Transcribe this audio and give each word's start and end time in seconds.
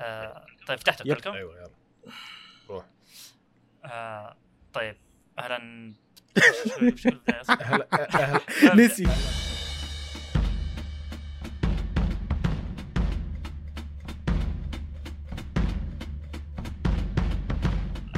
آه 0.00 0.46
طيب 0.66 0.78
فتحتوا 0.78 1.06
يب. 1.06 1.14
كلكم؟ 1.16 1.30
أيوه 1.32 1.56
يلا 1.56 1.70
روح 2.70 2.84
آه 3.84 4.36
طيب 4.72 4.96
أهلا؟ 5.38 5.92
أهلا 7.60 7.88
أهلا 8.14 8.40
نسي 8.74 9.06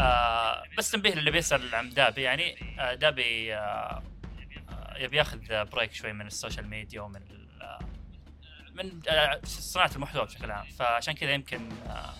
آه 0.01 0.63
بس 0.79 0.91
تنبيه 0.91 1.15
للي 1.15 1.31
بيسأل 1.31 1.75
عن 1.75 1.91
دابي 1.91 2.23
يعني 2.23 2.57
آه 2.81 2.95
دابي 2.95 3.55
آه 3.55 4.03
يبي 4.97 5.17
ياخذ 5.17 5.65
بريك 5.65 5.93
شوي 5.93 6.13
من 6.13 6.27
السوشيال 6.27 6.69
ميديا 6.69 7.01
ومن 7.01 7.21
من 8.75 9.01
آه، 9.09 9.41
صناعة 9.45 9.91
المحتوى 9.97 10.25
بشكل 10.25 10.51
عام. 10.51 10.67
فعشان 10.79 11.15
كذا 11.15 11.31
يمكن 11.31 11.69
آه 11.89 12.11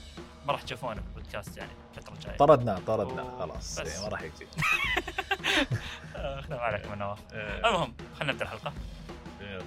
ما 0.47 0.53
راح 0.53 0.63
تشوفونه 0.63 0.95
في 1.01 1.07
البودكاست 1.17 1.57
يعني 1.57 1.71
الفترة 1.97 2.15
الجاية. 2.15 2.37
طردناه 2.37 2.79
طردناه 2.87 3.39
خلاص. 3.39 3.81
بس. 3.81 3.89
إيه، 3.97 4.03
ما 4.03 4.09
راح 4.09 4.23
يجي. 4.23 4.47
خذ 6.15 6.51
ما 6.51 6.57
عليك 6.57 6.87
من 6.87 6.99
نواف 6.99 7.19
آه، 7.33 7.69
المهم 7.69 7.95
خلينا 8.19 8.33
نبدأ 8.33 8.45
الحلقة. 8.45 8.73
ال- 9.41 9.63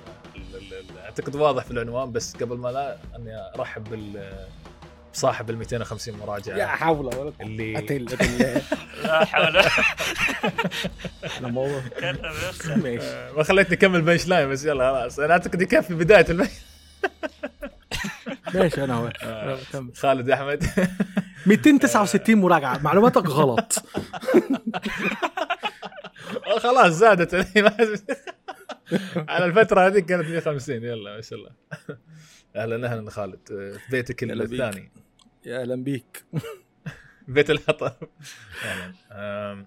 ال- 0.55 0.73
ال- 0.73 0.97
اعتقد 0.97 1.35
واضح 1.35 1.63
في 1.63 1.71
العنوان 1.71 2.11
بس 2.11 2.35
قبل 2.35 2.57
ما 2.57 2.69
لا 2.69 2.97
أني 3.15 3.51
أرحب 3.55 3.83
بال 3.83 4.33
بصاحب 5.13 5.49
ال 5.49 5.57
250 5.57 6.13
يا 6.13 6.19
مراجعة. 6.19 6.67
حول 6.67 7.05
ولا 7.05 7.15
قوة. 7.15 7.33
اللي 7.41 7.73
لا 9.03 9.25
حول 9.25 9.57
أنا 11.39 11.47
موضوع 11.47 11.81
كلم 11.99 12.19
نفسك. 12.25 12.67
ماشي. 12.77 13.33
ما 13.37 13.43
خليتني 13.43 13.75
أكمل 13.75 14.01
بنش 14.01 14.27
لاين 14.27 14.49
بس 14.49 14.65
يلا 14.65 14.91
خلاص. 15.01 15.19
أنا 15.19 15.33
أعتقد 15.33 15.61
يكفي 15.61 15.93
بداية 15.93 16.25
البنش. 16.29 16.49
ماشي 18.53 18.83
أنا 18.83 18.93
هو. 18.93 19.11
آه. 19.23 19.57
خالد 19.95 20.29
أحمد. 20.29 20.63
269 21.45 22.35
مراجعة 22.35 22.77
معلوماتك 22.77 23.25
غلط. 23.27 23.73
آه، 26.47 26.59
خلاص 26.59 26.93
زادت. 26.93 27.33
على 29.29 29.45
الفترة 29.45 29.87
هذه 29.87 29.99
كانت 29.99 30.27
150 30.27 30.75
يلا 30.83 31.15
ما 31.15 31.21
شاء 31.21 31.39
الله. 31.39 31.51
أهلا 32.55 32.87
أهلا 32.91 33.09
خالد. 33.11 33.39
في 33.47 33.79
بيتك. 33.91 34.23
الثاني. 34.23 34.91
يا 35.45 35.61
أهلا 35.61 35.75
بيك. 35.83 36.25
بيت 37.27 37.49
الحطب 37.49 37.91
آه، 39.11 39.65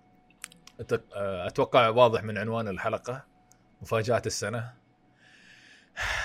أتوقع 1.47 1.89
واضح 1.89 2.23
من 2.25 2.39
عنوان 2.39 2.69
الحلقة 2.69 3.25
مفاجاه 3.83 4.23
السنة. 4.27 4.73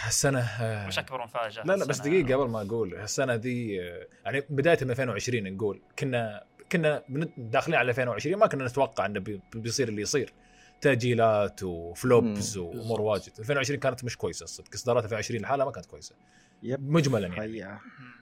السنة 0.07 0.39
آه، 0.39 0.87
وش 0.87 0.99
أكبر 0.99 1.23
مفاجاه 1.23 1.63
لا 1.63 1.73
لا 1.75 1.85
بس 1.85 1.99
السنة؟ 1.99 2.05
دقيقة 2.21 2.41
قبل 2.41 2.51
ما 2.51 2.61
أقول 2.61 2.95
السنة 2.95 3.35
دي 3.35 3.81
آه، 3.81 4.07
يعني 4.25 4.43
بداية 4.49 4.77
من 4.81 4.89
2020 4.91 5.53
نقول 5.55 5.81
كنا 5.99 6.43
كنا 6.71 7.03
داخلين 7.37 7.77
على 7.79 7.89
2020 7.89 8.35
ما 8.39 8.47
كنا 8.47 8.65
نتوقع 8.65 9.05
إنه 9.05 9.19
بي- 9.19 9.41
بيصير 9.55 9.87
اللي 9.87 10.01
يصير 10.01 10.33
تأجيلات 10.81 11.63
وفلوبز 11.63 12.57
وأمور. 12.57 13.01
واجد 13.01 13.31
2020 13.39 13.79
كانت 13.79 14.03
مش 14.03 14.17
كويسة 14.17 14.43
الصدق 14.43 14.73
اصدارات 14.73 15.03
2020 15.03 15.41
لحالها 15.41 15.65
ما 15.65 15.71
كانت 15.71 15.85
كويسة 15.85 16.15
يب 16.63 16.89
مجملا 16.91 17.27
يعني. 17.27 17.79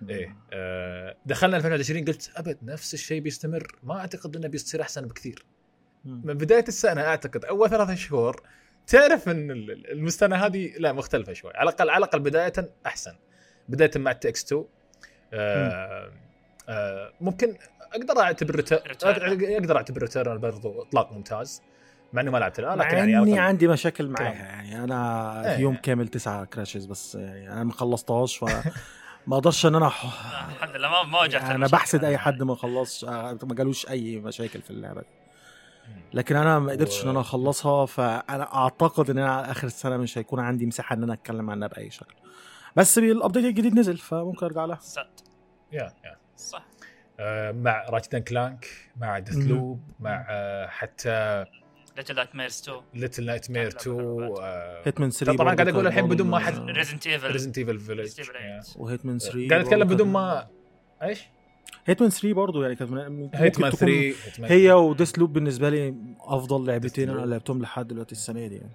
إيه 0.10 0.36
آه 0.54 1.16
دخلنا 1.26 1.58
2020 1.58 2.06
قلت 2.06 2.32
أبد 2.36 2.58
نفس 2.64 2.94
الشيء 2.94 3.22
بيستمر 3.22 3.76
ما 3.84 3.98
أعتقد 4.00 4.36
إنه 4.36 4.48
بيصير 4.48 4.82
أحسن 4.82 5.08
بكثير. 5.08 5.46
من 6.06 6.34
بداية 6.34 6.66
السنة 6.68 7.02
أعتقد 7.02 7.46
أول 7.46 7.70
ثلاثة 7.70 7.96
شهور 7.96 8.42
تعرف 8.92 9.30
إن 9.30 9.52
ال- 9.52 9.72
ال- 9.72 9.92
المستنى 9.92 10.36
هذه 10.36 10.72
لا 10.78 10.94
مختلفة 10.94 11.34
شوي 11.34 11.52
على 11.56 11.70
الاقل 11.70 11.90
على 11.90 11.98
الأقل 11.98 12.20
بداية 12.20 12.54
أحسن 12.86 13.16
بداية 13.70 13.92
مع 13.96 14.12
التكس 14.12 14.44
2 14.46 14.66
آه 15.34 16.12
آه 16.70 17.12
ممكن 17.22 17.56
أقدر 17.94 18.20
أعتبر. 18.22 18.60
أقدر 19.04 19.78
أعتبر 19.78 20.02
ريتيرنال 20.02 20.38
برضو 20.38 20.82
إطلاق 20.82 21.12
ممتاز 21.14 21.62
مع 22.14 22.22
إنه 22.22 22.32
ما 22.32 22.38
لعبت 22.38 22.60
الآن 22.60 22.78
لكن 22.78 22.98
يعني 22.98 23.18
إني 23.18 23.40
عندي 23.40 23.68
مشاكل 23.68 24.08
معاها. 24.08 24.34
يعني 24.34 24.84
أنا 24.84 25.50
إيه. 25.50 25.56
في 25.56 25.62
يوم 25.62 25.76
كامل 25.76 26.08
تسعة 26.08 26.46
كراشز 26.46 26.86
بس 26.86 27.16
يعني 27.16 27.54
أنا 27.54 27.64
ما 27.64 27.72
خلصتهاش 27.74 28.38
ف 28.38 28.44
ما 29.28 29.36
أقدرش 29.38 29.66
إن 29.66 29.76
أنا 29.76 29.90
ح- 29.90 30.06
آه، 30.06 30.52
الحمد 30.52 30.76
لله 30.76 30.90
ما 30.90 31.04
ما 31.04 31.20
واجهت 31.20 31.42
يعني 31.42 31.56
أنا. 31.56 31.68
بحسد 31.68 32.04
أي 32.04 32.18
حد 32.18 32.44
ما 32.44 32.56
خلصش 32.56 33.06
آه، 33.06 33.38
ما 33.44 33.56
جالوش 33.56 33.90
أي 33.90 34.20
مشاكل 34.20 34.62
في 34.62 34.72
اللعبة 34.72 35.02
دي 35.02 35.08
لكن 36.14 36.36
أنا 36.36 36.60
ما 36.60 36.72
قدرتش 36.72 37.04
إن 37.04 37.10
أنا 37.10 37.20
أخلصها 37.22 37.86
فأنا 37.86 38.56
أعتقد 38.56 39.10
إن 39.10 39.18
أنا 39.18 39.52
آخر 39.52 39.68
السنة 39.68 39.98
مش 39.98 40.18
هيكون 40.18 40.40
عندي 40.40 40.66
مساحة 40.66 40.96
إن 40.96 41.04
أنا 41.04 41.14
أتكلم 41.14 41.50
عنها 41.50 41.68
بأي 41.68 41.90
شكل. 41.90 42.16
بس 42.76 42.98
ال 42.98 43.05
update 43.05 43.46
الجديد 43.46 43.76
نزل 43.80 43.98
فممكن 43.98 44.46
أرجع 44.46 44.66
لها. 44.66 44.80
يا 45.72 45.94
يا. 46.06 46.16
صح. 46.38 46.66
آه 47.20 47.52
مع 47.52 47.86
Ratchet 47.90 48.16
Clank 48.16 48.68
مع 48.98 49.20
Death. 49.20 49.36
loop 49.48 49.80
مع 50.00 50.26
آه 50.30 50.68
حتى 50.68 51.46
Little 51.98 52.16
Nightmares 52.16 52.60
2 52.62 52.82
Little 52.94 53.26
Nightmare 53.26 53.68
2 53.68 53.96
هيتمان 54.86 55.10
3 55.10 55.38
طبعاً 55.38 55.56
قاعد 55.56 55.68
أقول 55.68 55.88
الحين 55.88 56.08
بدون 56.08 56.28
ما 56.28 56.40
حد 56.40 56.54
حد- 56.54 56.70
ريزنت 56.70 57.08
ايفل 57.08 57.32
ريزنت 57.32 57.58
ايفل 57.58 57.80
فيلج 57.80 58.10
Resident 58.12 58.16
Evil 58.26 58.32
8. 58.34 58.62
وهيتمان 58.76 59.20
3 59.20 59.48
قاعد 59.50 59.62
أتكلم 59.62 59.88
بدون 59.88 60.08
ما 60.08 60.48
إيش؟ 61.04 61.28
هيتمان 61.86 62.10
3 62.10 62.34
برضه 62.34 62.64
يعني 62.64 62.76
كانت 62.76 62.92
من- 62.92 63.30
هيتمان 63.34 63.72
تكون 63.72 63.80
3 63.90 64.14
Hitman 64.14 64.52
هي 64.52 64.72
وديس 64.72 65.18
لوب 65.20 65.34
بالنسبة 65.34 65.70
لي 65.70 65.96
أفضل 66.20 66.66
لعبتين. 66.68 67.10
أنا 67.10 67.26
لعبتهم 67.26 67.62
لحد 67.62 67.88
دلوقتي 67.88 68.12
السنة 68.12 68.48
دي 68.48 68.56
يعني 68.56 68.72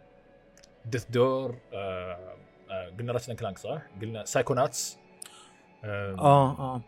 ديث 0.87 1.05
دور 1.11 1.55
آه 1.73 2.19
آه 2.71 2.91
قلنا 2.99 3.13
راتشت 3.13 3.33
كلانك 3.33 3.59
صح؟ 3.59 3.79
قلنا 4.03 4.25
سايكوناتس 4.25 4.97
آه 5.85 6.15
آه 6.19 6.51
آه 6.59 6.81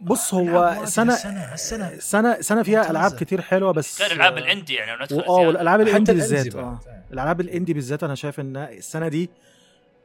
بص 0.00 0.34
ألعاب 0.34 0.48
هو 0.54 0.60
واجد 0.60 0.84
سنة 0.84 1.12
السنة 1.14 1.52
السنة 1.54 1.98
سنه 1.98 2.40
سنة 2.40 2.62
فيها. 2.62 2.90
ألعاب 2.90 3.10
كتير 3.12 3.40
حلوة 3.40 3.72
بس 3.72 4.02
غير 4.02 4.12
ألعاب 4.12 4.38
ال 4.38 4.44
indie 4.44 4.74
يعني 4.74 4.90
لو 4.90 4.96
ندخل 5.04 5.16
واه 5.16 5.24
زيادة. 5.26 5.46
والألعاب 5.48 5.80
حتى 5.80 5.90
ال 5.90 5.94
indie 5.94 6.12
الأنزي 6.12 6.34
بالذات. 6.36 6.56
آه 6.56 6.78
الألعاب 7.10 7.40
ال 7.40 7.45
indie 7.45 7.72
بالذات 7.74 8.04
أنا 8.04 8.14
شايف 8.14 8.40
إن 8.40 8.56
السنة 8.56 9.08
دي 9.08 9.30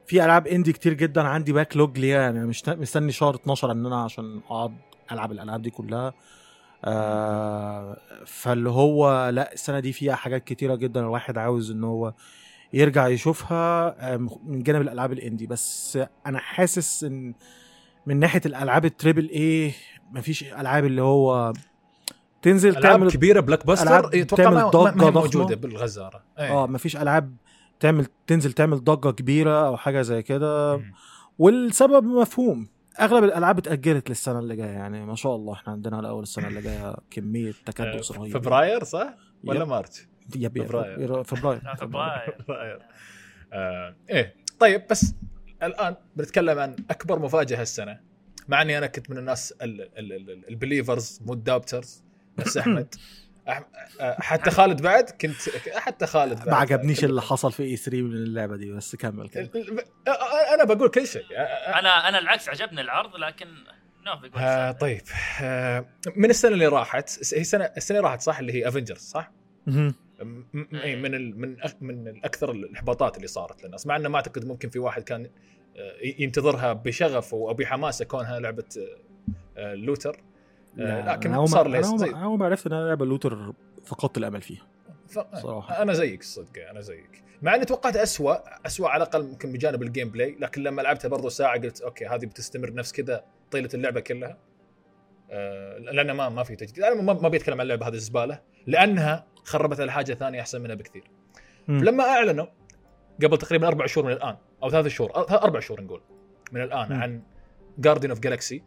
في 0.05 0.25
ألعاب 0.25 0.47
indie 0.47 0.73
كتير 0.73 0.93
جدا 0.93 1.21
عندي 1.21 1.53
backlog 1.53 1.99
ليها 1.99 2.21
يعني 2.21 2.37
أنا 2.39 2.45
مش 2.45 2.63
مستني 2.69 3.11
شهر 3.11 3.35
12 3.35 3.71
إن 3.71 3.85
أنا 3.85 4.03
عشان 4.03 4.41
أقعد 4.49 4.73
العب 5.11 5.31
الألعاب 5.31 5.61
دي 5.61 5.69
كلها 5.69 6.13
آه 6.85 7.97
فاللي 8.25 8.69
هو 8.69 9.29
لا 9.29 9.53
السنة 9.53 9.79
دي 9.79 9.93
فيها 9.93 10.15
حاجات 10.15 10.43
كتيرة 10.43 10.75
جدا 10.75 10.99
الواحد 10.99 11.37
عاوز 11.37 11.71
إن 11.71 11.83
هو 11.83 12.13
يرجع 12.73 13.07
يشوفها 13.07 13.95
آه، 14.13 14.17
من 14.45 14.63
جانب 14.63 14.81
الألعاب 14.81 15.11
ال 15.11 15.17
indie 15.17 15.47
بس 15.47 15.99
أنا 16.27 16.39
حاسس 16.39 17.03
إن 17.03 17.33
من 18.05 18.19
ناحية 18.19 18.41
الألعاب 18.45 18.85
ال 18.85 18.92
triple 18.92 19.29
A 19.29 19.73
مفيش 20.11 20.43
ألعاب 20.43 20.85
اللي 20.85 21.01
هو 21.01 21.53
تنزل 22.41 22.69
ألعاب 22.69 22.83
تعمل 22.83 23.11
كبيرة 23.11 23.39
بلاك 23.39 23.63
ألعاب 23.65 24.01
باستر 24.01 24.17
يتوقع 24.17 24.43
تعمل 24.43 24.63
ضخمة. 24.69 25.09
موجودة 25.11 25.55
بالغزارة 25.55 26.23
إيه. 26.39 26.51
آه 26.51 26.67
مفيش 26.67 26.97
ألعاب 26.97 27.35
تعمل 27.79 28.05
تنزل 28.27 28.53
تعمل 28.53 28.83
ضجة 28.83 29.11
كبيرة 29.11 29.67
أو 29.67 29.77
حاجة 29.77 30.01
زي 30.01 30.21
كده. 30.23 30.81
والسبب 31.39 32.03
مفهوم 32.03 32.67
أغلب 32.99 33.23
الألعاب 33.23 33.57
اتأجلت 33.57 34.09
للسنة 34.09 34.39
اللي 34.39 34.55
جاية 34.55 34.69
يعني 34.71 35.05
ما 35.05 35.15
شاء 35.15 35.35
الله 35.35 35.53
إحنا 35.53 35.73
عندنا 35.73 35.97
على 35.97 36.09
أول 36.09 36.23
السنة 36.23 36.47
اللي 36.47 36.61
جاية 36.61 36.95
كمية 37.11 37.53
تكدس 37.65 38.11
آه، 38.11 38.17
رهيب 38.17 38.33
فبراير 38.33 38.83
صح؟ 38.83 39.13
ولا 39.43 39.61
يب. 39.61 39.67
مارس؟ 39.67 40.07
يب 40.35 40.57
يب 40.57 40.65
فبراير. 40.65 41.23
فبراير 41.23 41.61
فبراير 41.79 42.79
آه 43.53 43.95
إيه 44.09 44.35
طيب 44.59 44.83
بس 44.89 45.15
الآن 45.63 45.95
بنتكلم 46.15 46.59
عن 46.59 46.75
أكبر 46.89 47.19
مفاجأة 47.19 47.61
السنة 47.61 47.99
مع 48.47 48.61
إني 48.61 48.77
أنا 48.77 48.87
كنت 48.87 49.09
من 49.11 49.17
الناس 49.17 49.53
ال 50.49 50.57
believers 50.57 51.21
مو 51.25 51.33
ال 51.33 51.41
doubters 51.41 52.03
نفس 52.39 52.57
أحمد 52.57 52.95
حتى 53.99 54.51
خالد 54.51 54.81
بعد 54.81 55.09
كنت 55.09 55.35
حتى 55.75 56.05
خالد 56.05 56.37
بعد. 56.37 56.49
ما 56.49 56.55
عجبنيش 56.55 57.03
اللي 57.03 57.21
حصل 57.21 57.51
في 57.51 57.63
E3 57.63 58.01
من 58.01 58.13
اللعبة 58.13 58.55
دي 58.55 58.71
بس 58.71 58.95
كمل 58.95 59.29
كمل 59.29 59.49
أنا 60.53 60.63
بقول 60.63 60.89
كل 60.89 61.07
شيء. 61.07 61.25
أنا 61.79 62.09
أنا 62.09 62.19
العكس 62.19 62.49
عجبني 62.49 62.81
العرض 62.81 63.15
لكن 63.15 63.47
آه. 64.35 64.71
طيب. 64.71 65.01
آه 65.41 65.85
من 66.15 66.29
السنة 66.29 66.51
اللي 66.51 66.67
راحت 66.67 67.33
هي 67.33 67.43
سنه 67.43 67.65
السنة 67.77 67.97
اللي 67.97 68.09
راحت 68.09 68.21
صح؟ 68.21 68.39
اللي 68.39 68.53
هي 68.53 68.67
Avengers 68.67 69.01
صح؟ 69.01 69.31
إيه، 70.73 70.95
من 70.95 71.15
ال 71.15 71.39
من 71.39 71.57
من 71.81 72.07
الأكثر 72.07 72.51
الإحباطات 72.51 73.17
اللي 73.17 73.27
صارت 73.27 73.63
للناس 73.63 73.87
مع 73.87 73.95
إنه 73.95 74.09
ما 74.09 74.15
أعتقد 74.15 74.45
ممكن 74.45 74.69
في 74.69 74.79
واحد 74.79 75.03
كان 75.03 75.29
آه، 75.77 75.95
ينتظرها 76.19 76.73
بشغف 76.73 77.33
أو 77.33 77.53
بحماسه 77.53 78.05
كونها 78.05 78.39
لعبة 78.39 78.63
آه، 78.77 78.97
آه، 79.57 79.73
looter. 79.73 80.23
لكن 80.77 81.33
أنا 81.33 81.45
صار 81.45 81.81
زي- 81.81 82.09
أنا 82.09 82.23
أول 82.23 82.39
ما 82.39 82.45
عرفت 82.45 82.67
إن 82.67 82.73
أنا 82.73 82.87
لعبة 82.87 83.05
looter 83.05 83.53
فقدت 83.85 84.17
الأمل 84.17 84.41
فيها 84.41 84.61
ف... 85.07 85.19
صراحة. 85.35 85.81
أنا 85.81 85.93
زيك 85.93 86.21
الصدق 86.21 86.69
أنا 86.69 86.81
زيك 86.81 87.23
مع 87.41 87.55
إني 87.55 87.65
توقعت 87.65 87.95
اسوء 87.97 88.37
اسوء 88.65 88.87
على 88.87 89.03
الأقل 89.03 89.23
ممكن 89.23 89.51
بجانب 89.51 89.83
ال 89.83 90.09
gameplay 90.09 90.37
لكن 90.39 90.63
لما 90.63 90.81
لعبتها 90.81 91.09
برضو 91.09 91.29
ساعة 91.29 91.61
قلت 91.61 91.81
okay 91.81 92.05
هذه 92.05 92.25
بتستمر 92.25 92.73
نفس 92.73 92.91
كذا 92.91 93.23
طيلة 93.51 93.69
اللعبة 93.73 93.99
كلها 93.99 94.37
آه 95.31 95.77
لأن 95.77 96.11
ما 96.11 96.29
ما 96.29 96.43
في 96.43 96.55
تجديد 96.55 96.83
أنا 96.83 97.01
ما, 97.01 97.13
ما 97.13 97.29
بيتكلم 97.29 97.53
عن 97.55 97.61
اللعبة 97.61 97.87
هذه 97.87 97.93
الزبالة 97.93 98.39
لأنها 98.67 99.25
خربت 99.43 99.79
على 99.79 99.91
حاجة 99.91 100.13
ثانية 100.13 100.41
أحسن 100.41 100.61
منها 100.61 100.75
بكثير 100.75 101.03
مم. 101.67 101.83
لما 101.83 102.03
أعلنوا 102.03 102.45
قبل 103.23 103.37
تقريبا 103.37 103.67
أربع 103.67 103.85
شهور 103.85 104.05
من 104.07 104.11
الآن 104.11 104.37
أو 104.63 104.69
ثلاث 104.69 104.87
شهور 104.87 105.11
أربع 105.17 105.59
شهور 105.59 105.81
نقول 105.81 106.01
من 106.51 106.61
الآن 106.61 106.93
مم. 106.95 107.01
عن 107.01 107.21
Guardian 107.77 108.09
of 108.09 108.19
Galaxy 108.19 108.63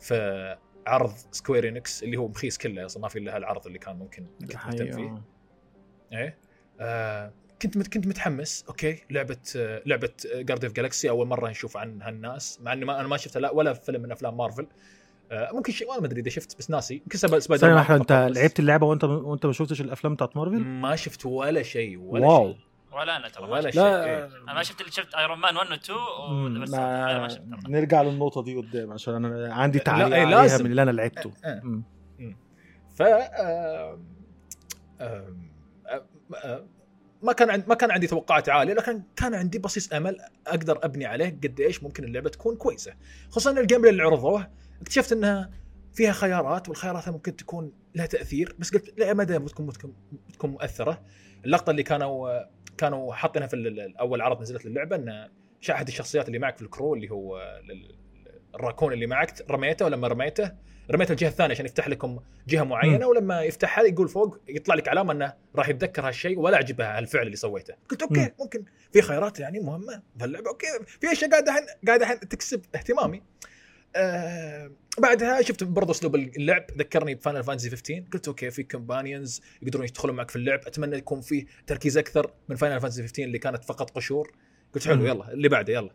في 0.00 0.56
عرض 0.88 1.12
Square 1.32 1.68
Enix 1.68 2.02
اللي 2.02 2.16
هو 2.16 2.28
مخيس 2.28 2.58
كله 2.58 2.86
أصلا 2.86 3.02
ما 3.02 3.08
في 3.08 3.18
إلا 3.18 3.36
العرض 3.36 3.66
اللي 3.66 3.78
كان 3.78 3.96
ممكن 3.96 4.26
كنت 4.40 4.54
مهتم 4.54 4.76
فيه. 4.76 4.92
حقيقة. 4.92 5.22
إيه؟ 6.12 6.38
آه 6.80 7.32
كنت 7.62 7.88
كنت 7.94 8.06
متحمس. 8.06 8.64
okay 8.68 8.98
لعبة 9.10 9.36
آه 9.56 9.82
لعبة 9.86 10.10
Guard 10.34 10.64
of 10.64 10.72
Galaxy 10.74 11.10
أول 11.10 11.26
مرة 11.26 11.48
نشوف 11.50 11.76
عن 11.76 12.02
هالناس 12.02 12.58
مع 12.62 12.72
إني 12.72 12.84
ما 12.84 13.00
أنا 13.00 13.08
ما 13.08 13.16
شفت 13.16 13.36
لا 13.38 13.50
ولا 13.50 13.72
فيلم 13.72 14.02
من 14.02 14.12
أفلام 14.12 14.36
مارفل 14.36 14.66
آه 15.32 15.50
ممكن 15.52 15.72
شيء 15.72 15.88
ما 16.00 16.06
أدري 16.06 16.20
إذا 16.20 16.30
شفت 16.30 16.58
بس 16.58 16.70
ناسي. 16.70 16.94
يمكن 16.94 17.18
Spi- 17.18 17.38
Spider-Man 17.38 17.84
أنت. 17.90 18.12
لعبت 18.12 18.58
اللعبة 18.60 18.86
وأنت 18.86 19.04
وأنت 19.04 19.46
ما 19.46 19.52
شفتش 19.52 19.80
الأفلام 19.80 20.14
بتاعت 20.14 20.36
مارفل؟ 20.36 20.58
ما 20.64 20.96
شفت 20.96 21.26
ولا 21.26 21.62
شيء 21.62 21.98
ولا 21.98 22.26
واو. 22.26 22.52
شيء. 22.52 22.56
ولا 22.92 23.16
أنا 23.16 23.28
ترى 23.28 23.46
ما 23.46 23.52
ولا 23.52 23.60
شفت. 23.70 23.72
شيء 23.74 23.82
لا 23.82 24.04
إيه. 24.04 24.24
أنا 24.26 24.54
ما 24.54 24.62
شفت 24.62 24.80
اللي 24.80 24.92
شفت 24.92 25.14
Iron 25.14 25.38
Man 25.38 25.56
1 25.56 25.70
و 25.70 25.74
2 25.74 25.98
مم، 26.30 26.62
بس 26.62 26.70
ما 26.70 27.28
شفت 27.28 27.40
ما 27.46 27.56
ترى. 27.60 27.72
نرجع 27.72 28.02
للنقطة 28.02 28.42
دي 28.42 28.56
قدام 28.56 28.92
عشان 28.92 29.24
أنا 29.24 29.54
عندي 29.54 29.78
لا، 29.78 29.84
تعليق 29.84 30.06
إيه، 30.16 30.26
عليها 30.26 30.42
لازم. 30.42 30.64
من 30.64 30.70
اللي 30.70 30.82
أنا 30.82 30.90
لعبته 30.90 31.32
آه. 31.44 31.60
مم. 31.64 31.82
ف 32.96 33.02
ما 37.22 37.32
كان 37.32 37.50
عندي 37.50 37.66
ما 37.68 37.74
كان 37.74 37.90
عندي 37.90 38.06
توقعات 38.06 38.48
عالية 38.48 38.74
لكن 38.74 39.02
كان 39.16 39.34
عندي 39.34 39.58
بصيص 39.58 39.92
أمل 39.92 40.16
أقدر 40.46 40.78
أبني 40.84 41.06
عليه 41.06 41.28
قد 41.28 41.60
إيش 41.60 41.82
ممكن 41.82 42.04
اللعبة 42.04 42.30
تكون 42.30 42.56
كويسة 42.56 42.94
خصوصا 43.30 43.50
ال 43.60 43.65
game 43.65 43.84
اللي 43.86 44.02
عرضوه 44.02 44.48
اكتشفت 44.82 45.12
إنها 45.12 45.50
فيها 45.94 46.12
خيارات 46.12 46.68
والخيارات 46.68 47.08
ممكن 47.08 47.36
تكون 47.36 47.72
لها 47.94 48.06
تأثير 48.06 48.56
بس 48.58 48.72
قلت 48.74 48.98
لا 48.98 49.14
ما 49.14 49.24
دام 49.24 49.44
بتكون 49.44 49.66
بتكون, 49.66 49.92
بتكون 50.28 50.50
مؤثرة 50.50 51.02
اللقطة 51.44 51.70
اللي 51.70 51.82
كانوا 51.82 52.40
كانوا 52.78 53.14
حاطينها 53.14 53.46
في 53.48 53.92
أول 54.00 54.20
عرض 54.20 54.40
نزلت 54.40 54.66
اللعبه 54.66 54.96
إن 54.96 55.28
شا- 55.60 55.74
أحد 55.74 55.88
الشخصيات 55.88 56.26
اللي 56.28 56.38
معك 56.38 56.56
في 56.56 56.62
ال 56.62 56.68
crew 56.68 56.94
اللي 56.94 57.10
هو 57.10 57.38
ال- 57.70 57.94
الراكون 58.54 58.92
اللي 58.92 59.06
معك 59.06 59.50
رميته 59.50 59.84
ولما 59.84 60.08
رميته 60.08 60.52
رميته 60.90 61.12
الجهة 61.12 61.28
الثانية 61.28 61.54
عشان 61.54 61.66
يفتح 61.66 61.88
لكم 61.88 62.20
جهة 62.48 62.62
معينة 62.62 63.06
ولما 63.06 63.42
يفتحها 63.42 63.84
يقول 63.84 64.08
فوق 64.08 64.38
يطلع 64.48 64.74
لك 64.74 64.88
علامة 64.88 65.12
إنه 65.12 65.32
راح 65.56 65.68
يتذكر 65.68 66.08
هالشيء 66.08 66.38
ولا 66.38 66.56
عجبه 66.56 66.98
هالفعل 66.98 67.26
اللي 67.26 67.36
سويته. 67.36 67.74
قلت 67.90 68.02
okay 68.02 68.20
مم. 68.20 68.30
ممكن. 68.40 68.64
في 68.92 69.02
خيارات 69.02 69.40
يعني 69.40 69.60
مهمة 69.60 70.02
بهاللعبه 70.16 70.50
okay. 70.50 70.66
في 71.00 71.12
أشياء 71.12 71.30
قاعدة 71.30 71.52
الحين 71.52 71.66
قاعدة 71.86 72.02
الحين 72.04 72.20
تكسب 72.20 72.62
اهتمامي. 72.74 73.22
آه 73.98 74.70
بعدها 74.98 75.42
شفت 75.42 75.64
برضه 75.64 75.90
أسلوب 75.90 76.14
اللعب. 76.14 76.64
ذكرني 76.78 77.14
ب 77.14 77.19
Final 77.19 77.44
Fantasy 77.44 77.70
15 77.70 78.04
قلت 78.12 78.28
okay 78.28 78.50
في 78.50 78.62
companions 78.62 79.40
يقدرون 79.62 79.84
يدخلون 79.84 80.16
معك 80.16 80.30
في 80.30 80.36
اللعب. 80.36 80.60
أتمنى 80.66 80.96
يكون 80.96 81.20
في 81.20 81.46
تركيز 81.66 81.98
أكثر 81.98 82.32
من 82.48 82.56
Final 82.56 82.80
Fantasy 82.80 83.02
15 83.02 83.22
اللي 83.24 83.38
كانت 83.38 83.64
فقط 83.64 83.90
قشور. 83.90 84.32
قلت 84.74 84.88
حلو. 84.88 85.06
يلا 85.06 85.32
اللي 85.32 85.48
بعده 85.48 85.72
يلا. 85.72 85.90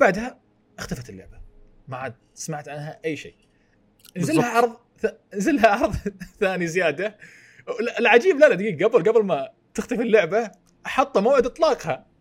بعدها 0.00 0.40
اختفت 0.78 1.10
اللعبة. 1.10 1.40
ما 1.88 1.96
عاد 1.96 2.14
سمعت 2.34 2.68
عنها 2.68 3.00
أي 3.04 3.16
شيء. 3.16 3.34
نزل 4.16 4.36
لها 4.36 4.46
عرض 4.46 4.76
نزل 5.34 5.56
لها 5.56 5.68
عرض 5.68 5.94
ثاني 6.40 6.66
زيادة. 6.66 7.18
العجيب 7.98 8.38
لا 8.38 8.48
لا 8.48 8.54
دقيقة 8.54 8.88
قبل 8.88 9.10
قبل 9.10 9.24
ما 9.24 9.48
تختفي 9.74 10.02
اللعبة 10.02 10.50
حطوا 10.84 11.20
موعد 11.20 11.46
إطلاقها. 11.46 12.11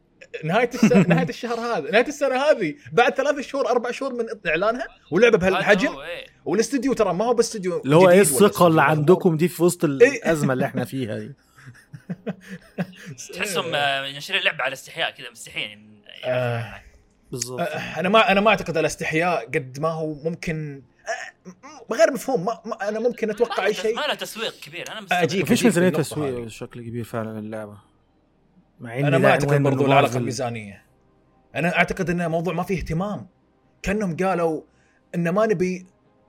نهاية 0.43 0.69
السنة 0.73 1.07
نهاية 1.13 1.29
الشهر 1.29 1.59
هذا 1.59 1.91
نهاية 1.91 2.07
السنة 2.07 2.35
هذه 2.35 2.75
بعد 2.91 3.13
ثلاث 3.13 3.39
شهور 3.39 3.69
أربع 3.69 3.91
شهور 3.91 4.13
من 4.13 4.25
إعلانها 4.47 4.87
واللعبه 5.11 5.37
هذا 5.37 5.49
بهالحجم 5.49 5.99
إيه. 5.99 6.25
والاستديو 6.45 6.93
ترى 6.93 7.13
ما 7.13 7.25
هو 7.25 7.33
باستديو 7.33 7.81
اللي 7.81 7.95
هو 7.95 8.09
إيه 8.09 8.21
الثقة 8.21 8.67
اللي 8.67 8.81
عندكم 8.81 9.37
دي 9.37 9.47
في 9.47 9.63
وسط 9.63 9.85
إيه. 9.85 9.91
الأزمة 9.91 10.53
اللي 10.53 10.65
إحنا 10.65 10.85
فيها 10.85 11.19
دي 11.19 11.31
تحسهم 13.33 13.75
آه، 13.75 14.05
ينشرون 14.05 14.39
اللعبه 14.39 14.63
على 14.63 14.73
استحياء 14.73 15.11
كذا 15.11 15.29
مستحيين 15.31 16.01
آه. 16.23 16.81
بالظبط 17.31 17.59
آه، 17.59 17.99
أنا 17.99 18.09
ما 18.09 18.31
أنا 18.31 18.41
ما 18.41 18.49
أعتقد 18.49 18.77
الاستحياء 18.77 19.45
قد 19.45 19.79
ما 19.79 19.89
هو 19.89 20.13
ممكن 20.13 20.81
غير 21.91 22.11
مفهوم 22.11 22.45
ما, 22.45 22.61
ما 22.65 22.89
أنا 22.89 22.99
ممكن 22.99 23.29
أتوقع 23.29 23.65
أي 23.65 23.73
شيء 23.73 23.95
ما 23.95 24.01
له 24.01 24.13
تسويق 24.13 24.59
كبير 24.59 24.91
أنا. 24.91 25.07
أجيك. 25.11 25.43
مفيش 25.43 25.63
بالنقطة 25.63 26.01
تسويق. 26.01 26.39
بشكل 26.39 26.81
كبير 26.81 27.03
فعلا 27.03 27.39
اللعبة 27.39 27.90
مع 28.81 28.99
ان 28.99 29.05
أنا 29.05 29.17
ما 29.17 29.29
أعتقد 29.29 29.63
برضو 29.63 29.85
العلاقة. 29.85 30.17
الميزانية. 30.17 30.85
أنا 31.55 31.77
أعتقد 31.77 32.09
إنه 32.09 32.27
موضوع 32.27 32.53
ما 32.53 32.63
فيه 32.63 32.77
اهتمام. 32.77 33.27
كأنهم 33.81 34.15
قالوا 34.17 34.61
إن 35.15 35.29
ما 35.29 35.45
نبي 35.45 35.85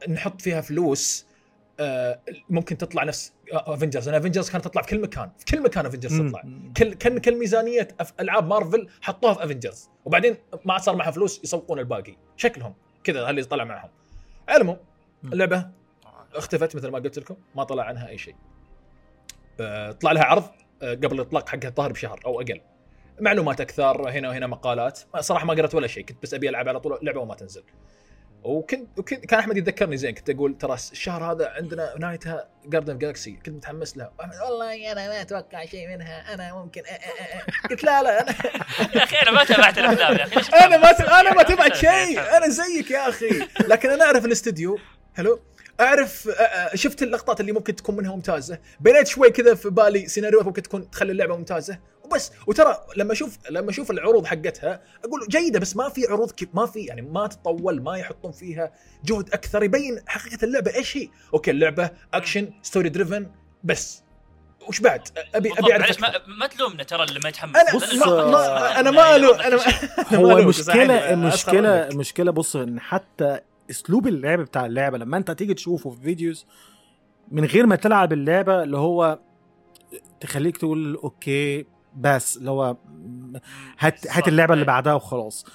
نحط 0.08 0.40
فيها 0.40 0.60
فلوس 0.60 1.26
آه، 1.80 2.20
ممكن 2.50 2.78
تطلع 2.78 3.04
نفس 3.04 3.32
Avengers 3.52 4.08
أنا 4.08 4.16
Avengers 4.16 4.50
كانت 4.50 4.64
تطلع 4.64 4.82
في 4.82 4.88
كل 4.88 5.00
مكان 5.02 5.30
في 5.38 5.44
كل 5.44 5.62
مكان 5.62 5.86
Avengers. 5.86 6.20
تطلع. 6.20 6.42
كل 6.76 6.94
كل 6.94 7.18
كل 7.18 7.38
ميزانية 7.38 7.88
أف- 8.02 8.12
ألعاب 8.20 8.46
مارفل 8.46 8.88
حطوها 9.00 9.34
في 9.34 9.44
Avengers 9.44 9.90
وبعدين 10.04 10.36
ما 10.64 10.78
صار 10.78 10.96
معها 10.96 11.10
فلوس 11.10 11.40
يسوقون 11.44 11.78
الباقي. 11.78 12.16
شكلهم 12.36 12.74
كذا 13.04 13.30
اللي 13.30 13.44
طلع 13.44 13.64
معهم. 13.64 13.90
مم. 15.22 15.32
اللعبة 15.32 15.70
اختفت 16.34 16.76
مثل 16.76 16.88
ما 16.88 16.98
قلت 16.98 17.18
لكم 17.18 17.36
ما 17.56 17.64
طلع 17.64 17.84
عنها 17.84 18.08
أي 18.08 18.18
شيء. 18.18 18.34
آه، 19.60 19.92
طلع 19.92 20.12
لها 20.12 20.24
عرض. 20.24 20.42
آه، 20.42 20.52
قبل 20.82 21.12
الإطلاق 21.14 21.48
حقها 21.48 21.68
الظاهر 21.68 21.92
بشهر 21.92 22.20
أو 22.26 22.40
أقل. 22.40 22.60
معلومات 23.20 23.60
أكثر 23.60 24.10
هنا 24.10 24.28
وهنا 24.28 24.46
مقالات. 24.46 25.00
صراحة 25.20 25.46
ما 25.46 25.54
قرأت 25.54 25.74
ولا 25.74 25.86
شيء 25.86 26.04
كنت 26.04 26.22
بس 26.22 26.34
أبي 26.34 26.48
ألعب 26.48 26.68
على 26.68 26.80
طول 26.80 26.98
لعبة 27.02 27.20
وما 27.20 27.34
تنزل. 27.34 27.64
وكنت 28.44 28.98
وكنت 28.98 29.26
كان 29.26 29.38
أحمد 29.38 29.56
يتذكرني 29.56 29.96
زين 29.96 30.14
كنت 30.14 30.30
أقول 30.30 30.58
ترى 30.58 30.74
الشهر 30.74 31.32
هذا 31.32 31.48
عندنا 31.48 31.94
نهايتها 31.98 32.48
جاردن 32.66 32.98
جالكسي 32.98 33.30
كنت 33.32 33.48
متحمس 33.50 33.96
لها 33.96 34.12
والله 34.44 34.92
أنا 34.92 35.08
ما 35.08 35.20
أتوقع 35.20 35.64
شيء 35.64 35.88
منها. 35.88 36.34
أنا 36.34 36.54
ممكن 36.54 36.82
أ- 36.82 36.84
أ- 36.86 36.88
أ- 36.90 37.68
قلت 37.70 37.84
لا 37.84 38.02
لا 38.02 38.20
أنا 38.22 38.34
يا 38.94 39.04
أخي 39.04 39.16
أنا 39.16 39.30
ما 39.30 39.44
تابعت 39.44 39.78
الأفلام 39.78 40.16
يا 40.16 40.24
أخي. 40.24 40.66
أنا 40.66 40.76
ما؟ 40.76 41.20
أنا 41.20 41.34
ما 41.34 41.42
تبعت 41.42 41.76
شيء. 41.76 42.20
أنا 42.36 42.48
زيك 42.48 42.90
يا 42.90 43.08
أخي. 43.08 43.28
لكن 43.68 43.90
أنا 43.90 44.04
أعرف 44.04 44.24
الاستديو 44.24 44.78
حلو 45.14 45.40
اعرف 45.82 46.28
شفت 46.74 47.02
اللقطات 47.02 47.40
اللي 47.40 47.52
ممكن 47.52 47.76
تكون 47.76 47.96
منها 47.96 48.14
ممتازة. 48.14 48.58
بنيت 48.80 49.06
شوي 49.06 49.30
كذا 49.30 49.54
في 49.54 49.70
بالي 49.70 50.08
سيناريوهات 50.08 50.46
ممكن 50.46 50.62
تكون 50.62 50.90
تخلي 50.90 51.12
اللعبة 51.12 51.36
ممتازة. 51.36 51.78
وبس. 52.04 52.32
وترى 52.46 52.76
لما 52.96 53.12
أشوف 53.12 53.38
لما 53.50 53.70
أشوف 53.70 53.90
العروض 53.90 54.26
حقتها 54.26 54.80
أقول 55.04 55.26
جيدة 55.28 55.60
بس 55.60 55.76
ما 55.76 55.88
في 55.88 56.06
عروض 56.06 56.30
كيف 56.30 56.48
ما 56.54 56.66
في 56.66 56.80
يعني 56.80 57.02
ما 57.02 57.26
تطول 57.26 57.82
ما 57.82 57.96
يحطون 57.98 58.32
فيها 58.32 58.72
جهد 59.04 59.28
أكثر. 59.32 59.62
يبين 59.62 60.00
حقيقة 60.06 60.44
اللعبة 60.44 60.74
إيش 60.74 60.96
هي. 60.96 61.08
okay 61.34 61.50
اللعبة 61.50 61.90
action 62.14 62.50
story 62.62 62.88
driven 62.88 63.26
بس. 63.64 64.02
وش 64.68 64.80
بعد؟ 64.80 65.08
ابي 65.34 65.52
أبي 65.58 65.72
أعرف. 65.72 66.00
ما, 66.00 66.12
ما 66.38 66.46
تلومنا 66.46 66.82
ترى 66.82 67.04
اللي 67.04 67.20
ما 67.22 67.28
يتحمس. 67.28 67.56
أنا 67.56 67.74
بص، 67.74 67.94
ما 67.94 68.24
ما 68.30 68.80
أنا 68.80 68.90
ما 68.90 69.16
ألو 69.16 69.34
أنا 69.34 69.56
هو. 70.14 70.38
المشكلة 70.38 71.12
المشكلة. 71.12 71.88
المشكلة 71.88 72.30
بص 72.32 72.56
إن 72.56 72.80
حتى 72.80 73.40
اسلوب 73.72 74.06
اللعب 74.06 74.40
بتاع 74.40 74.66
اللعبة 74.66 74.98
لما 74.98 75.16
انت 75.16 75.30
تيجي 75.30 75.54
تشوفه 75.54 75.90
في 75.90 76.00
videos 76.00 76.46
من 77.30 77.44
غير 77.44 77.66
ما 77.66 77.76
تلعب 77.76 78.12
اللعبة 78.12 78.62
اللي 78.62 78.76
هو 78.76 79.18
تخليك 80.20 80.56
تقول 80.56 80.94
okay 80.94 81.66
بس 81.96 82.36
اللي 82.36 82.50
هو 82.50 82.76
هات 83.78 84.06
هات 84.10 84.28
اللعبة 84.28 84.54
اللي. 84.54 84.64
بعدها 84.64 84.94
وخلاص 84.94 85.46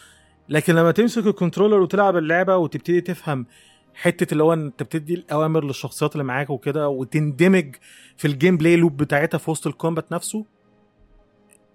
لكن 0.50 0.75
لما 0.75 0.91
تمسك 0.91 1.27
ال 1.27 1.32
controller 1.32 1.79
وتلعب 1.79 2.17
اللعبة 2.17 2.57
وتبتدي 2.57 3.01
تفهم 3.01 3.45
حتة 3.93 4.31
اللي 4.31 4.43
هو 4.43 4.53
انت 4.53 4.83
بتدي 4.83 5.13
الأوامر 5.13 5.63
للشخصيات 5.63 6.12
اللي 6.13 6.24
معاك 6.24 6.50
وكده 6.50 6.89
وتندمج 6.89 7.75
في 8.17 8.27
ال 8.27 8.57
gameplay 8.57 8.75
loop 8.75 8.97
بتاعتها 8.97 9.38
في 9.38 9.51
وسط 9.51 9.67
ال 9.67 9.74
combat 9.74 10.12
نفسه 10.12 10.45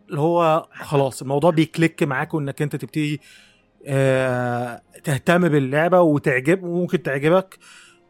اللي 0.08 0.20
هو 0.20 0.68
خلاص 0.72 1.22
الموضوع 1.22 1.50
بي 1.50 1.65
click 1.65 2.02
معاك 2.02 2.34
وإنك 2.34 2.62
انت 2.62 2.76
تبتدي 2.76 3.20
تهتم 5.04 5.48
باللعبة 5.48 6.00
وتعجب 6.00 6.62
وممكن 6.62 7.02
تعجبك 7.02 7.58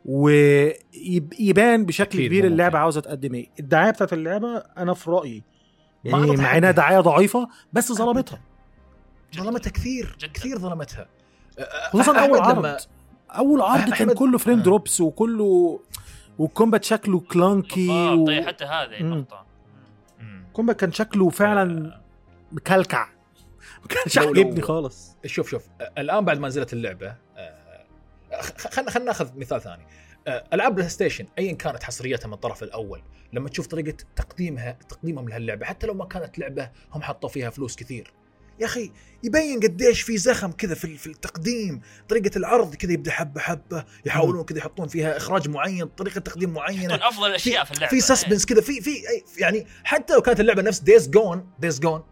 ويبان 0.04 1.84
بشكل 1.86 2.18
كبير 2.26 2.42
ممكن. 2.42 2.52
اللعبة 2.52 2.78
عاوزة 2.78 3.00
تقدم 3.00 3.34
إيه 3.34 3.48
الدعاية 3.60 3.90
بتاعت 3.90 4.12
اللعبة 4.12 4.56
أنا 4.78 4.94
في 4.94 5.10
رأيي 5.10 5.42
يعني 6.04 6.36
مع 6.36 6.56
إنها. 6.56 6.70
دعاية 6.70 7.00
ضعيفة 7.00 7.48
بس 7.72 7.92
ظلمتها 7.92 8.40
ظلمتها 9.36 9.70
كثير 9.70 10.16
جداً. 10.18 10.32
كثير 10.32 10.58
ظلمتها 10.58 11.06
خصوصا 11.90 12.18
أول 12.20 12.38
عرض 12.38 12.58
لما- 12.58 12.76
أول 13.30 13.60
عرض 13.60 13.90
كان 13.94 14.10
أحمد- 14.10 14.12
كله 14.12 14.38
frame 14.38 14.58
آه. 14.58 14.62
drops 14.62 15.00
وكله 15.00 15.80
وال 16.38 16.50
combat 16.50 16.84
شكله 16.84 17.20
clunky 17.20 17.86
بالضبط 17.88 18.18
و... 18.18 18.26
طيب 18.26 18.46
حتى 18.46 18.64
هذه. 18.64 19.00
النقطة. 19.00 19.44
ال 20.48 20.53
combat 20.53 20.80
كان 20.80 20.92
شكله 20.92 21.28
فعلا 21.30 22.00
مكلكع 22.52 23.08
ما 23.82 23.88
كانش 23.88 24.18
لو- 24.18 24.22
لو- 24.24 24.42
عاجبني 24.42 24.62
خالص. 24.62 25.16
شوف 25.26 25.50
شوف 25.50 25.64
آه، 25.80 25.92
الآن 25.98 26.24
بعد 26.24 26.38
ما 26.38 26.48
نزلت 26.48 26.72
اللعبة 26.72 27.16
خلينا 28.56 28.90
خلينا 28.90 29.06
ناخذ 29.08 29.36
مثال 29.38 29.60
ثاني. 29.62 29.86
آه، 30.26 30.44
العاب 30.52 30.74
بلاي 30.74 30.88
ستيشن 30.88 31.26
ايا 31.38 31.52
كانت 31.52 31.82
حصريتها 31.82 32.26
من 32.28 32.34
الطرف 32.34 32.62
الأول 32.62 33.02
لما 33.32 33.48
تشوف 33.48 33.66
طريقة 33.66 33.96
تقديمها 34.16 34.78
تقديمهم 34.88 35.28
لهاللعبه 35.28 35.66
حتى 35.66 35.86
لو 35.86 35.94
ما 35.94 36.04
كانت 36.04 36.38
لعبة 36.38 36.70
هم 36.92 37.02
حطوا 37.02 37.28
فيها 37.28 37.50
فلوس 37.50 37.76
كثير. 37.76 38.12
يا 38.60 38.66
أخي 38.66 38.92
يبين 39.24 39.60
قديش 39.60 40.02
في 40.02 40.16
زخم 40.18 40.52
كذا 40.52 40.74
في 40.74 40.96
في 40.98 41.06
التقديم 41.06 41.80
طريقة 42.08 42.38
العرض 42.38 42.74
كذا 42.74 42.92
يبدأ 42.92 43.10
حبه 43.10 43.40
حبة 43.40 43.84
يحاولون 44.06 44.44
كذا 44.44 44.58
يحطون 44.58 44.88
فيها 44.88 45.16
إخراج 45.16 45.48
معين 45.48 45.86
طريقة 45.86 46.20
تقديم 46.20 46.50
معينة. 46.54 46.94
يحطون 46.94 47.02
أفضل 47.08 47.26
الاشياء 47.26 47.64
في 47.64 47.70
اللعبة. 47.72 47.90
في 47.90 48.00
suspense 48.00 48.46
كذا 48.46 48.60
في 48.60 48.80
في 48.80 48.90
أي- 49.02 49.40
يعني 49.40 49.66
حتى 49.84 50.14
لو 50.14 50.22
كانت 50.22 50.40
اللعبة 50.40 50.62
نفس 50.62 50.78
Days 50.78 51.08
Gone 51.08 51.50
Days 51.58 51.80
Gone 51.80 52.04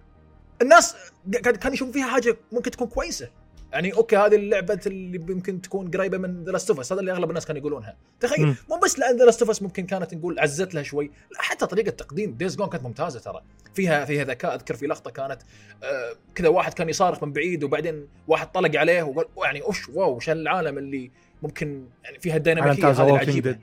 الناس 0.62 0.96
كانوا 1.42 1.74
يشوفون 1.74 1.92
فيها 1.92 2.06
حاجة 2.06 2.36
ممكن 2.52 2.70
تكون 2.70 2.86
كويسة. 2.86 3.30
يعني 3.72 3.92
okay 3.92 4.16
هذه 4.16 4.34
اللعبة 4.34 4.80
اللي 4.86 5.32
يمكن 5.32 5.62
تكون 5.62 5.90
قريبة 5.90 6.18
من 6.18 6.44
The 6.44 6.52
Last 6.52 6.70
هذا 6.70 7.00
اللي 7.00 7.12
أغلب 7.12 7.28
الناس 7.28 7.46
كانوا 7.46 7.60
يقولونها. 7.60 7.96
تخيل. 8.20 8.54
مو 8.70 8.76
بس 8.76 8.98
لأن 8.98 9.16
The 9.16 9.24
Last 9.24 9.62
ممكن 9.62 9.86
كانت 9.86 10.14
نقول 10.14 10.38
عزت 10.38 10.74
لها 10.74 10.82
شوي 10.82 11.10
لا 11.30 11.42
حتى 11.42 11.66
طريقة 11.66 11.90
تقديم 11.90 12.34
Days 12.34 12.56
Gone 12.56 12.68
كانت 12.68 12.84
ممتازة 12.84 13.20
ترى. 13.20 13.42
فيها 13.74 14.04
فيها 14.04 14.24
ذكاء 14.24 14.54
أذكر 14.54 14.74
في 14.74 14.86
لقطة 14.86 15.10
كانت 15.10 15.42
آه 15.82 16.12
كذا 16.34 16.48
واحد 16.48 16.74
كان 16.74 16.88
يصارخ 16.88 17.24
من 17.24 17.32
بعيد 17.32 17.64
وبعدين 17.64 18.08
واحد 18.28 18.52
طلق 18.52 18.78
عليه 18.78 19.02
وقال 19.02 19.26
يعني 19.44 19.62
وش 19.62 19.88
واو 19.88 20.16
وش 20.16 20.30
العالم 20.30 20.78
اللي 20.78 21.10
ممكن 21.42 21.86
يعني 22.04 22.18
فيها 22.18 22.36
الديناميكية 22.36 22.90
هذه 22.90 23.10
العجيبة. 23.10 23.58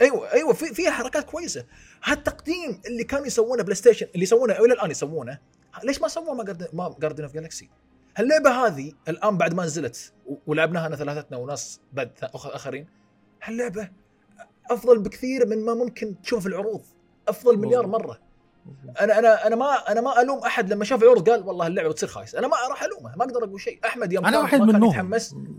أيوه 0.00 0.32
أيوه 0.32 0.52
في 0.52 0.74
فيها 0.74 0.90
حركات 0.90 1.24
كويسة. 1.24 1.64
هالتقديم 2.04 2.80
اللي 2.86 3.04
كانوا 3.04 3.26
يسوونه 3.26 3.62
بلاي 3.62 3.74
ستيشن 3.74 4.06
اللي 4.14 4.22
يسوونه 4.22 4.52
إلى 4.52 4.72
الآن 4.72 4.90
يسوونه 4.90 5.38
ليش 5.84 6.02
ما 6.02 6.08
سووا 6.08 6.34
ما 6.34 6.44
جاردن 6.44 6.66
ما 6.72 6.96
جاردن 7.00 7.24
اوف 7.24 7.34
جالكسي 7.34 7.70
هاللعبة 8.16 8.50
هذه 8.50 8.92
الآن 9.08 9.38
بعد 9.38 9.54
ما 9.54 9.64
نزلت 9.64 10.12
ولعبناها 10.46 10.86
أنا 10.86 10.96
ثلاثتنا 10.96 11.38
وناس 11.38 11.80
بعد 11.92 12.10
آخرين 12.22 12.86
هاللعبة 13.42 13.90
أفضل 14.70 14.98
بكثير 14.98 15.46
من 15.46 15.64
ما 15.64 15.74
ممكن 15.74 16.20
تشوف 16.22 16.42
في 16.42 16.48
العروض 16.48 16.82
أفضل 17.28 17.58
مليار. 17.58 17.86
مرة 17.86 18.20
أنا 19.00 19.18
أنا 19.18 19.46
أنا 19.46 19.56
ما 19.56 19.92
أنا 19.92 20.00
ما 20.00 20.22
ألوم 20.22 20.38
أحد 20.38 20.72
لما 20.72 20.84
شاف 20.84 21.02
العروض 21.02 21.30
قال 21.30 21.42
والله 21.42 21.66
اللعبة 21.66 21.88
بتصير 21.88 22.08
خايس 22.08 22.34
أنا 22.34 22.48
ما 22.48 22.56
راح 22.70 22.82
ألومه 22.82 23.16
ما 23.16 23.24
أقدر 23.24 23.44
أقول 23.44 23.60
شيء. 23.60 23.80
أحمد 23.84 24.12
يوم 24.12 24.26
أنا 24.26 24.38
واحد 24.38 24.60
منهم 24.60 25.14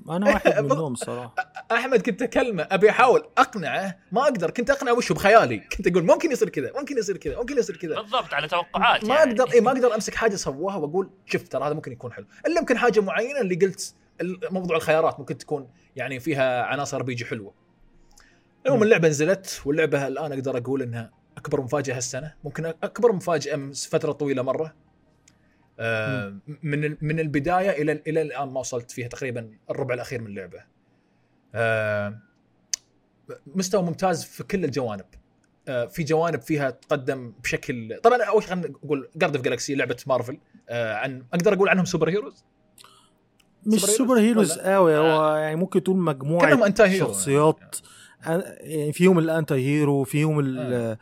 أنا 0.10 0.26
واحد 0.28 0.64
منهم 0.64 0.94
الصراحه 1.02 1.36
أحمد 1.72 2.02
كنت 2.02 2.22
أكلمه 2.22 2.68
أبي 2.72 2.90
أحاول 2.90 3.24
أقنعه 3.38 3.98
ما 4.12 4.24
أقدر. 4.24 4.52
كنت 4.52 4.70
أقنعه 4.70 4.94
وشه 4.94 5.14
بخيالي. 5.14 5.58
كنت 5.58 5.88
أقول 5.88 6.04
ممكن 6.06 6.32
يصير 6.32 6.50
كذا 6.50 6.72
ممكن 6.76 6.98
يصير 6.98 7.18
كذا 7.18 7.38
ممكن 7.38 7.58
يصير 7.58 7.78
كذا. 7.78 7.96
بالضبط 7.96 8.34
على 8.34 8.48
توقعات 8.48 9.06
ما 9.06 9.16
يعني. 9.16 9.32
أقدر 9.32 9.54
اي 9.54 9.62
ما 9.62 9.72
أقدر 9.72 9.96
أمسك 9.96 10.16
حاجة 10.16 10.36
سووها 10.36 10.76
وأقول 10.76 11.10
شوف 11.26 11.48
ترى 11.48 11.66
هذا 11.66 11.74
ممكن 11.74 11.92
يكون 11.92 12.14
حلو. 12.14 12.26
إلا 12.48 12.60
يمكن 12.60 12.78
حاجة 12.78 13.00
معينة 13.00 13.42
اللي 13.42 13.56
قلت 13.56 13.94
موضوع 14.52 14.78
الخيارات 14.78 15.20
ممكن 15.20 15.38
تكون 15.38 15.70
يعني 15.96 16.20
فيها 16.20 16.64
عناصر 16.64 17.04
بيجي 17.04 17.26
حلوة. 17.26 17.54
المهم. 18.66 18.84
اللعبة 18.84 19.08
نزلت 19.08 19.62
واللعبة 19.66 20.08
الآن 20.08 20.32
أقدر 20.32 20.58
أقول 20.58 20.82
إنها 20.82 21.21
أكبر 21.42 21.62
مفاجأة 21.62 21.96
هالسنة. 21.96 22.34
ممكن 22.44 22.66
أكبر 22.66 23.12
مفاجأة 23.12 23.56
من 23.56 23.72
فترة 23.74 24.12
طويلة 24.12 24.42
مرة. 24.42 24.76
آه 25.80 26.38
من 26.64 26.98
من 27.02 27.20
البداية 27.20 27.70
إلى 27.82 28.02
إلى 28.08 28.22
الآن 28.22 28.50
ما 28.50 28.60
وصلت 28.60 28.92
فيها 28.92 29.08
تقريبا 29.08 29.52
الربع 29.70 29.94
الأخير 29.94 30.22
من 30.22 30.28
اللعبة. 30.28 30.64
آه 31.56 32.20
مستوى 33.56 33.84
ممتاز 33.84 34.24
في 34.24 34.44
كل 34.44 34.66
الجوانب. 34.66 35.06
آه، 35.68 35.86
في 35.86 36.04
جوانب 36.04 36.42
فيها 36.42 36.70
تقدم 36.70 37.34
بشكل 37.44 38.00
طبعا 38.04 38.24
أول 38.24 38.44
شيء 38.44 38.52
خلينا 38.52 38.68
نقول 38.68 39.10
Guardians 39.16 39.36
of 39.36 39.46
the 39.46 39.56
Galaxy 39.56 39.76
لعبة 39.76 39.98
مارفل 40.08 40.38
آه، 40.70 40.96
عن 40.96 41.24
أقدر 41.34 41.54
أقول 41.54 41.70
عنهم 41.70 41.86
super 41.86 42.10
heroes 42.10 42.46
مش 43.66 43.82
super 43.82 44.20
heroes؟ 44.20 44.60
قوي 44.60 44.98
هو 44.98 45.36
يعني 45.36 45.56
ممكن 45.56 45.84
تقول 45.84 45.98
مجموعة 45.98 46.74
hero 46.80 47.08
شخصيات. 47.08 47.76
يعني 48.26 48.94
فيهم 48.94 49.20
ال 49.20 49.27
anti 49.27 49.56
hero 49.56 50.04
فيهم 50.04 50.40
ال 50.40 50.98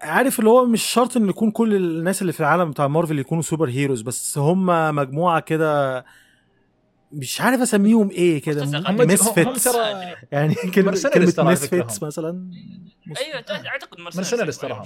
عارف 0.00 0.38
اللي 0.38 0.50
هو 0.50 0.66
مش 0.66 0.82
شرط 0.82 1.16
إن 1.16 1.28
يكون 1.28 1.50
كل 1.50 1.74
الناس 1.76 2.22
اللي 2.22 2.32
في 2.32 2.40
العالم 2.40 2.70
بتاع 2.70 2.88
مارفل 2.88 3.18
يكونوا 3.18 3.42
super 3.42 3.68
heroes 3.68 4.02
بس 4.02 4.38
هم 4.38 4.94
مجموعة 4.94 5.40
كده 5.40 6.04
مش 7.12 7.40
عارف 7.40 7.60
أسميهم 7.60 8.10
إيه 8.10 8.42
كده 8.42 8.64
misfits 9.14 9.66
يعني 10.32 10.54
كلمة 10.54 10.90
misfits. 11.52 12.02
مثلا. 12.02 12.50
أيوه 13.18 13.66
أعتقد 13.66 14.00
mercenaries 14.00 14.58
تراهم. 14.58 14.84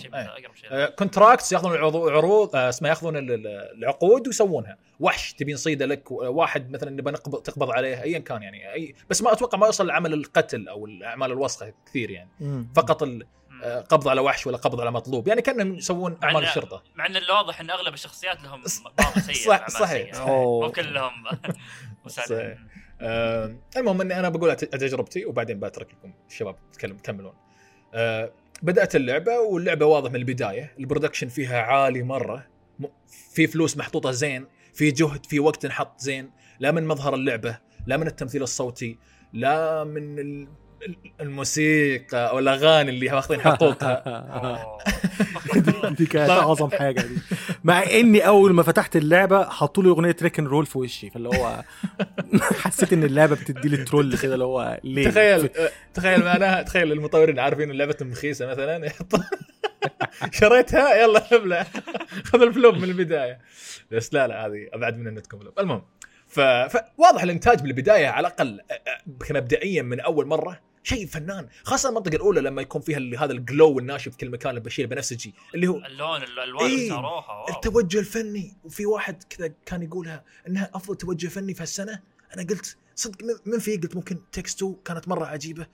contracts 0.99 1.53
ياخذون 1.53 1.73
العضو- 1.75 2.09
عروض 2.09 2.57
آه، 2.57 2.69
اسمه 2.69 2.89
ياخذون 2.89 3.17
ال- 3.17 3.31
ال- 3.33 3.47
العقود 3.79 4.27
ويسوونها. 4.27 4.77
وحش 5.01 5.33
تبي 5.33 5.53
نصيده 5.53 5.87
لك 5.87 6.11
واحد 6.11 6.71
مثلا 6.71 6.91
نبى 6.91 7.13
تقبض 7.45 7.71
عليه 7.71 8.03
ايا 8.03 8.19
كان 8.19 8.43
يعني. 8.43 8.73
أي 8.73 8.95
بس 9.11 9.23
ما 9.23 9.33
أتوقع 9.33 9.59
ما 9.59 9.67
يوصل 9.67 9.87
لعمل 9.87 10.13
القتل 10.15 10.69
أو 10.69 10.87
الأعمال 10.87 11.33
الوسخه 11.33 11.73
كثير 11.87 12.11
يعني. 12.11 12.29
فقط 12.77 13.03
ال- 13.03 13.27
قبض 13.63 14.09
على 14.09 14.21
وحش 14.21 14.47
ولا 14.47 14.57
قبض 14.57 14.81
على 14.81 14.91
مطلوب. 14.93 15.29
يعني 15.29 15.43
كأنهم 15.43 15.75
يسوون 15.75 16.19
أعمال 16.23 16.35
مع 16.35 16.41
إن- 16.41 16.49
الشرطة. 16.49 16.83
مع 16.95 17.07
إن 17.07 17.17
الواضح 17.17 17.61
إن 17.61 17.71
أغلب 17.71 17.95
الشخصيات 17.95 18.43
لهم 18.45 18.63
بعض 18.99 19.19
سيء 19.19 19.35
صح- 19.49 19.69
صحيح. 19.69 20.13
سيئة. 20.15 20.23
أوه. 20.29 20.67
مو 20.67 20.73
كلهم. 20.73 21.13
مساعدين. 22.07 22.69
آه، 23.01 23.57
المهم 23.77 24.01
إني 24.01 24.19
أنا 24.19 24.29
بقول 24.29 24.57
تجربتي 24.57 25.25
وبعدين 25.25 25.61
بترك 25.61 25.89
لكم 25.95 26.13
الشباب 26.31 26.57
تكلم 26.73 26.97
تكملون. 26.97 27.35
آه، 27.95 28.33
بدأت 28.63 28.97
اللعبة 28.97 29.39
واللعبة 29.39 29.87
واضح 29.87 30.11
من 30.11 30.17
البداية. 30.17 30.75
البرودكشن 30.79 31.29
فيها 31.29 31.63
عالي 31.63 32.03
مرة. 32.03 32.47
في 33.35 33.47
فلوس 33.47 33.77
محطوطة 33.77 34.11
زين. 34.11 34.47
في 34.75 34.91
جهد 34.91 35.27
في 35.27 35.41
وقت 35.41 35.65
انحط 35.65 36.01
زين. 36.01 36.31
لا 36.61 36.71
من 36.71 36.87
مظهر 36.87 37.15
اللعبة 37.15 37.59
لا 37.87 37.97
من 37.97 38.07
التمثيل 38.07 38.43
الصوتي 38.43 38.99
لا 39.33 39.85
من 39.85 40.49
الموسيقى 41.21 42.29
أو 42.31 42.39
الأغاني 42.39 42.91
اللي 42.91 43.09
ماخذين 43.09 43.41
حقوقها. 43.41 44.79
دي 45.91 46.07
كانت 46.07 46.31
أعظم 46.31 46.71
حاجة 46.71 47.01
دي. 47.01 47.17
مع 47.65 47.83
إني 47.83 48.27
أول 48.27 48.53
ما 48.53 48.63
فتحت 48.63 48.97
اللعبة 48.97 49.45
حطوا 49.45 49.83
لي 49.83 49.89
أغنية 49.89 50.17
Rickroll 50.23 50.67
في 50.67 50.79
وشي 50.79 51.11
فاللي 51.11 51.29
هو 51.29 51.63
حسيت 52.41 52.93
إن 52.93 53.05
اللعبة 53.05 53.35
بتدي 53.37 53.69
لي 53.69 53.77
troll 53.77 54.17
كده 54.17 54.35
اللي 54.35 54.45
هو 54.45 54.81
ليه؟ 54.85 55.09
تخيل 55.09 55.51
آه، 55.57 55.71
تخيل 55.95 56.25
معناها 56.25 56.63
تخيل 56.63 56.93
المطورين 56.93 57.39
عارفين 57.39 57.71
إن 57.71 57.77
لعبتهم 57.77 58.13
رخيصه 58.13 58.47
مثلا. 58.47 58.87
يحط 58.87 59.13
شريتها؟ 60.33 61.03
يلا 61.03 61.37
ابلع 61.37 61.67
خذ 62.25 62.43
الفلوب 62.43 62.75
من 62.75 62.85
البداية. 62.85 63.39
بس 63.91 64.15
لا 64.15 64.27
لا 64.27 64.47
هذه 64.47 64.69
أبعد 64.73 64.99
من 64.99 65.07
انها 65.07 65.23
تكون 65.23 65.41
فلوب 65.41 65.59
المهم. 65.59 65.83
فواضح 66.27 67.23
الإنتاج 67.23 67.63
من 67.63 67.71
البدايه 67.71 68.09
على 68.09 68.27
الأقل 68.27 68.61
آه، 68.71 68.75
آه، 68.75 69.33
مبدئيا 69.33 69.83
من 69.83 70.01
أول 70.01 70.27
مرة. 70.27 70.72
شيء 70.83 71.07
فنان 71.07 71.49
خاصة 71.65 71.89
المنطقة 71.89 72.17
الأولى 72.17 72.41
لما 72.41 72.63
يكون 72.63 72.81
فيها 72.81 73.25
هذا 73.25 73.33
الجلو 73.33 73.79
الناشف 73.79 74.13
في 74.13 74.19
كل 74.19 74.31
مكان 74.31 74.55
البشير 74.57 74.87
بنفسجي 74.87 75.35
اللي 75.55 75.67
هو 75.67 75.77
اللون 75.77 76.23
الالوان 76.23 76.65
إيه. 76.71 76.77
اللي 76.77 76.93
واو. 76.95 77.49
التوجه 77.49 77.99
الفني. 77.99 78.57
وفي 78.65 78.87
واحد 78.87 79.23
كذا 79.23 79.53
كان 79.67 79.83
يقولها 79.83 80.25
إنها 80.49 80.71
أفضل 80.75 80.97
توجه 80.97 81.27
فني 81.29 81.55
في 81.55 81.63
هالسنة. 81.63 82.01
أنا 82.35 82.43
قلت 82.43 82.77
صدق 82.95 83.17
من- 83.47 83.59
في 83.59 83.77
قلت 83.77 83.97
ممكن 83.97 84.19
تكست 84.33 84.57
2 84.63 84.77
كانت 84.85 85.09
مرة 85.09 85.27
عجيبة. 85.27 85.67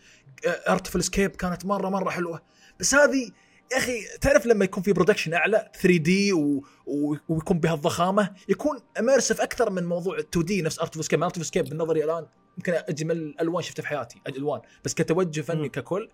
Artful 0.47 1.05
Escape 1.05 1.31
كانت 1.31 1.65
مرة 1.67 1.89
مرة 1.89 2.11
حلوة. 2.11 2.43
بس 2.81 2.95
هذه 2.95 3.31
يا 3.73 3.79
أخي 3.79 4.01
تعرف 4.21 4.47
لما 4.47 4.65
يكون 4.65 4.83
في 4.83 4.93
production 4.93 5.35
أعلى 5.35 5.71
3D 5.81 6.33
و... 6.33 6.65
و... 6.87 7.17
ويكون 7.29 7.61
بهالضخامة 7.61 8.35
يكون 8.49 8.79
immersive 8.99 9.41
أكثر 9.41 9.71
من 9.71 9.85
موضوع 9.85 10.19
2D 10.19 10.63
نفس 10.63 10.79
Artful 10.81 11.05
Escape 11.05 11.23
Artful 11.23 11.45
Escape 11.45 11.65
بالنظري 11.65 12.05
الآن 12.05 12.27
يمكن 12.59 12.73
أجمل 12.75 13.35
ألوان 13.41 13.63
شفتها 13.63 13.83
في 13.83 13.89
حياتي 13.89 14.21
ألوان 14.29 14.61
بس 14.85 14.95
كتوجه 14.95 15.41
فني 15.41 15.61
مم. 15.63 15.67
ككل. 15.69 16.09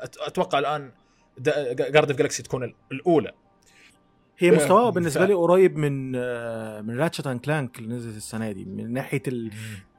أتوقع 0.00 0.58
الآن 0.58 0.92
Guardians 1.38 2.10
of 2.10 2.18
the 2.18 2.26
Galaxy 2.26 2.42
تكون 2.42 2.64
ال- 2.64 2.74
الأولى 2.92 3.32
هي 4.38 4.50
آه، 4.50 4.54
مستواها 4.54 4.90
بالنسبة 4.90 5.24
لي 5.26 5.34
قريب 5.34 5.76
من 5.76 6.12
آه، 6.16 6.80
من 6.80 7.00
Ratchet 7.00 7.26
and 7.26 7.40
Clank 7.40 7.78
اللي 7.78 7.94
نزلت 7.94 8.16
السنة 8.16 8.52
دي 8.52 8.64
من 8.64 8.92
ناحية 8.92 9.22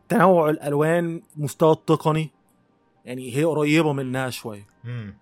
تنوع 0.09 0.49
الألوان 0.49 1.21
مستوى 1.35 1.71
التقني 1.71 2.31
يعني 3.05 3.35
هي 3.37 3.43
قريبة 3.43 3.93
منها 3.93 4.29
شوية 4.29 4.67
مم. 4.83 5.17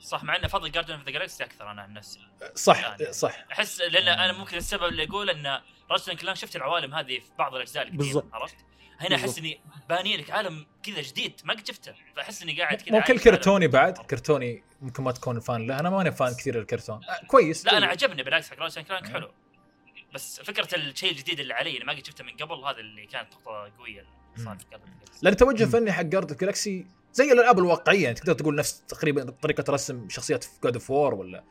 صح 0.00 0.24
مع 0.24 0.36
انه 0.36 0.48
أفضل 0.48 0.70
Guardians 0.70 0.94
of 0.94 1.04
the 1.04 1.10
Galaxy 1.10 1.44
أكثر 1.44 1.70
أنا 1.70 1.82
عن 1.82 1.92
نفسي 1.92 2.20
صح 2.54 2.80
يعني. 2.82 3.12
صح 3.12 3.44
أحس 3.52 3.80
لأن 3.80 4.08
أنا 4.08 4.38
ممكن 4.38 4.56
السبب 4.56 4.84
اللي 4.84 5.04
أقول 5.04 5.30
إن 5.30 5.60
Ratchet 5.90 6.05
and 6.05 6.12
Clank 6.12 6.34
شفت 6.34 6.56
العوالم 6.56 6.94
هذه 6.94 7.18
في 7.18 7.30
بعض 7.38 7.54
الأجزاء 7.54 7.82
القديمة 7.82 8.04
بالضبط. 8.04 8.34
عرفت؟ 8.34 8.56
هنا 8.98 9.16
أحس. 9.16 9.38
إني 9.38 9.60
باني 9.88 10.16
لك 10.16 10.30
عالم 10.30 10.66
كذا 10.82 11.02
جديد 11.02 11.40
ما 11.44 11.54
قد 11.54 11.66
شفته 11.66 11.94
فأحس 12.16 12.42
إني 12.42 12.60
قاعد 12.60 12.82
كذا 12.82 12.90
مو 12.92 12.96
عايش 12.96 13.08
كل 13.08 13.18
في 13.18 13.24
كرتوني. 13.24 13.68
بعد 13.68 13.98
كرتوني 13.98 14.62
ممكن 14.82 15.02
ما 15.02 15.12
تكون 15.12 15.40
fan 15.40 15.66
له 15.66 15.80
أنا 15.80 15.90
ماني 15.90 16.12
fan 16.12 16.32
كثير 16.34 16.56
للكرتون 16.58 17.00
آه، 17.04 17.26
كويس 17.26 17.66
لا 17.66 17.76
أنا. 17.78 17.86
عجبني 17.86 18.22
بالعكس 18.22 18.50
حق 18.50 18.58
Ratchet 18.58 18.75
and 18.75 18.82
Clank 18.82 19.08
حلو 19.08 19.30
بس 20.14 20.40
فكرة 20.40 20.68
الشيء 20.76 21.10
الجديد 21.10 21.40
اللي 21.40 21.54
علي 21.54 21.74
اللي 21.74 21.84
ما 21.84 21.92
قد 21.92 22.06
شفته 22.06 22.24
من 22.24 22.32
قبل 22.36 22.54
هذا 22.64 22.78
اللي 22.78 23.06
كانت 23.06 23.28
نقطه 23.32 23.72
قوية. 23.78 24.04
لأن 25.22 25.32
التوجه. 25.32 25.64
الفني 25.64 25.92
حق 25.92 26.02
Guardians 26.02 26.30
of 26.30 26.40
the 26.40 26.55
Galaxy 26.55 26.86
زي 27.12 27.32
الألعاب 27.32 27.58
الواقعية 27.58 28.02
يعني 28.04 28.14
تقدر 28.14 28.32
تقول 28.32 28.54
نفس 28.54 28.82
تقريبا 28.88 29.30
طريقة 29.30 29.72
رسم 29.72 30.08
شخصيات 30.08 30.44
في 30.44 30.50
God 30.64 30.74
of 30.74 30.90
War 30.90 31.14
ولا 31.14 31.44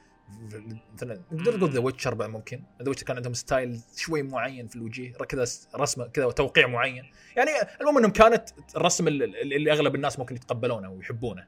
مثلا 0.94 1.22
نقدر 1.32 1.58
نقول 1.58 1.72
The 1.72 1.80
Witcher 1.80 2.14
بعد 2.14 2.30
ممكن. 2.30 2.64
The 2.82 2.90
Witcher 2.90 3.06
كان 3.06 3.16
عندهم 3.16 3.34
style 3.34 3.80
شوي 3.96 4.24
معين 4.24 4.68
في 4.68 4.76
الوجه 4.76 5.12
كذا 5.12 5.46
رسمة 5.76 6.08
كذا 6.08 6.26
وتوقيع 6.26 6.68
معين. 6.68 7.04
يعني 7.36 7.52
المهم 7.82 7.98
إنهم 7.98 8.12
كانت 8.12 8.50
الرسم 8.76 9.08
اللي, 9.08 9.26
اللي 9.42 9.72
أغلب 9.72 9.96
الناس 9.96 10.20
ممكن 10.20 10.36
يتقبلونه 10.36 10.92
ويحبونه. 10.92 11.48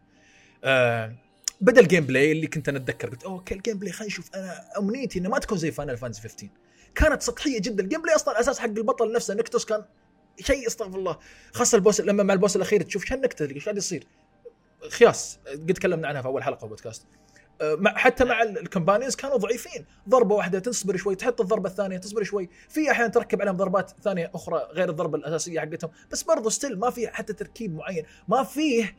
آه 0.63 1.15
بدا 1.61 1.81
ال 1.81 2.05
gameplay 2.05 2.31
اللي 2.31 2.47
كنت 2.47 2.69
أنا 2.69 2.77
أتذكر 2.77 3.09
قلت 3.09 3.23
okay 3.23 3.55
ال 3.55 3.79
gameplay 3.79 3.91
خلينا 3.91 4.07
نشوف 4.07 4.35
أنا 4.35 4.69
أمنيتي 4.77 5.19
إنه 5.19 5.29
ما 5.29 5.39
تكون 5.39 5.57
زي 5.57 5.71
Final 5.71 5.97
Fantasy 5.97 6.21
15 6.21 6.49
كانت 6.95 7.21
سطحية 7.21 7.59
جدا. 7.59 7.83
ال 7.83 8.01
gameplay 8.01 8.15
أصلا 8.15 8.39
أساس 8.39 8.59
حق 8.59 8.65
البطل 8.65 9.11
نفسه 9.11 9.33
نوكتس 9.33 9.65
كان 9.65 9.85
شيء 10.39 10.67
أستغفر 10.67 10.97
الله. 10.97 11.19
خاصة 11.53 11.75
ال 11.75 11.80
boss 11.80 12.01
لما 12.01 12.23
مع 12.23 12.33
ال 12.33 12.38
boss 12.38 12.55
الأخير 12.55 12.81
تشوف 12.81 13.05
شو 13.05 13.15
النكته 13.15 13.45
إيش 13.45 13.65
قاعد 13.65 13.77
يصير. 13.77 14.07
خياس 14.89 15.39
قد 15.47 15.73
تكلمنا 15.73 16.07
عنها 16.07 16.21
في 16.21 16.27
أول 16.27 16.43
حلقة 16.43 16.67
مع 16.67 17.05
حتى 17.85 18.25
مع 18.25 18.41
ال 18.41 18.48
companions 18.48 19.15
كانوا 19.15 19.37
ضعيفين. 19.37 19.85
ضربة 20.09 20.35
واحدة 20.35 20.59
تصبر 20.59 20.97
شوي 20.97 21.15
تحط 21.15 21.41
الضربة 21.41 21.69
الثانية 21.69 21.97
تصبر 21.97 22.23
شوي. 22.23 22.49
في 22.69 22.91
أحيانا 22.91 23.11
تركب 23.11 23.41
عليهم 23.41 23.57
ضربات 23.57 23.91
ثانية 24.03 24.31
أخرى 24.35 24.67
غير 24.71 24.89
الضربة 24.89 25.17
الأساسية 25.17 25.59
حقتهم 25.59 25.91
بس 26.11 26.23
برضو 26.23 26.49
still 26.49 26.79
ما 26.79 26.89
في 26.89 27.07
حتى 27.07 27.33
تركيب 27.33 27.75
معين. 27.75 28.05
ما 28.27 28.43
فيه 28.43 28.95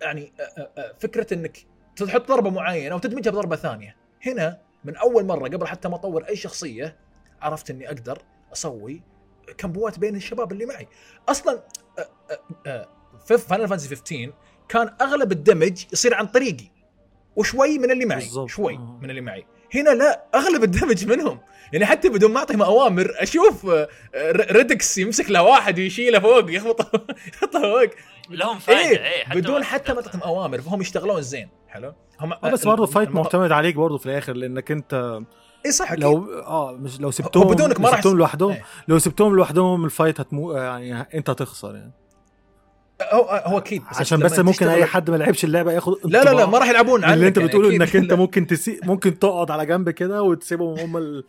يعني 0.00 0.32
آه، 0.40 0.70
آه، 0.78 0.94
فكرة 0.98 1.34
إنك 1.34 1.58
تحط 1.96 2.28
ضربة 2.28 2.50
معينة 2.50 2.94
وتدمجها 2.94 3.30
بضربة 3.30 3.56
ثانية. 3.56 3.96
هنا 4.26 4.60
من 4.84 4.96
أول 4.96 5.24
مرة 5.24 5.48
قبل 5.48 5.66
حتى 5.66 5.88
ما 5.88 5.94
أطور 5.94 6.28
أي 6.28 6.36
شخصية 6.36 6.96
عرفت 7.40 7.70
إني 7.70 7.86
أقدر 7.88 8.22
أسوي 8.52 9.02
كمبوات 9.58 9.98
بين 9.98 10.16
الشباب 10.16 10.52
اللي 10.52 10.66
معي. 10.66 10.88
أصلا 11.28 11.62
في 13.26 13.38
فاينل 13.38 13.68
فانتسي 13.68 13.96
15 13.96 14.32
كان 14.68 14.94
أغلب 15.00 15.32
الدمج 15.32 15.84
يصير 15.92 16.14
عن 16.14 16.26
طريقي. 16.26 16.73
وشوي 17.36 17.78
من 17.78 17.90
اللي 17.90 18.04
معي 18.04 18.18
بالضبط. 18.18 18.48
شوي 18.48 18.74
آه. 18.74 18.98
من 19.02 19.10
اللي 19.10 19.20
معي 19.20 19.46
هنا 19.74 19.90
لا 19.90 20.24
أغلب 20.34 20.64
الدمج 20.64 21.06
منهم 21.06 21.38
يعني 21.72 21.86
حتى 21.86 22.08
بدون 22.08 22.32
ما 22.32 22.38
أعطيهم 22.38 22.62
أوامر 22.62 23.10
أشوف 23.18 23.66
آه، 23.66 23.88
دراكس 24.52 24.98
يمسك 24.98 25.30
له 25.30 25.42
واحد 25.42 25.78
ويشيله 25.78 26.20
فوق 26.20 26.50
يخبطه 26.50 27.06
يحطه 27.34 27.60
فوق 27.60 27.90
لهم 28.30 28.58
فائده 28.58 28.90
إيه 28.90 29.12
إيه 29.12 29.24
حتى 29.24 29.40
بدون 29.40 29.64
حتى 29.64 29.94
ما 29.94 30.00
تعطيهم 30.00 30.22
أوامر 30.22 30.60
فهم 30.60 30.80
يشتغلون 30.80 31.22
زين 31.22 31.48
حلو 31.68 31.94
هم 32.20 32.32
آه 32.32 32.50
بس 32.50 32.66
برضه 32.66 32.86
fight 32.86 33.08
معتمد 33.08 33.52
عليك 33.52 33.74
برضه 33.74 33.98
في 33.98 34.06
الآخر 34.06 34.32
لأنك 34.32 34.70
أنت 34.70 35.20
اي 35.66 35.72
صح 35.72 35.92
أكيد. 35.92 36.04
لو 36.04 36.42
آه 36.42 36.72
مش 36.72 37.00
لو 37.00 37.10
سبتهم 37.10 37.48
بدونك 37.48 37.80
ما 37.80 37.86
لو 37.86 37.90
راح 37.90 38.00
سبتهم. 38.00 38.18
لوحدهم 38.18 38.52
إيه. 38.52 38.64
لو 38.88 38.98
سبتهم 38.98 39.36
لوحدهم 39.36 39.84
ال 39.84 39.90
fight 39.90 40.20
هتمو 40.20 40.52
يعني 40.52 41.00
أنت 41.14 41.30
هتخسر 41.30 41.74
يعني 41.74 41.92
هو 43.12 43.42
هو 43.46 43.58
أكيد. 43.58 43.82
عشان 43.88 44.18
لما 44.18 44.26
بس 44.26 44.38
ممكن 44.38 44.68
أي 44.68 44.84
حد 44.86 45.10
ما 45.10 45.16
لعبش 45.16 45.44
اللعبة 45.44 45.72
ياخد 45.72 45.94
لا 46.04 46.24
لا 46.24 46.30
لا 46.30 46.46
ما 46.46 46.58
راح 46.58 46.68
يلعبون. 46.68 47.04
عنك 47.04 47.14
اللي 47.14 47.28
أنت 47.28 47.36
يعني 47.36 47.48
بتقوله. 47.48 47.76
إنك 47.76 47.96
أنت. 47.96 48.12
ممكن 48.12 48.46
تسي... 48.46 48.80
ممكن 48.82 49.18
تقعد 49.18 49.50
على 49.50 49.66
جنب 49.66 49.90
كده 49.90 50.22
وتسيبهم 50.22 50.78
هم 50.78 50.96
ال... 50.96 51.24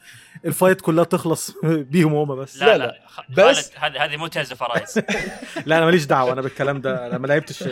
ال 0.45 0.51
fight 0.51 0.81
كلها 0.81 1.03
تخلص 1.03 1.51
بيهم 1.91 2.13
هم 2.13 2.35
بس. 2.35 2.57
لا 2.61 2.77
لا، 2.77 2.97
لا, 3.37 3.49
بس- 3.49 3.71
هذه 3.75 4.05
هذه 4.05 4.17
مو 4.17 4.27
تيلز 4.27 4.51
اوف 4.51 4.63
ارايز 4.63 4.99
لا 5.65 5.77
أنا 5.77 5.85
ماليش 5.85 6.05
دعوة 6.05 6.33
أنا 6.33 6.41
بالكلام 6.41 6.81
ده 6.81 7.07
أنا 7.07 7.17
ما 7.17 7.27
لعبتش. 7.27 7.63
آه، 7.67 7.69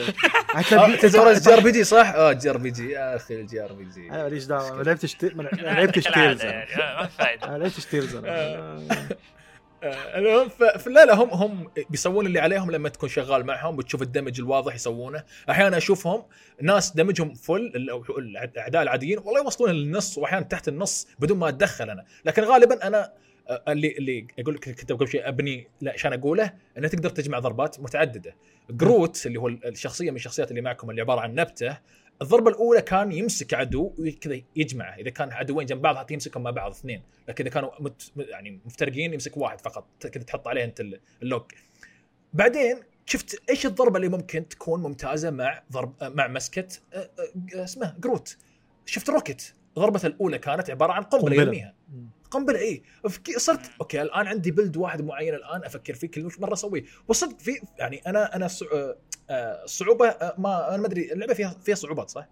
هتلاقي- 0.53 0.98
تزور 0.98 1.33
جي 1.33 1.53
آر 1.53 1.60
بي 1.60 1.72
جي 1.72 1.83
صح؟ 1.83 2.13
آه 2.15 2.31
JRPG 2.33 2.89
يا 2.91 3.15
أخي 3.15 3.41
ال 3.41 3.63
JRPG. 3.63 4.10
أنا 4.10 4.24
ماليش 4.24 4.43
دعوة 4.45 4.75
ما 4.77 4.83
لعبتش 4.83 5.13
ت... 5.13 5.25
ما 5.36 5.43
لعبتش 5.62 6.03
تيلز 6.03 6.43
يعني 6.43 6.65
ما 7.00 7.05
في 7.07 7.17
فائده 7.17 7.48
ما 7.51 7.57
لعبتش 7.57 7.86
تيلز 7.86 8.15
أنا. 8.15 8.27
آه، 8.29 8.79
فلا 10.77 11.05
لا 11.05 11.13
هم 11.13 11.29
هم 11.29 11.71
بيسوون 11.89 12.25
اللي 12.25 12.39
عليهم 12.39 12.71
لما 12.71 12.89
تكون 12.89 13.09
شغال 13.09 13.45
معهم 13.45 13.75
بتشوف 13.75 14.01
الدمج 14.01 14.39
الواضح 14.39 14.75
يسوونه. 14.75 15.23
أحيانا 15.49 15.77
أشوفهم 15.77 16.23
ناس 16.61 16.91
دمجهم 16.91 17.33
فل 17.33 17.71
الأعداء 18.17 18.81
العاديين 18.81 19.17
والله 19.17 19.41
يوصلون 19.41 19.71
للنص 19.71 20.17
واحيانا 20.17 20.45
تحت 20.45 20.67
النص 20.67 21.07
بدون 21.19 21.37
ما 21.37 21.49
أتدخل 21.49 21.89
أنا. 21.89 22.05
لكن 22.25 22.43
غالبا 22.43 22.87
أنا 22.87 23.13
آه، 23.49 23.63
اللي 23.67 23.91
اللي 23.97 24.27
أقول 24.39 24.55
لك 24.55 24.79
كنت 24.79 24.91
قبل 24.91 25.07
شيء 25.07 25.27
أبني 25.27 25.67
لا 25.81 25.91
عشان 25.91 26.13
أقوله 26.13 26.53
إنه 26.77 26.87
تقدر 26.87 27.09
تجمع 27.09 27.39
ضربات 27.39 27.79
متعددة. 27.79 28.35
جروت 28.69 29.25
اللي 29.25 29.39
هو 29.39 29.47
الشخصية 29.47 30.09
من 30.11 30.15
الشخصيات 30.15 30.49
اللي 30.51 30.61
معكم 30.61 30.89
اللي 30.89 31.01
عبارة 31.01 31.19
عن 31.21 31.35
نبتة 31.35 31.77
الضربة 32.22 32.50
الأولى 32.51 32.82
كان 32.82 33.12
يمسك 33.12 33.53
عدو 33.53 33.93
وكذا 34.00 34.41
يجمعه. 34.55 34.96
إذا 34.96 35.10
كان 35.10 35.32
عدوين 35.32 35.65
جنب 35.65 35.82
بعض 35.82 35.96
حتى 35.98 36.13
يمسكهم 36.13 36.43
مع 36.43 36.51
بعض 36.51 36.72
اثنين. 36.72 37.03
لكن 37.27 37.46
إذا 37.46 37.53
كانوا 37.53 37.70
مت 37.79 38.12
يعني 38.17 38.60
مفترقين 38.65 39.13
يمسك 39.13 39.38
واحد 39.38 39.62
فقط. 39.62 39.88
كذا 40.08 40.24
تحط 40.24 40.48
عليه 40.48 40.63
أنت 40.63 40.79
ال- 40.79 41.00
ال 41.22 41.26
lock. 41.26 41.51
بعدين 42.34 42.77
شفت 43.05 43.41
إيش 43.50 43.65
الضربة 43.65 43.98
اللي 43.98 44.10
ممكن 44.10 44.48
تكون 44.48 44.82
ممتازة 44.82 45.29
مع 45.32 45.63
ضرب 45.72 45.93
مع 46.03 46.27
مسكة 46.27 46.67
اسمه 47.53 47.96
جروت. 48.00 48.38
شفت 48.86 49.10
روكت 49.10 49.53
ضربته 49.75 50.08
الأولى 50.08 50.38
كانت 50.39 50.70
عبارة 50.70 50.91
عن 50.91 51.03
قنبلة. 51.03 51.41
يرميها. 51.41 51.74
قنبلة 52.32 52.60
اي 52.60 52.84
صرت 53.38 53.72
okay 53.81 54.01
الآن 54.01 54.27
عندي 54.27 54.51
build 54.51 54.77
واحد 54.77 55.01
معين 55.01 55.34
الآن 55.34 55.63
أفكر 55.63 55.93
فيه 55.93 56.08
كل 56.08 56.29
مرة 56.39 56.53
أسويه. 56.53 56.84
وصدق 57.08 57.39
في 57.39 57.51
يعني 57.79 58.01
أنا 58.08 58.36
أنا 58.36 58.48
الصعوبه 59.30 60.08
آه، 60.10 60.36
ما 60.38 60.70
أنا 60.70 60.77
ما 60.77 60.88
أدري 60.88 61.12
اللعبة 61.13 61.34
فيها 61.34 61.56
فيها 61.65 61.75
صعوبات 61.75 62.10
صح؟ 62.10 62.27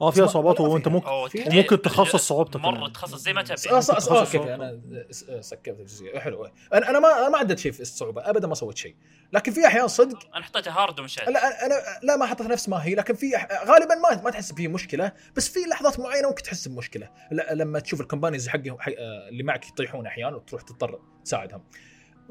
آه 0.00 0.10
فيها 0.10 0.26
صعوبات 0.26 0.60
وأنت. 0.60 0.88
ممكن 0.88 1.08
وممكن 1.52 1.82
تخصص 1.82 2.28
صعوبتك 2.28 2.56
مرة 2.60 2.76
كمان. 2.76 2.92
تخصص 2.92 3.14
زي 3.18 3.32
ما 3.32 3.42
تبي. 3.42 3.70
آه 3.70 3.80
okay. 4.20 4.54
أنا 4.54 4.80
س- 5.10 5.24
سكبت 5.40 5.80
الجزئيه 5.80 6.18
حلو. 6.18 6.44
أنا 6.74 6.90
أنا 6.90 7.00
ما 7.00 7.28
ما 7.28 7.38
عدت 7.38 7.58
شيء 7.58 7.72
في 7.72 7.80
الصعوبة 7.80 8.30
ابدا 8.30 8.46
ما 8.48 8.54
سويت 8.54 8.76
شيء. 8.76 8.96
لكن 9.32 9.52
في 9.52 9.66
أحيان 9.66 9.88
صدق 9.88 10.18
أنا 10.36 10.44
حطيتها 10.44 10.72
hard 10.82 11.00
ومشيت. 11.00 11.28
لا 11.28 11.66
أنا 11.66 11.74
لا 12.02 12.16
ما 12.16 12.26
حطيت 12.26 12.46
نفس 12.46 12.68
ما 12.68 12.84
هي 12.84 12.94
لكن 12.94 13.14
في 13.14 13.32
غالبا 13.66 13.94
ما 13.94 14.22
ما 14.22 14.30
تحس 14.30 14.52
فيه 14.52 14.68
مشكلة 14.68 15.12
بس 15.36 15.48
في 15.48 15.60
لحظات 15.70 16.00
معينة 16.00 16.28
ممكن 16.28 16.42
تحس 16.42 16.68
بمشكلة. 16.68 17.10
لما 17.52 17.78
تشوف 17.78 18.00
ال 18.00 18.04
companions 18.04 18.48
حقهم 18.48 18.80
حق 18.80 18.92
آه، 18.98 19.28
اللي 19.28 19.42
معك 19.42 19.68
يطيحون 19.68 20.06
أحيانا 20.06 20.36
وتروح 20.36 20.62
تضطر 20.62 21.00
تساعدهم. 21.24 21.62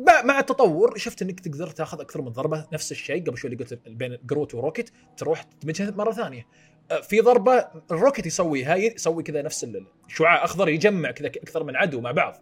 مع 0.08 0.22
مع 0.22 0.40
التطور 0.40 0.98
شفت 0.98 1.22
إنك 1.22 1.40
تقدر 1.40 1.68
تاخذ 1.70 2.02
أكثر 2.02 2.22
من 2.22 2.30
ضربة 2.30 2.68
نفس 2.74 2.92
الشيء 2.92 3.24
قبل 3.24 3.38
شوي 3.38 3.52
اللي 3.52 3.64
قلت 3.64 3.80
بين 3.88 4.18
جروت 4.26 4.56
وروكيت 4.56 4.90
تروح 5.18 5.44
تدمجها 5.44 5.92
مرة 5.92 6.12
ثانية. 6.12 6.46
آه، 6.92 7.00
في 7.02 7.20
ضربة 7.22 7.68
الروكيت 7.92 8.26
يسويها 8.26 8.76
يسوي 8.76 9.24
كذا 9.24 9.42
نفس 9.42 9.64
ال- 9.64 9.86
الشعاع 10.08 10.44
أخضر 10.46 10.70
يجمع 10.70 11.12
كذا 11.12 11.28
أكثر 11.28 11.64
من 11.64 11.76
عدو 11.76 12.02
مع 12.02 12.12
بعض. 12.12 12.36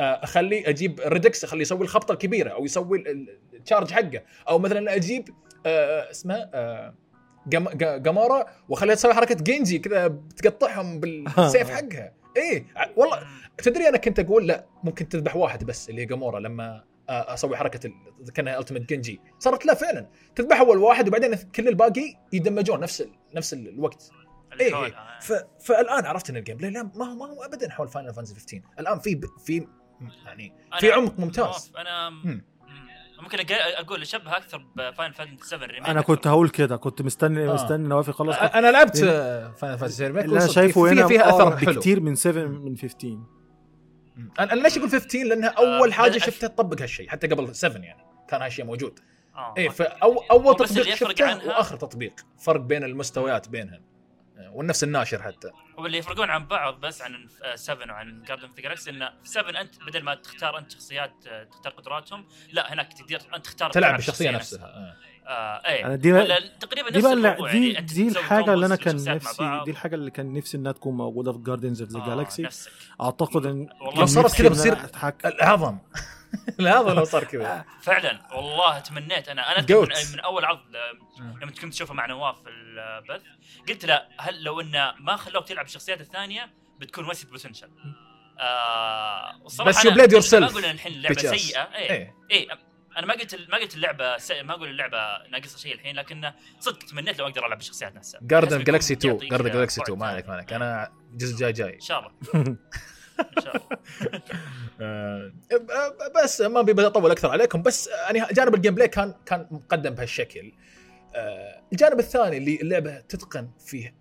آه، 0.00 0.02
أخلي 0.24 0.68
أجيب 0.68 1.00
الدراكس 1.00 1.44
اخليه 1.44 1.62
يسوي 1.62 1.82
الخبطة 1.82 2.12
الكبيرة 2.12 2.50
أو 2.50 2.64
يسوي 2.64 2.98
ال- 2.98 3.08
ال- 3.08 3.38
ال 3.54 3.59
charge 3.59 3.90
حقه. 3.90 4.22
أو 4.48 4.58
مثلا 4.58 4.94
أجيب 4.94 5.28
آه، 5.66 6.10
اسمها 6.10 6.50
جامورا 7.96 8.46
وأخليها 8.68 8.94
تسوي 8.94 9.14
حركة 9.14 9.34
جينجي 9.34 9.78
كذا 9.78 10.06
بتقطعهم 10.06 11.00
بالسيف 11.00 11.70
حقها. 11.76 12.12
إيه 12.36 12.66
والله 12.96 13.20
تدري 13.60 13.88
أنا 13.88 13.96
كنت 13.98 14.18
أقول 14.18 14.46
لا 14.46 14.66
ممكن 14.84 15.08
تذبح 15.08 15.36
واحد 15.36 15.64
بس 15.64 15.90
اللي 15.90 16.00
هي 16.02 16.06
جامورا 16.06 16.40
لما 16.40 16.84
آه، 17.08 17.34
أسوي 17.34 17.56
حركة 17.56 17.86
ال- 17.86 18.32
كأنها 18.32 18.58
ultimate 18.58 18.90
جنجي 18.90 19.20
صارت 19.38 19.66
لا 19.66 19.74
فعلا. 19.74 20.06
تذبح 20.34 20.60
أول 20.60 20.78
واحد 20.78 21.08
وبعدين 21.08 21.34
كل 21.34 21.68
الباقي 21.68 22.14
يدمجون 22.32 22.80
نفس 22.80 23.00
ال... 23.00 23.10
نفس 23.34 23.52
ال- 23.52 23.68
الوقت. 23.68 24.10
اللي 24.52 24.64
إيه، 24.64 24.74
حولها. 24.74 25.18
ف... 25.20 25.32
فالآن 25.64 26.06
عرفت 26.06 26.30
إن 26.30 26.36
ال 26.36 26.56
gameplay 26.56 26.70
لا 26.70 26.82
ما 26.82 27.04
هو 27.12 27.14
ما 27.14 27.26
هو 27.26 27.42
ابدا 27.42 27.70
حول 27.70 27.88
فاينل 27.88 28.14
فانتسي 28.14 28.34
15 28.34 28.60
الآن 28.80 28.98
في 28.98 29.14
ب... 29.14 29.24
في 29.46 29.66
يعني 30.26 30.52
في 30.80 30.92
عمق 30.92 31.18
ممتاز. 31.18 31.72
أنا 31.78 32.10
مم. 32.10 32.20
مم. 32.24 32.44
ممكن 33.22 33.38
أق- 33.38 33.78
أقول 33.78 34.02
اشبه 34.02 34.36
أكثر 34.36 34.66
بفاينل 34.76 35.12
فانتسي 35.12 35.48
7 35.48 35.66
ريميك 35.66 35.88
أنا 35.88 36.00
كنت 36.00 36.26
هقول 36.26 36.48
كده 36.48 36.76
كنت 36.76 37.02
مستني 37.02 37.48
آه. 37.50 37.54
مستني 37.54 37.88
نواف 37.88 38.08
يخلص 38.08 38.36
أنا 38.36 38.70
لعبت 38.70 38.96
فاينل 38.96 39.54
فانتسي 39.78 40.06
ريميك 40.06 40.24
اللي 40.24 40.38
أنا 40.38 40.46
شايفه 40.46 40.92
هنا 40.92 41.06
فيها 41.06 41.28
أثر 41.28 41.42
أقرب 41.42 41.58
حلو. 41.58 41.72
بكتير 41.74 42.00
من 42.00 42.14
7 42.14 42.44
من 42.44 42.76
15 42.76 43.18
أنا 44.40 44.52
ليش 44.62 44.78
أقول 44.78 44.90
15 44.90 45.24
لأنها 45.24 45.48
أول 45.48 45.88
آه، 45.88 45.92
حاجة 45.92 46.18
بدأ- 46.18 46.24
شفتها 46.26 46.46
تطبق 46.48 46.82
هالشيء 46.82 47.08
حتى 47.08 47.26
قبل 47.26 47.54
7 47.54 47.80
يعني 47.82 48.04
كان 48.28 48.42
هالشيء 48.42 48.64
موجود. 48.64 49.00
آه، 49.34 49.54
إيه. 49.58 49.68
فأو 49.68 50.18
أول 50.30 50.56
تطبيق 50.56 50.94
شفته 50.94 51.46
وآخر 51.48 51.76
تطبيق. 51.76 52.14
فرق 52.38 52.60
بين 52.60 52.84
المستويات 52.84 53.48
بينهم. 53.48 53.82
والنفس 54.52 54.84
الناشر 54.84 55.22
حتى. 55.22 55.50
واللي 55.78 55.98
يفرقون 55.98 56.30
عن 56.30 56.46
بعض 56.46 56.80
بس 56.80 57.02
عن 57.02 57.28
7 57.54 57.92
وعن 57.92 58.22
جاردن 58.22 58.42
اوف 58.44 58.56
ذا 58.56 58.62
جالكسي 58.62 58.90
انه 58.90 59.10
في 59.22 59.28
7 59.28 59.60
أنت 59.60 59.82
بدل 59.82 60.02
ما 60.02 60.14
تختار 60.14 60.58
أنت 60.58 60.70
شخصيات 60.72 61.12
آه، 61.28 61.44
تختار 61.44 61.72
قدراتهم 61.72 62.26
لا 62.52 62.72
هناك 62.72 62.92
تقدر 62.92 63.20
أنت 63.34 63.44
تختار 63.46 63.70
تلعب 63.70 63.96
بالشخصية 63.96 64.30
نفسها. 64.30 64.64
آه. 64.66 64.96
آه 65.26 65.66
إيه. 65.66 65.94
دي- 65.94 66.12
ولا 66.12 66.38
تقريبا 66.60 66.90
دي 66.90 66.96
نفس 66.98 67.04
بقى 67.06 67.12
الموضوع 67.12 67.50
اللي- 67.50 67.60
دي 67.68 67.72
يعني 67.72 67.86
دي 67.86 68.08
الحاجة 68.08 68.54
اللي 68.54 68.66
أنا 68.66 68.76
كان 68.76 68.96
نفسي. 69.04 69.60
دي 69.64 69.70
الحاجة 69.70 69.94
اللي 69.94 70.10
كان 70.10 70.32
نفسي 70.32 70.56
إنها 70.56 70.72
تكون 70.72 70.96
موجودة 70.96 71.32
في 71.32 71.38
جاردنز 71.38 71.82
اوف 71.82 71.90
ذا 71.90 72.06
جالكسي 72.06 72.42
نفسك. 72.42 72.70
أعتقد 73.00 73.46
إن 73.46 73.68
والله 73.80 74.06
صارت 74.06 74.34
كذا 74.34 74.46
أنا 74.46 74.84
بتصير. 74.84 75.14
العظم. 75.24 75.78
العظم 76.60 76.90
لو 76.90 77.04
صار 77.04 77.24
كذا. 77.24 77.64
فعلا 77.82 78.20
والله 78.36 78.78
تمنيت. 78.78 79.28
أنا 79.28 79.52
أنا. 79.58 79.66
من, 79.70 79.86
من 80.12 80.20
أول 80.20 80.44
عرض 80.44 80.58
لما 81.42 81.50
كنت 81.50 81.74
اشوفه 81.74 81.94
مع 81.94 82.06
نواف 82.06 82.42
في 82.42 82.48
البث 82.50 83.22
قلت 83.68 83.84
له 83.84 84.02
هل 84.18 84.42
لو 84.42 84.60
إنه 84.60 84.94
ما 85.00 85.16
خلوك 85.16 85.48
تلعب 85.48 85.64
الشخصيات 85.64 86.00
الثانية 86.00 86.50
بتكون 86.78 87.08
wasted 87.08 87.30
potential 87.30 87.68
آه 88.38 89.32
بس 89.44 89.60
yourself. 89.86 90.34
ما 90.34 90.46
أقول 90.46 90.64
إن 90.64 90.70
الحين 90.70 91.02
ass. 91.06 91.20
سيئة. 91.36 91.60
إيه. 91.74 91.90
إيه. 91.90 92.14
إيه. 92.30 92.48
أنا 93.00 93.08
ما 93.08 93.14
قلت 93.14 93.34
ما 93.50 93.56
قلت 93.56 93.74
اللعبة 93.74 94.16
ما 94.42 94.54
أقول 94.54 94.68
اللعبة 94.68 95.28
ناقصها 95.30 95.58
شيء 95.58 95.74
الحين 95.74 95.96
لكن 95.96 96.32
صدق 96.58 96.78
تمنيت 96.78 97.18
لو 97.18 97.26
أقدر 97.26 97.46
ألعب 97.46 97.58
الشخصيات 97.58 97.94
نفسها. 97.94 98.20
جاردن 98.22 98.64
جالكسي 98.64 98.94
2 98.94 99.14
يعطيك 99.14 99.30
جاردن 99.30 99.50
جالكسي 99.50 99.80
بعد 99.80 99.88
2 99.88 99.98
ما 99.98 100.06
عليك 100.06 100.28
ما. 100.28 100.34
عليك. 100.34 100.52
أنا 100.52 100.92
الجزء 101.12 101.32
الجاي 101.32 101.52
جاي. 101.52 101.74
إن 101.74 101.80
شاء 101.80 101.98
الله. 101.98 102.10
إن 103.36 103.42
شاء 103.42 103.56
الله. 103.56 103.78
آه، 104.80 105.32
بس 106.24 106.40
ما 106.40 106.60
أبي 106.60 106.86
أطول 106.86 107.10
أكثر 107.10 107.30
عليكم 107.30 107.62
بس 107.62 107.86
يعني 107.86 108.22
جانب 108.32 108.54
ال 108.54 108.74
gameplay 108.74 108.88
كان 108.88 109.14
كان 109.26 109.46
مقدم 109.50 109.90
بهالشكل. 109.90 110.52
آه، 111.14 111.62
الجانب 111.72 111.98
الثاني 111.98 112.36
اللي 112.36 112.60
اللعبة 112.60 113.00
تتقن 113.00 113.50
فيه 113.66 113.94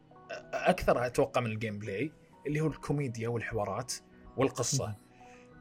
أكثر 0.54 1.06
أتوقع 1.06 1.42
من 1.42 1.52
ال 1.52 1.80
gameplay 1.80 2.12
اللي 2.48 2.62
هو 2.62 2.68
الكوميديا 2.68 3.30
والحوارات 3.30 3.94
والقصة. 4.38 4.96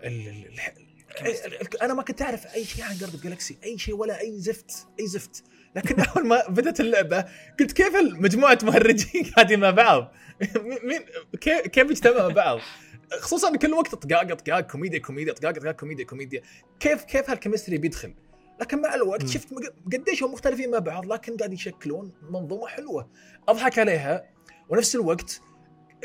ال- 1.21 1.83
أنا 1.83 1.95
ما 1.95 2.03
كنت 2.03 2.23
أعرف 2.23 2.55
أي 2.55 2.65
شيء 2.65 2.85
عن 2.85 2.97
جارد 2.97 3.21
جالكسي 3.21 3.59
أي 3.65 3.79
شيء 3.79 3.95
ولا 3.95 4.21
أي 4.21 4.39
زفت 4.41 4.87
أي 5.01 5.07
زفت. 5.07 5.45
لكن 5.77 6.01
أول 6.17 6.27
ما 6.27 6.49
بدأت 6.49 6.81
اللعبة 6.81 7.25
قلت 7.61 7.73
كيف 7.73 7.97
مجموعة 7.97 8.59
مهرجين 8.63 9.25
قاعدين 9.37 9.61
مع 9.61 9.71
بعض؟ 9.71 10.13
مين 10.83 11.01
كيف 11.41 11.61
كيف 11.61 11.91
اجتمعوا 11.91 12.29
مع 12.29 12.35
بعض؟ 12.35 12.59
خصوصا 13.21 13.57
كل 13.57 13.73
وقت 13.75 13.95
طقاق 13.95 14.35
طقاق 14.35 14.61
كوميديا 14.61 14.99
كوميديا 14.99 15.33
طقاق 15.33 15.53
طقاق 15.59 15.75
كوميديا 15.75 16.05
كوميديا. 16.05 16.43
كيف 16.81 17.05
كيف 17.05 17.31
هال 17.31 17.39
chemistry 17.39 17.79
بيدخل؟ 17.79 18.15
لكن 18.61 18.83
مع 18.83 18.95
الوقت. 18.95 19.27
شفت 19.29 19.49
قديش 19.93 20.23
هم 20.23 20.33
مختلفين 20.33 20.71
مع 20.71 20.79
بعض 20.79 21.07
لكن 21.13 21.37
قاعد 21.37 21.53
يشكلون 21.53 22.13
منظومة 22.31 22.67
حلوة. 22.67 23.09
أضحك 23.49 23.79
عليها. 23.79 24.25
ونفس 24.69 24.95
الوقت 24.95 25.41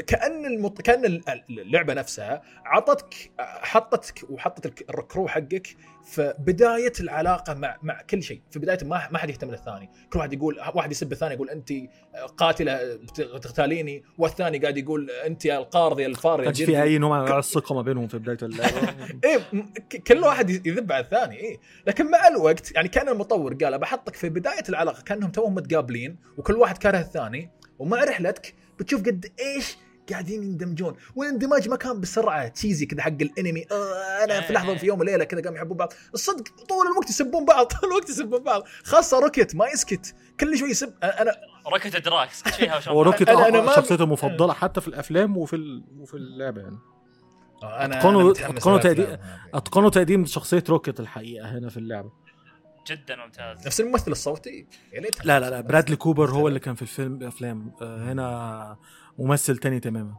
كأن 0.07 0.45
المط... 0.45 0.81
كأن 0.81 1.05
ال- 1.05 1.21
اللعبة 1.49 1.93
نفسها 1.93 2.41
عطتك 2.65 3.31
حطتك 3.39 4.25
وحطت 4.29 4.65
الك- 4.65 4.89
الكرو 4.99 5.27
حقك 5.27 5.67
في 6.05 6.33
بداية 6.39 6.93
العلاقة 6.99 7.53
مع 7.53 7.77
مع 7.83 8.01
كل 8.09 8.23
شيء. 8.23 8.41
في 8.51 8.59
بداية 8.59 8.77
ما 8.83 9.07
ما 9.11 9.17
حد 9.17 9.29
يهتم 9.29 9.51
للثاني. 9.51 9.89
كل 10.13 10.19
واحد 10.19 10.33
يقول 10.33 10.59
واحد 10.75 10.91
يسب 10.91 11.11
الثاني 11.11 11.33
يقول 11.33 11.49
انت 11.49 11.73
قاتلة 12.37 12.95
بت- 12.95 13.21
بتغتاليني 13.21 14.03
والثاني 14.17 14.57
قاعد 14.57 14.77
يقول 14.77 15.09
انت 15.11 15.45
يا 15.45 15.57
القارض 15.57 15.99
يا 15.99 16.07
الفار 16.07 16.43
يا. 16.43 16.51
في 16.51 16.81
أي 16.83 16.97
نوع 16.97 17.21
من 17.25 17.37
الثقه 17.37 17.75
ما 17.75 17.81
بينهم 17.81 18.07
في 18.07 18.17
بداية 18.17 18.37
اللعبة. 18.43 18.93
إيه 19.25 19.39
كل 20.07 20.19
واحد 20.19 20.49
يذب 20.49 20.91
على 20.91 21.03
الثاني 21.03 21.35
إيه. 21.35 21.57
لكن 21.87 22.11
مع 22.11 22.27
الوقت 22.27 22.71
يعني 22.75 22.87
كان 22.89 23.09
المطور 23.09 23.53
قال 23.53 23.79
بحطك 23.79 24.15
في 24.15 24.29
بداية 24.29 24.63
العلاقة 24.69 25.01
كأنهم 25.01 25.31
توهم 25.31 25.55
متقابلين 25.55 26.17
وكل 26.37 26.53
واحد 26.53 26.77
كاره 26.77 26.99
الثاني 26.99 27.49
ومع 27.79 28.03
رحلتك 28.03 28.53
بتشوف 28.79 29.01
قد 29.01 29.25
إيش 29.39 29.77
قاعدين 30.11 30.43
يندمجون. 30.43 30.95
والاندماج 31.15 31.69
ما 31.69 31.75
كان 31.75 31.99
بسرعة 32.01 32.47
cheesy 32.47 32.85
كذا 32.85 33.01
حق 33.01 33.09
الانمي. 33.21 33.65
آه 33.71 34.23
أنا 34.23 34.41
في 34.41 34.53
لحظة 34.53 34.75
في 34.77 34.85
يوم 34.85 34.99
وليلة 34.99 35.23
كذا 35.23 35.41
قاموا 35.41 35.57
يحبون 35.57 35.77
بعض. 35.77 35.93
الصدق 36.13 36.43
طول 36.69 36.87
الوقت 36.91 37.09
يسبون 37.09 37.45
بعض. 37.45 37.65
طول 37.81 37.89
الوقت 37.89 38.09
يسبون 38.09 38.43
بعض. 38.43 38.63
خاصة 38.83 39.19
روكيت 39.19 39.55
ما 39.55 39.67
يسكت. 39.67 40.15
كل 40.39 40.57
شوي 40.57 40.69
يسب. 40.69 40.93
أنا 41.03 41.31
روكيت 41.73 42.05
دراكس. 42.05 42.43
روكيت 42.87 43.29
أنا- 43.29 43.37
أنا 43.37 43.61
ما- 43.61 43.75
شخصيته 43.75 44.03
المفضله 44.03 44.53
حتى 44.53 44.81
في 44.81 44.87
الأفلام 44.87 45.37
وفي 45.37 45.55
ال... 45.55 45.83
وفي 45.99 46.13
اللعبة 46.13 46.61
يعني. 46.61 46.77
أنا 47.63 48.09
أنا 48.09 48.17
متحمس 48.23 48.57
أتقنوا 48.57 48.79
للأفلام. 48.79 48.95
تقديم-. 49.17 49.55
اتقنوا 49.55 49.89
تقديم 49.89 50.25
شخصية 50.25 50.63
روكيت 50.69 50.99
الحقيقة 50.99 51.57
هنا 51.57 51.69
في 51.69 51.77
اللعبة. 51.77 52.11
جدا 52.87 53.15
ممتاز. 53.15 53.67
نفس 53.67 53.81
الممثل 53.81 54.11
الصوتي. 54.11 54.67
يا 54.93 54.99
ليت 55.01 55.25
لا 55.25 55.39
لا. 55.39 55.49
لا 55.49 55.61
برادلي 55.61 55.95
كوبر 55.95 56.31
هو 56.31 56.47
اللي 56.47 56.59
كان 56.59 56.75
في 56.75 56.81
الفيلم 56.81 57.15
الافلام 57.15 57.71
آه، 57.81 58.11
هنا 58.11 58.77
ممثل 59.19 59.57
تاني 59.57 59.79
تماما. 59.79 60.15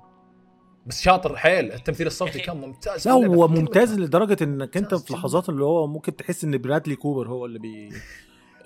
بس 0.86 1.02
شاطر 1.02 1.36
حيل. 1.36 1.72
التمثيل 1.72 2.06
الصوتي. 2.06 2.38
كان 2.38 2.56
ممتاز. 2.56 3.08
لا 3.08 3.14
هو 3.14 3.48
كلها. 3.48 3.60
ممتاز 3.60 3.98
لدرجة 3.98 4.44
إنك 4.44 4.76
أنت 4.76 4.94
في 4.94 5.12
لحظات 5.12 5.48
اللي 5.48 5.64
هو 5.64 5.86
ممكن 5.86 6.16
تحس 6.16 6.44
إن 6.44 6.58
برادلي 6.58 6.96
كوبر 6.96 7.28
هو 7.28 7.46
اللي 7.46 7.58
بي 7.58 7.88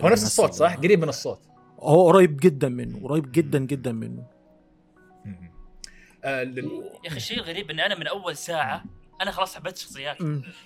هو 0.01 0.09
نفس 0.09 0.23
الصوت 0.23 0.53
صح؟ 0.53 0.77
قريب 0.77 1.03
من 1.03 1.09
الصوت. 1.09 1.41
هو 1.81 2.09
قريب 2.09 2.37
جدا 2.37 2.69
منه 2.69 3.09
قريب 3.09 3.33
جدا 3.33 3.59
جدا 3.59 3.93
منه. 3.93 4.27
آه 6.25 6.43
لل... 6.43 6.65
يا 7.05 7.09
أخي 7.09 7.17
الشيء 7.17 7.39
الغريب 7.39 7.71
إن 7.71 7.81
أنا 7.81 7.99
من 7.99 8.07
أول 8.07 8.37
ساعة 8.37 8.85
أنا 9.23 9.31
خلاص 9.31 9.57
حبيت 9.57 9.77
الشخصيات. 9.77 10.17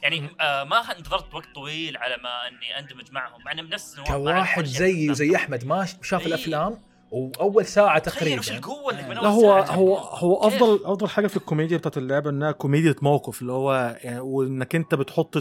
يعني 0.02 0.28
آه 0.40 0.64
ما 0.64 0.76
انتظرت 0.98 1.34
وقت 1.34 1.54
طويل 1.54 1.96
على 1.96 2.16
ما 2.22 2.48
إني 2.48 2.78
أندمج 2.78 3.12
معهم. 3.12 3.44
مع 3.44 3.52
اني 3.52 3.62
بنفس 3.62 3.94
النوع- 3.94 4.08
مع 4.10 4.16
كواحد 4.16 4.64
زي 4.64 5.14
زي 5.14 5.36
أحمد 5.36 5.64
ما 5.64 5.84
شاف 6.02 6.20
إيه. 6.20 6.26
الأفلام؟ 6.26 6.78
وأول 7.12 7.66
ساعة 7.66 7.98
تقريبا 7.98 8.38
وش 8.40 8.50
القوة 8.52 8.90
اللي 8.92 9.02
من 9.08 9.14
لا 9.14 9.18
اول 9.20 9.26
هو 9.28 9.40
ساعة 9.64 9.74
هو. 9.76 9.96
هو 9.96 10.50
كيف؟ 10.50 10.62
أفضل 10.62 10.80
أفضل 10.84 11.08
حاجة 11.08 11.26
في 11.26 11.36
الكوميديا 11.36 11.76
بتاعت 11.76 11.98
اللعبة 11.98 12.30
إنها 12.30 12.52
كوميديا 12.52 12.94
موقف 13.02 13.42
اللي 13.42 13.52
هو 13.52 13.96
يعني 14.02 14.20
وإنك 14.20 14.74
أنت 14.74 14.94
بتحط 14.94 15.38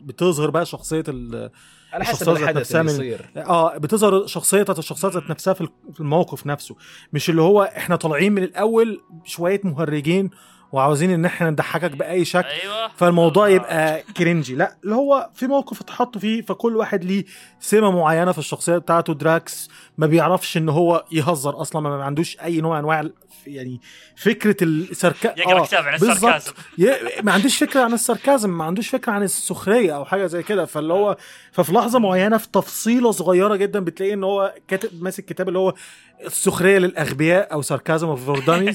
بتظهر 0.00 0.50
بقى 0.50 0.66
شخصية 0.66 1.04
ال 1.08 1.50
على 1.92 2.04
حسب 2.04 2.28
الحدث 2.28 2.56
نفسها 2.56 2.80
اللي 2.80 2.92
من- 2.92 2.98
يصير 2.98 3.30
آه 3.36 3.78
بتظهر 3.78 4.26
شخصية 4.26 4.62
بتاعت 4.62 4.78
الشخصيات 4.78 5.12
ذات 5.12 5.30
نفسها 5.30 5.54
في 5.54 5.68
في 5.94 6.00
الموقف 6.00 6.46
نفسه 6.46 6.76
مش 7.12 7.30
اللي 7.30 7.42
هو 7.42 7.62
إحنا 7.62 7.96
طالعين 7.96 8.32
من 8.32 8.42
الأول 8.42 9.00
شوية 9.24 9.60
مهرجين 9.64 10.30
وعاوزين 10.72 11.10
إن 11.10 11.24
إحنا 11.24 11.50
نضحكك 11.50 11.90
بأي 11.90 12.24
شكل 12.24 12.48
أيوه. 12.48 12.88
فالموضوع 12.96 13.46
آه. 13.46 13.50
يبقى 13.50 14.02
cringey 14.16 14.54
لا 14.54 14.76
اللي 14.84 14.94
هو 14.94 15.30
في 15.34 15.46
موقف 15.46 15.80
اتحط 15.80 16.18
فيه 16.18 16.42
فكل 16.42 16.76
واحد 16.76 17.04
ليه 17.04 17.24
سمة 17.60 17.90
معينة 17.90 18.32
في 18.32 18.38
الشخصية 18.38 18.78
بتاعته 18.78 19.14
دراكس 19.14 19.68
ما 19.98 20.06
بيعرفش 20.06 20.56
إن 20.56 20.68
هو 20.68 21.04
يهزر 21.12 21.60
أصلا 21.60 21.82
ما 21.82 22.04
عندوش 22.04 22.36
أي 22.40 22.60
نوع 22.60 22.78
أنواع 22.78 23.08
يعني 23.46 23.80
فكرة 24.16 24.56
السركا 24.62 25.34
يقرا 25.36 25.64
كتاب 25.64 25.84
عن 25.84 25.98
ي- 26.78 27.22
ما 27.22 27.32
عندوش 27.32 27.58
فكرة 27.58 27.80
عن 27.82 27.92
ال 27.92 28.00
sarcasm 28.00 28.58
ما 28.58 28.64
عندوش 28.64 28.88
فكرة 28.88 29.12
عن 29.12 29.22
السخرية 29.22 29.96
أو 29.96 30.04
حاجة 30.04 30.26
زي 30.26 30.42
كده. 30.42 30.64
فاللي 30.64 30.92
هو 30.92 31.16
ففي 31.52 31.72
لحظة 31.72 31.98
معينة 31.98 32.36
في 32.36 32.48
تفصيلة 32.52 33.10
صغيرة 33.10 33.56
جدا 33.56 33.80
بتلاقي 33.80 34.12
إن 34.12 34.24
هو 34.24 34.54
كاتب 34.68 35.02
ماسك 35.02 35.24
كتاب 35.24 35.48
اللي 35.48 35.58
هو 35.58 35.74
السخرية 36.26 36.78
للأغبياء 36.78 37.52
أو 37.52 37.62
sarcasm 37.62 38.08
اوف 38.08 38.24
for 38.24 38.74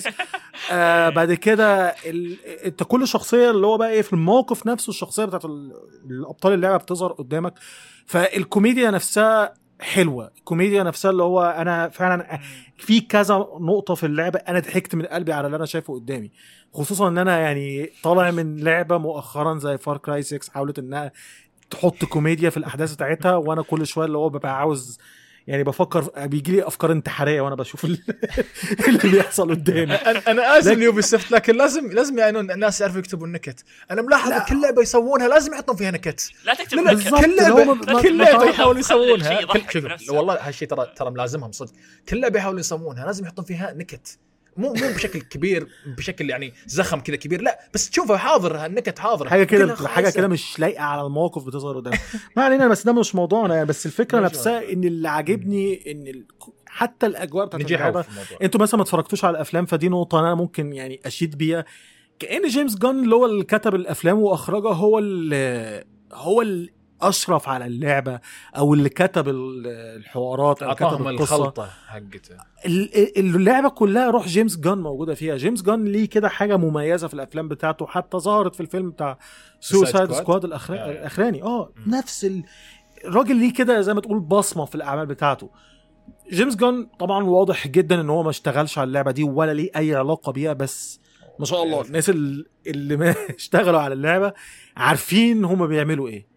آه 0.72 1.10
بعد 1.10 1.34
كده 1.34 1.85
ال... 2.06 2.46
انت 2.46 2.84
كل 2.84 3.08
شخصية 3.08 3.52
اللي 3.52 3.68
هو 3.68 3.78
بقى 3.78 3.90
إيه 3.92 4.02
في 4.02 4.14
الموقف 4.14 4.68
نفسه 4.68 4.90
الشخصية 4.90 5.26
بتاعت 5.26 5.46
ال- 5.46 5.74
الأبطال 6.10 6.54
اللعبه 6.54 6.78
بتظهر 6.78 7.12
قدامك 7.12 7.54
فالكوميديا 8.06 8.92
نفسها 8.92 9.54
حلوة. 9.80 10.32
الكوميديا 10.38 10.84
نفسها 10.84 11.12
اللي 11.12 11.24
هو 11.24 11.42
أنا 11.44 11.90
فعلا 11.90 12.40
في 12.78 13.02
كذا 13.02 13.36
نقطة 13.60 13.96
في 13.96 14.06
اللعبة 14.06 14.40
أنا 14.40 14.60
ضحكت 14.60 14.96
من 14.96 15.06
قلبي 15.06 15.34
على 15.34 15.46
اللي 15.46 15.58
أنا 15.58 15.66
شايفه 15.66 15.94
قدامي. 15.94 16.32
خصوصا 16.74 17.08
إن 17.08 17.18
أنا 17.18 17.40
يعني 17.40 17.90
طالع 18.04 18.32
من 18.32 18.58
لعبة 18.64 18.98
مؤخرا 18.98 19.60
زي 19.60 19.78
Far 19.78 19.98
Cry 19.98 20.22
6 20.22 20.52
حاولت 20.54 20.80
إنها 20.80 21.12
تحط 21.70 22.06
كوميديا 22.06 22.50
في 22.50 22.58
الأحداث 22.58 22.94
بتاعتها 22.96 23.36
وأنا 23.36 23.62
كل 23.62 23.88
شوية 23.88 24.06
اللي 24.06 24.18
هو 24.18 24.30
ببقى 24.30 24.60
عاوز 24.60 25.00
يعني 25.48 25.64
بفكر 25.64 26.12
بيجي 26.26 26.52
لي 26.52 26.68
أفكار 26.68 26.92
انتحارية 26.92 27.42
وأنا 27.42 27.56
بشوف 27.56 27.86
ال- 27.86 28.02
اللي 28.88 29.00
بيحصل 29.12 29.50
قدامي. 29.52 29.96
أنا 29.96 30.22
أنا 30.28 30.60
آسف 30.60 30.72
ال 30.72 31.02
Ubisoft 31.02 31.32
لكن 31.32 31.56
لازم 31.58 31.92
لازم 31.92 32.18
يعني 32.20 32.40
الناس 32.40 32.82
يعرفوا 32.82 33.00
يكتبوا 33.00 33.28
النكت. 33.28 33.64
أنا 33.92 34.02
ملاحظ 34.02 34.32
كل 34.50 34.62
لعبة 34.62 34.82
يسوونها 34.82 35.28
لازم 35.28 35.54
يحطون 35.54 35.76
فيها 35.76 35.92
نكت. 35.92 36.32
لا 36.46 36.54
تكتب 36.54 36.78
لا 36.78 36.92
لا 36.92 37.22
كل 37.22 37.38
لعبه 37.38 38.02
كل 38.02 38.18
لعبة 38.18 38.44
يحاولوا 38.50 38.80
يسوونها. 38.80 39.40
والله 40.10 40.34
هالشيء 40.48 40.68
ترى 40.68 40.94
ترى 40.96 41.12
ملازمهم 41.12 41.52
صدق. 41.52 41.72
كل 42.10 42.22
لعبة 42.22 42.40
يحاولوا 42.40 42.60
يسوونها 42.60 43.06
لازم 43.06 43.26
يحطون 43.26 43.46
فيها 43.46 43.74
نكت. 43.74 44.18
مو 44.58 44.74
مو 44.74 44.88
بشكل 44.96 45.22
كبير 45.22 45.68
بشكل 45.98 46.30
يعني 46.30 46.54
زخم 46.66 47.00
كذا 47.00 47.16
كبير 47.16 47.42
لا 47.42 47.60
بس 47.74 47.90
تشوفها 47.90 48.18
حاضر 48.18 48.58
هالنكت 48.58 49.00
حاضره 49.00 49.30
حاجة 49.30 49.44
كده 49.44 49.76
حاجة. 49.76 50.10
كده 50.10 50.28
مش 50.28 50.60
لايقة 50.60 50.84
على 50.84 51.02
الموقف 51.02 51.44
بتظهر 51.44 51.76
قدامي 51.76 51.98
ما 52.38 52.44
علينا 52.44 52.68
بس 52.68 52.86
ده 52.86 52.94
مش 52.94 53.16
موضوعنا. 53.16 53.56
يعني 53.56 53.66
بس 53.66 53.86
الفكرة 53.86 54.20
نفسها. 54.20 54.72
إن 54.74 54.84
اللي 54.84 55.10
عاجبني 55.10 55.92
إن 55.92 56.08
ال... 56.08 56.26
حتى 56.66 57.06
الأجواء 57.06 57.46
بتاعت 57.46 57.72
اللعبة. 57.72 58.06
أنتوا 58.42 58.62
مثلا 58.62 58.78
ما 58.78 58.84
اتفرجتوش 58.84 59.26
على 59.26 59.36
الأفلام 59.36 59.66
فدي 59.66 59.90
نقطة 59.90 60.20
أنا 60.20 60.36
ممكن 60.36 60.74
يعني 60.74 61.00
أشيد 61.06 61.38
بيها. 61.38 61.66
كأن 62.20 62.48
جيمس 62.48 62.78
جان 62.78 63.04
اللي 63.04 63.16
هو 63.16 63.26
اللي 63.26 63.44
كتب 63.44 63.76
الأفلام 63.76 64.20
وأخرجها 64.20 64.74
هو 64.74 65.00
اللي 65.00 65.84
هو 66.14 66.42
اللي 66.42 66.75
أشرف 67.02 67.50
على 67.50 67.66
اللعبة 67.66 68.20
أو 68.58 68.74
اللي 68.74 68.90
كتب 68.90 69.30
ال- 69.30 69.68
الحوارات 69.98 70.64
أو 70.64 70.76
كتب 70.76 71.08
القصة 71.08 71.36
الخلطة 71.36 71.70
حقته 71.88 72.36
ال- 72.66 72.98
ال- 73.18 73.36
اللعبة 73.36 73.70
كلها 73.70 74.10
روح 74.10 74.28
جيمس 74.28 74.58
جان 74.58 74.78
موجودة 74.78 75.14
فيها 75.14 75.38
جيمس 75.38 75.62
جان 75.62 75.86
ليه 75.86 76.10
كده 76.10 76.30
حاجة 76.30 76.58
مميزة 76.58 77.08
في 77.08 77.14
الأفلام 77.14 77.48
بتاعته 77.48 77.86
حتى 77.88 78.18
ظهرت 78.18 78.56
في 78.56 78.62
الفيلم 78.62 78.90
بتاع 78.90 79.18
Suicide? 79.60 80.12
Squad. 80.12 80.46
آه. 80.46 80.48
الأخراني 80.92 81.44
آه. 81.44 81.72
نفس 81.88 82.26
ال... 82.26 82.44
الراجل 83.06 83.36
ليه 83.36 83.54
كده 83.54 83.82
زي 83.82 83.94
ما 83.94 84.02
تقول 84.02 84.20
بصمة 84.20 84.66
في 84.66 84.76
الأعمال 84.76 85.06
بتاعته 85.06 85.50
جيمس 86.32 86.56
جان 86.56 86.88
طبعا 87.00 87.24
واضح 87.24 87.68
جدا 87.68 88.02
إن 88.02 88.10
هو 88.10 88.24
ما 88.24 88.30
اشتغلش 88.30 88.78
على 88.78 88.88
اللعبة 88.88 89.12
دي 89.12 89.24
ولا 89.24 89.54
ليه 89.54 89.70
أي 89.76 89.96
علاقة 89.96 90.32
بيها 90.32 90.54
بس 90.54 91.00
ما 91.40 91.46
شاء 91.46 91.64
الله 91.64 91.82
الناس 91.82 92.10
ال- 92.10 92.46
اللي 92.68 92.98
ما 92.98 93.16
اشتغلوا 93.38 93.80
على 93.80 93.94
اللعبة 93.94 94.34
عارفين 94.78 95.46
هم 95.46 95.68
بيعملوا 95.68 96.08
إيه 96.08 96.35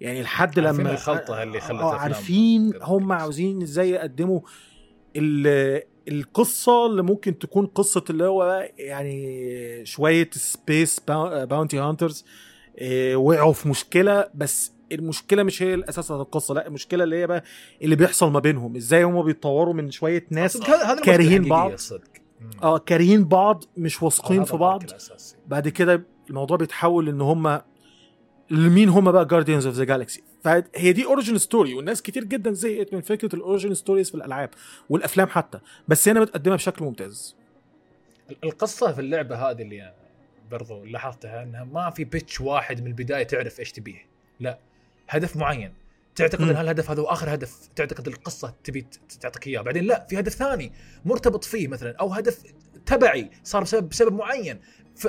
يعني 0.00 0.22
لحد 0.22 0.58
لما 0.58 0.92
الخلطة 0.92 1.42
اللي 1.42 1.60
خلت 1.60 1.80
آه 1.80 1.94
عارفين. 1.94 2.72
هم 2.82 3.12
عاوزين 3.12 3.62
إزاي 3.62 3.90
يقدموا 3.90 4.40
ال- 5.16 5.82
القصة 6.08 6.86
اللي 6.86 7.02
ممكن 7.02 7.38
تكون 7.38 7.66
قصة 7.66 8.04
اللي 8.10 8.24
هو 8.24 8.68
يعني 8.78 9.86
شوية 9.86 10.30
space 10.32 11.00
bounty 11.10 11.78
hunters 11.78 12.24
وقعوا 13.14 13.52
في 13.52 13.68
مشكلة 13.68 14.28
بس 14.34 14.72
المشكلة 14.92 15.42
مش 15.42 15.62
هي 15.62 15.74
الأساس 15.74 16.04
بتاعت 16.06 16.20
القصة 16.20 16.54
لا 16.54 16.66
المشكلة 16.66 17.04
اللي 17.04 17.16
هي 17.16 17.26
بقى 17.26 17.44
اللي 17.82 17.96
بيحصل 17.96 18.30
ما 18.30 18.38
بينهم 18.40 18.76
إزاي 18.76 19.02
هم 19.02 19.22
بيتطوروا 19.22 19.74
من 19.74 19.90
شوية 19.90 20.26
ناس 20.30 20.56
كارهين 21.04 21.42
بعض. 21.48 21.70
آه 22.62 22.78
كارهين 22.78 23.24
بعض 23.24 23.64
مش 23.76 24.02
واثقين 24.02 24.36
هذا 24.40 24.44
في 24.50 24.56
بعض. 24.56 24.82
بعد 25.46 25.68
كده 25.68 26.02
الموضوع 26.30 26.56
بيتحول 26.56 27.08
إن 27.08 27.20
هم 27.20 27.60
لمين 28.50 28.88
هم 28.88 29.12
بقى 29.12 29.24
Guardians 29.24 29.66
of 29.66 29.74
the 29.74 29.84
Galaxy 29.84 30.22
فهي 30.44 30.92
دي 30.92 31.04
origin 31.04 31.38
story 31.38 31.74
والناس 31.74 32.02
كتير 32.02 32.24
جدا 32.24 32.52
زهقت 32.52 32.94
من 32.94 33.00
فكرة 33.00 33.34
ال 33.34 33.40
origin 33.40 33.74
stories 33.74 34.08
في 34.08 34.14
الألعاب 34.14 34.50
والأفلام 34.88 35.28
حتى 35.28 35.58
بس 35.88 36.08
هنا 36.08 36.20
متقدمه 36.20 36.56
بشكل 36.56 36.84
ممتاز. 36.84 37.36
القصة 38.44 38.92
في 38.92 39.00
اللعبة 39.00 39.50
هذه 39.50 39.62
اللي 39.62 39.94
برضو 40.50 40.84
لاحظتها 40.84 41.42
إنها 41.42 41.64
ما 41.64 41.90
في 41.90 42.04
بيتش 42.04 42.40
واحد 42.40 42.80
من 42.80 42.86
البداية 42.86 43.22
تعرف 43.22 43.60
إيش 43.60 43.72
تبيه. 43.72 44.06
لا 44.40 44.58
هدف 45.08 45.36
معين. 45.36 45.72
تعتقد. 46.14 46.42
إن 46.42 46.56
هالهدف 46.56 46.90
هذا 46.90 47.02
هو 47.02 47.06
آخر 47.06 47.34
هدف 47.34 47.68
تعتقد 47.76 48.08
القصة 48.08 48.54
تبي 48.64 48.86
تعطيك 49.20 49.46
إياه. 49.46 49.60
بعدين 49.60 49.84
لا 49.84 50.06
في 50.10 50.18
هدف 50.18 50.34
ثاني 50.34 50.72
مرتبط 51.04 51.44
فيه 51.44 51.68
مثلا 51.68 51.96
أو 52.00 52.08
هدف 52.08 52.42
تبعي 52.86 53.30
صار 53.44 53.62
بسبب 53.62 53.88
بسبب 53.88 54.12
معين. 54.12 54.60
ف 54.98 55.06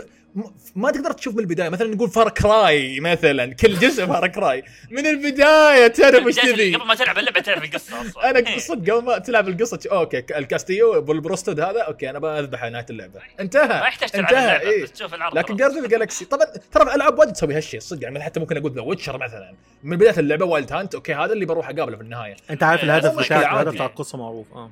ما 0.76 0.92
تقدر 0.92 1.12
تشوف 1.12 1.34
من 1.34 1.40
البدايه 1.40 1.70
مثلا 1.70 1.96
نقول 1.96 2.10
فار 2.10 2.30
كراي 2.30 3.00
مثلا 3.00 3.54
كل 3.54 3.74
جزء 3.80 4.06
فار 4.06 4.28
كراي 4.28 4.64
من 4.92 5.08
البداية 5.08 5.88
تعرف 5.88 6.26
وش 6.26 6.36
بداية- 6.40 6.42
كذي. 6.42 6.76
قبل 6.76 6.86
ما 6.88 6.96
تلعب 6.96 7.18
اللعبه 7.18 7.40
تعرف 7.40 7.64
القصة 7.64 8.02
أصلا. 8.02 8.30
أنا 8.30 8.58
صدق 8.60 8.94
قبل 8.94 9.06
ما 9.06 9.18
تلعب 9.18 9.48
القصة 9.48 9.80
أوكي 9.92 10.18
الكاستيو 10.38 11.02
بالبروستد 11.02 11.60
هذا 11.60 11.82
أوكي 11.82 12.10
أنا 12.10 12.20
بذبحه 12.20 12.70
نهاية 12.70 12.86
اللعبة. 12.90 13.20
انتهى. 13.40 13.68
ما 13.68 13.88
يحتاج 13.88 14.10
تلعب 14.10 14.26
انتهى 14.26 14.40
اللعبة 14.46 14.70
إيه. 14.70 14.84
بس 14.84 14.92
تشوف 14.92 15.14
العرض 15.14 15.38
لكن. 15.38 15.56
جاردن 15.56 15.88
جالكسي 15.88 16.26
طبعا 16.26 16.46
ترى 16.72 16.96
العاب 16.96 17.20
واجد 17.20 17.34
تسوي 17.34 17.54
هالشيء 17.54 17.80
صدق. 17.80 18.04
يعني 18.04 18.20
حتى 18.24 18.40
ممكن 18.40 18.58
أقول 18.58 18.72
The 18.72 18.82
Witcher 18.82 19.18
مثلا. 19.18 19.54
من 19.84 19.98
بداية 19.98 20.20
اللعبة 20.20 20.46
Wild 20.46 20.74
Hunt 20.74 20.96
أوكي 20.96 21.14
هذا 21.14 21.34
اللي 21.34 21.46
بروح 21.46 21.70
اقابله 21.70 21.98
في 21.98 22.04
النهاية. 22.04 22.36
أنت 22.50 22.64
عارف 22.64 22.84
إيه، 22.84 22.90
الهدف 22.90 23.20
بتاعك. 23.20 23.54
الهدف 23.54 23.74
بتاع 23.74 23.86
القصة 23.86 24.18
معروف 24.18 24.48
آه. 24.54 24.72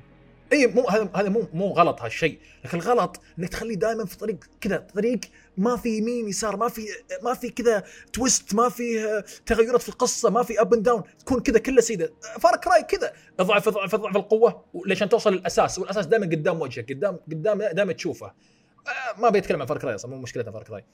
اي 0.52 0.66
مو 0.66 0.88
هذا 0.88 1.10
هذا 1.14 1.28
مو 1.28 1.48
مو 1.52 1.66
غلط 1.72 2.02
هالشيء. 2.02 2.38
لكن 2.64 2.78
الغلط 2.78 3.20
إنك 3.38 3.48
تخليه 3.48 3.74
دائما 3.74 4.04
في 4.04 4.16
طريق 4.18 4.36
كذا 4.60 4.76
طريق 4.94 5.20
ما 5.56 5.76
في 5.76 5.88
يمين 5.98 6.28
يسار 6.28 6.56
ما 6.56 6.68
في 6.68 6.86
ما 7.22 7.34
في 7.34 7.50
كذا 7.50 7.84
twist 8.12 8.54
ما 8.54 8.68
في 8.68 9.04
آه، 9.04 9.24
تغيرات 9.46 9.82
في 9.82 9.88
القصة 9.88 10.30
ما 10.30 10.42
في 10.42 10.60
up 10.60 10.74
and 10.74 10.82
down 10.82 11.02
تكون 11.18 11.40
كذا 11.40 11.58
كله 11.58 11.80
سيدة. 11.80 12.12
Far 12.40 12.56
Cry 12.56 12.82
كذا. 12.82 13.12
أضعف 13.40 13.68
أضعف 13.68 13.94
أضعف 13.94 14.16
القوة 14.16 14.64
ليشان 14.86 15.08
توصل 15.08 15.32
للأساس 15.32 15.78
والأساس 15.78 16.06
دائما 16.06 16.26
قدام 16.26 16.60
وجهك 16.60 16.92
قدام 16.92 17.16
قدام 17.30 17.58
دائما 17.62 17.92
تشوفه. 17.92 18.26
آه، 18.26 19.20
ما 19.20 19.28
بيتكلم 19.30 19.60
عن 19.60 19.66
Far 19.66 19.78
Cry 19.78 19.94
أصلا 19.94 20.10
مو 20.10 20.18
مشكلتنا 20.18 20.52
Far 20.52 20.62
Cry 20.62 20.84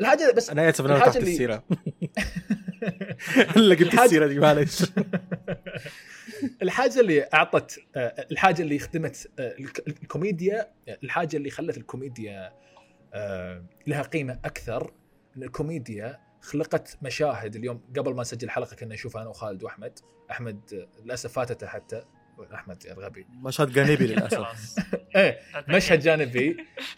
الحاجة 0.00 0.32
بس 0.36 0.50
أنا 0.50 0.68
اسف 0.70 0.84
ان 0.86 0.90
أنا 0.90 1.08
اللي- 1.16 1.30
السيرة. 1.32 1.62
جبت 3.56 3.92
الحاجة- 3.92 4.00
السيرة 4.00 4.26
دي 4.26 4.38
معلش 4.38 4.82
الحاجة 6.62 7.00
اللي 7.00 7.22
أعطت 7.34 7.78
آه، 7.96 8.26
الحاجة 8.30 8.62
اللي 8.62 8.78
خدمت 8.78 9.30
آه، 9.38 9.54
الك- 9.58 9.88
الكوميديا 9.88 10.72
الحاجة 11.04 11.36
اللي 11.36 11.50
خلت 11.50 11.76
الكوميديا 11.76 12.52
آه، 13.14 13.64
لها 13.86 14.02
قيمة 14.02 14.38
أكثر 14.44 14.92
إن 15.36 15.42
الكوميديا 15.42 16.18
خلقت 16.42 16.98
مشاهد 17.02 17.56
اليوم. 17.56 17.82
قبل 17.96 18.14
ما 18.14 18.20
نسجل 18.20 18.44
الحلقة 18.44 18.76
كنا 18.76 18.94
نشوفها 18.94 19.22
أنا 19.22 19.30
وخالد 19.30 19.62
وأحمد. 19.62 19.98
أحمد 20.30 20.60
آه، 20.74 21.02
للأسف 21.04 21.32
فاتته 21.32 21.66
حتى. 21.66 22.02
أحمد 22.54 22.84
يا 22.84 22.92
الغبي. 22.92 23.26
مشهد 23.30 23.72
جانبي 23.72 24.06
للأسف. 24.06 24.38
إيه 25.16 25.38
مشهد 25.68 25.98
جانبي. 26.00 26.56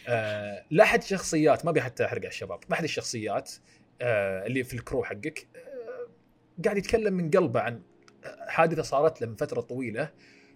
آه 0.08 0.64
لاحد 0.70 1.02
شخصيات 1.02 1.64
ما 1.64 1.70
ابي 1.70 1.80
حتى 1.82 2.04
أحرق 2.04 2.18
على 2.20 2.28
الشباب 2.28 2.60
أحد 2.72 2.84
الشخصيات 2.84 3.50
آه 4.02 4.46
اللي 4.46 4.64
في 4.64 4.74
الكرو 4.74 5.04
حقك 5.04 5.46
آه 5.56 6.08
قاعد 6.64 6.76
يتكلم 6.76 7.14
من 7.14 7.30
قلبه 7.30 7.60
عن 7.60 7.82
حادثة 8.48 8.82
صارت 8.82 9.20
له 9.20 9.28
من 9.28 9.36
فترة 9.36 9.60
طويلة 9.60 10.10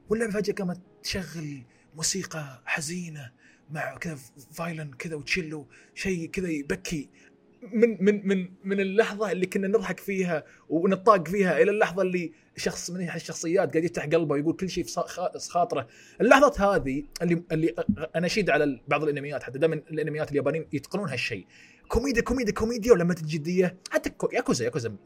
واللعبه 0.09 0.33
فجأة 0.33 0.55
قامت 0.55 0.81
تشغل 1.03 1.63
موسيقى 1.95 2.63
حزينة 2.65 3.33
مع 3.71 3.97
كذا 3.97 4.19
فايلن 4.53 4.91
كذا 4.99 5.17
وتشيلو 5.17 5.67
شيء 5.95 6.31
كذا 6.31 6.49
يبكي. 6.49 7.11
من 7.73 8.05
من 8.05 8.29
من 8.29 8.49
من 8.65 8.81
اللحظة 8.81 9.33
اللي 9.33 9.47
كنا 9.47 9.69
نضحك 9.69 10.01
فيها 10.01 10.45
ونطاق 10.69 11.29
فيها 11.29 11.63
إلى 11.63 11.71
اللحظة 11.71 12.03
اللي 12.03 12.33
شخص 12.57 12.91
من 12.91 13.11
الشخصيات 13.11 13.73
قاعد 13.73 13.85
يفتح 13.85 14.05
قلبه 14.05 14.35
ويقول 14.35 14.57
كل 14.57 14.71
شيء 14.71 14.85
في 14.85 14.93
خاطره. 15.51 15.89
اللحظات 16.21 16.61
هذه 16.61 17.05
اللي 17.23 17.43
اللي 17.53 17.75
اناشيد 18.17 18.51
على 18.51 18.81
بعض 18.89 19.03
الإنميات 19.03 19.43
حتى 19.43 19.59
دائما 19.59 19.75
الإنميات 19.75 20.31
اليابانيين 20.31 20.67
يتقنون 20.73 21.09
هالشيء. 21.09 21.47
كوميديا 21.89 22.23
كوميديا 22.23 22.53
كوميديا 22.53 22.93
ولما 22.93 23.15
تجي 23.15 23.39
جديه 23.39 23.77
حتى 23.91 24.11
كو- 24.11 24.31
Yakuza 24.33 24.65
Yakuza 24.65 24.97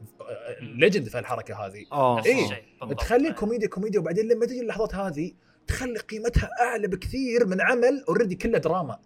legend 0.61 1.07
في 1.09 1.19
الحركة 1.19 1.65
هذه 1.65 1.85
آه 1.91 2.25
إيه. 2.25 2.63
تخلي 2.97 3.27
الكوميديا 3.27 3.67
كوميديا 3.67 3.99
وبعدين 3.99 4.27
لما 4.27 4.45
تجي 4.45 4.61
اللحظات 4.61 4.95
هذه 4.95 5.31
تخلي 5.67 5.99
قيمتها 5.99 6.49
أعلى 6.61 6.87
بكثير 6.87 7.45
من 7.45 7.61
عمل 7.61 8.03
already 8.09 8.35
كله 8.35 8.57
دراما 8.57 8.99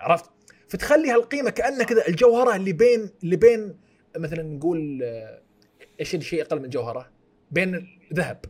عرفت؟ 0.00 0.30
فتخلي 0.68 1.10
هالقيمة 1.10 1.50
كأنها 1.50 1.84
كذا 1.84 2.08
الجوهرة 2.08 2.56
اللي 2.56 2.72
بين 2.72 3.10
اللي 3.24 3.36
بين 3.36 3.76
مثلا 4.16 4.42
نقول 4.42 5.00
آه، 5.02 5.40
إيش 6.00 6.14
الشيء 6.14 6.42
أقل 6.42 6.60
من 6.62 6.68
جوهرة؟ 6.68 7.10
بين 7.50 7.98
ذهب 8.14 8.44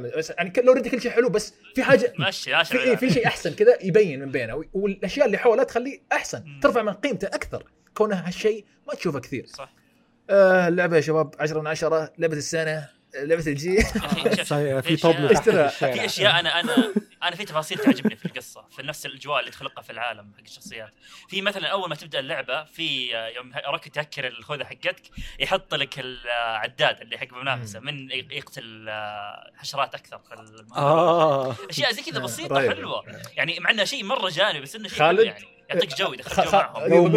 من 0.00 0.10
بس 0.18 0.30
يعني 0.30 0.50
كل 0.50 0.66
already 0.68 0.90
كل 0.90 1.00
شيء 1.00 1.10
حلو 1.10 1.28
بس 1.28 1.54
في 1.74 1.82
حاجة 1.82 2.12
ماشي 2.18 2.64
في 2.64 2.96
في 2.96 3.10
شيء 3.10 3.26
أحسن 3.26 3.54
كذا 3.54 3.78
يبين 3.84 4.20
من 4.20 4.30
بينه 4.30 4.64
والأشياء 4.72 5.26
اللي 5.26 5.38
حوله 5.38 5.62
تخليه 5.62 6.00
أحسن. 6.12 6.44
ترفع 6.62 6.82
من 6.82 6.92
قيمته 6.92 7.26
أكثر 7.26 7.64
كونه 7.94 8.16
هالشيء 8.16 8.64
ما 8.88 8.94
تشوفه 8.94 9.20
كثير. 9.20 9.46
صح. 9.46 9.70
آه 10.30 10.68
اللعبة 10.68 10.96
يا 10.96 11.00
شباب 11.00 11.34
10 11.40 11.60
من 11.60 11.66
10 11.66 12.12
لعبة 12.18 12.36
السنة 12.36 12.88
لعبة 13.14 13.44
الجي. 13.46 13.82
في 13.84 14.82
في 14.82 14.96
طبل. 14.96 15.36
في 15.70 16.04
أشياء 16.04 16.40
أنا 16.40 16.60
أنا 16.60 16.92
أنا 17.22 17.36
في 17.36 17.44
تفاصيل 17.44 17.78
تعجبني 17.78 18.16
في 18.16 18.26
القصة 18.26 18.64
في 18.70 18.82
نفس 18.82 19.06
الأجواء 19.06 19.40
اللي 19.40 19.50
تخلقها 19.50 19.82
في 19.82 19.90
العالم 19.90 20.32
حق 20.36 20.42
الشخصيات. 20.44 20.92
في 21.28 21.42
مثلا 21.42 21.68
أول 21.68 21.88
ما 21.88 21.94
تبدأ 21.94 22.18
اللعبة 22.18 22.64
في 22.64 23.16
آه، 23.16 23.28
يوم 23.28 23.52
روكيت 23.68 23.94
تهكر 23.94 24.26
الخوذة 24.26 24.64
حقتك 24.64 25.02
يحط 25.40 25.74
لك 25.74 25.98
العداد 25.98 27.00
اللي 27.00 27.18
حق 27.18 27.26
المنافسه 27.34 27.80
من 27.80 28.10
يقتل 28.10 28.86
آه، 28.88 29.52
حشرات 29.56 29.94
أكثر 29.94 30.18
في 30.18 30.34
آه. 30.76 31.56
أشياء 31.70 31.92
زي 31.92 32.02
كذا 32.02 32.18
بسيطة 32.24 32.54
رهيب. 32.56 32.72
حلوة. 32.72 33.04
يعني 33.36 33.60
مع 33.60 33.70
انه 33.70 33.84
شيء 33.84 34.04
مرة 34.04 34.28
جانبي 34.28 34.60
بس 34.60 34.76
إنه 34.76 34.88
شيء 34.88 34.98
خالد؟ 34.98 35.18
حلو 35.20 35.26
يعني. 35.26 35.57
يعطيك 35.68 35.94
جو 35.98 36.12
يدخل 36.12 36.42
خ- 36.42 36.88
جو 36.88 37.04
معهم 37.04 37.14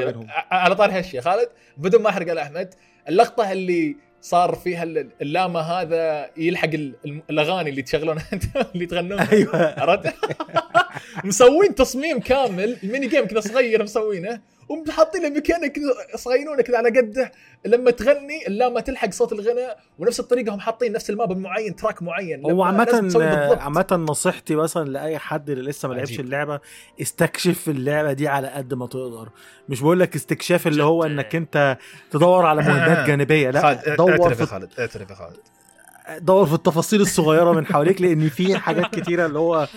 جو. 0.00 0.06
بينهم. 0.06 0.26
ع- 0.30 0.54
على 0.56 0.74
طار 0.74 0.90
هالشيء 0.90 1.20
خالد 1.20 1.48
بدون 1.76 2.02
ما 2.02 2.08
أحرق 2.08 2.28
على 2.30 2.42
أحمد 2.42 2.74
اللقطة 3.08 3.52
اللي 3.52 3.96
صار 4.20 4.54
فيها 4.54 4.82
ال- 4.82 5.10
اللامة 5.22 5.60
هذا 5.60 6.30
يلحق 6.36 6.70
الأغاني 7.30 7.70
اللي 7.70 7.82
تشغلونها 7.82 8.24
اللي 8.74 8.86
تغنونها 8.86 9.32
أيوه 9.32 9.80
عرفت؟ 9.80 10.14
مسوين 11.24 11.74
تصميم 11.74 12.20
كامل 12.20 12.76
ال 12.84 12.88
mini 12.88 13.06
game 13.06 13.26
كذا 13.26 13.40
صغير 13.40 13.82
مسوينه 13.82 14.40
وحاطين 14.68 15.22
له 15.22 15.28
مكانه 15.28 15.66
كذا 15.66 15.84
صغيرونه 16.16 16.62
كذا 16.62 16.76
على 16.78 16.88
قده 16.88 17.32
لما 17.64 17.90
تغني 17.90 18.46
اللامه 18.46 18.80
تلحق 18.80 19.10
صوت 19.10 19.32
الغناء 19.32 19.78
ونفس 19.98 20.20
الطريقة 20.20 20.54
هم 20.54 20.60
حاطين 20.60 20.92
نفس 20.92 21.10
الماب 21.10 21.32
المعين 21.32 21.76
تراك 21.76 22.02
معين 22.02 22.44
هو 22.50 22.62
عامة. 22.62 23.58
عامة 23.60 23.86
نصيحتي 23.92 24.54
مثلا 24.54 24.88
لأي 24.88 25.18
حد 25.18 25.50
اللي 25.50 25.70
لسه 25.70 25.88
ما 25.88 25.94
لعبش 25.94 26.10
عجيب. 26.10 26.20
اللعبة 26.24 26.60
استكشف 27.02 27.68
اللعبة 27.68 28.12
دي 28.12 28.28
على 28.28 28.48
قد 28.48 28.74
ما 28.74 28.86
تقدر 28.86 29.28
مش 29.68 29.80
بقول 29.80 30.00
لك 30.00 30.14
استكشاف 30.14 30.66
اللي 30.66 30.84
هو. 30.84 31.04
إنك 31.04 31.36
أنت 31.36 31.78
تدور 32.10 32.46
على 32.46 32.62
مهمات 32.62 33.06
جانبية 33.08 33.50
لا 33.50 33.62
خالد 33.62 33.96
دور 33.96 34.10
اعترف 34.10 34.40
يا 34.40 34.44
في 34.44 34.50
خالد 34.50 34.70
اعترف 34.78 35.10
يا 35.10 35.14
خالد 35.14 35.36
دور 36.20 36.46
في 36.46 36.54
التفاصيل 36.54 37.00
الصغيرة 37.00 37.52
من 37.52 37.66
حواليك 37.66 38.00
لأن 38.02 38.28
في 38.28 38.58
حاجات 38.58 38.94
كتيرة 39.00 39.26
اللي 39.26 39.38
هو 39.38 39.68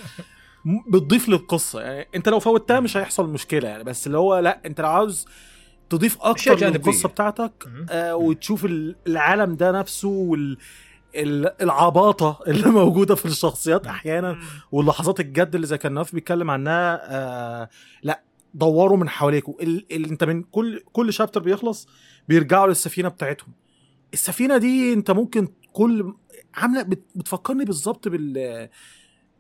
بتضيف 0.87 1.29
للقصة. 1.29 1.81
يعني 1.81 2.07
انت 2.15 2.29
لو 2.29 2.39
فوتها 2.39 2.79
مش 2.79 2.97
هيحصل 2.97 3.29
مشكلة 3.29 3.67
يعني. 3.69 3.83
بس 3.83 4.07
اللي 4.07 4.17
هو 4.17 4.39
لا 4.39 4.61
انت 4.65 4.81
لو 4.81 4.87
عاوز 4.87 5.25
تضيف 5.89 6.17
أكتر. 6.21 6.31
للقصة 6.87 7.09
بتاعتك. 7.09 7.67
آه 7.89 8.15
وتشوف 8.15 8.65
ال- 8.65 8.95
العالم 9.07 9.55
ده 9.55 9.71
نفسه 9.71 10.07
وال 10.07 10.57
العباطة 11.61 12.39
اللي 12.47 12.69
موجودة 12.69 13.15
في 13.15 13.25
الشخصيات 13.25 13.87
أحيانا 13.87 14.39
واللحظات 14.71 15.19
الجد 15.19 15.55
اللي 15.55 15.67
زي 15.67 15.77
كان 15.77 15.93
نواف 15.93 16.13
بيتكلم 16.15 16.51
عنها 16.51 16.99
آه 17.15 17.69
لا 18.03 18.21
دوروا 18.53 18.97
من 18.97 19.09
حواليكوا. 19.09 19.61
ال... 19.63 19.85
ال... 19.91 20.05
انت 20.09 20.23
من 20.23 20.43
كل 20.43 20.83
كل 20.91 21.13
شابتر 21.13 21.39
بيخلص 21.41 21.87
بيرجعوا 22.27 22.67
للسفينة 22.67 23.09
بتاعتهم. 23.09 23.53
السفينة 24.13 24.57
دي 24.57 24.93
انت 24.93 25.11
ممكن 25.11 25.47
كل 25.73 26.13
عاملة 26.55 26.81
بت... 26.81 27.01
بتفكرني 27.15 27.65
بالظبط 27.65 28.07
بال 28.07 28.69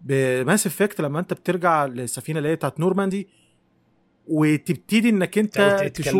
ب 0.01 0.14
Mass 0.14 0.67
Effect 0.67 1.01
لما 1.01 1.19
انت 1.19 1.33
بترجع 1.33 1.85
للسفينة 1.85 2.37
اللي 2.39 2.49
هي 2.49 2.55
بتاعت 2.55 2.79
نورماندي 2.79 3.27
وتبتدي 4.27 5.09
انك 5.09 5.37
انت 5.37 5.57
تشوف. 5.89 6.13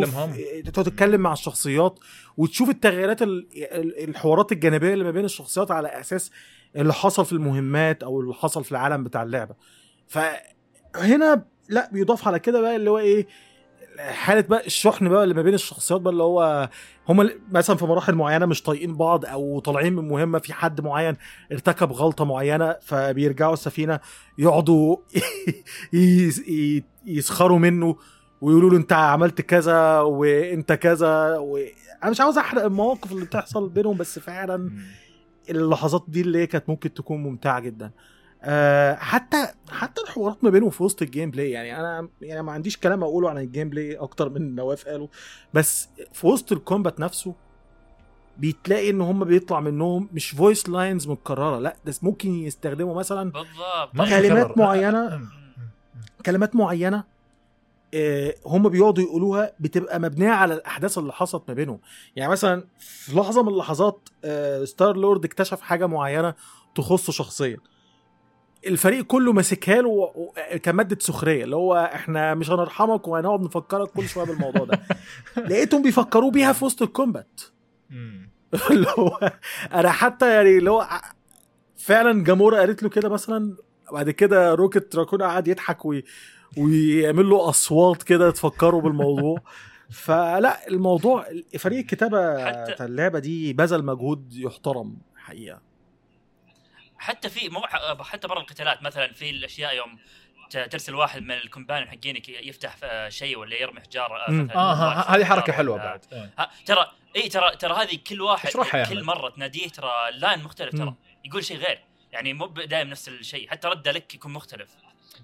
تقعد 0.70 0.84
تتكلم 0.84 1.20
مع 1.20 1.32
الشخصيات 1.32 1.98
وتشوف 2.36 2.68
التغييرات 2.70 3.22
ال... 3.22 3.46
ال- 3.56 4.08
الحوارات 4.08 4.52
الجانبية 4.52 4.92
اللي 4.92 5.04
ما 5.04 5.10
بين 5.10 5.24
الشخصيات 5.24 5.70
على 5.70 5.88
أساس 5.88 6.30
اللي 6.76 6.92
حصل 6.92 7.24
في 7.26 7.32
المهمات 7.32 8.02
أو 8.02 8.20
اللي 8.20 8.34
حصل 8.34 8.64
في 8.64 8.72
العالم 8.72 9.04
بتاع 9.04 9.22
اللعبة 9.22 9.54
فهنا 10.94 11.44
لا 11.68 11.90
بيضاف 11.92 12.28
على 12.28 12.38
كده 12.38 12.60
بقى 12.60 12.76
اللي 12.76 12.90
هو 12.90 12.98
إيه 12.98 13.26
حالة 13.98 14.40
بقى 14.40 14.66
الشحن 14.66 15.08
بقى 15.08 15.22
اللي 15.24 15.34
ما 15.34 15.42
بين 15.42 15.54
الشخصيات 15.54 16.00
بقى 16.00 16.12
اللي 16.12 16.22
هو 16.22 16.68
هم 17.08 17.30
مثلا 17.52 17.76
في 17.76 17.84
مراحل 17.84 18.14
معينة 18.14 18.46
مش 18.46 18.62
طايقين 18.62 18.96
بعض 18.96 19.24
أو 19.24 19.58
طالعين 19.58 19.92
من 19.96 20.08
مهمة 20.08 20.38
في 20.38 20.52
حد 20.52 20.80
معين 20.80 21.16
ارتكب 21.52 21.92
غلطة 21.92 22.24
معينة 22.24 22.76
فبيرجعوا 22.82 23.52
السفينة 23.52 24.00
يقعدوا 24.38 24.96
يسخروا 27.06 27.58
منه 27.58 27.96
ويقولوا 28.40 28.70
له 28.70 28.76
أنت 28.76 28.92
عملت 28.92 29.40
كذا 29.40 30.00
وأنت 30.00 30.72
كذا 30.72 31.36
و... 31.38 31.58
أنا 32.02 32.10
مش 32.10 32.20
عاوز 32.20 32.38
أحرق 32.38 32.64
المواقف 32.64 33.12
اللي 33.12 33.24
بتحصل 33.24 33.68
بينهم 33.68 33.96
بس 33.96 34.18
فعلا 34.18 34.70
اللحظات 35.50 36.04
دي 36.08 36.20
اللي 36.20 36.46
كانت 36.46 36.68
ممكن 36.68 36.94
تكون 36.94 37.22
ممتعة 37.22 37.60
جدا. 37.60 37.90
أه 38.42 38.94
حتى 38.94 39.48
حتى 39.70 40.02
الحوارات 40.02 40.44
ما 40.44 40.50
بينهم 40.50 40.70
في 40.70 40.82
وسط 40.82 41.02
ال 41.02 41.30
gameplay 41.30 41.50
يعني 41.50 41.80
أنا 41.80 42.08
يعني 42.22 42.42
ما 42.42 42.52
عنديش 42.52 42.76
كلام 42.76 43.02
أقوله 43.02 43.30
عن 43.30 43.38
ال 43.38 43.68
gameplay 43.70 43.96
أكتر 43.96 44.28
من 44.28 44.54
نواف 44.54 44.88
قاله 44.88 45.08
بس 45.54 45.88
في 46.12 46.26
وسط 46.26 46.52
ال 46.52 46.59
combat 46.59 47.00
نفسه 47.00 47.34
بتلاقي 48.38 48.90
إن 48.90 49.00
هم 49.00 49.24
بيطلع 49.24 49.60
منهم 49.60 50.08
مش 50.12 50.30
voice 50.30 50.68
lines 50.68 51.08
متكررة 51.08 51.58
لأ 51.58 51.76
ده 51.86 51.94
ممكن 52.02 52.30
يستخدموا 52.34 52.94
مثلا 52.94 53.30
بالضبط 53.30 53.94
كلمات. 54.28 54.58
أم. 55.14 55.28
كلمات 56.26 56.56
معينة 56.56 57.04
آه، 57.94 58.34
هم 58.46 58.68
بيقعدوا 58.68 59.04
يقولوها 59.04 59.52
بتبقى 59.60 60.00
مبنية 60.00 60.30
على 60.30 60.54
الأحداث 60.54 60.98
اللي 60.98 61.12
حصلت 61.12 61.42
ما 61.48 61.54
بينهم 61.54 61.78
يعني 62.16 62.32
مثلا 62.32 62.64
في 62.78 63.16
لحظة 63.16 63.42
من 63.42 63.48
اللحظات 63.48 64.08
آه، 64.24 64.64
Star-Lord 64.64 65.24
اكتشف 65.24 65.60
حاجة 65.60 65.86
معينة 65.86 66.34
تخصه 66.74 67.12
شخصيا 67.12 67.56
الفريق 68.66 69.04
كله 69.04 69.32
ماسكها 69.32 69.82
له 69.82 70.12
كمادة 70.62 70.96
سخرية 71.00 71.44
اللي 71.44 71.56
هو 71.56 71.90
إحنا 71.94 72.34
مش 72.34 72.50
هنرحمك 72.50 73.08
وهنقعد 73.08 73.40
نفكرك 73.40 73.88
كل 73.88 74.08
شوية 74.08 74.24
بالموضوع 74.24 74.64
ده. 74.64 74.80
لقيتهم 75.48 75.82
بيفكروا 75.82 76.30
بيها 76.30 76.52
في 76.52 76.64
وسط 76.64 76.82
الكومبات. 76.82 77.40
اللي 78.70 78.86
هو 78.98 79.32
أنا 79.74 79.90
حتى 79.90 80.34
يعني 80.34 80.58
اللي 80.58 80.70
هو 80.70 80.88
فعلا 81.76 82.24
جامورا 82.24 82.58
قالت 82.58 82.82
له 82.82 82.88
كده 82.88 83.08
مثلا 83.08 83.56
بعد 83.92 84.10
كده 84.10 84.54
روكت 84.54 84.96
راكون 84.96 85.22
قعد 85.22 85.48
يضحك 85.48 85.84
وي 85.84 86.04
ويعمل 86.58 87.30
له 87.30 87.48
أصوات 87.48 88.02
كده 88.02 88.30
تفكروا 88.30 88.80
بالموضوع. 88.80 89.38
فلا 89.90 90.68
الموضوع 90.68 91.26
فريق 91.58 91.78
الكتابة 91.78 92.34
بتاع 92.64 92.86
اللعبة 92.86 93.18
دي 93.18 93.52
بذل 93.52 93.84
مجهود 93.84 94.32
يحترم 94.32 94.96
حقيقة. 95.16 95.60
حتى 96.98 97.30
في 97.30 97.48
مو 97.48 97.60
حتى 98.00 98.28
برا 98.28 98.40
القتالات 98.40 98.82
مثلا 98.82 99.12
في 99.12 99.30
الأشياء 99.30 99.74
يوم 99.76 99.98
ترسل 100.50 100.94
واحد 100.94 101.22
من 101.22 101.30
ال 101.30 101.36
companion 101.36 101.88
حقينك 101.90 102.28
يفتح 102.28 102.76
آه، 102.82 103.08
شيء 103.08 103.38
ولا 103.38 103.56
يرمي 103.56 103.80
حجارة. 103.80 104.30
مثلاً 104.30 104.56
آه 104.56 104.86
واحد 104.88 104.98
ه- 105.10 105.16
هذه 105.16 105.24
حركة 105.24 105.52
حلوة 105.52 105.74
ولا- 105.74 105.84
بعد. 105.84 106.30
ها 106.38 106.50
ترى 106.66 106.90
إي 107.16 107.28
ترى 107.28 107.56
ترى 107.56 107.74
هذه 107.74 107.96
كل 108.06 108.20
واحد 108.20 108.50
كل. 108.88 109.04
مرة 109.04 109.28
تناديه 109.30 109.68
ترى 109.68 109.92
line 110.12 110.42
مختلف 110.42 110.76
ترى. 110.76 110.94
يقول 111.24 111.44
شيء 111.44 111.56
غير 111.56 111.80
يعني 112.12 112.32
مو 112.32 112.46
دائم 112.46 112.88
نفس 112.88 113.08
الشيء 113.08 113.50
حتى 113.50 113.68
ردة 113.68 113.92
لك 113.92 114.14
يكون 114.14 114.32
مختلف 114.32 114.70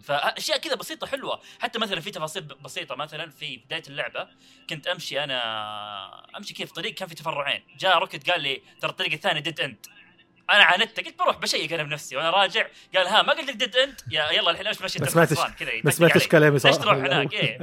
فأشياء 0.04 0.58
كذا 0.58 0.74
بسيطة 0.74 1.06
حلوة 1.06 1.40
حتى 1.60 1.78
مثلا 1.78 2.00
في 2.00 2.10
تفاصيل 2.10 2.42
بسيطة 2.42 2.94
مثلا 2.94 3.30
في 3.30 3.56
بداية 3.56 3.82
اللعبة 3.88 4.28
كنت 4.70 4.87
أمشي 4.87 5.24
أنا 5.24 6.37
أمشي 6.37 6.54
كيف 6.54 6.72
طريق 6.72 6.94
كان 6.94 7.08
في 7.08 7.14
تفرعين 7.14 7.62
جاء 7.78 7.98
Rocket 7.98 8.31
قال 8.30 8.40
لي 8.40 8.62
ترى 8.80 8.90
الطريق 8.90 9.12
الثاني 9.12 9.40
dead 9.40 9.61
end 9.61 9.87
أنا 10.50 10.64
عاندت 10.64 11.00
قلت 11.00 11.18
بروح 11.18 11.37
بشيك 11.38 11.72
أنا 11.72 11.83
بنفسي 11.83 12.16
وأنا 12.16 12.30
راجع 12.30 12.66
قال 12.96 13.07
ها 13.07 13.22
ما 13.22 13.33
قلت 13.33 13.48
لك 13.50 13.57
dead 13.57 13.77
end 13.77 14.00
يا 14.11 14.30
يلا 14.30 14.50
الحين 14.50 14.66
إيش 14.66 14.83
مشي 14.83 14.98
ما 14.98 15.04
أنت 15.04 15.12
سمعتش- 15.14 15.33
خسران 15.38 15.52
كذا 15.52 15.70
ما 15.85 15.90
سمعتش 15.90 16.12
عليك. 16.16 16.30
كلامي 16.33 16.52
ليش 16.54 16.62
صح 16.62 16.76
تروح 16.76 16.94
هناك؟ 16.96 17.35
إيه. 17.35 17.59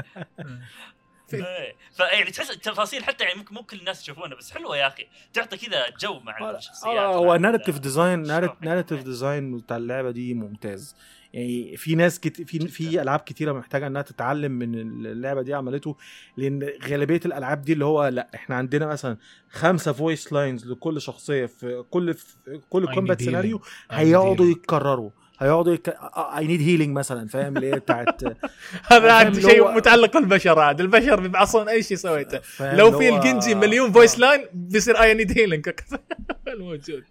إيه. 1.33 1.75
فيعني 1.97 2.31
تحس 2.31 2.51
التفاصيل 2.51 3.03
حتى 3.03 3.23
يعني 3.23 3.39
ممكن 3.39 3.55
مو 3.55 3.63
كل 3.63 3.79
الناس 3.79 4.01
يشوفونها 4.03 4.37
بس 4.37 4.51
حلوة 4.51 4.77
يا 4.77 4.87
أخي. 4.87 5.07
تعطي 5.33 5.57
كذا 5.57 5.85
جو 5.99 6.19
مع 6.19 6.49
الشخصيات 6.49 6.97
آه، 6.97 7.15
هو 7.15 7.25
مع 7.27 7.35
narrative 7.35 7.79
design. 7.79 8.21
narrative 8.61 9.03
design 9.03 9.57
بتاع 9.57 9.77
اللعبة 9.77 10.11
دي 10.11 10.33
ممتاز. 10.33 10.95
يعني 11.33 11.77
في 11.77 11.95
ناس 11.95 12.19
كت... 12.19 12.41
في 12.41 12.59
في 12.67 13.01
ألعاب 13.01 13.19
كتيرة 13.19 13.51
محتاجة 13.53 13.87
إنها 13.87 14.01
تتعلم 14.01 14.51
من 14.51 14.75
اللعبة 15.05 15.41
دي 15.41 15.53
عملته 15.53 15.95
لأن 16.37 16.69
غالبية 16.89 17.19
الألعاب 17.25 17.61
دي 17.61 17.73
اللي 17.73 17.85
هو 17.85 18.07
لأ 18.07 18.29
إحنا 18.35 18.55
عندنا 18.55 18.85
مثلا 18.85 19.17
خمسة 19.49 19.91
voice 19.91 20.33
lines 20.33 20.67
لكل 20.71 21.01
شخصية 21.01 21.45
في 21.45 21.83
كل 21.89 22.13
في 22.13 22.59
كل 22.69 22.93
combat 22.93 23.21
scenario 23.21 23.61
هيقعدوا. 23.91 24.45
يتكرروا 24.45 25.09
هيقعدوا 25.41 25.73
يك... 25.73 25.89
I 26.37 26.47
need 26.47 26.61
healing 26.61 26.97
مثلا 26.97 27.27
فاهم؟ 27.27 27.57
اللي 27.57 27.67
هي 27.73 27.79
بتاعت 27.79 28.21
هذا 28.91 29.33
شيء 29.41 29.61
هو- 29.63 29.71
متعلق 29.71 30.13
بالبشر 30.17 30.59
عاد. 30.59 30.81
البشر 30.81 31.19
بيبعصون 31.19 31.69
أي 31.69 31.83
شيء 31.83 31.97
سويته. 31.97 32.39
لو 32.61 32.91
في 32.99 33.09
الجنجي 33.09 33.55
مليون 33.55 33.91
voice 33.91 34.19
line 34.19 34.45
بيصير 34.53 35.01
I 35.01 35.13
need 35.13 35.37
healing 35.39 35.69
الموجود. 36.47 37.03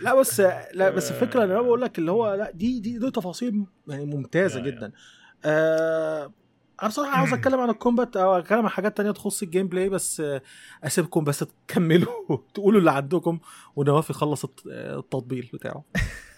لا 0.00 0.14
بس 0.14 0.40
لا 0.74 0.90
بس 0.90 1.10
الفكرة 1.10 1.42
اللي 1.42 1.52
أنا 1.54 1.60
آه. 1.60 1.64
بقول 1.64 1.80
لك 1.82 1.98
اللي 1.98 2.10
هو 2.10 2.34
لا 2.34 2.50
دي 2.50 2.80
دي 2.80 2.98
دي 2.98 3.10
تفاصيل 3.10 3.64
يعني 3.88 4.04
ممتازة 4.04 4.60
يا- 4.60 4.64
جدا. 4.64 4.92
آه. 5.44 6.32
أنا 6.82 6.88
بصراحة 6.88 7.16
عاوز 7.16 7.32
أتكلم 7.32 7.60
عن 7.60 7.70
ال 7.70 7.77
combat 7.77 8.16
أو 8.16 8.38
أتكلم 8.38 8.58
عن 8.62 8.68
حاجات 8.68 8.96
تانية 8.96 9.10
تخص 9.10 9.42
ال 9.42 9.68
gameplay 9.68 9.88
بس 9.88 10.20
آه، 10.20 10.42
أسيبكم 10.84 11.24
بس 11.24 11.44
تكملوا 11.68 12.12
تقولوا 12.54 12.80
اللي 12.80 12.90
عندكم 12.90 13.38
ونواف 13.76 14.10
يخلص 14.10 14.44
الت- 14.44 14.60
آه، 14.70 14.98
التطبيل 14.98 15.50
بتاعه. 15.52 15.84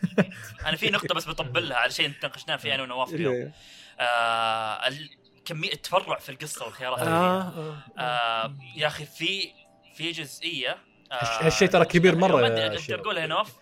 أنا 0.67 0.77
في 0.77 0.91
نقطة 0.91 1.15
بس 1.15 1.29
بطبلها 1.29 1.77
على 1.77 1.91
شيء 1.93 2.13
ناقشناه 2.23 2.57
فيه 2.57 2.75
أنا 2.75 2.83
ونواف 2.83 3.15
اليوم 3.15 3.53
آه 4.01 4.89
ال- 4.89 5.11
كمية 5.45 5.73
التفرع 5.73 6.19
في 6.19 6.29
القصة 6.29 6.65
والخيارات 6.65 6.99
آه, 6.99 7.05
فيها. 7.05 7.53
آه. 7.99 8.01
آه 8.03 8.55
يا 8.77 8.87
أخي 8.87 9.05
في 9.05 9.53
في 9.95 10.11
جزئية 10.13 10.79
آه 11.13 11.15
هالشيء 11.47 11.69
ترى 11.69 11.85
كبير 11.85 12.17
مرة 12.17 12.41
ما 12.41 12.47
يا 12.49 12.79
شباب. 12.79 13.01
اقولها 13.01 13.27
نواف 13.27 13.53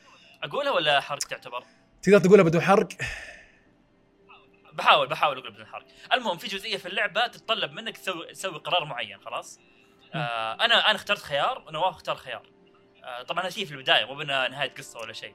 أقولها 0.42 0.72
ولا 0.72 1.00
حرق 1.00 1.18
تعتبر؟ 1.18 1.64
تقدر 2.02 2.18
تقولها 2.18 2.44
بدون 2.44 2.60
حرق 2.62 2.88
بحاول 4.72 5.06
بحاول 5.08 5.38
أقول 5.38 5.50
بدون 5.52 5.66
حرق 5.66 5.86
المهم 6.12 6.38
في 6.38 6.46
جزئية 6.48 6.76
في 6.76 6.88
اللعبة 6.88 7.26
تتطلب 7.26 7.72
منك 7.72 7.96
تسوي 7.96 8.26
تسوي 8.32 8.58
قرار 8.58 8.84
معين 8.84 9.18
خلاص 9.20 9.60
آه 10.14 10.52
أنا 10.54 10.64
أنا 10.90 10.94
اخترت 10.96 11.22
خيار 11.22 11.64
ونواف 11.66 11.94
اختار 11.94 12.16
خيار 12.16 12.42
آه 12.42 12.57
طبعا 13.28 13.42
هذا 13.42 13.50
شيء 13.50 13.64
في 13.64 13.72
البداية 13.72 14.04
مو 14.04 14.14
بنا 14.14 14.48
نهاية 14.48 14.70
قصة 14.78 14.98
ولا 15.00 15.12
شيء. 15.12 15.34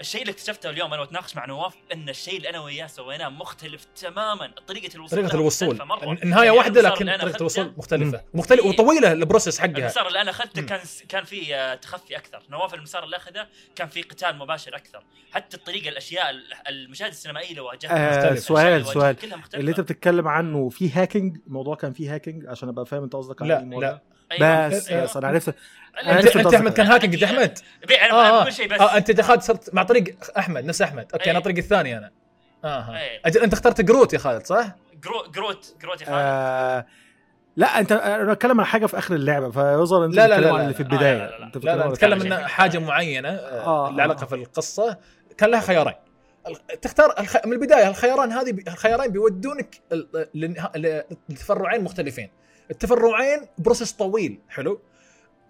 الشيء 0.00 0.20
اللي 0.20 0.32
اكتشفته 0.32 0.70
اليوم 0.70 0.92
أنا 0.92 1.02
وأتناقش 1.02 1.36
مع 1.36 1.46
نواف 1.46 1.74
إن 1.92 2.08
الشيء 2.08 2.36
اللي 2.36 2.48
أنا 2.50 2.60
وياه 2.60 2.86
سويناه 2.86 3.28
مختلف 3.28 3.84
تماما 3.84 4.52
طريقة 4.66 4.94
الوصول 4.94 5.18
طريقة 5.18 5.26
لها 5.32 5.34
الوصول. 5.40 5.80
النهاية 6.22 6.44
يعني 6.46 6.58
واحدة 6.58 6.80
المسار 6.80 6.94
لكن 7.06 7.18
أخذته- 7.32 7.36
الوصول 7.36 7.72
مختلفة 7.76 8.22
مختلفة 8.34 8.66
وطويلة 8.66 9.12
البروسيس 9.12 9.58
حقها 9.60 9.78
المسار 9.78 10.08
اللي 10.08 10.20
أنا 10.20 10.30
أخذته. 10.30 10.62
كان 10.62 10.80
كان 11.08 11.24
فيه 11.24 11.54
آه، 11.56 11.74
تخفي 11.74 12.16
أكثر 12.16 12.42
نواف 12.50 12.74
المسار 12.74 13.04
اللي 13.04 13.16
أخذه 13.16 13.46
كان 13.76 13.88
فيه 13.88 14.02
قتال 14.02 14.36
مباشر 14.38 14.76
أكثر 14.76 15.04
حتى 15.32 15.56
الطريقة 15.56 15.88
الأشياء 15.88 16.34
المشاهد 16.68 17.10
السينمائية 17.10 17.50
اللي 17.50 17.60
واجهتها 17.60 18.32
آه. 18.32 18.34
سؤال 18.34 18.86
سؤال 18.86 18.98
واجهتها 18.98 19.12
كلها 19.12 19.36
مختلفة. 19.36 19.58
اللي 19.60 19.70
أنت 19.70 19.80
بتتكلم 19.80 20.28
عنه 20.28 20.68
في 20.68 20.90
hacking 20.90 21.36
الموضوع 21.46 21.74
كان 21.76 21.92
فيه 21.92 22.14
hacking 22.14 22.46
عشان 22.46 22.68
أبقى 22.68 22.86
فاهم 22.86 23.02
أنت 23.02 23.16
قصدك 23.16 23.42
على 23.42 23.48
لا 23.54 23.60
الموضوع 23.60 23.88
لا. 23.88 24.02
أيوة. 24.32 24.68
بس 24.68 24.88
أيوة. 24.88 25.04
بس 25.04 25.16
أنا 25.16 25.28
عرفت 25.28 25.54
انت 26.00 26.36
أنت. 26.36 26.54
أحمد 26.54 26.72
كان 26.72 26.86
hacking 26.86 27.14
انت 27.14 27.22
أحمد 27.22 27.58
بيع 27.88 28.04
أنا 28.06 28.12
آه 28.14 28.40
بقول 28.40 28.52
شيء 28.52 28.68
بس 28.68 28.80
آه 28.80 28.96
أنت 28.96 29.10
دخلت 29.10 29.42
صرت 29.42 29.74
مع 29.74 29.82
طريق 29.82 30.16
أحمد 30.38 30.64
نفس 30.64 30.82
أحمد 30.82 31.06
okay 31.14 31.30
أنا 31.30 31.38
أي. 31.38 31.44
طريق 31.44 31.56
الثاني 31.56 31.98
أنا 31.98 32.10
آه 32.64 32.96
أي. 32.96 33.20
أجل 33.24 33.40
أنت 33.42 33.52
اخترت 33.52 33.80
Groot 33.80 34.12
يا 34.12 34.18
خالد 34.18 34.46
صح؟ 34.46 34.76
جرو 35.04 35.22
Groot 35.30 35.74
Groot 35.82 36.00
يا 36.00 36.06
خالد 36.06 36.18
آه 36.18 36.86
لا 37.56 37.78
أنت 37.78 37.92
أنا 37.92 38.32
بتكلم 38.32 38.60
عن 38.60 38.66
حاجة 38.66 38.86
في 38.86 38.98
آخر 38.98 39.14
اللعبة 39.14 39.50
فيظهر 39.50 40.04
أنت 40.04 40.14
لا، 40.14 40.28
لا، 40.28 40.40
لا، 40.40 40.48
عن 40.48 40.54
لا. 40.56 40.62
اللي 40.62 40.74
في 40.74 40.80
آه، 40.82 40.86
البداية 40.86 41.18
لا، 41.18 41.30
لا، 41.30 41.38
لا. 41.38 41.46
أنت 41.46 41.56
لا 41.64 41.76
لا 41.76 41.84
عن 41.84 41.90
نتكلم. 41.90 42.32
إن 42.32 42.46
حاجة 42.48 42.78
معينة 42.78 43.28
آه، 43.28 43.88
آه 43.88 43.90
لها 43.92 44.02
علاقة 44.02 44.22
آه. 44.22 44.26
في 44.26 44.34
القصة 44.34 44.96
كان 45.38 45.50
لها 45.50 45.60
خيارين 45.60 45.94
تختار 46.82 47.14
الخ... 47.20 47.36
من 47.46 47.52
البداية 47.52 47.88
الخياران 47.88 48.32
هذه 48.32 48.52
بي... 48.52 48.64
الخيارين 48.68 49.12
بيودونك 49.12 49.80
ال- 49.92 50.28
للنها- 50.34 50.76
ل- 50.76 51.02
لتفرعين 51.28 51.84
مختلفين 51.84 52.30
التفرعين 52.70 53.46
process 53.58 53.92
طويل 53.92 54.38
حلو 54.48 54.80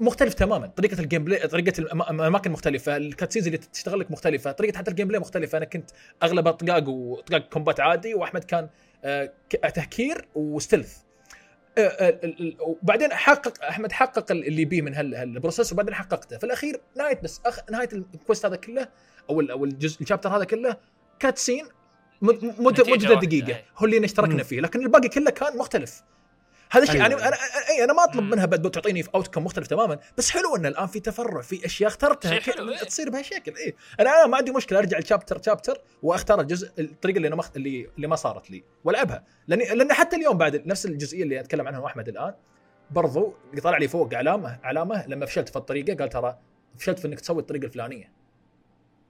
مختلف 0.02 0.34
تماما. 0.34 0.66
طريقة 0.66 1.00
ال 1.00 1.24
gameplay 1.24 1.48
طريقه 1.48 1.78
الاماكن 1.80 2.50
مختلفة 2.50 2.96
ال 2.96 3.01
cutscenes 3.01 3.46
اللي 3.46 3.58
تشتغل 3.58 4.00
لك 4.00 4.10
مختلفة 4.10 4.52
طريقة 4.52 4.78
حتى 4.78 4.90
ال 4.90 5.08
gameplay 5.08 5.20
مختلفة. 5.20 5.58
أنا 5.58 5.64
كنت 5.64 5.90
أغلب 6.22 6.50
طقاق 6.50 6.88
وطقاق 6.88 7.48
combat 7.48 7.80
عادي 7.80 8.14
وأحمد 8.14 8.44
كان 8.44 8.68
آه، 9.04 9.32
تهكير 9.74 10.28
و 10.34 10.42
stealth 10.42 10.96
آه، 11.78 11.80
آه، 11.80 12.20
وبعدين 12.60 13.12
حقق 13.12 13.64
أحمد 13.64 13.92
حقق 13.92 14.30
اللي 14.32 14.64
بيه 14.64 14.82
من 14.82 14.94
هال- 14.94 15.14
هال 15.14 15.27
process 15.27 15.72
وبعدين 15.72 15.94
حققته. 15.94 16.38
في 16.38 16.44
الأخير 16.44 16.80
نهاية 16.96 17.20
بس 17.22 17.40
أخ... 17.46 17.58
نهاية 17.70 17.88
ال 17.92 18.01
quest 18.01 18.46
هذا 18.46 18.56
كله 18.56 18.88
أو 19.30 19.40
أو 19.40 19.64
الجزء 19.64 20.02
ال 20.02 20.06
chapter 20.07 20.36
هذا 20.36 20.44
كله 20.44 20.76
cutscene 21.18 21.64
مد- 22.22 22.44
مد- 22.60 22.80
نتيجة 22.80 23.08
مدة 23.08 23.14
دقيقة. 23.26 23.60
هو 23.78 23.86
اللي 23.86 24.04
اشتركنا. 24.04 24.42
فيه. 24.42 24.60
لكن 24.60 24.80
الباقي 24.80 25.08
كله 25.08 25.30
كان 25.30 25.58
مختلف. 25.58 26.02
هذا 26.72 26.82
الشيء 26.82 27.04
أيوة. 27.04 27.20
يعني 27.20 27.28
أنا 27.28 27.36
أي 27.70 27.84
أنا 27.84 27.92
ما 27.92 28.04
أطلب. 28.04 28.22
منها 28.22 28.46
تعطيني 28.46 29.02
في 29.02 29.08
out 29.14 29.38
مختلف 29.38 29.66
تماما 29.66 29.98
بس 30.18 30.30
حلو 30.30 30.56
ان 30.56 30.66
الآن 30.66 30.86
في 30.86 31.00
تفرع 31.00 31.40
في 31.40 31.66
أشياء 31.66 31.90
اخترتها 31.90 32.40
حلو، 32.40 32.68
إيه. 32.68 32.76
تصير 32.76 33.10
بهالشكل 33.10 33.56
اي 33.56 33.74
أنا 34.00 34.10
أنا 34.10 34.26
ما 34.26 34.36
عندي 34.36 34.52
مشكلة 34.52 34.78
أرجع 34.78 34.98
ل 34.98 35.04
chapter 35.04 35.42
chapter 35.42 35.78
وأختار 36.02 36.40
الجزء 36.40 36.70
الطريقة 36.78 37.16
اللي 37.16 37.28
أنا 37.28 37.36
مخ... 37.36 37.50
اللي 37.56 37.88
اللي 37.96 38.06
ما 38.06 38.16
صارت 38.16 38.50
لي 38.50 38.64
وألعبها 38.84 39.24
لاني 39.48 39.64
لأن 39.64 39.92
حتى 39.92 40.16
اليوم 40.16 40.38
بعد 40.38 40.66
نفس 40.66 40.86
الجزئية 40.86 41.22
اللي 41.22 41.40
أتكلم 41.40 41.66
عنها 41.66 41.86
أحمد 41.86 42.08
الآن 42.08 42.34
برضو 42.90 43.34
طلع 43.62 43.78
لي 43.78 43.88
فوق 43.88 44.14
علامه 44.14 44.58
علامة 44.62 45.06
لما 45.06 45.26
فشلت 45.26 45.48
في 45.48 45.56
الطريقة 45.56 45.94
قال 45.94 46.08
ترى 46.08 46.38
فشلت 46.78 46.98
في 46.98 47.06
إنك 47.06 47.20
تسوي 47.20 47.40
الطريقة 47.40 47.64
الفلانية 47.64 48.12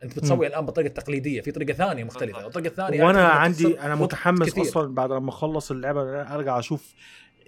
أنت 0.02 0.16
بتسوي 0.16 0.46
الآن 0.46 0.66
بالطريقة 0.66 0.88
التقليديه 0.88 1.40
في 1.40 1.52
طريقة 1.52 1.72
ثانية 1.72 2.04
مختلفة. 2.04 2.46
الطريقة 2.46 2.68
الثانية 2.68 3.04
وأنا 3.04 3.26
إنك 3.26 3.36
عندي 3.36 3.80
أنا 3.80 3.94
متحمس 3.94 4.50
كثير. 4.50 4.62
أصلا 4.62 4.94
بعد 4.94 5.12
لما 5.12 5.30
أخلص 5.30 5.70
اللعبة 5.70 6.22
أرجع 6.22 6.58
أشوف 6.58 6.94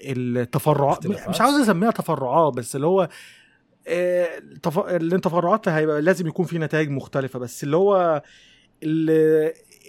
التفرعات. 0.00 1.06
مش 1.06 1.40
عاوز 1.40 1.54
أسميها 1.54 1.90
تفرعات 1.90 2.52
بس 2.52 2.76
اللي 2.76 2.86
هو 2.86 3.08
آه، 3.88 4.38
التف... 4.38 4.78
التفرعات 4.78 5.68
هيبقى 5.68 6.02
لازم 6.02 6.26
يكون 6.26 6.46
في 6.46 6.58
نتائج 6.58 6.90
مختلفة 6.90 7.38
بس 7.38 7.64
اللي 7.64 7.76
هو 7.76 8.22
ال... 8.82 9.10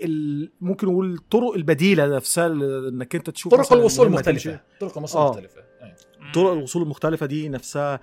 ال... 0.03 0.51
ممكن 0.61 0.87
نقول 0.87 1.13
الطرق 1.13 1.53
البديلة 1.53 2.15
نفسها 2.15 2.47
إنك 2.47 3.15
انت 3.15 3.29
تشوف 3.29 3.55
طرق 3.55 3.73
الوصول 3.73 4.09
مختلفة 4.11 4.59
طرق 4.79 4.97
الوصول 4.97 5.21
آه. 5.21 5.29
مختلفة. 5.29 5.61
طرق 6.33 6.51
الوصول 6.51 6.81
المختلفة 6.83 7.25
دي 7.25 7.49
نفسها 7.49 7.99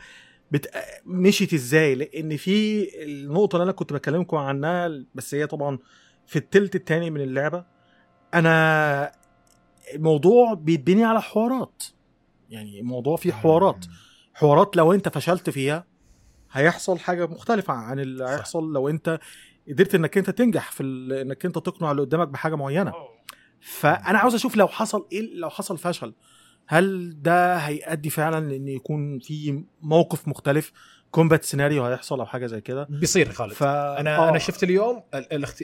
بت... 0.51 0.71
مشيت 1.07 1.55
إزاي 1.55 1.95
لأن 1.95 2.37
في 2.37 2.89
النقطة 3.05 3.57
اللي 3.57 3.65
أنا 3.65 3.73
كنت 3.73 3.93
بكلمكم 3.93 4.37
عنها 4.37 5.05
بس 5.15 5.35
هي 5.35 5.47
طبعا 5.47 5.79
في 6.27 6.37
التلت 6.37 6.75
التاني 6.75 7.11
من 7.11 7.21
اللعبة 7.21 7.65
أنا 8.35 9.13
الموضوع 9.95 10.55
بيتبني 10.55 11.05
على 11.05 11.23
حوارات. 11.23 11.83
يعني 12.51 12.81
الموضوع 12.81 13.17
فيه 13.17 13.33
حوارات. 13.33 13.85
حوارات 14.35 14.77
لو 14.77 14.93
انت 14.93 15.09
فشلت 15.09 15.51
فيها 15.51 15.85
هيحصل 16.53 16.99
حاجة 16.99 17.27
مختلفة 17.27 17.73
عن 17.75 17.99
اللي. 18.01 18.25
هيحصل 18.25 18.73
لو 18.73 18.89
انت 18.89 19.21
قدرت 19.69 19.95
انك 19.95 20.19
انت 20.19 20.31
تنجح 20.31 20.71
في 20.73 20.83
ال- 20.83 21.13
انك 21.13 21.45
انت 21.47 21.59
تقنع 21.59 21.91
اللي 21.91 22.03
قدامك 22.03 22.29
بحاجة 22.29 22.55
معينة. 22.55 22.91
فأنا 23.61 24.19
عاوز 24.19 24.35
أشوف 24.35 24.57
لو 24.57 24.69
حصل 24.69 25.07
إيه 25.13 25.35
لو 25.35 25.51
حصل 25.51 25.79
فشل 25.79 26.15
هل 26.67 27.15
ده 27.23 27.57
هيؤدي 27.57 28.11
فعلا 28.11 28.49
لإن 28.49 28.69
يكون 28.69 29.19
في 29.19 29.65
موقف 29.83 30.29
مختلف؟ 30.29 30.73
combat 31.13 31.45
scenario 31.45 31.85
هيحصل 31.85 32.21
أو 32.21 32.27
حاجة 32.27 32.47
زي 32.47 32.61
كده. 32.61 32.87
بيصير 32.91 33.27
يا 33.27 33.33
خالد. 33.33 33.53
ف 33.53 33.63
أنا 33.63 34.17
آه. 34.19 34.29
أنا 34.29 34.39
شفت 34.39 34.63
اليوم 34.63 35.03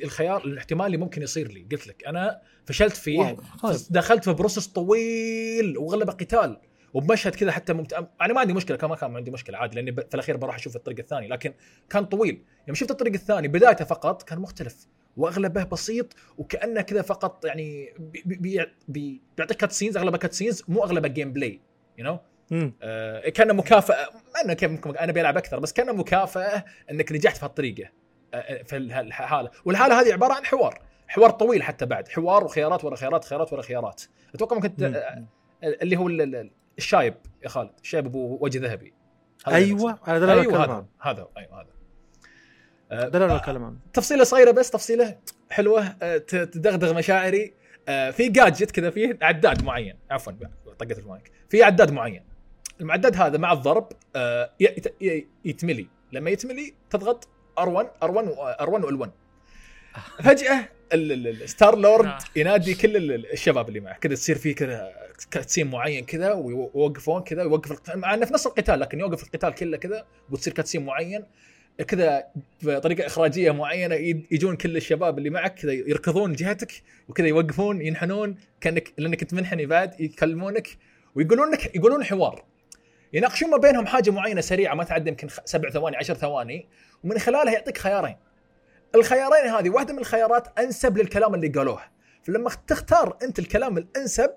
الخيار 0.05 0.45
الاحتمال 0.45 0.87
اللي 0.87 0.97
ممكن 0.97 1.23
يصير 1.23 1.53
لي. 1.53 1.67
قلت 1.73 1.87
لك 1.87 2.07
أنا 2.07 2.41
فشلت 2.67 2.97
فيه. 2.97 3.37
طيب. 3.63 3.77
دخلت 3.91 4.25
في 4.25 4.33
process 4.33 4.67
طويل 4.67 5.79
وغلبه 5.79 6.13
قتال 6.13 6.61
وبمشهد 6.95 7.35
كذا 7.35 7.53
حتى 7.53 7.73
ممت... 7.73 7.93
أنا 8.21 8.33
ما 8.33 8.41
عندي 8.41 8.53
مشكلة. 8.53 8.77
كان 8.77 8.91
ما 8.91 8.97
كان 8.97 9.17
عندي 9.17 9.31
مشكلة 9.31 9.59
عادي 9.59 9.77
لأني 9.77 9.93
في 9.93 10.15
الأخير 10.15 10.37
بروح 10.37 10.55
أشوف 10.55 10.77
الطريق 10.77 10.99
الثاني. 10.99 11.29
لكن 11.29 11.55
كان 11.91 12.05
طويل. 12.05 12.45
يوم 12.69 12.75
شفت 12.75 12.91
الطريق 12.91 13.13
الثاني 13.13 13.49
بدايته 13.49 13.85
فقط 13.85 14.23
كان 14.23 14.39
مختلف. 14.39 14.87
وأغلبه 15.17 15.65
بسيط 15.65 16.15
وكأنه 16.39 16.81
كذا 16.81 17.03
فقط 17.03 17.45
يعني 17.45 17.95
بي 17.99 18.23
بي 18.27 18.67
بي 18.89 19.23
بيعطيك 19.37 19.57
cutscenes 19.57 19.97
اغلبها 19.97 20.19
cutscenes 20.19 20.63
مو 20.69 20.85
اغلبها 20.85 21.11
gameplay 21.11 21.61
you 21.99 22.05
know 22.05 22.13
مم. 22.13 22.19
آه 22.83 23.29
كان 23.29 23.57
مكافأة 23.57 24.09
ما 24.47 24.57
انه 24.63 24.81
أنا 25.01 25.13
بيلعب 25.13 25.37
أكثر 25.37 25.59
بس 25.61 25.73
كان 25.73 25.97
مكافأة 25.97 26.65
إنك 26.91 27.13
نجحت 27.13 27.37
في 27.37 27.45
هالطريقة 27.45 27.91
آه، 28.35 28.63
في 28.63 28.77
اله- 28.77 29.01
الحاله 29.01 29.51
والحالة 29.65 30.01
هذه 30.01 30.13
عبارة 30.13 30.33
عن 30.35 30.45
حوار 30.47 30.83
حوار 31.09 31.31
طويل 31.31 31.63
حتى 31.63 31.87
بعد 31.87 32.09
حوار 32.09 32.45
وخيارات 32.45 32.85
ورا 32.85 32.97
خيارات 32.97 33.25
خيارات 33.25 33.53
ورا 33.53 33.63
خيارات. 33.63 34.03
أتوقع 34.35 34.57
ممكن. 34.57 34.95
آه، 34.95 35.25
اللي 35.63 35.97
هو 35.97 36.09
ال- 36.09 36.21
ال- 36.37 36.51
الشايب 36.79 37.15
يا 37.45 37.49
خالد 37.49 37.71
الشايب 37.83 38.07
أبو 38.07 38.39
وجه 38.41 38.59
ذهبي. 38.59 38.95
هذا 39.47 39.57
أيوه 39.57 39.99
اللي 40.07 40.41
بتكلم 40.43 40.61
هذا 40.61 40.73
عنه 40.73 40.87
هذا 41.01 41.23
هو، 41.23 41.29
أيوه 41.39 41.61
هذا. 41.61 41.69
آه، 42.93 43.09
ده 43.09 43.25
اللي 43.25 43.39
بتكلم 43.39 43.65
عنه 43.65 43.77
تفصيلة 43.93 44.25
صغيرة 44.25 44.51
بس 44.51 44.71
تفصيلة 44.71 45.19
حلوة 45.51 45.97
آه، 46.03 46.19
تدغدغ 46.19 46.95
مشاعري. 46.95 47.55
آه، 47.89 48.11
في 48.11 48.29
gadget 48.29 48.71
كذا 48.71 48.91
فيه 48.91 49.19
عداد 49.23 49.63
معين. 49.65 49.99
عفوا 50.11 50.33
طقت 50.79 50.99
المايك. 50.99 51.33
في 51.49 51.63
عداد 51.63 51.91
معين. 51.91 52.23
المعداد 52.81 53.17
هذا 53.17 53.39
مع 53.39 53.53
الضرب 53.53 53.89
آه، 54.17 54.51
يتملي. 55.45 55.87
لما 56.13 56.31
يتملي 56.31 56.75
تضغط 56.91 57.29
R1 57.61 57.87
R1 58.05 58.25
R1 58.61 58.85
و 58.85 58.93
L1 58.93 59.09
فجأة 60.25 60.69
ال- 60.93 61.13
ال- 61.13 61.43
ال 61.43 61.79
Star-Lord 61.79 62.07
آه. 62.07 62.19
ينادي 62.37 62.75
كل 62.75 62.97
ال- 62.97 63.13
ال- 63.13 63.33
الشباب 63.33 63.69
اللي 63.69 63.81
معه. 63.81 63.99
كذا 63.99 64.15
تصير 64.15 64.39
فيه 64.39 64.55
كذا 64.55 64.93
cutscene 65.31 65.71
معين 65.71 66.05
كذا 66.05 66.33
ويوقفون 66.33 67.23
كذا 67.23 67.43
يوقف 67.43 67.97
مع 67.97 68.15
إنه 68.15 68.27
في 68.27 68.35
نص 68.35 68.47
القتال 68.47 68.81
لكن 68.81 69.01
يوقف 69.01 69.23
القتال 69.23 69.55
كله 69.55 69.77
كذا 69.77 70.05
وتصير 70.31 70.53
كاتسين 70.53 70.85
معين. 70.87 71.25
كذا 71.89 72.25
بطريقة 72.63 73.07
إخراجية 73.07 73.51
معينة 73.51 73.95
يجون 74.31 74.57
كل 74.57 74.77
الشباب 74.77 75.19
اللي 75.19 75.31
معك 75.31 75.55
كذا 75.55 75.73
يركضون 75.73 76.33
جهتك 76.33 76.73
وكذا 77.09 77.27
يوقفون 77.27 77.81
ينحنون 77.83 78.37
كأنك 78.61 78.93
لأنك 78.99 79.23
انت 79.23 79.35
منحني 79.35 79.67
بعد 79.67 80.01
يكلمونك 80.01 80.69
ويقولون 81.15 81.51
لك 81.53 81.77
يقولون 81.77 82.05
حوار. 82.05 82.45
يناقشون 83.13 83.51
ما 83.51 83.57
بينهم 83.57 83.87
حاجة 83.87 84.11
معينة 84.11 84.41
سريعة 84.41 84.75
ما 84.75 84.85
تعدي 84.85 85.11
يمكن 85.11 85.29
سبع 85.45 85.71
ثواني 85.71 85.97
عشر 85.97 86.15
ثواني 86.15 86.69
ومن 87.05 87.19
خلالها 87.19 87.53
يعطيك 87.53 87.79
خيارين. 87.79 88.17
الخيارين 88.95 89.51
هذه 89.51 89.71
واحدة 89.71 89.93
من 89.93 89.99
الخيارات 89.99 90.59
أنسب 90.59 90.99
للكلام 90.99 91.35
اللي 91.35 91.49
قالوه. 91.49 91.81
فلما 92.23 92.51
تختار 92.67 93.17
أنت 93.23 93.39
الكلام 93.39 93.79
الأنسب 93.79 94.31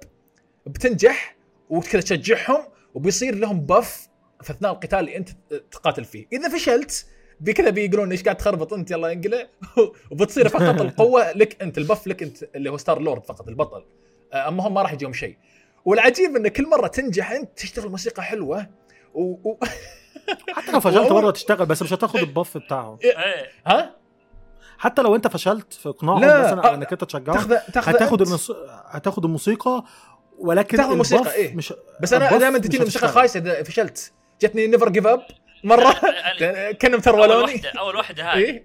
بتنجح 0.66 1.36
وكذا 1.70 2.02
تشجعهم 2.02 2.64
وبيصير 2.94 3.36
لهم 3.36 3.66
بف 3.66 4.10
في 4.42 4.52
أثناء 4.52 4.72
القتال 4.72 5.00
اللي 5.00 5.18
أنت 5.18 5.30
تقاتل 5.72 6.06
فيه. 6.06 6.28
إذا 6.34 6.50
فشلت 6.50 7.06
بكذا 7.40 7.70
بيقولون 7.70 8.12
إيش 8.12 8.24
قاعد 8.24 8.38
تخربط 8.38 8.74
أنت؟ 8.74 8.92
يلا 8.92 9.12
انقلع 9.12 9.48
وبتصير 10.12 10.50
فقط 10.50 10.82
القوة 10.82 11.32
لك 11.32 11.62
أنت 11.62 11.78
البف 11.78 12.08
لك 12.08 12.24
أنت 12.24 12.44
اللي 12.56 12.70
هو 12.70 12.78
ستار 12.78 13.02
لورد 13.02 13.26
فقط 13.26 13.48
البطل. 13.48 13.86
أما 14.34 14.68
هم 14.68 14.74
ما 14.74 14.82
راح 14.82 14.94
يجيهم 14.94 15.14
شيء. 15.14 15.38
والعجيب 15.86 16.36
إن 16.36 16.48
كل 16.48 16.70
مرة 16.70 16.88
تنجح 16.88 17.32
أنت 17.32 17.50
تشتغل 17.60 17.90
موسيقى 17.90 18.24
حلوة 18.24 18.68
و... 19.14 19.22
و... 19.50 19.58
حتى 20.56 20.72
لو 20.72 20.80
فشلت 20.80 21.08
وأول- 21.10 21.12
مرة 21.12 21.32
تشتغل 21.32 21.66
بس 21.66 21.82
مش 21.84 21.94
هتاخد 21.94 22.20
البف 22.20 22.58
بتاعهم 22.58 22.98
إيه. 23.04 23.14
ها؟ 23.68 23.96
حتى 24.78 25.02
لو 25.02 25.16
أنت 25.16 25.28
فشلت 25.28 25.74
في 25.74 25.90
اقناعهم 25.90 26.22
لا، 26.22 26.40
مثلا 26.42 26.64
آه، 26.64 26.68
على 26.68 26.76
إنك 26.76 26.92
أنت 26.92 27.04
تشجعهم 27.04 27.48
تاخذ 27.74 27.92
هتاخد. 27.96 28.22
المص... 28.22 28.52
هتاخد 28.86 29.26
الموسيقى 29.26 29.84
ولكن 30.40 30.78
تاخذ 30.78 30.92
الموسيقى، 30.92 31.34
إيه. 31.34 31.56
مش 31.56 31.74
بس 32.02 32.14
أنا 32.14 32.38
دائما 32.38 32.58
تجيني 32.58 32.84
موسيقى. 32.84 33.08
خايسة 33.08 33.40
إذا 33.40 33.64
فشلت. 33.64 34.12
جتني 34.42 34.68
نيفر 34.68 34.90
جيف 34.90 35.08
اب 35.08 35.22
مرة 35.64 35.94
كانوا 36.72 36.74
اول 36.84 36.98
مترولوني 36.98 37.44
واحدة 37.44 37.72
أول 37.80 37.96
واحدة 37.96 38.32
هاي 38.34 38.40
إيه؟ 38.40 38.50
إيه. 38.52 38.64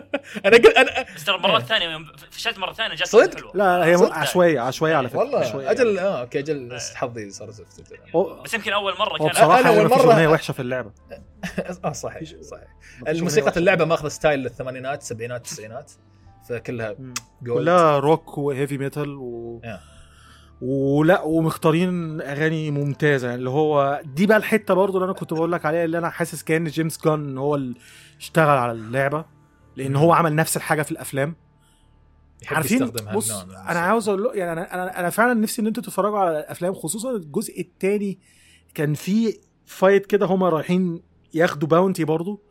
أنا 0.46 0.56
قلت 0.56 0.66
أنا 0.76 1.06
بس 1.16 1.24
ترى 1.24 1.36
المرات 1.36 1.62
الثانية 1.62 1.98
فشلت 2.30 2.58
مرة 2.58 2.72
ثانية 2.72 2.94
جت 2.94 3.06
صدق؟ 3.06 3.36
حلوة 3.36 3.52
لا 3.54 3.84
هي 3.86 3.96
صدق؟ 3.96 4.12
عشوائية 4.12 4.60
عشوائية 4.60 4.96
على 4.96 5.08
فكرة 5.08 5.18
والله. 5.18 5.70
أجل 5.70 5.98
آه 5.98 6.20
أوكي 6.20 6.38
أجل 6.38 6.78
حظي 6.94 7.30
صار 7.30 7.50
زفت 7.50 7.82
بس 8.44 8.54
يمكن 8.54 8.72
أول 8.72 8.98
مرة 8.98 9.18
كان 9.18 9.28
بصراحة 9.28 9.72
مفيش 9.72 9.98
مرة- 9.98 10.06
أغنية 10.06 10.28
وحشة 10.28 10.52
في 10.52 10.60
اللعبة 10.60 10.90
آه 11.84 11.92
صحيح 11.92 12.22
صحيح 12.40 12.68
الموسيقى 13.08 13.52
اللعبة 13.56 13.84
ماخذة 13.84 14.08
ستايل 14.08 14.46
الثمانينات 14.46 15.00
السبعينات 15.00 15.40
التسعينات 15.40 15.92
فكلها 16.48 16.96
كلها 17.46 17.98
rock 17.98 18.38
و 18.38 18.45
heavy 18.45 18.78
metal 18.78 19.16
و... 19.16 19.60
yeah. 19.64 19.80
ولا 20.62 21.22
ومختارين 21.22 22.20
أغاني 22.20 22.70
ممتازة. 22.70 23.28
يعني 23.28 23.38
اللي 23.38 23.50
هو 23.50 24.00
دي 24.04 24.26
بقى 24.26 24.36
الحتة 24.36 24.74
برضو 24.74 24.96
اللي 24.96 25.04
أنا 25.04 25.12
كنت 25.12 25.32
بقول 25.34 25.52
لك 25.52 25.66
عليها 25.66 25.84
اللي 25.84 25.98
أنا 25.98 26.10
حاسس 26.10 26.42
كأن 26.42 26.64
James 26.64 27.04
Gunn 27.04 27.38
هو 27.38 27.54
اللي 27.54 27.74
اشتغل 28.18 28.58
على 28.58 28.72
اللعبة 28.72 29.24
لأن 29.76 29.96
هو 29.96 30.12
عمل 30.12 30.34
نفس 30.34 30.56
الحاجة 30.56 30.82
في 30.82 30.90
الأفلام. 30.92 31.36
عارفين؟ 32.50 32.86
بص 32.86 33.30
هالنوع 33.30 33.44
من 33.44 33.68
أنا. 33.70 33.80
عاوز 33.80 34.08
أقول 34.08 34.30
يعني 34.34 34.52
أنا 34.52 34.74
أنا 34.74 35.00
أنا 35.00 35.10
فعلا 35.10 35.34
نفسي 35.34 35.62
إن 35.62 35.66
أنتوا 35.66 35.82
تتفرجوا 35.82 36.18
على 36.18 36.38
الأفلام 36.38 36.74
خصوصا 36.74 37.10
الجزء 37.10 37.60
الثاني 37.60 38.18
كان 38.74 38.94
في 38.94 39.38
fight 39.66 40.06
كده 40.06 40.26
هما 40.26 40.48
رايحين 40.48 41.02
ياخدوا 41.34 41.68
bounty 41.68 42.04
برضو 42.04 42.42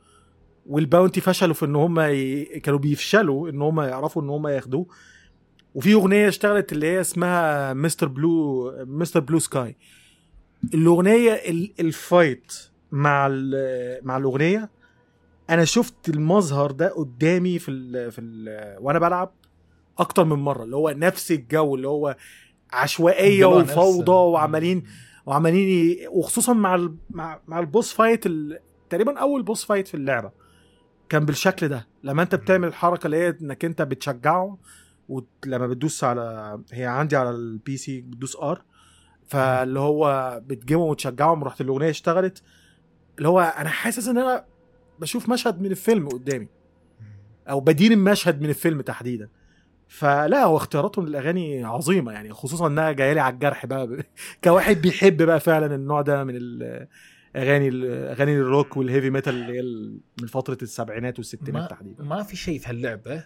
وال 0.66 0.80
bounty 0.80 1.22
فشلوا 1.22 1.54
في 1.54 1.66
إن 1.66 1.76
هم 1.76 2.00
ي... 2.00 2.44
كانوا 2.46 2.80
بيفشلوا 2.80 3.50
إن 3.50 3.62
هم 3.62 3.82
يعرفوا 3.82 4.22
إن 4.22 4.30
هم 4.30 4.48
ياخدوه. 4.48 4.88
وفي 5.76 5.94
أغنية 5.94 6.28
اشتغلت 6.28 6.72
اللي 6.74 6.88
هي 6.88 7.02
اسمها 7.02 7.74
Mr. 7.74 8.08
Blue 8.08 8.72
Mr. 8.88 9.20
Blue 9.20 9.40
Sky 9.40 9.76
الأغنية 10.74 11.32
ال- 11.34 11.74
ال 11.80 11.92
fight 11.92 12.54
مع 12.92 13.28
مع 14.04 14.18
الأغنية 14.18 14.70
أنا 15.50 15.66
شفت 15.66 16.10
المنظر 16.10 16.72
ده 16.72 16.88
قدامي 16.90 17.60
في 17.60 17.72
ال 17.72 18.12
في 18.12 18.22
ال 18.22 18.76
وأنا 18.80 19.00
بلعب 19.00 19.32
أكتر 19.98 20.24
من 20.24 20.36
مرة 20.40 20.64
اللي 20.64 20.76
هو 20.76 20.90
نفس 20.90 21.32
الجو 21.32 21.76
اللي 21.76 21.88
هو 21.88 22.16
عشوائية 22.74 23.46
وفوضى. 23.46 24.12
وعمالين 24.12 24.84
وعمالين 25.26 25.98
وخصوصا 26.10 26.54
مع 26.54 26.76
ال 26.76 26.96
مع, 27.10 27.40
مع 27.48 27.60
ال 27.60 27.67
boss 27.67 27.94
fight. 27.94 28.24
تقريبا 28.90 29.20
أول 29.20 29.44
boss 29.44 29.66
fight 29.66 29.88
في 29.88 29.94
اللعبة 29.94 30.32
كان 31.10 31.26
بالشكل 31.26 31.68
ده 31.68 31.88
لما 32.04 32.22
أنت 32.24 32.36
بتعمل 32.36 32.68
الحركة 32.68 33.06
اللي 33.06 33.18
هي 33.18 33.30
إنك 33.42 33.66
أنت 33.66 33.82
بتشجعه 33.82 34.58
ولما 35.10 35.68
بتدوس 35.68 36.04
على 36.04 36.60
هي 36.72 36.86
عندي 36.86 37.16
على 37.16 37.30
ال 37.30 37.78
PC 37.78 38.02
بتدوس 38.02 38.36
R 38.36 38.64
فاللي 39.28 39.80
هو 39.80 40.42
بتجيبهم 40.46 40.88
وتشجعهم. 40.88 41.44
رحت 41.44 41.62
الأغنية 41.62 41.90
اشتغلت 41.90 42.44
اللي 43.18 43.28
هو 43.30 43.40
أنا 43.40 43.70
حاسس 43.70 44.08
إن 44.08 44.18
أنا 44.18 44.46
بشوف 45.00 45.30
مشهد 45.30 45.62
من 45.62 45.72
الفيلم 45.72 46.10
قدامي 46.10 46.48
أو 47.50 47.60
بدين 47.60 47.92
المشهد 47.92 48.42
من 48.42 48.50
الفيلم 48.50 48.82
تحديدا. 48.82 49.30
فلا 49.88 50.44
هو 50.44 50.58
اختياراتهم 50.58 51.06
للأغاني 51.08 51.64
عظيمة 51.64 52.12
يعني 52.12 52.34
خصوصا 52.34 52.68
إنها 52.68 52.92
جاية 52.92 53.14
لي 53.14 53.20
على 53.20 53.34
الجرح 53.34 53.66
بقى. 53.66 53.88
ب- 53.88 54.02
كواحد 54.44 54.82
بيحب 54.82 55.22
بقى 55.24 55.40
فعلا 55.40 55.76
النوع 55.76 56.02
ده 56.02 56.24
من 56.24 56.36
الاغاني 56.36 57.70
أغاني 58.12 58.36
ال 58.36 58.44
rock 58.44 58.78
وال 58.78 58.87
heavy 58.87 59.10
metal 59.10 59.36
اللي 59.36 59.58
هي 59.60 59.62
من 60.22 60.28
فترة 60.28 60.58
السبعينات 60.62 61.20
والستينات 61.20 61.70
تحديدا. 61.70 62.04
ما 62.04 62.24
في 62.24 62.36
شيء 62.36 62.60
في 62.60 62.70
هاللعبة 62.70 63.24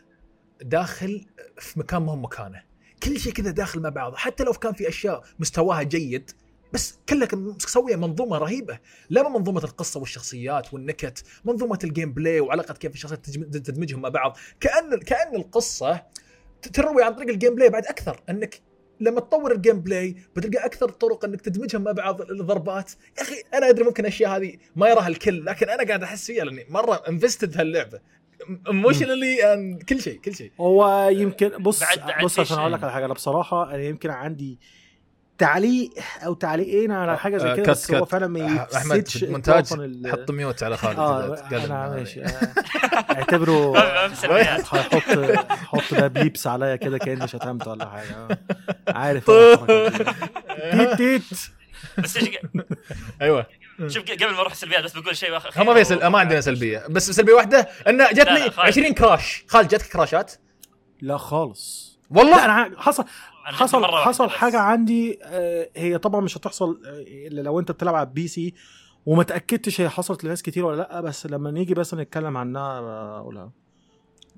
داخل 0.61 1.25
في 1.59 1.79
مكان 1.79 2.01
ما 2.01 2.11
هو 2.11 2.15
مكانه. 2.15 2.63
كل 3.03 3.19
شيء 3.19 3.33
كذا 3.33 3.51
داخل 3.51 3.79
مع 3.79 3.89
بعض. 3.89 4.15
حتى 4.15 4.43
لو 4.43 4.53
كان 4.53 4.73
في 4.73 4.87
أشياء 4.87 5.23
مستواها 5.39 5.83
جيد 5.83 6.31
بس 6.73 6.99
كلها 7.09 7.27
مسوية 7.33 7.95
منظومة 7.95 8.37
رهيبة. 8.37 8.79
لا 9.09 9.29
منظومة 9.29 9.63
القصة 9.63 9.99
والشخصيات 9.99 10.73
والنكت 10.73 11.23
منظومة 11.45 11.79
ال 11.83 12.13
gameplay 12.13 12.39
وعلاقة 12.39 12.73
كيف 12.73 12.93
الشخصيات 12.93 13.25
تدمجهم 13.29 14.01
مع 14.01 14.09
بعض. 14.09 14.37
كأن 14.59 14.99
كأن 14.99 15.35
القصة 15.35 16.03
تروي 16.73 17.03
عن 17.03 17.15
طريق 17.15 17.29
ال 17.29 17.55
gameplay 17.55 17.69
بعد 17.69 17.85
أكثر. 17.85 18.21
أنك 18.29 18.61
لما 18.99 19.19
تطور 19.19 19.51
ال 19.51 19.79
gameplay 19.79 20.15
بتلقى 20.35 20.65
أكثر 20.65 20.89
طرق 20.89 21.25
أنك 21.25 21.41
تدمجها 21.41 21.79
مع 21.79 21.91
بعض 21.91 22.21
الضربات. 22.21 22.91
يا 23.17 23.23
أخي 23.23 23.35
أنا 23.53 23.69
أدري 23.69 23.83
ممكن 23.83 24.03
الأشياء 24.03 24.37
هذه 24.37 24.57
ما 24.75 24.89
يراها 24.89 25.07
الكل 25.07 25.45
لكن 25.45 25.69
أنا 25.69 25.83
قاعد 25.83 26.03
أحس 26.03 26.25
فيها 26.25 26.45
لأني 26.45 26.65
مرة 26.69 27.03
invested 27.09 27.57
هاللعبة. 27.57 27.99
emotionally 28.67 29.37
كل 29.89 30.01
شيء 30.01 30.19
كل 30.19 30.35
شيء 30.35 30.51
هو 30.61 31.09
يمكن 31.11 31.49
بص 31.49 31.79
بعد- 31.83 32.23
بص 32.23 32.39
عشان 32.39 32.57
أقول 32.57 32.73
لك. 32.73 32.83
على 32.83 32.91
حاجة 32.91 33.05
أنا 33.05 33.13
بصراحة 33.13 33.69
أنا 33.75 33.83
يمكن 33.83 34.09
عندي 34.09 34.59
تعليق 35.37 35.89
أو 36.25 36.33
تعليقين 36.33 36.91
على 36.91 37.17
حاجة 37.17 37.37
زي 37.37 37.51
آه، 37.51 37.55
كده 37.55 37.71
بس 37.71 37.91
هو. 37.91 38.05
فعلا 38.05 38.27
ما 38.27 38.67
أحمد 38.75 39.07
ال- 39.73 40.11
حط 40.11 40.31
mute 40.31 40.63
على 40.63 40.77
خالد 40.77 40.99
آه 40.99 41.35
تكلم 41.35 41.61
أنا. 41.71 41.89
ماشي 41.89 42.23
آه، 42.23 42.27
اعتبره 43.17 43.77
هيحط 44.33 44.63
حط 45.49 45.93
ده 45.93 46.07
بيبس 46.07 46.47
عليا 46.47 46.75
كده 46.75 46.97
كأني 46.97 47.27
شتمت 47.27 47.67
ولا 47.67 47.89
حاجة 47.89 48.15
آه. 48.15 48.37
عارف 48.87 49.29
دي. 49.31 49.57
تيت 50.71 50.97
تيت 50.97 51.23
بس 51.97 52.17
أيوه 53.21 53.45
شوف 53.87 54.03
قبل 54.11 54.31
ما 54.33 54.39
أروح 54.41 54.51
السلبيات 54.51 54.83
بس 54.83 54.93
بقول 54.97 55.17
شيء 55.17 55.31
واحد. 55.31 55.61
هم 55.61 55.65
ما 55.65 55.73
في 55.73 55.83
سل... 55.83 56.07
ما 56.07 56.19
عندنا 56.19 56.41
سلبية. 56.41 56.83
بس 56.89 57.11
سلبية 57.11 57.33
واحدة 57.33 57.59
إن 57.87 57.97
لا، 57.97 58.13
جتني 58.13 58.39
خالد. 58.39 58.59
20 58.59 58.93
crash. 58.93 59.43
خالد 59.47 59.67
جتك 59.67 59.85
crash 59.93 60.22
ات؟ 60.22 60.33
لا 61.01 61.17
خالص. 61.17 61.97
والله؟ 62.09 62.45
أنا 62.45 62.81
حصل 62.81 63.05
حصل 63.45 63.85
حصل 63.85 64.25
بس. 64.25 64.31
حاجة 64.31 64.59
عندي 64.59 65.19
آه، 65.23 65.69
هي 65.75 65.97
طبعا 65.97 66.21
مش 66.21 66.37
هتحصل 66.37 66.81
آه، 66.85 67.03
إلا 67.27 67.41
لو 67.41 67.59
أنت 67.59 67.71
بتلعب 67.71 67.95
على 67.95 68.07
ال 68.07 68.27
PC 68.27 68.53
وما 69.05 69.23
تأكدتش 69.23 69.81
هي 69.81 69.89
حصلت 69.89 70.23
لناس 70.23 70.41
كتير 70.43 70.65
ولا 70.65 70.77
لأ 70.77 71.01
بس 71.01 71.25
لما 71.25 71.51
نيجي 71.51 71.73
بس 71.73 71.93
نتكلم 71.93 72.37
عنها 72.37 72.61
آه، 72.79 73.19
اقولها 73.19 73.51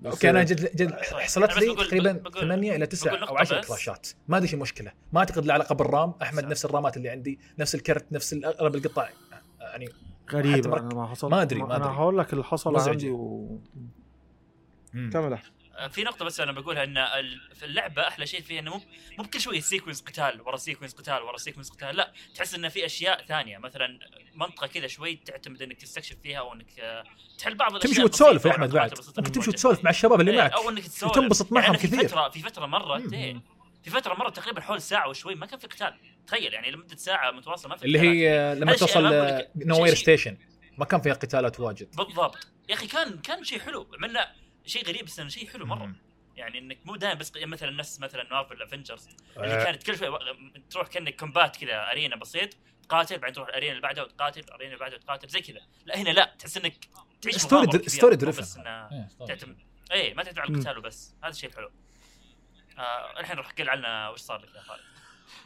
okay 0.06 0.30
أنا 0.30 0.40
آه، 0.40 0.44
جد 0.44 0.76
جد 0.76 0.92
حصلت 1.02 1.58
لي 1.58 1.76
تقريبا 1.76 2.12
بقول- 2.12 2.42
8 2.42 2.70
إلى 2.72 2.78
بقول 2.78 2.88
9 2.88 3.12
أو 3.12 3.18
نقطة 3.18 3.40
10 3.40 3.60
بس. 3.60 3.68
crash 3.68 3.96
ات. 3.96 4.08
ما 4.28 4.38
ادري 4.38 4.48
شو 4.48 4.56
المشكلة 4.56 4.92
ما 5.14 5.20
أعتقد 5.20 5.46
له 5.46 5.54
علاقة 5.54 5.76
بال 5.76 5.89
RAM. 5.89 6.14
أحمد 6.22 6.44
صح. 6.44 6.50
نفس 6.50 6.66
ال 6.66 6.72
RAM 6.72 6.91
ات 6.91 6.98
اللي 6.98 7.10
عندي 7.10 7.40
نفس 7.60 7.76
الكرت 7.76 8.06
نفس 8.12 8.34
اغلب 8.46 8.76
القطع 8.76 9.10
يعني 9.70 9.86
حتى 10.28 10.38
غريب 10.38 10.68
مرك- 10.68 10.80
أنا 10.82 10.94
ما 10.96 11.08
حصل 11.08 11.30
ما 11.30 11.42
أدري، 11.42 11.60
ما 11.60 11.76
أنا 11.76 11.86
أدري. 11.86 11.96
هقول 11.98 12.18
لك 12.18 12.34
اللي 12.34 12.44
حصل. 12.44 12.90
عندي 12.90 13.10
و... 13.10 13.62
كمل 14.94 15.34
أحمد. 15.34 15.52
في 15.92 16.04
نقطة 16.04 16.26
بس 16.26 16.40
أنا 16.40 16.52
بقولها 16.52 16.84
إن 16.84 16.98
ال- 16.98 17.56
في 17.56 17.66
اللعبة 17.66 18.08
أحلى 18.08 18.26
شيء 18.28 18.42
فيها 18.42 18.60
إنه 18.60 18.72
مو 18.72 18.82
مو 19.18 19.24
بكل 19.24 19.42
شوية 19.42 19.60
sequence 19.60 20.02
قتال 20.02 20.42
ورا 20.42 20.58
sequence 20.58 20.94
قتال 20.94 21.22
ورا 21.24 21.38
sequence 21.38 21.70
قتال 21.70 21.96
لا 21.96 22.14
تحس 22.36 22.56
إنه 22.56 22.70
في 22.70 22.86
أشياء 22.86 23.26
ثانية 23.26 23.58
مثلا 23.58 24.00
منطقة 24.36 24.68
كذا 24.68 24.88
شوي 24.88 25.16
تعتمد 25.16 25.62
إنك 25.62 25.78
تستكشف 25.82 26.18
فيها 26.24 26.40
أو 26.40 26.54
إنك 26.54 26.80
آه، 26.80 27.04
تحل 27.38 27.56
بعض 27.56 27.72
الأشياء 27.72 27.94
تمشي 27.94 28.04
وتسولف 28.04 28.46
يا 28.46 28.52
أحمد 28.52 28.70
بعد 28.72 28.94
ممكن 29.18 29.32
تمشي. 29.32 29.50
وتسولف 29.50 29.84
مع 29.84 29.90
الشباب 29.90 30.20
اللي 30.22 30.32
إيه، 30.32 30.38
معك 30.38 30.54
أو 30.54 30.70
إنك 30.70 30.84
تسولف 30.88 31.18
وتنبسط 31.18 31.52
معهم 31.52 31.64
يعني 31.64 31.78
أنا 31.78 31.88
في 31.88 31.88
كثير. 31.88 32.08
فتره 32.08 32.30
في 32.30 32.40
فترة 32.42 32.66
مرت 32.66 33.14
إيه،. 33.14 33.42
في 33.84 33.90
فترة 33.90 34.14
مرت 34.14 34.36
تقريبا 34.36 34.62
حول 34.62 34.82
ساعة 34.82 35.10
وشوي 35.10 35.36
ما 35.36 35.46
كان 35.46 35.60
في 35.60 35.68
قتال 35.68 35.94
تخيل 36.30 36.54
يعني 36.54 36.72
لمدة 36.72 36.96
ساعة 36.96 37.32
متواصلة 37.32 37.70
ما 37.70 37.76
في 37.76 37.86
اللي. 37.86 38.00
هي 38.00 38.56
لما 38.56 38.74
توصل. 38.76 39.04
Knowhere 39.56 39.96
station 39.96 40.38
ما 40.78 40.86
كان 40.86 41.02
فيها 41.02 41.14
قتالات 41.14 41.60
واجد 41.60 41.96
بالضبط 41.96 42.48
يا 42.70 42.74
أخي 42.74 42.88
كان 42.88 43.20
كان 43.20 43.44
شيء 43.44 43.60
حلو 43.60 43.92
عملنا 43.94 44.32
شيء 44.66 44.88
غريب 44.88 45.06
بس 45.06 45.20
إنه 45.20 45.30
شيء 45.30 45.50
حلو 45.50 45.66
مرة 45.66 45.86
مم. 45.86 45.96
يعني 46.36 46.60
إنك 46.60 46.78
مو 46.86 46.96
دائما 46.96 47.20
بس 47.20 47.32
مثلا 47.38 47.72
نفس 47.72 48.00
مثلا 48.00 48.24
Marvel's 48.32 48.62
Avengers 48.62 49.08
اللي 49.38 49.62
آه. 49.62 49.64
كانت 49.64 49.84
كل 49.84 49.98
شوي 49.98 50.20
تروح 50.70 50.88
كأنك 50.88 51.16
combat 51.16 51.56
كذا 51.56 51.92
arena 51.92 52.16
بسيط 52.16 52.50
تقاتل 52.90 53.18
بعدين 53.18 53.36
تروح 53.36 53.48
ال 53.48 53.52
arena 53.52 53.72
اللي 53.72 53.82
بعدها 53.82 54.04
وتقاتل 54.04 54.40
ال 54.42 54.47
arena 54.47 54.74
اللي 54.74 54.80
بعدها 54.80 54.98
وتقاتل 54.98 55.28
زي 55.28 55.42
كذا 55.42 55.60
لا 55.86 55.98
هنا 55.98 56.10
لا 56.10 56.36
تحس 56.40 56.58
إنك 56.58 56.74
تعيش 57.22 57.36
story 57.36 57.66
dri- 57.66 57.88
story-driven. 57.88 58.42
بس 58.42 58.58
إيه،. 58.58 59.08
تعتمد 59.28 59.58
اي 59.92 60.14
ما 60.14 60.24
تعتمد 60.24 60.40
على. 60.40 60.50
القتال 60.50 60.78
وبس 60.78 61.16
هذا 61.24 61.32
الشيء 61.32 61.50
الحلو 61.50 61.72
آه 62.78 63.20
الحين 63.20 63.38
راح 63.38 63.52
قل 63.52 63.70
عنا 63.70 64.10
وش 64.10 64.20
صار 64.20 64.42
لك 64.42 64.56
يا 64.56 64.62
خالد 64.62 64.82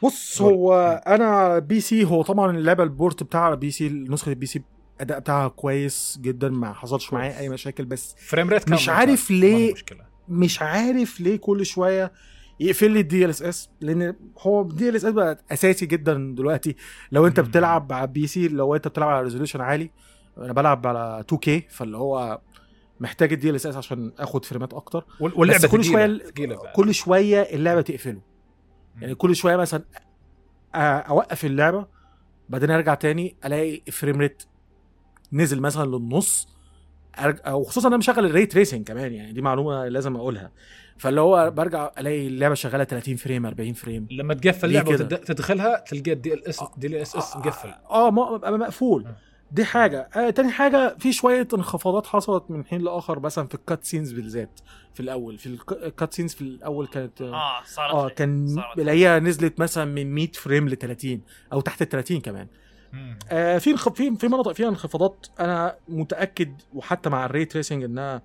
بص. 0.02 0.42
هو 0.42 0.74
أنا 1.06 1.58
PC 1.58 2.04
هو 2.04 2.22
طبعا 2.22 2.50
اللعبة 2.56 2.82
ال 2.82 2.90
port 2.90 3.22
بتاع 3.22 3.54
PC 3.54 3.88
نسخة 3.88 4.28
ال 4.30 4.46
PC 4.46 4.62
الاداء 4.96 5.18
بتاعها 5.18 5.48
كويس 5.48 6.18
جدا 6.22 6.48
ما 6.48 6.72
حصلش 6.72 7.12
معايا 7.12 7.38
أي 7.38 7.48
مشاكل 7.48 7.84
بس 7.84 8.14
frame 8.18 8.48
rate 8.48 8.70
مش. 8.70 8.88
عارف 8.88 9.30
ليه- 9.30 9.74
مش 10.28 10.62
عارف 10.62 11.20
ليه 11.20 11.36
كل 11.36 11.66
شوية 11.66 12.12
يقفل 12.60 12.90
لي 12.90 13.24
ال 13.24 13.30
DLSS 13.30 13.70
لأن 13.80 14.16
هو 14.38 14.88
ال 14.88 14.96
DLSS 14.96 15.12
بقى 15.12 15.44
أساسي 15.52 15.86
جدا 15.86 16.34
دلوقتي 16.38 16.76
لو 17.12 17.26
أنت. 17.26 17.40
بتلعب 17.40 17.92
على 17.92 18.06
بي 18.06 18.26
سي 18.26 18.48
لو 18.48 18.74
أنت 18.74 18.88
بتلعب 18.88 19.08
على 19.08 19.22
resolution 19.22 19.60
عالي 19.60 19.90
أنا 20.38 20.52
بلعب 20.52 20.86
على 20.86 21.20
2 21.20 21.38
K 21.40 21.66
فاللي 21.70 21.96
هو 21.96 22.40
محتاج 23.00 23.50
ال 23.50 23.54
DLSS 23.54 23.76
عشان 23.76 24.12
آخد 24.18 24.44
frame 24.44 24.69
ات 24.69 24.74
أكتر 24.74 25.04
وال- 25.20 25.32
واللعبة 25.36 25.68
كل 25.68 25.84
شوية. 25.84 26.20
كل 26.76 26.94
شوية 26.94 27.40
اللعبة 27.42 27.80
تقفله. 27.80 28.20
يعني 29.00 29.14
كل 29.14 29.36
شوية 29.36 29.56
مثلا 29.56 29.84
أوقف 31.08 31.44
اللعبة 31.44 31.86
بعدين 32.48 32.70
أرجع 32.70 32.94
تاني 32.94 33.36
ألاقي 33.44 33.82
frame 33.90 34.20
rate 34.20 34.42
نزل 35.32 35.60
مثلا 35.60 35.96
للنص 35.96 36.48
وخصوصا 37.48 37.88
أنا 37.88 37.96
مشغل 37.96 38.24
ال 38.26 38.31
ray 38.31 38.46
tracing 38.46 38.86
كمان 38.86 39.12
يعني 39.12 39.32
دي 39.32 39.42
معلومة 39.42 39.88
لازم 39.88 40.16
أقولها. 40.16 40.52
فاللي 40.98 41.20
هو 41.20 41.50
برجع 41.50 41.90
ألاقي 41.98 42.26
اللعبة 42.26 42.54
شغالة 42.54 42.84
30 42.84 43.16
frame 43.16 43.46
40 43.46 43.72
frame 43.72 44.06
لما 44.10 44.34
تقفل 44.34 44.68
اللعبة؟ 44.68 44.90
وتدخلها 44.90 45.84
تلقى 45.86 46.12
الدي 46.12 46.34
ال 46.34 46.48
اس 46.48 46.64
دي 46.76 46.86
ال 46.86 46.94
اس 46.94 47.16
اس 47.16 47.36
مقفل. 47.36 47.74
آه 47.90 48.10
مقفول. 48.10 49.06
دي 49.52 49.64
حاجة. 49.64 50.08
آه 50.16 50.30
تاني 50.30 50.52
حاجة 50.52 50.96
في 50.98 51.12
شوية 51.12 51.48
انخفاضات 51.54 52.06
حصلت 52.06 52.44
من 52.50 52.64
حين 52.64 52.80
لآخر 52.80 53.20
مثلا 53.20 53.46
في 53.46 53.54
ال 53.54 53.84
cutscenes 53.84 54.12
بالذات 54.12 54.60
في 54.94 55.00
الأول. 55.00 55.38
في 55.38 55.58
ال 55.72 56.14
cutscenes 56.14 56.34
في 56.34 56.40
الأول 56.42 56.86
كانت 56.86 57.22
آه 57.22 57.34
آه 57.34 57.62
صارت 57.66 57.94
آه 57.94 58.08
كان. 58.08 58.62
بلاقيها 58.76 59.18
نزلت 59.18 59.60
مثلا 59.60 59.84
من 59.84 60.14
100 60.14 60.32
frame 60.32 60.68
ل 60.68 60.76
30 60.76 61.20
أو 61.52 61.60
تحت 61.60 61.82
ال 61.82 61.88
30 61.88 62.20
كمان. 62.20 62.46
آه 63.30 63.58
في 63.58 63.76
في 63.76 64.16
في 64.16 64.28
مناطق 64.28 64.52
فيها 64.52 64.68
انخفاضات 64.68 65.26
أنا 65.40 65.76
متأكد 65.88 66.60
وحتى 66.74 67.10
مع 67.10 67.24
ال 67.24 67.29
ray 67.29 67.44
tracing 67.44 67.84
إنها 67.84 68.22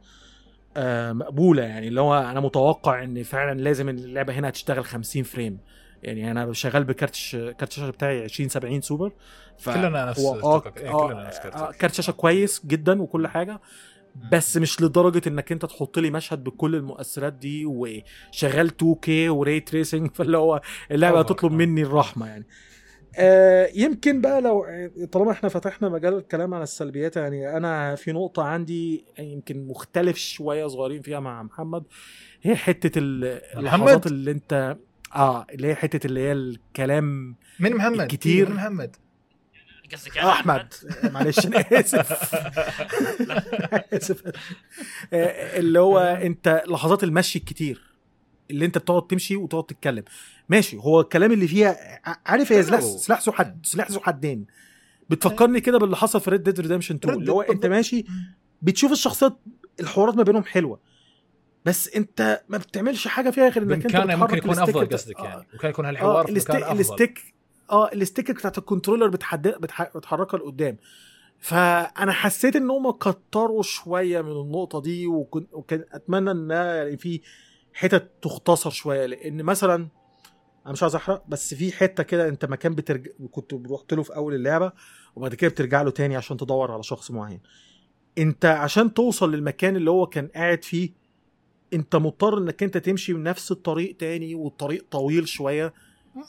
آه 0.78 1.12
مقبولة. 1.14 1.64
يعني 1.64 1.88
اللي 1.88 2.02
هو 2.02 2.20
أنا 2.20 2.40
متوقع 2.40 3.04
إن 3.04 3.24
فعلا 3.24 3.60
لازم 3.60 3.90
اللعبة 3.90 4.34
هنا 4.34 4.50
هتشتغل 4.50 4.86
50 4.86 5.24
frame. 5.24 5.60
يعني 6.04 6.32
أنا 6.32 6.54
شغال 6.54 6.84
بكارت 6.84 7.16
ش... 7.16 7.36
كارت 7.36 7.64
الشاشة 7.70 7.90
بتاعي 7.90 8.24
20 8.24 8.50
70 8.50 8.82
سوبر. 8.82 9.12
ف 9.58 9.70
كلنا 9.70 10.06
نفس 10.06 10.20
هو 10.20 10.36
آه, 10.56 10.60
كرتك. 10.60 10.82
إيه، 10.82 10.90
آه, 10.90 11.08
كلنا 11.08 11.28
نفس 11.28 11.40
كرتك. 11.40 11.56
آه 11.56 11.72
كارت 11.72 11.94
شاشه 11.94 12.12
كويس 12.12 12.66
جدا 12.66 13.02
وكل 13.02 13.28
حاجة 13.28 13.60
بس 14.32 14.58
مش 14.58 14.82
لدرجة 14.82 15.22
إنك 15.30 15.52
أنت 15.52 15.66
تحط 15.66 16.00
لي 16.00 16.10
مشهد 16.12 16.44
بكل 16.44 16.76
المؤثرات 16.76 17.34
دي 17.34 17.66
وشغال 17.66 18.72
2K 18.84 19.10
و 19.10 19.22
ray 19.22 19.60
tracing 19.60 20.12
فاللي 20.14 20.38
هو 20.38 20.62
اللعبة 20.92 21.20
آه. 21.44 21.48
مني 21.48 21.82
الرحمة 21.82 22.28
يعني. 22.28 22.46
آه 23.18 23.70
يمكن 23.76 24.22
بقى 24.22 24.42
لو 24.42 24.66
طالما 25.12 25.32
إحنا 25.32 25.50
فتحنا 25.50 25.90
مجال 25.90 26.14
الكلام 26.18 26.54
عن 26.54 26.62
السلبيات 26.62 27.18
يعني 27.18 27.58
أنا 27.58 27.96
في 27.96 28.12
نقطة 28.12 28.44
عندي 28.44 29.06
يمكن 29.20 29.68
مختلف 29.68 30.18
شوية 30.18 30.68
صغيرين 30.68 31.02
فيها 31.02 31.20
مع 31.20 31.44
محمد. 31.44 31.84
هي 32.42 32.56
حتة 32.56 33.00
ال- 33.00 33.42
اللحظات 33.58 34.08
اللي 34.08 34.32
أنت 34.32 34.78
آه 35.16 35.46
اللي 35.52 35.68
هي 35.68 35.76
حتة 35.76 36.08
اللي 36.08 36.20
هي 36.20 36.32
الكلام 36.32 37.36
من 37.60 37.76
محمد 37.76 38.08
كتير. 38.08 38.50
من 38.50 38.56
محمد. 38.56 38.96
قصدك 39.94 40.18
آه 40.18 40.32
أحمد. 40.32 40.74
معلش 41.14 41.46
أنا 41.48 41.66
آسف. 41.72 42.12
آسف. 43.94 44.24
آه، 45.14 45.60
اللي 45.60 45.80
هو 45.80 46.00
أنت 46.00 46.64
لحظات 46.68 47.04
المشي 47.04 47.40
الكتير 47.40 47.82
اللي 48.52 48.66
أنت 48.66 48.78
بتقعد 48.78 49.08
تمشي 49.08 49.36
وتقعد 49.36 49.64
تتكلم. 49.64 50.04
ماشي 50.50 50.78
هو 50.78 51.02
الكلام 51.02 51.32
اللي 51.32 51.48
فيها 51.48 52.00
عارف 52.26 52.52
هي 52.52 52.64
سلاح 52.64 52.80
حلو. 52.80 52.98
سلاح 52.98 53.22
ذو 53.22 53.32
حد 53.32 53.66
سلاح 53.66 53.92
ذو 53.92 54.00
حدين. 54.00 54.46
بتفكرني 55.10 55.62
كده 55.62 55.78
باللي 55.80 55.96
حصل 55.96 56.22
في 56.22 56.30
Red 56.30 56.44
Dead 56.44 56.60
Redemption 56.60 56.96
2 56.96 57.16
Red 57.16 57.18
اللي 57.18 57.32
هو 57.32 57.44
Dead 57.44 57.50
أنت 57.50 57.66
ماشي 57.66 58.06
بتشوف 58.62 58.92
الشخصيات 58.92 59.40
الحوارات 59.80 60.16
ما 60.16 60.24
بينهم 60.24 60.44
حلوة. 60.44 60.80
بس 61.66 61.96
انت 61.96 62.42
ما 62.50 62.58
بتعملش 62.58 63.08
حاجة 63.08 63.30
فيها 63.30 63.50
غير 63.50 63.64
انك 63.64 63.96
انت 63.96 64.12
ممكن 64.12 64.38
يكون 64.38 64.60
أفضل 64.60 64.90
قصدك 64.90 65.20
آه، 65.20 65.24
يعني 65.24 65.48
ممكن 65.54 65.70
يكون 65.70 65.86
هالحوار 65.86 66.26
في 66.26 66.32
ال 66.32 66.39
stick 66.39 66.72
ال 66.72 66.82
stick 66.82 67.34
آه 67.72 67.92
ال 67.94 68.00
stick 68.00 68.32
بتاعت 68.32 68.58
ال 68.58 68.62
controller 68.62 69.08
بتحد... 69.08 69.48
بتح... 69.48 69.98
بتحركها 69.98 70.38
لقدام. 70.38 70.78
فأنا 71.40 72.12
حسيت 72.12 72.56
إن 72.56 72.70
هم 72.70 72.92
كتروا 72.92 73.64
شوية 73.64 74.22
من 74.22 74.32
النقطة 74.32 74.82
دي. 74.82 75.08
وكان 75.08 75.86
أتمنى 75.92 76.32
انها 76.32 76.76
يعني 76.76 76.98
في 76.98 77.22
حتت 77.74 78.12
تختصر 78.22 78.70
شوية. 78.70 79.06
لأن 79.06 79.44
مثلا 79.44 79.88
أنا 80.66 80.74
مش 80.74 80.84
عايز 80.84 80.96
أحرق 80.96 81.24
بس 81.28 81.54
في 81.54 81.72
حتة 81.72 82.04
كده 82.04 82.28
أنت 82.28 82.46
مكان 82.46 82.76
بترجع 82.76 83.12
كنت 83.32 83.54
رحت 83.54 83.94
له 83.94 84.04
في 84.04 84.16
أول 84.16 84.34
اللعبة 84.36 84.72
وبعد 85.16 85.36
كده 85.36 85.52
بترجع 85.52 85.82
له 85.82 85.92
تاني 85.92 86.16
عشان 86.16 86.38
تدور 86.38 86.72
على 86.72 86.84
شخص 86.84 87.12
معين. 87.12 87.40
أنت 88.18 88.46
عشان 88.46 88.94
توصل 88.94 89.32
للمكان 89.32 89.76
اللي 89.76 89.92
هو 89.92 90.06
كان 90.06 90.28
قاعد 90.28 90.64
فيه 90.64 90.99
انت 91.74 91.96
مضطر 91.96 92.38
انك 92.38 92.64
انت 92.64 92.78
تمشي 92.78 93.14
بنفس 93.14 93.52
الطريق 93.52 93.96
تاني 93.98 94.36
والطريق 94.36 94.86
طويل 94.92 95.28
شوية 95.28 95.74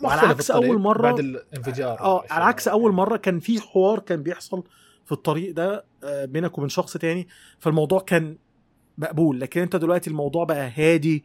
وعلى 0.03 0.20
عكس 0.20 0.51
أول 0.51 0.82
مرة- 0.95 1.01
بعد 1.01 1.18
الانفجار 1.18 2.01
آه 2.01 2.24
على 2.30 2.45
عكس. 2.45 2.68
أول 2.68 2.93
مرة 2.93 3.16
كان 3.16 3.38
في 3.41 3.61
حوار 3.61 3.99
كان 3.99 4.22
بيحصل 4.22 4.62
في 5.07 5.12
الطريق 5.12 5.55
ده 5.55 5.84
آه، 6.05 6.24
بينك 6.24 6.59
وبين 6.59 6.68
شخص 6.68 6.97
تاني 6.97 7.28
فالموضوع 7.59 8.01
كان 8.01 8.36
مقبول 8.99 9.41
لكن 9.41 9.61
انت 9.61 9.76
دلوقتي 9.76 10.11
الموضوع 10.11 10.45
بقى 10.45 10.72
هادي 10.76 11.24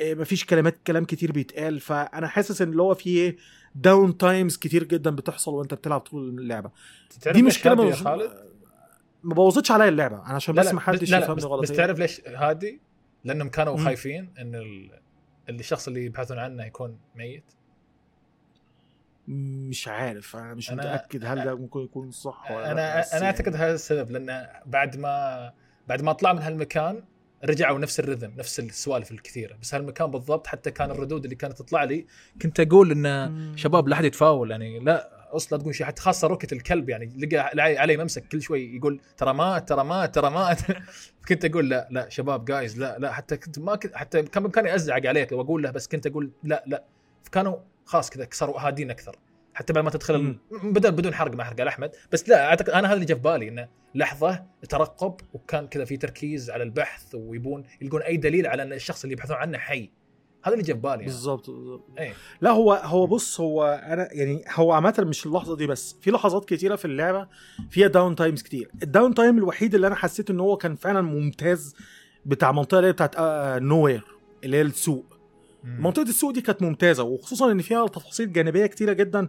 آه، 0.00 0.14
مفيش 0.14 0.44
كلمات 0.44 0.78
كلام 0.86 1.04
كتير 1.04 1.32
بيتقال 1.32 1.80
فأنا 1.80 2.26
حاسس 2.28 2.62
إن 2.62 2.68
اللي 2.70 2.82
هو 2.82 2.94
في 2.94 3.36
downtimes 3.74 4.56
كتير 4.56 4.84
جدا 4.84 5.10
بتحصل 5.10 5.54
وأنت 5.54 5.74
بتلعب 5.74 6.00
طول 6.00 6.28
اللعبة 6.38 6.70
دي 7.32 7.42
مشكلة 7.42 7.74
خالد 7.92 8.30
ما 9.22 9.34
بوظتش 9.34 9.70
عليا 9.70 9.88
اللعبة 9.88 10.16
أنا 10.16 10.34
عشان 10.34 10.54
بس 10.54 10.72
ما 10.74 10.80
حدش 10.80 11.12
يفهمني 11.12 11.42
غلط 11.42 11.62
بس. 11.62 11.72
تعرف 11.72 11.98
ليش 11.98 12.20
هادي؟ 12.26 12.80
لأنهم 13.26 13.48
كانوا. 13.48 13.76
خايفين 13.76 14.32
إن 14.38 14.54
ال... 14.54 14.90
اللي 15.48 15.60
الشخص 15.60 15.88
اللي 15.88 16.04
يبحثون 16.04 16.38
عنه 16.38 16.64
يكون 16.64 16.98
ميت 17.16 17.44
مش 19.28 19.88
عارف 19.88 20.36
أنا 20.36 20.54
مش 20.54 20.70
أنا- 20.70 20.72
متأكد 20.72 21.24
هل 21.24 21.44
ده 21.44 21.54
ممكن 21.54 21.80
يكون 21.80 22.10
صح 22.10 22.50
ولا 22.50 22.62
لأ، 22.62 22.72
أنا 22.72 22.98
أنا 22.98 23.06
يعني- 23.12 23.24
اعتقد 23.24 23.54
هذا 23.56 23.74
السبب 23.74 24.10
لأن 24.10 24.46
بعد 24.66 24.96
ما 24.96 25.52
بعد 25.88 26.02
ما 26.02 26.12
طلع 26.12 26.32
من 26.32 26.42
هالمكان 26.42 27.02
رجعوا 27.44 27.78
نفس 27.78 28.00
ال 28.00 28.05
rhythm 28.05 28.32
نفس 28.36 28.60
السوالف 28.60 29.10
الكثيرة 29.12 29.56
بس 29.56 29.74
هالمكان 29.74 30.10
بالضبط 30.10 30.46
حتى 30.46 30.70
كان 30.70 30.90
الردود 30.90 31.24
اللي 31.24 31.36
كانت 31.36 31.58
تطلع 31.58 31.84
لي 31.84 32.06
كنت 32.42 32.60
أقول 32.60 32.90
إن 32.90 33.30
مم. 33.30 33.56
شباب 33.56 33.88
لا 33.88 33.94
أحد 33.94 34.04
يتفاول 34.04 34.50
يعني 34.50 34.78
لا 34.78 35.15
أصلا 35.30 35.58
تقول 35.58 35.74
شيء 35.74 35.86
حتى 35.86 36.02
خاصة 36.02 36.28
Rocket 36.28 36.52
الكلب 36.52 36.88
يعني 36.88 37.06
لقى 37.18 37.38
علي 37.58 37.96
ممسك 37.96 38.28
كل 38.28 38.42
شوي 38.42 38.76
يقول 38.76 39.00
ترى 39.16 39.34
مات 39.34 39.68
ترى 39.68 39.84
مات 39.84 40.14
ترى 40.14 40.30
مات. 40.30 40.60
كنت 41.28 41.44
أقول 41.44 41.68
لا 41.68 41.88
لا 41.90 42.08
شباب 42.08 42.44
جايز 42.44 42.78
لا 42.78 42.98
لا 42.98 43.12
حتى 43.12 43.36
كنت 43.36 43.58
ما 43.58 43.76
كنت 43.76 43.96
حتى 43.96 44.22
كان 44.22 44.42
بإمكاني 44.42 44.74
أزعق 44.74 45.06
عليك 45.06 45.32
وأقول 45.32 45.62
له 45.62 45.70
بس 45.70 45.88
كنت 45.88 46.06
أقول 46.06 46.30
لا 46.44 46.64
لا. 46.66 46.84
فكانوا 47.22 47.56
خلاص 47.84 48.10
كذا 48.10 48.28
صاروا 48.32 48.60
هادين 48.60 48.90
أكثر. 48.90 49.16
حتى 49.54 49.72
بعد 49.72 49.84
ما 49.84 49.90
تدخل. 49.90 50.38
بدل 50.64 50.92
بدون 50.92 51.14
حرق 51.14 51.34
ما 51.34 51.44
حرق 51.44 51.60
على 51.60 51.68
أحمد. 51.68 51.96
بس 52.12 52.28
لا 52.28 52.46
أعتقد 52.46 52.70
أنا 52.70 52.88
هذا 52.88 52.94
اللي 52.94 53.04
جاء 53.04 53.16
في 53.16 53.22
بالي 53.22 53.48
إنه 53.48 53.68
لحظة 53.94 54.44
ترقب 54.68 55.20
وكان 55.32 55.66
كذا 55.66 55.84
في 55.84 55.96
تركيز 55.96 56.50
على 56.50 56.62
البحث 56.62 57.14
ويبون 57.14 57.64
يلقون 57.80 58.02
أي 58.02 58.16
دليل 58.16 58.46
على 58.46 58.62
إن 58.62 58.72
الشخص 58.72 59.02
اللي 59.04 59.12
يبحثون 59.12 59.36
عنه 59.36 59.58
حي. 59.58 59.90
هذا 60.46 60.54
اللي 60.54 60.64
في 60.64 60.72
بالي 60.72 60.90
يعني. 60.92 61.04
بالظبط 61.04 61.50
بالظبط. 61.50 61.84
إيه 61.98 62.14
لا 62.40 62.50
هو 62.50 62.72
هو 62.72 63.06
بص 63.06 63.40
هو 63.40 63.82
أنا 63.86 64.08
يعني 64.12 64.44
هو 64.54 64.72
عامة 64.72 64.94
مش 64.98 65.26
اللحظة 65.26 65.56
دي 65.56 65.66
بس 65.66 65.96
في 66.02 66.10
لحظات 66.10 66.44
كتيرة 66.44 66.76
في 66.76 66.84
اللعبة 66.84 67.28
فيها 67.70 67.88
downtimes 67.88 68.42
كتير 68.42 68.70
ال 68.82 69.14
downtime 69.14 69.38
الوحيد 69.38 69.74
اللي 69.74 69.86
أنا 69.86 69.94
حسيت 69.94 70.30
إن 70.30 70.40
هو 70.40 70.56
كان 70.56 70.76
فعلا 70.76 71.00
ممتاز 71.00 71.74
بتاع 72.26 72.50
المنطقة 72.50 72.78
اللي 72.78 72.88
هي 72.88 72.92
بتاعت 72.92 73.14
Knowhere 73.62 74.04
اللي 74.44 74.56
هي 74.56 74.62
السوق. 74.62 75.04
منطقة 75.64 76.02
السوق 76.02 76.30
دي 76.32 76.40
كانت 76.40 76.62
ممتازة 76.62 77.02
وخصوصا 77.02 77.52
إن 77.52 77.62
فيها 77.62 77.86
تفاصيل 77.86 78.32
جانبية 78.32 78.66
كتيرة 78.66 78.92
جدا 78.92 79.28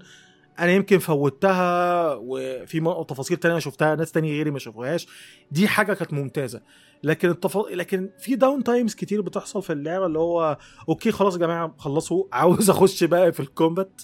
أنا 0.60 0.72
يمكن 0.72 1.00
فوتها 1.00 2.14
وفي 2.14 3.04
تفاصيل 3.08 3.38
تانية 3.38 3.60
شفتها 3.60 3.96
ناس 3.96 4.12
تانية 4.12 4.32
غيري 4.32 4.52
ما 4.52 4.60
شافوهاش. 4.60 5.08
دي 5.52 5.68
حاجة 5.68 5.94
كانت 5.94 6.14
ممتازة. 6.14 6.62
لكن 7.04 7.30
التف... 7.30 7.58
لكن 7.58 8.10
في 8.20 8.36
downtimes 8.36 8.96
كتير 8.96 9.22
بتحصل 9.22 9.64
في 9.64 9.74
اللعبة 9.74 10.06
اللي 10.06 10.20
هو 10.20 10.58
okay 10.90 11.12
خلاص 11.12 11.34
يا 11.34 11.40
جماعة 11.40 11.76
خلصوا. 11.78 12.24
عاوز 12.34 12.70
أخش 12.70 13.04
بقى 13.04 13.32
في 13.32 13.40
ال 13.40 13.49
combat 13.49 14.02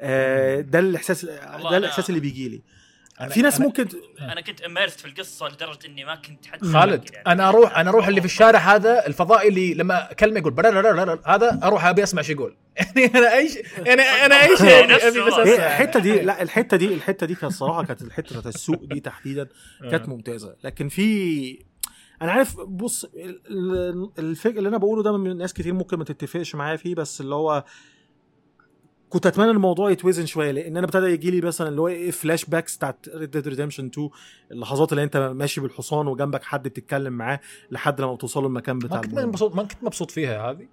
آه 0.00 0.60
ده 0.60 0.78
الإحساس 0.78 1.24
ده 1.70 1.76
الإحساس 1.76 2.08
اللي 2.08 2.20
بيجي 2.20 2.48
لي 2.48 2.62
في 3.30 3.42
ناس 3.42 3.58
أنا- 3.58 3.60
ممكن 3.60 3.88
أنا 4.20 4.40
كنت 4.40 4.60
immersed 4.60 5.00
في 5.00 5.06
القصة 5.08 5.48
لدرجة 5.48 5.86
إني 5.86 6.04
ما 6.04 6.14
كنت 6.14 6.46
حتى 6.46 6.66
خالد 6.72 7.10
يعني. 7.12 7.26
أنا 7.26 7.48
أروح 7.48 7.78
أنا 7.78 7.90
أروح 7.90 8.06
اللي 8.08 8.20
في 8.20 8.26
الشارع 8.26 8.58
هذا 8.58 9.06
الفضائي 9.06 9.48
اللي 9.48 9.74
لما 9.74 10.12
كلمة 10.12 10.38
يقول 10.38 10.52
بلا 10.52 10.68
لا 10.70 10.80
لا 10.92 11.04
لا 11.04 11.18
هذا 11.34 11.60
أروح 11.62 11.84
أبي 11.86 12.02
أسمع 12.02 12.22
شو 12.22 12.32
يقول. 12.32 12.56
يعني 12.96 13.18
أنا 13.18 13.36
اي 13.36 13.48
شيء 13.48 13.64
يعني 13.86 14.02
أنا 14.02 14.42
اي 14.42 14.56
شيء 14.56 14.66
يعني 14.66 14.94
أبي 14.94 15.20
بس 15.20 15.32
أسمع. 15.32 15.42
الحتة 15.66 16.00
دي 16.00 16.20
لا 16.22 16.42
الحتة 16.42 16.76
دي 16.76 16.94
الحتة 16.94 17.26
دي 17.26 17.34
كانت 17.34 17.52
الصراحه 17.52 17.84
كانت 17.84 18.02
الحتة 18.02 18.28
بتاعت 18.38 18.54
السوق 18.54 18.84
دي 18.84 19.00
تحديدا 19.00 19.48
كانت 19.90 20.08
ممتازة. 20.08 20.56
لكن 20.64 20.88
في 20.88 21.58
أنا 22.22 22.32
عارف 22.32 22.60
بص 22.60 23.04
ال- 23.04 23.40
ال- 23.50 24.10
الفكر 24.18 24.58
اللي 24.58 24.68
أنا 24.68 24.78
بقوله 24.78 25.02
ده 25.02 25.18
من 25.18 25.36
ناس 25.36 25.52
كتير 25.54 25.74
ممكن 25.74 25.98
ما 25.98 26.04
تتفقش 26.04 26.54
معايا 26.54 26.76
فيه 26.76 26.94
بس 26.94 27.20
اللي 27.20 27.34
هو 27.34 27.64
كنت 29.12 29.26
أتمنى 29.26 29.50
الموضوع 29.50 29.90
يتوزن 29.90 30.26
شوية 30.26 30.50
لأن 30.50 30.76
أنا 30.76 30.86
ابتدى 30.86 31.06
يجي 31.06 31.30
لي 31.30 31.40
مثلا 31.40 31.68
اللي 31.68 31.80
هو 31.80 31.88
إيه 31.88 32.10
flashbacks 32.10 32.76
بتاعت 32.76 33.08
Red 33.08 33.30
Dead 33.30 33.48
Redemption 33.48 33.86
2 33.86 34.10
اللحظات 34.50 34.92
اللي 34.92 35.02
أنت 35.02 35.16
ماشي 35.16 35.60
بالحصان 35.60 36.06
وجنبك 36.06 36.42
حد 36.42 36.62
بتتكلم 36.68 37.12
معاه 37.12 37.40
لحد 37.70 38.00
لما 38.00 38.16
توصلوا 38.16 38.48
المكان 38.48 38.78
بتاع 38.78 38.96
ما 38.96 39.02
كنت. 39.02 39.18
مبسوط 39.18 39.54
ما 39.54 39.62
كنت 39.62 39.84
مبسوط 39.84 40.10
فيها 40.10 40.50
هذه 40.50 40.68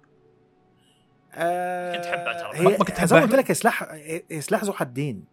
آه 1.34 1.96
كنت 1.96 2.06
أحبها 2.06 2.52
ترى. 2.52 2.64
ما 2.64 2.84
كنت 2.84 3.04
زي 3.04 3.16
ما. 3.16 3.22
قلت 3.22 3.34
لك 3.34 3.50
هي 3.50 3.54
سلاح 3.54 3.82
هي 4.30 4.40
سلاح 4.40 4.64
ذو 4.64 4.72
حدين 4.72 5.24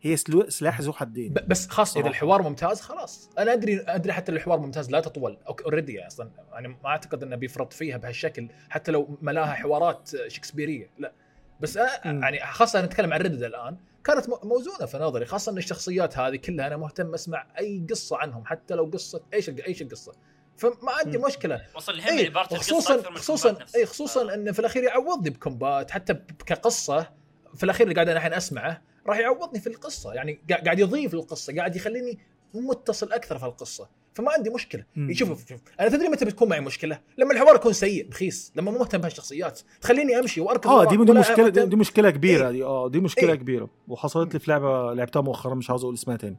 هي 0.00 0.16
سلاح 0.48 0.80
ذو 0.80 0.92
حدين 0.92 1.34
بس 1.46 1.68
خاص 1.68 1.96
إذا. 1.96 2.08
الحوار 2.08 2.42
ممتاز 2.42 2.80
خلاص 2.80 3.30
أنا 3.38 3.52
أدري 3.52 3.80
أدري 3.80 4.12
حتى 4.12 4.32
الحوار 4.32 4.58
ممتاز 4.58 4.90
لا 4.90 5.00
تطول 5.00 5.38
already 5.64 6.06
أصلا 6.06 6.30
يعني 6.52 6.68
ما 6.68 6.86
أعتقد 6.86 7.22
إنه 7.22 7.36
بيفرط 7.36 7.72
فيها 7.72 7.96
بهالشكل 7.96 8.48
حتى 8.68 8.92
لو 8.92 9.18
ملاها 9.22 9.54
حوارات 9.54 10.10
شكسبيرية 10.28 10.90
لا 10.98 11.12
بس 11.60 11.76
أنا 11.76 12.12
مم. 12.12 12.22
يعني 12.22 12.40
خاصة 12.52 12.82
نتكلم 12.84 13.12
عن 13.12 13.20
Red 13.20 13.29
Dead 13.29 13.42
الآن 13.42 13.76
كانت 14.04 14.28
م- 14.28 14.48
موزونة 14.48 14.86
في 14.86 14.98
نظري 14.98 15.24
خاصة 15.26 15.52
إن 15.52 15.58
الشخصيات 15.58 16.18
هذه 16.18 16.36
كلها 16.36 16.66
أنا 16.66 16.76
مهتم 16.76 17.14
أسمع 17.14 17.46
أي 17.58 17.86
قصة 17.90 18.16
عنهم 18.16 18.44
حتى 18.46 18.74
لو 18.74 18.84
قصة 18.84 19.20
إيش 19.34 19.48
إيش 19.48 19.82
القصة 19.82 20.12
فما 20.56 20.92
عندي. 21.04 21.18
مشكلة 21.18 21.62
وصل 21.76 22.00
اي 22.00 22.28
part 22.28 22.52
القصة 22.52 22.62
خصوصا 22.74 22.94
أكثر 22.94 23.10
من 23.10 23.16
خصوصا 23.16 23.52
نفسه. 23.52 23.78
اي 23.78 23.86
خصوصا 23.86 24.34
إنه 24.34 24.52
في 24.52 24.58
الأخير 24.58 24.82
يعوضني 24.82 25.30
ب 25.30 25.39
combat 25.39 25.90
حتى 25.90 26.14
كقصه 26.46 27.10
في 27.54 27.64
الأخير 27.64 27.86
اللي 27.86 27.94
قاعد 27.94 28.08
أنا 28.08 28.16
الحين 28.18 28.32
أسمعه 28.34 28.82
راح 29.06 29.18
يعوضني 29.18 29.60
في 29.60 29.66
القصة 29.66 30.12
يعني 30.12 30.40
قا- 30.52 30.64
قاعد 30.64 30.78
يضيف 30.78 31.14
للقصه 31.14 31.56
قاعد 31.56 31.76
يخليني 31.76 32.18
متصل 32.54 33.12
أكثر 33.12 33.38
في 33.38 33.44
القصة 33.44 33.88
فما 34.16 34.30
عندي 34.32 34.50
مشكلة. 34.50 34.84
شوف 35.12 35.48
شوف 35.48 35.60
أنا 35.80 35.88
تدري 35.88 36.08
متى 36.08 36.24
بتكون 36.24 36.48
معي 36.48 36.60
مشكلة 36.60 37.00
لما 37.18 37.32
الحوار 37.32 37.54
يكون 37.54 37.72
سيء 37.72 38.08
رخيص 38.10 38.52
لما 38.56 38.70
مو 38.70 38.78
مهتم 38.78 38.98
بهالشخصيات 38.98 39.60
تخليني 39.80 40.18
أمشي 40.18 40.40
وأركض 40.40 40.70
آه 40.70 40.84
دي 40.84 40.96
دي 40.96 41.12
مشكله 41.12 41.48
دي. 41.48 41.66
دي 41.66 41.76
مشكلة 41.76 42.10
كبيرة 42.10 42.46
إيه. 42.46 42.52
دي 42.52 42.64
آه 42.64 42.88
دي 42.88 43.00
مشكلة 43.00 43.32
إيه. 43.32 43.38
كبيرة 43.38 43.70
وحصلت 43.88 44.34
لي 44.34 44.40
في 44.40 44.50
لعبة 44.50 44.94
لعبتها 44.94 45.22
مؤخرا 45.22 45.54
مش 45.54 45.70
عاوز 45.70 45.82
أقول 45.82 45.94
اسمها 45.94 46.16
تاني 46.16 46.36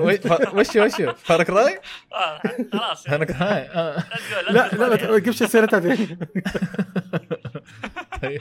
وش 0.54 0.76
وش 0.76 1.02
فرق 1.24 1.50
راي؟ 1.50 1.80
آه 2.12 2.40
خلاص 2.72 3.06
يعني. 3.06 3.24
آه. 3.32 4.04
لا 4.50 4.68
لا 4.68 4.88
ما. 4.88 4.96
تجيبش 5.18 5.42
سيرتها 5.42 5.80
تاني 5.80 5.96
طيب. 8.22 8.40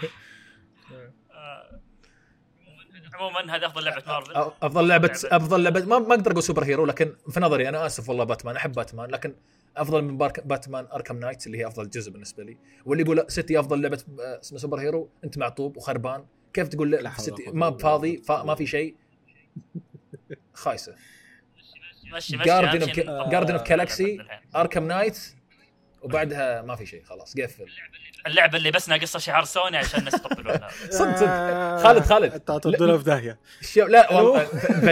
عموما 3.22 3.56
هذا 3.56 3.66
أفضل 3.66 3.84
لعبة 3.84 4.04
مارفل. 4.08 4.34
أفضل 4.62 4.88
لعبة 4.88 5.08
لعبة- 5.08 5.34
أفضل 5.34 5.64
لعبه 5.64 5.86
ما, 5.86 6.00
ما 6.00 6.14
أقدر 6.16 6.32
أقول 6.32 6.44
superhero 6.44 6.86
لكن 6.86 7.14
في 7.30 7.40
نظري 7.40 7.70
أنا 7.70 7.86
آسف 7.86 8.10
والله 8.10 8.24
باتمان 8.24 8.56
أحب 8.56 8.72
باتمان 8.72 9.10
لكن 9.12 9.36
أفضل 9.78 10.02
من 10.02 10.18
بارك 10.18 10.48
Batman 10.48 10.88
Arkham 10.94 11.18
Knight 11.20 11.48
اللي 11.48 11.58
هي 11.58 11.68
أفضل 11.68 11.90
جزء 11.90 12.12
بالنسبة 12.12 12.44
لي. 12.44 12.58
واللي 12.86 13.04
يقول 13.04 13.18
لا، 13.18 13.26
City 13.30 13.60
أفضل 13.60 13.82
لعبة 13.82 14.04
آه، 14.20 14.40
اسمها 14.40 14.60
superhero 14.60 15.10
أنت 15.24 15.38
معطوب 15.38 15.78
وخربان. 15.78 16.26
كيف 16.54 16.68
تقول 16.68 16.92
لا 16.92 17.12
City 17.18 17.44
ما 17.52 17.78
فاضي. 17.78 18.22
ما 18.30 18.56
في 18.56 18.66
شيء. 18.66 18.96
خايسة. 20.54 20.96
مشي 22.14 22.38
مشي 22.38 22.46
Guardians 22.50 22.82
of 22.82 23.30
Guardians 23.32 23.54
of 23.56 23.64
Galaxy. 23.70 24.18
Arkham 24.56 24.88
Knight 24.88 25.20
وبعدها 26.02 26.62
ما 26.62 26.76
في 26.76 26.86
شيء 26.86 27.04
خلاص 27.04 27.34
قفل. 27.40 27.66
اللعبة 28.28 28.58
اللي 28.58 28.72
بس 28.72 28.90
ناقصها 28.90 29.20
شعار 29.20 29.44
سوني 29.44 29.78
عشان 29.78 30.00
الناس 30.00 30.14
يطبلونها 30.14 30.68
صدق 30.90 31.16
صدق. 31.18 31.28
آه، 31.30 31.78
خالد 31.84 32.04
خالد. 32.04 32.34
هتودونا 32.34 32.98
في 32.98 33.04
داهية. 33.04 33.40
لا 33.76 34.12
والله 34.14 34.46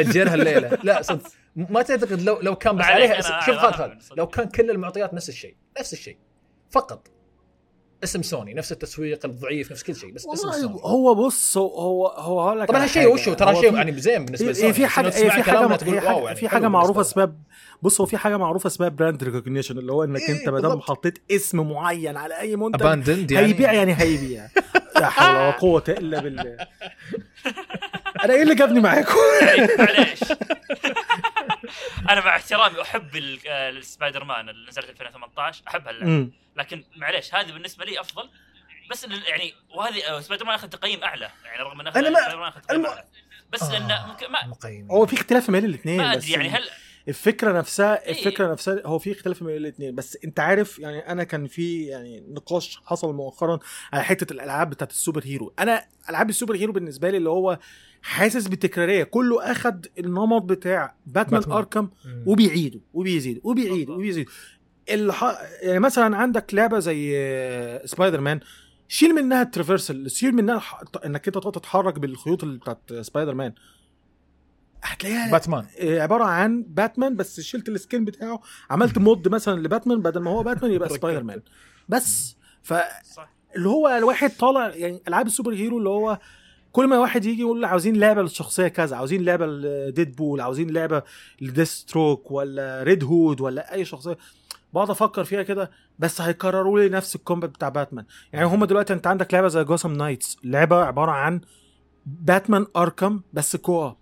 فجرها 0.04 0.34
الليلة. 0.34 0.78
لا 0.84 1.02
صدق. 1.02 1.28
ما 1.56 1.82
تعتقد 1.82 2.22
لو 2.22 2.40
لو 2.42 2.56
كان 2.56 2.78
بس 2.78 2.86
عليها 2.86 3.22
شوف 3.22 3.58
خالد 3.58 3.76
خالد. 3.76 4.02
لو 4.18 4.28
كان 4.28 4.50
كل 4.50 4.70
المعطيات 4.72 5.14
نفس 5.14 5.30
الشيء 5.30 5.56
نفس 5.80 5.94
الشيء. 5.94 6.18
فقط. 6.72 7.08
اسم 8.04 8.22
سوني 8.22 8.54
نفس 8.54 8.72
التسويق 8.72 9.26
الضعيف 9.26 9.72
نفس 9.72 9.84
كل 9.84 9.96
شيء 9.96 10.12
بس 10.14 10.22
اسم 10.28 10.30
والله 10.48 10.62
سوني. 10.62 10.80
هو 10.84 11.16
بص 11.16 11.58
هو 11.58 12.08
هو 12.08 12.42
هقول 12.42 12.60
لك 12.60 12.68
طبعا 12.68 12.84
هالشيء 12.84 13.02
حاجة. 13.02 13.12
وشو 13.14 13.34
ترى 13.34 13.56
شيء 13.56 13.70
في- 13.72 13.78
يعني 13.78 14.02
زين 14.02 14.26
بالنسبة 14.26 14.48
هي 14.48 14.52
لسوني. 14.52 14.74
في 14.74 14.88
حاجة 14.88 15.08
هي 15.08 15.12
في 15.12 15.32
حاجة 15.44 15.60
wow 15.60 15.70
حاجة 15.78 16.20
يعني 16.24 16.36
في 16.36 16.50
حاجة 16.50 16.68
معروفة 16.68 17.02
اسمها 17.02 17.34
بص 17.82 18.02
هو 18.02 18.08
في 18.08 18.18
حاجة 18.18 18.38
معروفة 18.38 18.68
اسمها 18.68 18.90
brand 18.90 19.24
recognition 19.24 19.78
اللي 19.78 19.92
هو 19.92 20.04
إنك 20.04 20.22
إيه، 20.22 20.40
أنت 20.40 20.50
ما 20.50 20.60
دام. 20.60 20.82
حطيت 20.82 21.18
اسم 21.32 21.70
معين 21.70 22.18
على 22.18 22.40
أي 22.40 22.56
منتج 22.56 22.82
abandoned 22.82 23.32
يعني؟ 23.32 23.48
هيبيع 23.48 23.72
يعني 23.74 23.94
هيبيع. 23.98 24.48
لا 24.96 25.10
حول 25.10 25.36
ولا 25.36 25.52
قوة 25.62 25.84
إلا 25.90 26.22
بالله. 26.22 26.58
أنا 28.26 28.34
إيه 28.34 28.42
اللي 28.44 28.56
جابني 28.56 28.80
معاكم؟ 28.80 29.14
معليش. 29.80 30.20
أنا 32.10 32.26
مع 32.26 32.36
احترامي 32.36 32.82
أحب 32.82 33.16
آه، 33.48 33.70
السبايدر 33.70 34.24
مان 34.24 34.50
اللي 34.50 34.68
نزلت 34.70 34.90
2018 34.90 35.64
احب 35.68 35.88
هاللعبه 35.88 36.06
أمم. 36.12 36.32
لكن 36.56 36.84
معليش 36.96 37.36
هذه 37.36 37.52
بالنسبة 37.52 37.86
لي 37.86 38.00
أفضل. 38.00 38.30
بس 38.92 39.04
يعني 39.04 39.54
وهذه 39.76 40.04
آه، 40.08 40.22
سبايدر 40.22 40.46
مان 40.46 40.56
اخذ 40.56 40.68
تقييم 40.68 41.04
أعلى. 41.04 41.30
يعني 41.46 41.64
رغم 41.64 41.80
انه 41.82 41.90
أنا 41.96 42.10
ما- 42.10 42.20
سبايدر 42.20 42.40
مان 42.40 42.48
اخذ 42.48 42.62
تقييم 42.62 42.82
الم- 42.82 42.90
أعلى. 42.92 43.04
بس 43.50 43.64
لأنه 43.64 44.08
ممكن 44.08 44.32
ما 44.32 44.48
مقيم 44.48 44.92
هو 44.92 45.06
في 45.06 45.16
اختلاف 45.16 45.52
بين 45.52 45.66
الاثنين 45.66 45.98
ما 45.98 46.16
بس 46.16 46.24
ادري 46.24 46.32
يعني 46.32 46.50
هل 46.50 46.70
الفكرة 47.08 47.58
نفسها 47.58 48.06
إيه. 48.06 48.12
الفكرة 48.20 48.52
نفسها 48.52 48.82
هو 48.86 49.00
في 49.00 49.12
اختلاف 49.12 49.44
بين 49.44 49.56
الاثنين 49.58 49.96
بس 49.96 50.18
أنت 50.26 50.40
عارف 50.40 50.80
يعني 50.80 51.00
أنا 51.12 51.24
كان 51.24 51.48
في 51.48 51.86
يعني 51.86 52.24
نقاش 52.30 52.80
حصل 52.86 53.14
مؤخرا 53.14 53.60
على 53.94 54.04
حتة 54.04 54.34
الألعاب 54.34 54.70
بتاعت 54.70 54.92
ال 54.92 55.22
superhero. 55.26 55.54
أنا 55.60 55.86
ألعاب 56.10 56.30
ال 56.30 56.56
superhero 56.56 56.74
بالنسبة 56.74 57.10
لي 57.10 57.18
اللي 57.18 57.30
هو 57.30 57.60
حاسس 58.02 58.48
بالتكرارية 58.48 59.04
كله 59.04 59.52
أخد 59.52 59.86
النمط 60.00 60.42
بتاع 60.42 60.96
Batman 61.06 61.40
Batman. 61.42 61.58
Arkham. 61.58 61.90
وبيعيده 62.26 62.80
وبيزيد 62.94 63.42
وبيعيد. 63.44 63.90
وبيزيد 63.90 64.30
الح... 64.90 65.38
يعني 65.62 65.80
مثلا 65.80 66.18
عندك 66.18 66.54
لعبة 66.54 66.80
زي 66.80 67.14
آه، 67.18 67.86
سبايدر 67.86 68.22
مان 68.22 68.40
شيل 68.88 69.16
منها 69.16 69.42
ال 69.42 69.49
traversal 69.49 70.12
شيل 70.12 70.36
منها 70.36 70.56
الح... 70.56 70.82
إنك 71.06 71.28
أنت 71.28 71.38
تقعد 71.38 71.54
تتحرك 71.54 72.00
بالخيوط 72.00 72.44
اللي 72.44 72.60
بتاعت 72.60 72.94
سبايدر 73.02 73.34
مان 73.36 73.54
هتلاقيها 74.84 75.32
باتمان 75.32 75.66
آه، 75.80 76.02
عبارة 76.02 76.24
عن 76.24 76.66
باتمان 76.68 77.16
بس 77.16 77.40
شلت 77.40 77.70
ال 77.70 77.77
skin 77.77 78.06
بتاعه 78.06 78.42
عملت 78.70 78.98
mod 78.98 79.28
مثلا 79.28 79.62
لباتمان 79.62 80.02
بدل 80.02 80.22
ما 80.22 80.32
هو 80.32 80.44
باتمان 80.44 80.72
يبقى. 80.72 80.90
سبايدر 80.98 81.24
مان 81.24 81.42
بس 81.90 82.36
ف 82.64 82.74
اللي 83.56 83.70
هو 83.70 83.88
الواحد 83.88 84.30
طالع 84.30 84.68
يعني 84.76 85.02
ألعاب 85.08 85.28
ال 85.28 85.54
superhero 85.54 85.78
اللي 85.78 85.90
هو 85.90 86.20
كل 86.72 86.88
ما 86.88 87.00
واحد 87.00 87.26
يجي 87.26 87.42
يقول 87.42 87.66
عاوزين 87.66 87.96
لعبة 87.96 88.22
للشخصيه 88.22 88.68
كذا 88.68 88.96
عاوزين 88.96 89.26
لعبة 89.26 89.46
ل 89.46 90.16
Deadpool 90.16 90.42
عاوزين 90.42 90.70
لعبة 90.70 91.04
ل 91.42 91.72
Deathstroke 91.72 92.32
ولا 92.32 92.84
Red 92.84 93.04
Hood 93.04 93.42
ولا 93.42 93.74
أي 93.74 93.86
شخصية 93.86 94.18
بقعد 94.74 94.90
أفكر 94.90 95.24
فيها 95.24 95.44
كده 95.44 95.72
بس 96.00 96.22
هيكرروا 96.22 96.80
لي 96.80 96.90
نفس 96.90 97.16
ال 97.16 97.20
combat 97.20 97.50
بتاع 97.50 97.70
باتمان 97.70 98.06
يعني 98.34 98.46
هم 98.46 98.66
دلوقتي 98.66 98.94
أنت 98.94 99.08
عندك 99.08 99.34
لعبة 99.34 99.48
زي 99.48 99.64
Gotham 99.64 99.94
Knights 99.94 100.38
لعبة 100.44 100.84
عبارة 100.84 101.12
عن 101.12 101.42
Batman 102.06 102.66
Arkham 102.78 103.22
بس 103.34 103.56
co-op 103.56 103.96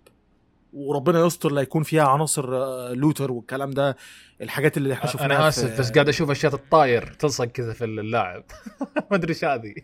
وربنا 0.78 1.26
يستر 1.26 1.52
لا 1.52 1.60
يكون 1.62 1.82
فيها 1.82 2.08
عناصر 2.08 2.56
آه، 2.56 2.92
looter 2.92 3.32
والكلام 3.32 3.70
ده 3.70 3.96
الحاجات 4.42 4.76
اللي 4.76 4.94
إحنا 4.94 5.10
شفناها 5.10 5.38
أنا 5.38 5.48
آسف 5.48 5.80
بس 5.80 5.90
قاعد 5.90 6.08
أشوف 6.08 6.30
أشياء 6.30 6.52
تطاير 6.52 7.12
تلصق 7.18 7.44
كذا 7.44 7.72
في 7.72 7.84
اللاعب 7.84 8.44
ما 9.10 9.16
أدري 9.16 9.28
إيش 9.28 9.44
هذه 9.44 9.74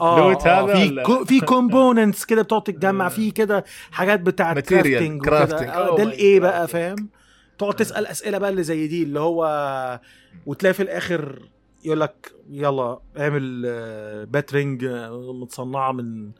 آه 0.00 0.18
loot 0.18 0.46
آه، 0.46 0.64
هذا 0.64 0.74
في؟ 0.74 1.02
كو 1.02 1.24
في 1.24 1.40
components 1.50 2.24
كده 2.24 2.42
بتقعد 2.42 2.62
تتجمع 2.62 3.06
آه. 3.06 3.08
في 3.08 3.30
كده 3.40 3.64
حاجات 3.90 4.20
Material، 4.20 5.24
crafting. 5.24 5.68
Oh 5.68 5.96
ده 5.96 6.02
الايه. 6.02 6.40
بقى 6.40 6.68
فاهم 6.68 7.08
تقعد 7.58 7.74
تسأل 7.74 8.06
أسئلة 8.06 8.38
بقى 8.38 8.50
اللي 8.50 8.62
زي 8.62 8.86
دي 8.86 9.02
اللي 9.02 9.20
هو 9.20 10.00
وتلاقي 10.46 10.74
في 10.74 10.82
الآخر 10.82 11.42
يقول 11.84 12.00
لك 12.00 12.32
يلا 12.50 12.98
اعمل 13.18 13.62
آه، 13.66 14.24
batarang 14.24 14.84
آه، 14.84 15.32
متصنعة 15.40 15.92
من 15.92 16.30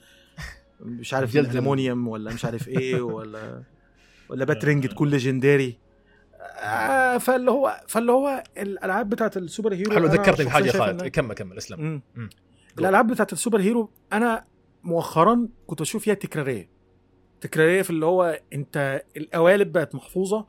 مش 0.81 1.15
عارف 1.15 1.35
جلد 1.35 1.57
ألمونيوم 1.57 2.09
ولا 2.09 2.35
مش 2.35 2.45
عارف 2.45 2.69
إيه 2.69 3.03
ولا 3.03 3.63
ولا 4.33 4.45
batarang 4.45 4.87
تكون 4.89 5.09
legendary 5.09 5.79
آه 6.59 7.19
فاللي 7.19 7.51
هو 7.51 7.81
فاللي 7.89 8.13
هو 8.13 8.45
الألعاب 8.59 9.09
بتاعت 9.09 9.37
ال 9.37 9.75
superhero 9.75 9.93
حلو 9.95 10.07
ذكرتني 10.07 10.47
بحاجة 10.47 10.65
شايف 10.65 10.77
خالد. 10.83 11.07
كمل 11.07 11.35
كمل 11.35 11.59
اسلم. 11.59 11.81
مم. 11.81 12.03
مم. 12.15 12.31
الألعاب 12.79 13.07
بتاعت 13.07 13.33
ال 13.33 13.61
superhero 13.61 13.91
أنا 14.13 14.45
مؤخرا 14.85 15.49
كنت 15.67 15.81
بشوف 15.81 16.03
فيها 16.03 16.15
تكرارية. 16.15 16.69
تكرارية 17.41 17.83
في 17.83 17.91
اللي 17.91 18.07
هو 18.07 18.41
أنت 18.53 19.03
القوالب 19.17 19.73
بقت 19.73 19.95
محفوظة. 19.95 20.47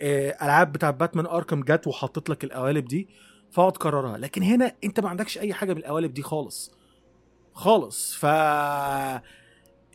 آه، 0.00 0.30
ألعاب 0.42 0.72
بتاعت 0.72 0.94
باتمان 0.94 1.26
أركم 1.26 1.60
جت 1.62 1.86
وحطت 1.86 2.30
لك 2.30 2.44
القوالب 2.44 2.84
دي 2.84 3.08
فأقعد 3.50 3.76
كررها 3.76 4.18
لكن 4.18 4.42
هنا 4.42 4.72
أنت 4.84 5.00
ما 5.00 5.08
عندكش 5.08 5.38
أي 5.38 5.54
حاجة 5.54 5.72
من 5.72 5.78
القوالب 5.78 6.14
دي 6.14 6.22
خالص. 6.22 6.72
خالص. 7.52 8.14
ف 8.14 8.26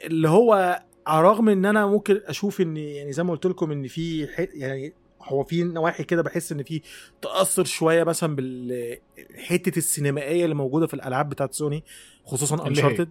اللي 0.03 0.29
هو 0.29 0.81
على 1.07 1.19
الرغم 1.19 1.49
إن 1.49 1.65
أنا 1.65 1.85
ممكن 1.85 2.21
أشوف 2.25 2.61
إن 2.61 2.77
يعني 2.77 3.11
زي 3.13 3.23
ما 3.23 3.31
قلت 3.31 3.45
لكم 3.45 3.71
إن 3.71 3.87
في 3.87 4.27
يعني 4.53 4.93
هو 5.23 5.43
في 5.43 5.63
نواحي 5.63 6.03
كده 6.03 6.21
بحس 6.21 6.51
إن 6.51 6.63
في 6.63 6.81
تأثر 7.21 7.63
شوية 7.63 8.03
مثلا 8.03 8.35
بالحتة 8.35 9.77
السينمائية 9.77 10.43
اللي 10.43 10.55
موجودة 10.55 10.87
في 10.87 10.93
الألعاب 10.93 11.29
بتاعت 11.29 11.53
سوني 11.53 11.83
خصوصا؟ 12.25 12.67
Uncharted 12.67 13.09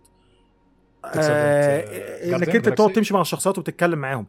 آه، 1.04 2.36
إنك 2.36 2.56
أنت 2.56 2.68
بتقعد؟ 2.68 2.92
تمشي 2.92 3.14
مع 3.14 3.20
الشخصيات 3.20 3.58
وبتتكلم 3.58 3.98
معاهم 3.98 4.26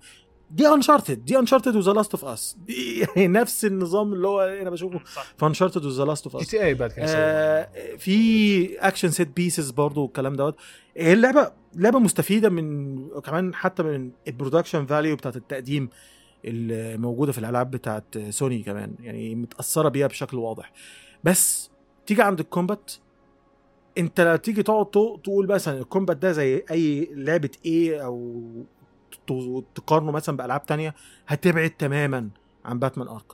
دي 0.52 0.68
Uncharted 0.68 1.26
دي 1.26 1.39
Uncharted 1.39 1.76
و 1.76 1.80
The 1.80 1.93
Last 1.93 2.12
of 2.12 2.26
Us 2.26 2.58
دي 2.68 3.00
يعني 3.00 3.28
نفس 3.28 3.66
النظام 3.66 4.14
اللي 4.14 4.28
هو 4.28 4.41
أنا 4.41 4.70
بشوفه. 4.70 5.00
في 5.38 5.45
Uncharted 5.45 5.86
و 5.86 5.91
The 5.91 6.06
Last 6.06 6.26
of 6.26 6.36
جي 6.36 6.41
اس 6.41 6.48
تي 6.48 6.64
اي 6.64 6.74
بعد. 6.74 6.93
آه، 6.98 7.70
في 7.98 8.80
action 8.80 9.10
set 9.10 9.36
pieces 9.36 9.72
برضو 9.72 10.02
والكلام 10.02 10.34
دوت. 10.34 10.56
هي 10.98 11.14
اللعبة 11.14 11.52
لعبة 11.76 12.00
مستفيدة 12.00 12.50
من 12.50 12.98
كمان 13.10 13.56
حتى 13.56 13.84
من 13.84 14.12
ال 14.28 14.33
production 14.33 14.86
value 14.86 15.16
بتاعت 15.16 15.36
التقديم 15.36 15.89
الموجوده 16.45 17.32
في 17.32 17.38
الألعاب 17.38 17.72
بتاعت 17.72 18.18
سوني 18.30 18.64
كمان. 18.64 18.95
يعني 19.00 19.36
متأثرة 19.36 19.89
بيها 19.89 20.08
بشكل 20.08 20.38
واضح. 20.38 20.72
بس 21.24 21.70
تيجي 22.06 22.22
عند 22.22 22.39
الكومبات 22.39 22.91
انت 23.98 24.22
لا 24.22 24.36
تيجي 24.36 24.64
تقعد 24.64 24.86
تقول 25.24 25.48
مثلا 25.48 25.80
الكومبات 25.80 26.18
ده 26.18 26.32
زي 26.32 26.64
أي 26.72 27.10
لعبة 27.12 27.50
إيه 27.66 28.06
أو 28.06 28.41
تقارنه 29.76 30.12
مثلا 30.12 30.38
بألعاب 30.38 30.66
تانية 30.66 30.95
هتبعد 31.28 31.70
تماما 31.70 32.30
عن 32.66 32.80
باتمان 32.80 33.08
ارك 33.08 33.32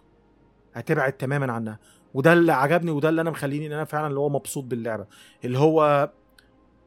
هتبعد 0.73 1.13
تماما 1.13 1.53
عنها. 1.53 1.79
وده 2.13 2.33
اللي 2.33 2.53
عجبني 2.53 2.91
وده 2.91 3.09
اللي 3.09 3.21
أنا 3.21 3.29
مخليني 3.31 3.67
إن 3.67 3.71
أنا 3.71 3.83
فعلا 3.83 4.07
اللي 4.07 4.19
هو 4.19 4.29
مبسوط 4.29 4.63
باللعبة. 4.63 5.05
اللي 5.45 5.59
هو 5.59 6.09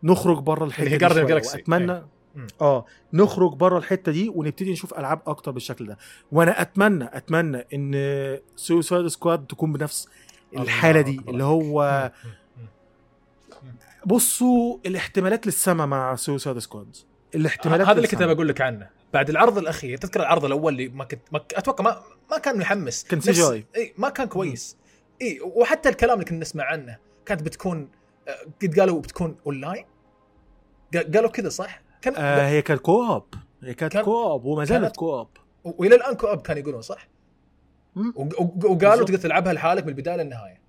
نخرج 0.03 0.39
بره 0.39 0.65
الحتة 0.65 0.85
دي. 1.25 1.33
وأتمنى 1.35 2.03
مم. 2.35 2.47
آه 2.61 2.85
نخرج 3.13 3.55
بره 3.55 3.79
الحتة 3.79 4.13
دي 4.13 4.29
ونبتدي 4.29 4.73
نشوف 4.73 4.99
ألعاب 4.99 5.23
أكتر 5.27 5.51
بالشكل 5.51 5.87
ده. 5.87 5.99
وأنا 6.33 6.61
أتمنى 6.61 7.05
أتمنى 7.05 7.67
إن 7.75 8.39
Suicide 8.57 9.07
Squad 9.07 9.47
تكون 9.47 9.73
بنفس 9.73 10.09
الحالة 10.57 11.01
دي. 11.01 11.21
اللي 11.29 11.45
هو. 11.45 12.13
بصوا 14.07 14.79
الاحتمالات 14.87 15.47
للسما 15.47 15.87
مع 15.87 16.15
Suicide 16.15 16.59
Squad 16.59 16.97
الاحتمالات 17.37 17.87
هذا 17.87 17.97
اللي 17.97 18.09
كنت. 18.09 18.23
بقول 18.23 18.49
لك 18.49 18.61
عنه 18.61 18.91
بعد 19.15 19.31
العرض 19.31 19.59
الأخير 19.59 19.99
تذكر 19.99 20.21
العرض 20.21 20.45
الأول 20.45 20.73
اللي 20.73 20.89
ما 20.89 21.05
كنت 21.05 21.21
ما 21.33 21.41
أتوقع 21.55 21.85
ما 21.85 22.03
ما 22.31 22.39
كان 22.39 22.59
محمس 22.59 23.07
نفس- 23.15 23.31
CGI. 23.41 23.63
إي 23.77 23.95
ما 23.99 24.09
كان 24.09 24.27
كويس 24.29 24.77
إي 25.23 25.41
وحتى 25.43 25.89
الكلام 25.89 26.15
اللي 26.15 26.25
كنا 26.25 26.39
نسمع 26.39 26.65
عنه 26.65 26.97
كانت 27.27 27.43
بتكون 27.43 27.89
آه، 28.29 28.37
قد 28.63 28.81
قالوا 28.81 29.01
بتكون 29.01 29.37
أونلاين 29.47 29.85
قا- 30.97 31.15
قالوا 31.15 31.31
كذا 31.31 31.49
صح؟ 31.49 31.81
كان 32.03 32.15
آه 32.17 32.49
هي 32.49 32.63
كانت 32.63 32.81
co-op 32.81 33.23
هي 33.63 33.75
كانت 33.75 33.93
كان- 33.93 34.05
co-op 34.05 34.45
وما 34.45 34.65
زالت 34.65 34.83
كانت- 34.83 34.97
كواب 34.97 35.29
وإلى 35.65 35.95
الآن 35.95 36.15
co-op 36.15 36.41
كانوا 36.43 36.63
يقولون 36.63 36.83
صح؟ 36.83 37.09
وقالوا. 38.65 39.05
تقدر 39.05 39.19
تلعبها 39.19 39.53
لحالك 39.53 39.83
من 39.83 39.89
البداية 39.89 40.17
للنهاية 40.17 40.61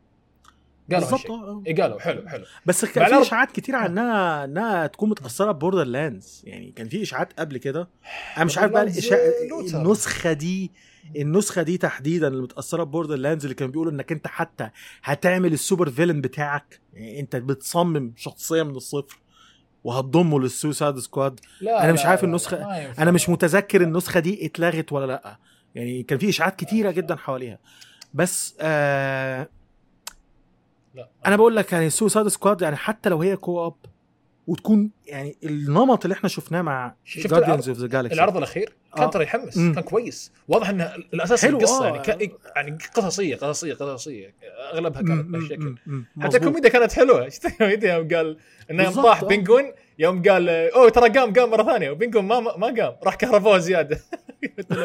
قالوا 0.91 1.09
بالظبط 1.09 1.31
هالشيء 1.31 1.31
آه. 1.31 1.63
اي 1.67 1.73
قالوا 1.73 1.99
حلو 1.99 2.27
حلو. 2.29 2.45
بس 2.65 2.85
كان 2.85 3.05
في 3.07 3.21
إشاعات 3.21 3.51
كتير 3.51 3.75
عنها 3.75 4.43
إنها 4.43 4.87
تكون 4.87 5.09
متأثرة 5.09 5.51
ب 5.51 5.83
Borderlands 5.83 6.41
يعني 6.45 6.71
كان 6.71 6.89
في 6.89 7.01
إشاعات 7.01 7.39
قبل 7.39 7.57
كده. 7.57 7.89
أنا 8.37 8.45
مش 8.45 8.57
عارف 8.57 8.71
بقى 8.71 8.83
الإشاعة 8.83 9.19
looter. 9.49 9.77
النسخة 9.77 10.33
دي 10.33 10.71
النسخة 11.15 11.61
دي 11.61 11.77
تحديدا 11.77 12.27
اللي 12.27 12.41
متأثرة 12.41 12.83
ب 12.83 13.15
Borderlands 13.15 13.43
اللي 13.45 13.55
كانوا 13.55 13.71
بيقولوا 13.71 13.91
إنك 13.91 14.11
أنت 14.11 14.27
حتى 14.27 14.69
هتعمل 15.03 15.53
ال 15.53 15.89
supervillain 15.89 16.21
بتاعك. 16.21 16.79
يعني 16.93 17.19
أنت 17.19 17.35
بتصمم 17.35 18.13
شخصية 18.15 18.63
من 18.63 18.75
الصفر 18.75 19.19
وهتضمه 19.83 20.39
لل 20.39 20.53
Suicide 20.53 20.99
Squad. 20.99 21.39
لا 21.61 21.83
أنا 21.83 21.93
مش 21.93 22.05
عارف 22.05 22.23
ينفع. 22.23 22.87
أنا 22.99 23.11
مش 23.11 23.29
متذكر 23.29 23.81
النسخة 23.81 24.19
دي 24.19 24.45
اتلغت 24.45 24.91
ولا 24.91 25.05
لأ. 25.05 25.37
يعني 25.75 26.03
كان 26.03 26.19
في 26.19 26.29
إشاعات 26.29 26.55
كتيرة 26.55 26.91
جدا 26.91 27.15
حواليها. 27.15 27.59
بس 28.13 28.55
آه 28.59 29.49
لا. 30.97 31.09
أنا 31.25 31.35
بقول 31.35 31.55
لك 31.55 31.71
يعني 31.73 31.89
Suicide 31.89 32.27
Squad 32.27 32.61
يعني 32.61 32.75
حتى 32.75 33.09
لو 33.09 33.21
هي 33.21 33.35
co-op 33.35 33.73
وتكون 34.47 34.91
يعني 35.05 35.37
النمط 35.43 36.05
اللي 36.05 36.13
إحنا 36.13 36.29
شفناه 36.29 36.61
مع 36.61 36.95
شفت 37.05 37.27
Guardians 37.27 37.69
of 37.69 37.77
the 37.77 37.87
Galaxy 37.87 38.15
العرض 38.15 38.37
الأخير 38.37 38.73
كان 38.95 39.03
آه. 39.03 39.09
ترى 39.09 39.23
يحمس 39.23 39.57
مم. 39.57 39.73
كان 39.73 39.83
كويس. 39.83 40.31
واضح 40.47 40.69
إن 40.69 40.81
الأساس 41.13 41.45
حلو، 41.45 41.57
القصة 41.57 41.85
آه. 41.87 41.87
يعني 41.87 42.27
ك... 42.27 42.31
يعني 42.55 42.77
قصصية 42.95 43.35
قصصية 43.35 43.73
قصصية. 43.73 44.33
أغلبها 44.73 45.01
كانت 45.01 45.25
بهالشكل 45.25 45.75
حتى 46.21 46.37
الكوميديا 46.37 46.69
كانت 46.69 46.93
حلوة. 46.93 47.23
إيش 47.25 47.39
الكوميديا؟ 47.45 47.93
يوم 47.95 48.07
قال 48.07 48.37
إنه 48.71 48.83
يوم 48.83 48.93
طاح 48.93 49.23
آه. 49.23 49.27
بنجون 49.27 49.63
يوم 49.99 50.21
قال 50.21 50.49
أوه 50.49 50.89
ترى 50.89 51.09
قام 51.09 51.33
قام 51.33 51.49
مرة 51.49 51.63
ثانية. 51.63 51.89
وبنجون 51.91 52.25
ما 52.25 52.39
ما 52.39 52.67
قام. 52.67 52.95
راح 53.03 53.15
كهربوه 53.15 53.57
زيادة. 53.57 53.99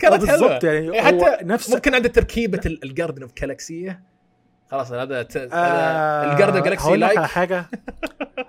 كانت 0.00 0.24
حلوة 0.24 0.26
بالظبط 0.26 0.64
يعني 0.64 0.86
يعني 0.86 1.00
حتى 1.22 1.44
نفس 1.44 1.70
ممكن 1.74 1.94
عنده 1.94 2.08
تركيبة 2.08 2.60
ال- 2.66 2.84
الجاردن 2.84 3.22
اوف 3.22 3.32
جالكسيه 3.40 4.02
خلاص 4.70 4.92
هذا 4.92 5.22
ت... 5.22 5.36
آه 5.52 6.32
الجاردن 6.32 6.62
جالكسي 6.62 6.84
هقول 6.84 7.00
لك 7.00 7.06
لايك 7.06 7.18
على 7.18 7.28
حاجة. 7.28 7.66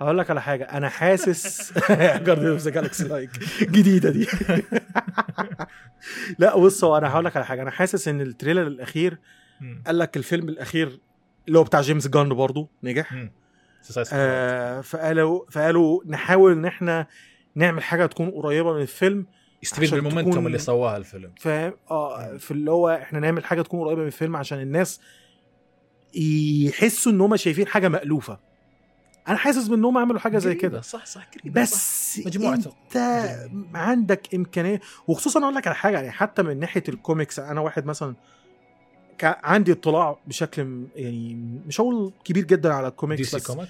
هقول 0.00 0.18
لك 0.18 0.30
على 0.30 0.42
حاجة. 0.42 0.64
أنا 0.64 0.88
حاسس 0.88 1.72
جارديان 1.90 2.50
اوف 2.50 2.60
ذا 2.60 2.70
جالكسي 2.70 3.04
لايك 3.08 3.30
جديدة 3.62 4.10
دي. 4.10 4.26
لا 6.38 6.58
بص 6.58 6.84
هو 6.84 6.96
أنا 6.96 7.10
هقول 7.10 7.24
لك 7.24 7.36
على 7.36 7.46
حاجة. 7.46 7.62
أنا 7.62 7.70
حاسس 7.70 8.08
إن 8.08 8.20
التريلر 8.20 8.66
الأخير. 8.66 9.18
قال 9.86 9.98
لك 9.98 10.16
الفيلم 10.16 10.48
الأخير 10.48 11.00
اللي 11.48 11.58
هو 11.58 11.64
بتاع 11.64 11.80
جيمس 11.80 12.08
جان 12.08 12.28
برضه 12.28 12.68
نجح. 12.82 13.14
آه 14.12 14.80
فقالوا 14.80 15.44
فقالوا 15.50 16.00
نحاول 16.06 16.52
إن 16.52 16.64
إحنا 16.64 17.06
نعمل 17.54 17.82
حاجة 17.82 18.06
تكون 18.06 18.30
قريبة 18.30 18.72
من 18.72 18.82
الفيلم 18.82 19.26
يستفيد 19.62 19.90
بالمومنتوم 19.90 20.46
اللي 20.46 20.58
سواها 20.58 20.96
الفيلم. 20.96 21.32
فاهم؟ 21.38 21.72
آه 21.90 22.36
في 22.36 22.50
اللي 22.50 22.70
هو 22.70 22.88
إحنا 22.90 23.20
نعمل 23.20 23.44
حاجة 23.44 23.62
تكون 23.62 23.80
قريبة 23.80 24.00
من 24.00 24.06
الفيلم 24.06 24.36
عشان 24.36 24.60
الناس 24.60 25.00
يحسوا 26.14 27.12
إن 27.12 27.20
هم 27.20 27.36
شايفين 27.36 27.66
حاجة 27.66 27.88
مألوفة. 27.88 28.38
أنا 29.28 29.36
حاسس 29.36 29.68
ان 29.68 29.84
هم 29.84 29.98
عملوا 29.98 30.20
حاجة 30.20 30.38
زي 30.38 30.54
كده. 30.54 30.80
صح 30.80 31.06
صح 31.06 31.24
قريبة، 31.24 31.64
صح. 31.64 31.72
بس 31.72 32.20
مجموعته. 32.26 32.72
أنت 32.84 33.36
عندك 33.74 34.34
إمكانية 34.34 34.80
وخصوصا 35.08 35.42
أقول 35.42 35.54
لك 35.54 35.66
على 35.66 35.76
حاجة 35.76 35.94
يعني 35.94 36.10
حتى 36.10 36.42
من 36.42 36.60
ناحية 36.60 36.82
الكوميكس 36.88 37.38
أنا 37.38 37.60
واحد 37.60 37.86
مثلا 37.86 38.14
عندي 39.22 39.72
اطلاع 39.72 40.18
بشكل 40.26 40.84
يعني 40.96 41.34
مش 41.66 41.80
هقول 41.80 42.12
كبير 42.24 42.44
جدا 42.44 42.72
على 42.72 42.82
دي 42.82 42.88
الكوميكس 42.88 43.30
سي 43.30 43.36
بس 43.36 43.46
comic؟ 43.46 43.68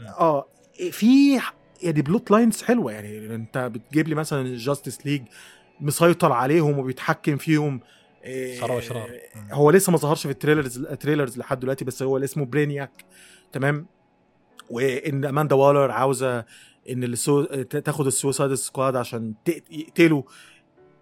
آه 0.00 0.46
في 0.90 1.40
يعني 1.82 2.02
plot 2.02 2.30
lines 2.30 2.62
حلوة 2.62 2.92
يعني 2.92 3.34
أنت 3.34 3.58
بتجيب 3.58 4.08
لي 4.08 4.14
مثلا 4.14 4.56
Justice 4.56 5.06
League 5.06 5.22
مسيطر 5.80 6.32
عليهم 6.32 6.78
وبيتحكم 6.78 7.36
فيهم 7.36 7.80
إيه، 8.24 8.60
شرار 8.60 8.72
وشرار. 8.76 9.10
هو 9.52 9.70
لسه 9.70 9.92
ما 9.92 9.98
ظهرش 9.98 10.22
في 10.22 10.32
ال 10.32 10.37
trailers 10.37 10.78
ال 10.78 10.85
trailers 10.85 11.38
لحد 11.38 11.60
دلوقتي 11.60 11.84
بس 11.84 12.02
هو 12.02 12.16
اللي 12.16 12.24
اسمه 12.24 12.44
Brainiac 12.44 13.04
تمام 13.52 13.86
وإن 14.70 15.24
Amanda 15.24 15.54
Waller 15.56 15.90
عاوزة 15.90 16.44
إن 16.90 17.04
السو... 17.04 17.44
تاخد 17.62 18.06
ال 18.06 18.12
Suicide 18.12 18.54
Squad 18.54 18.96
عشان 18.96 19.34
يقتلوا 19.70 20.22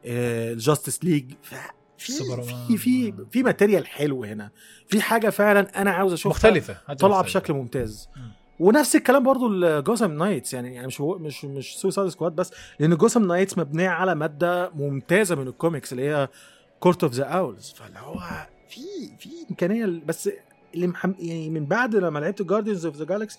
ال 0.05 0.17
Justice 0.17 1.05
League 1.05 1.33
في. 1.43 1.57
في 1.99 2.77
في 2.77 3.15
في 3.31 3.43
material 3.43 3.87
حلو 3.87 4.25
هنا 4.25 4.51
في 4.89 5.01
حاجة 5.01 5.31
فعلا 5.31 5.83
أنا 5.83 5.91
عاوز 5.91 6.13
أشوفها 6.13 6.51
مختلفة 6.51 6.77
مختلفة. 6.89 7.23
بشكل 7.23 7.53
ممتاز 7.53 8.09
مم. 8.17 8.33
ونفس 8.61 8.97
الكلام 8.97 9.23
برضو 9.23 9.49
ال 9.49 9.59
Gotham 9.59 10.19
Knights 10.19 10.55
يعني 10.55 10.75
يعني 10.75 10.87
مش 10.87 11.01
مش 11.01 11.45
مش 11.45 11.79
Suicide 11.79 12.09
Squad 12.09 12.33
بس 12.33 12.53
لأن 12.79 12.97
Gotham 12.97 13.27
Knights 13.27 13.59
مبنية 13.59 13.89
على 13.89 14.15
مادة 14.15 14.71
ممتازة 14.71 15.35
من 15.35 15.49
الكوميكس 15.49 15.93
اللي 15.93 16.09
هي 16.09 16.29
Court 16.81 17.05
of 17.05 17.13
the 17.13 17.25
Owls 17.25 17.71
فاللي 17.71 17.99
هو 17.99 18.21
في 18.69 18.81
في 19.19 19.29
إمكانية 19.51 20.03
بس 20.07 20.31
اللي 20.75 20.87
محم... 20.87 21.15
يعني 21.19 21.51
من 21.51 21.67
بعد 21.67 21.97
لما 21.97 22.19
لعبت 22.19 22.43
Guardians 22.43 22.87
of 22.87 22.97
the 22.97 23.05
Galaxy 23.05 23.39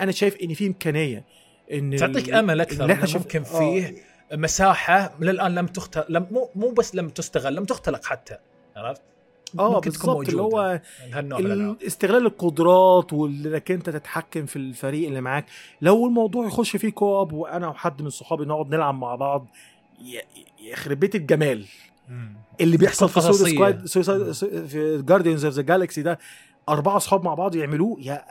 أنا 0.00 0.12
شايف 0.12 0.36
إن 0.36 0.54
في 0.54 0.66
إمكانية 0.66 1.24
إن 1.72 1.96
تعطيك 1.96 2.30
أمل 2.30 2.60
أكثر 2.60 2.82
اللي 2.82 2.92
إحنا 2.92 3.18
ممكن 3.18 3.40
آه، 3.40 3.44
فيه 3.58 3.94
مساحة 4.32 5.14
للآن 5.20 5.54
لم 5.54 5.66
تختلق 5.66 6.06
لم 6.08 6.26
مو 6.30 6.48
مو 6.54 6.70
بس 6.70 6.94
لم 6.94 7.08
تستغل 7.08 7.54
لم 7.54 7.64
تختلق 7.64 8.04
حتى 8.04 8.36
عرفت؟ 8.76 9.02
آه 9.58 9.80
بالظبط 9.80 10.28
اللي. 10.28 10.42
هو 10.42 10.80
استغلال 11.86 12.26
القدرات 12.26 13.12
وإنك 13.12 13.70
أنت 13.70 13.90
تتحكم 13.90 14.46
في 14.46 14.56
الفريق 14.56 15.08
اللي 15.08 15.20
معاك 15.20 15.46
لو 15.80 16.06
الموضوع 16.06 16.46
يخش 16.46 16.76
فيه 16.76 16.90
co-op 16.90 17.32
وأنا 17.32 17.68
وحد 17.68 18.02
من 18.02 18.10
صحابي 18.10 18.44
نقعد 18.44 18.74
نلعب 18.74 18.94
مع 18.94 19.14
بعض 19.14 19.46
يخرب 20.60 21.00
بيت 21.00 21.14
الجمال. 21.14 21.66
اللي 22.60 22.76
بيحصل 22.76 23.08
في 23.08 23.20
قصصية. 23.20 23.54
Squad 23.54 23.86
Suicide 23.86 24.32
في 24.66 25.02
Guardians 25.02 25.44
of 25.44 25.54
the 25.54 25.62
Galaxy 25.62 26.02
ده 26.02 26.18
أربعة 26.68 26.96
أصحاب 26.96 27.24
مع 27.24 27.34
بعض 27.34 27.54
يعملوه 27.56 27.96
يا 28.00 28.24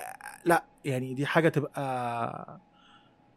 لا 0.46 0.64
يعني 0.86 1.14
دي 1.14 1.26
حاجة 1.26 1.50
تبقى 1.50 2.60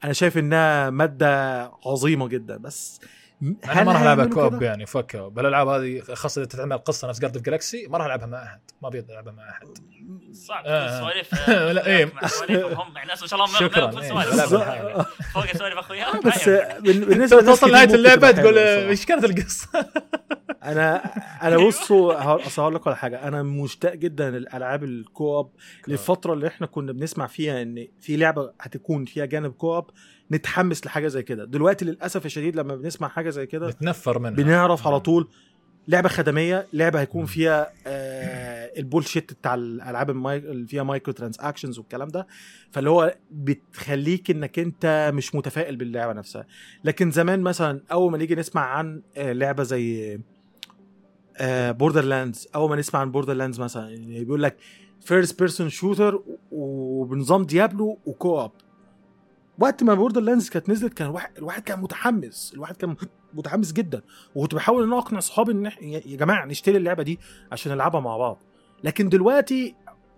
أنا 0.05 0.13
شايف 0.13 0.39
إنها 0.39 0.91
مادة 0.91 1.63
عظيمة 1.87 2.29
جدا 2.29 2.57
بس 2.57 3.01
أنا 3.43 3.83
ما 3.85 3.93
راح 3.93 4.01
ألعبها 4.01 4.27
co-op؟ 4.27 4.63
يعني 4.63 4.87
فك 4.87 5.17
بالألعاب 5.17 5.69
هذه 5.69 6.01
خاصة 6.01 6.41
إذا 6.41 6.49
تتعمل 6.49 6.79
قصة 6.79 7.09
نفس 7.09 7.21
Guardians 7.21 7.37
of 7.37 7.45
Galaxy 7.45 7.87
ما 7.87 7.99
راح 7.99 8.07
ألعبها 8.07 8.27
مع 8.27 8.43
أحد 8.43 8.61
ما 8.83 8.89
أبي 8.89 8.99
ألعبها 8.99 9.33
مع 9.33 9.51
أحد 9.51 9.67
صعب 10.33 10.65
آه. 10.67 11.01
سواليف 11.01 11.49
لا،. 11.49 12.05
مع 12.05 12.27
سواليفهم 12.29 12.73
هم 12.81 12.97
يعني 12.97 13.09
ناس 13.09 13.23
ما 13.23 13.29
شاء 13.29 13.41
الله 13.41 13.53
ما- 13.53 13.59
شكراً، 13.59 14.03
إيه. 14.03 15.03
فوق 15.35 15.47
سوالف 15.57 15.79
اخويا 15.79 16.21
بس 16.21 16.47
يهم. 16.47 16.83
بال- 16.83 17.05
بالنسبة 17.09 17.41
توصل 17.43 17.73
نهاية 17.73 17.95
اللعبة 17.95 18.31
تقول. 18.31 18.59
إيش 18.59 19.07
كانت 19.07 19.25
القصة؟ 19.25 19.69
أنا 20.65 20.97
أنا 21.43 21.57
بصوا 21.57 22.15
هقول 22.59 22.75
لك 22.75 22.87
على 22.87 22.97
حاجة 22.97 23.29
أنا 23.29 23.43
مشتاق 23.43 23.95
جدا 23.95 24.31
للألعاب 24.31 24.85
ال 24.85 24.96
co-op 24.96 25.51
للفترة 25.89 26.33
اللي 26.35 26.47
إحنا 26.47 26.67
كنا 26.67 26.93
بنسمع 26.93 27.27
فيها 27.27 27.63
إن 27.63 27.89
في 28.01 28.17
لعبة 28.17 28.53
هتكون 28.61 29.05
فيها 29.05 29.25
جانب 29.25 29.53
co-op 29.53 29.91
نتحمس 30.33 30.87
لحاجة 30.87 31.09
زي 31.09 31.23
كده. 31.23 31.45
دلوقتي 31.45 31.85
للأسف 31.85 32.27
الشديد 32.27 32.57
لما 32.57 32.77
بنسمع 32.77 33.09
حاجة 33.09 33.31
زي 33.31 33.47
كده 33.47 33.69
نتنفر 33.69 34.19
منها. 34.19 34.31
بنعرف 34.31 34.87
على 34.87 35.01
طول 35.01 35.29
لعبة 35.89 36.09
خدمية 36.09 36.67
لعبة 36.73 37.01
هيكون 37.01 37.27
فيها 37.27 37.73
آه 37.87 38.73
ال 38.79 38.85
bullshit 38.85 39.33
بتاع 39.33 39.55
الألعاب. 39.55 40.11
اللي 40.11 40.67
فيها 40.67 40.83
microtransactions 40.83 41.79
والكلام 41.79 42.09
ده. 42.09 42.27
فاللي 42.71 42.91
هو 42.91 43.17
بتخليك 43.31 44.31
إنك 44.31 44.59
أنت 44.59 45.11
مش 45.15 45.35
متفائل 45.35 45.77
باللعبة 45.77 46.13
نفسها. 46.13 46.47
لكن 46.85 47.11
زمان 47.11 47.41
مثلا 47.41 47.81
أول 47.93 48.13
ما 48.13 48.19
نيجي 48.19 48.35
نسمع 48.35 48.63
عن 48.63 49.03
آه 49.17 49.33
لعبة 49.33 49.63
زي 49.63 50.19
Borderlands 51.71 52.49
أول 52.55 52.71
ما 52.71 52.77
نسمع 52.77 53.01
عن 53.01 53.11
Borderlands 53.11 53.61
مثلا 53.61 53.91
يعني 53.91 54.25
بيقول 54.25 54.43
لك 54.43 54.57
first 55.01 55.39
person 55.39 55.69
shooter 55.69 56.23
وبنظام 56.53 57.45
Diablo 57.45 57.99
و 58.07 58.14
co-op 58.14 58.51
وقت 59.63 59.83
ما 59.83 59.95
Borderlands 59.95 60.49
كانت 60.49 60.69
نزلت 60.69 60.95
كان 60.95 61.09
الواحد 61.09 61.39
الواحد 61.39 61.63
كان 61.63 61.81
متحمس. 61.81 62.53
الواحد 62.55 62.77
كان 62.77 62.97
متحمس 63.35 63.73
جدا. 63.73 64.03
وكنت 64.35 64.55
بحاول 64.55 64.83
إن 64.83 64.93
أقنع 64.93 65.21
صحابي 65.21 65.53
إن 65.53 65.65
يا 65.83 66.17
جماعة 66.17 66.45
نشتري 66.45 66.77
اللعبة 66.77 67.03
دي 67.03 67.19
عشان 67.53 67.73
نلعبها 67.73 68.01
مع 68.01 68.17
بعض. 68.17 68.43
لكن 68.85 69.09
دلوقتي 69.09 69.75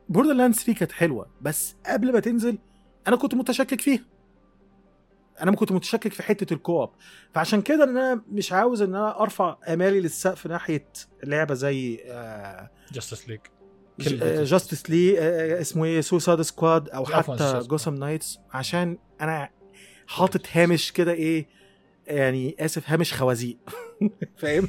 Borderlands 0.08 0.56
3 0.56 0.78
كانت 0.78 0.92
حلوة. 0.92 1.26
بس 1.40 1.76
قبل 1.86 2.12
ما 2.12 2.20
تنزل 2.20 2.58
أنا 3.08 3.16
كنت 3.16 3.34
متشكك 3.34 3.80
فيها. 3.80 4.04
أنا 5.42 5.52
كنت 5.52 5.72
متشكك 5.72 6.12
في 6.12 6.22
حتة 6.22 6.54
ال 6.54 6.59
co-op. 6.59 6.90
فعشان 7.34 7.62
كده 7.62 7.84
أنا 7.84 8.22
مش 8.28 8.52
عاوز 8.52 8.82
إن 8.82 8.94
أنا 8.94 9.20
أرفع 9.20 9.56
آمالي 9.68 10.00
للسقف 10.00 10.46
ناحية 10.46 10.88
لعبة 11.24 11.54
زي 11.54 12.00
آه 12.06 12.70
Justice 12.92 13.28
League 13.28 13.40
Justice 13.98 14.90
Lea- 14.90 15.18
اسمه 15.60 15.84
إيه 15.84 16.00
Suicide 16.00 16.40
Squad 16.42 16.88
أو 16.88 17.04
حتى 17.04 17.58
Gotham 17.68 17.94
Knights 17.94 18.38
عشان 18.52 18.98
أنا 19.20 19.48
حاطط 20.06 20.40
هامش 20.52 20.92
كده 20.92 21.12
إيه 21.12 21.46
يعني 22.06 22.56
آسف 22.60 22.90
هامش 22.90 23.14
خوازيق. 23.14 23.56
فاهم؟ 24.36 24.68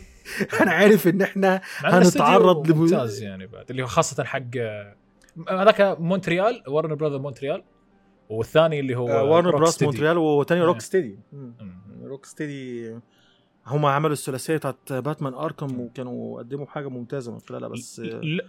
أنا 0.61 0.71
عارف 0.71 1.07
إن 1.07 1.21
إحنا 1.21 1.61
هنتعرض 1.77 2.71
لم- 2.71 2.77
ممتاز 2.77 3.21
يعني 3.21 3.47
بعد 3.47 3.65
اللي 3.69 3.83
هو 3.83 3.87
خاصة 3.87 4.23
حق 4.23 4.41
آه، 4.57 4.95
هذاك 5.49 5.97
Montreal 5.99 6.63
Warner 6.67 6.95
Brothers 6.95 7.19
Montreal 7.19 7.63
والثاني 8.29 8.79
اللي 8.79 8.97
هو 8.97 9.07
روك 9.51 9.55
براس. 9.55 9.83
Montreal 9.83 10.17
إيه. 10.17 10.63
Rock 10.67 10.81
steady. 10.81 11.19
Rocksteady 12.03 12.95
هم 13.67 13.85
عملوا 13.85 14.13
الثلاثية 14.13 14.57
بتاعت 14.57 14.93
Batman 14.93 15.33
Arkham 15.33 15.79
وكانوا 15.79 16.39
قدموا 16.39 16.65
حاجة 16.65 16.87
ممتازة 16.89 17.31
من 17.31 17.39
خلالها 17.39 17.69
بس 17.69 17.99
ل- 17.99 18.41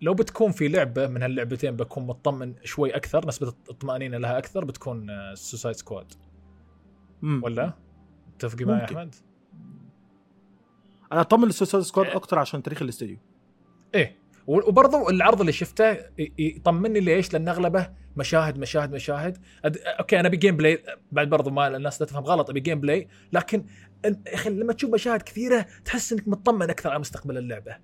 لو 0.00 0.14
بتكون 0.14 0.52
في 0.52 0.68
لعبة 0.68 1.06
من 1.06 1.22
هاللعبتين 1.22 1.76
بكون 1.76 2.06
مطمن 2.06 2.54
شوي 2.64 2.96
أكثر 2.96 3.26
نسبة 3.28 3.48
الطمانينه 3.70 4.18
لها 4.18 4.38
أكثر 4.38 4.64
بتكون 4.64 5.06
Suicide 5.34 5.76
Squad 5.76 6.12
مم. 7.22 7.40
ولا؟ 7.44 7.72
تتفقي 8.38 8.64
معي. 8.64 8.84
أحمد؟ 8.84 9.14
أنا 11.12 11.20
أطمن 11.20 11.44
لل 11.44 11.53
Suicide 11.53 11.84
Squad. 11.84 12.06
أكتر 12.06 12.38
عشان 12.38 12.62
تاريخ 12.62 12.82
الاستديو 12.82 13.16
إيه 13.94 14.18
و- 14.46 14.68
وبرضو 14.68 15.08
العرض 15.10 15.40
اللي 15.40 15.52
شفته 15.52 15.96
يطمني 16.38 17.00
ليش؟ 17.00 17.32
لأن 17.32 17.48
أغلبه 17.48 17.90
مشاهد 18.16 18.58
مشاهد 18.58 18.92
مشاهد 18.92 19.38
أد... 19.64 19.76
okay 19.78 20.20
أنا 20.20 20.28
أبي 20.28 20.36
gameplay 20.36 20.82
بعد 21.12 21.28
برضو 21.28 21.50
ما 21.50 21.76
الناس 21.76 22.00
لا 22.00 22.06
تفهم 22.06 22.24
غلط 22.24 22.50
أبي 22.50 22.60
gameplay 22.60 23.08
لكن 23.32 23.66
يا 24.04 24.16
أخي 24.26 24.50
لما 24.50 24.72
تشوف 24.72 24.90
مشاهد 24.94 25.22
كثيرة 25.22 25.66
تحس 25.84 26.12
إنك 26.12 26.28
مطمن 26.28 26.70
أكثر 26.70 26.90
على 26.90 26.98
مستقبل 26.98 27.38
اللعبة 27.38 27.76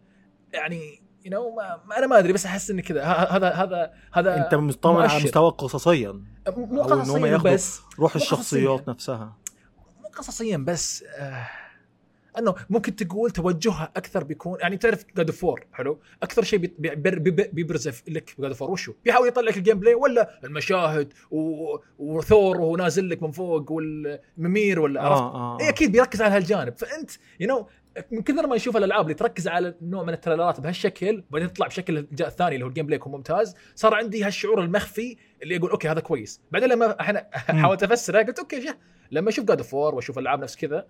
يعني 0.53 1.01
you 1.25 1.31
know 1.31 1.55
ما 1.89 1.99
أنا 1.99 2.07
ما 2.07 2.19
أدري 2.19 2.33
بس 2.33 2.47
أحس 2.47 2.71
اني 2.71 2.83
كذا. 2.83 3.05
هذا 3.05 3.51
هذا 3.53 3.93
هذا 4.13 4.37
أنت 4.45 4.55
مطمن 4.55 4.97
على. 4.97 5.25
مستوى 5.25 5.51
قصصيا. 5.51 6.23
مو 6.57 6.83
قصصيا 6.83 7.37
بس. 7.37 7.81
روح 7.99 8.15
الشخصيات. 8.17 8.89
نفسها. 8.89 9.37
مو 10.03 10.09
قصصيا 10.09 10.57
بس 10.57 11.05
آه 11.19 11.47
أنه 12.39 12.55
ممكن 12.71 12.97
تقول 12.97 13.31
توجهها 13.31 13.93
أكثر 13.97 14.25
بيكون 14.25 14.61
يعني 14.61 14.77
تعرف 14.77 15.05
God 15.17 15.31
of 15.31 15.45
War 15.45 15.67
حلو؟ 15.73 15.99
أكثر 16.23 16.43
شيء 16.43 16.59
بي- 16.59 16.75
بي- 16.79 17.11
بي- 17.11 17.51
بيبرز 17.53 17.89
لك 18.09 18.35
ب 18.39 18.42
God 18.42 18.53
of 18.53 18.60
War 18.60 18.71
وشو؟ 18.71 18.93
بيحاول 19.05 19.29
يطلع 19.29 19.43
لك 19.43 19.57
ال 19.57 19.79
gameplay 19.81 19.95
ولا 19.95 20.41
المشاهد 20.45 21.13
و... 21.31 21.77
وثور 21.99 22.57
وهو 22.61 22.77
نازل 22.77 23.09
لك 23.11 23.23
من 23.23 23.31
فوق 23.31 23.73
وال 23.73 24.04
Mimir 24.04 24.81
ولا 24.81 25.03
عرفت؟ 25.03 25.21
آه 25.23 25.35
آه. 25.35 25.61
اي 25.61 25.69
أكيد 25.69 25.93
بيركز 25.93 26.23
على 26.23 26.37
هالجانب. 26.37 26.77
فأنت 26.79 27.11
you 27.41 27.49
know 27.49 27.67
من 28.11 28.23
كثر 28.23 28.47
ما 28.47 28.57
نشوف 28.57 28.77
الألعاب 28.77 29.05
اللي 29.05 29.15
تركز 29.15 29.49
على 29.49 29.75
نوع 29.83 30.03
من 30.03 30.13
التريلرات 30.13 30.61
بهالشكل 30.61 31.25
وبعدين 31.31 31.53
تطلع 31.53 31.67
بشكل 31.67 31.99
الجزء 31.99 32.27
الثاني 32.27 32.55
اللي 32.55 32.65
هو 32.65 32.69
ال 32.69 32.87
gameplay 32.87 32.97
يكون 32.97 33.13
ممتاز 33.13 33.55
صار 33.75 33.95
عندي 33.95 34.25
هالشعور 34.25 34.61
المخفي 34.61 35.17
اللي 35.43 35.55
يقول 35.55 35.71
okay 35.71 35.89
هذا 35.89 36.01
كويس. 36.01 36.41
بعدين 36.51 36.69
لما 36.69 37.01
إحنا 37.01 37.29
حاولت 37.33 37.83
أفسره 37.83 38.23
قلت 38.23 38.39
okay 38.39 38.63
شه 38.63 38.77
لما 39.11 39.29
أشوف 39.29 39.45
God 39.45 39.63
of 39.63 39.76
War 39.76 39.95
وأشوف 39.95 40.19
العاب 40.19 40.43
نفس 40.43 40.57
كذا 40.57 40.87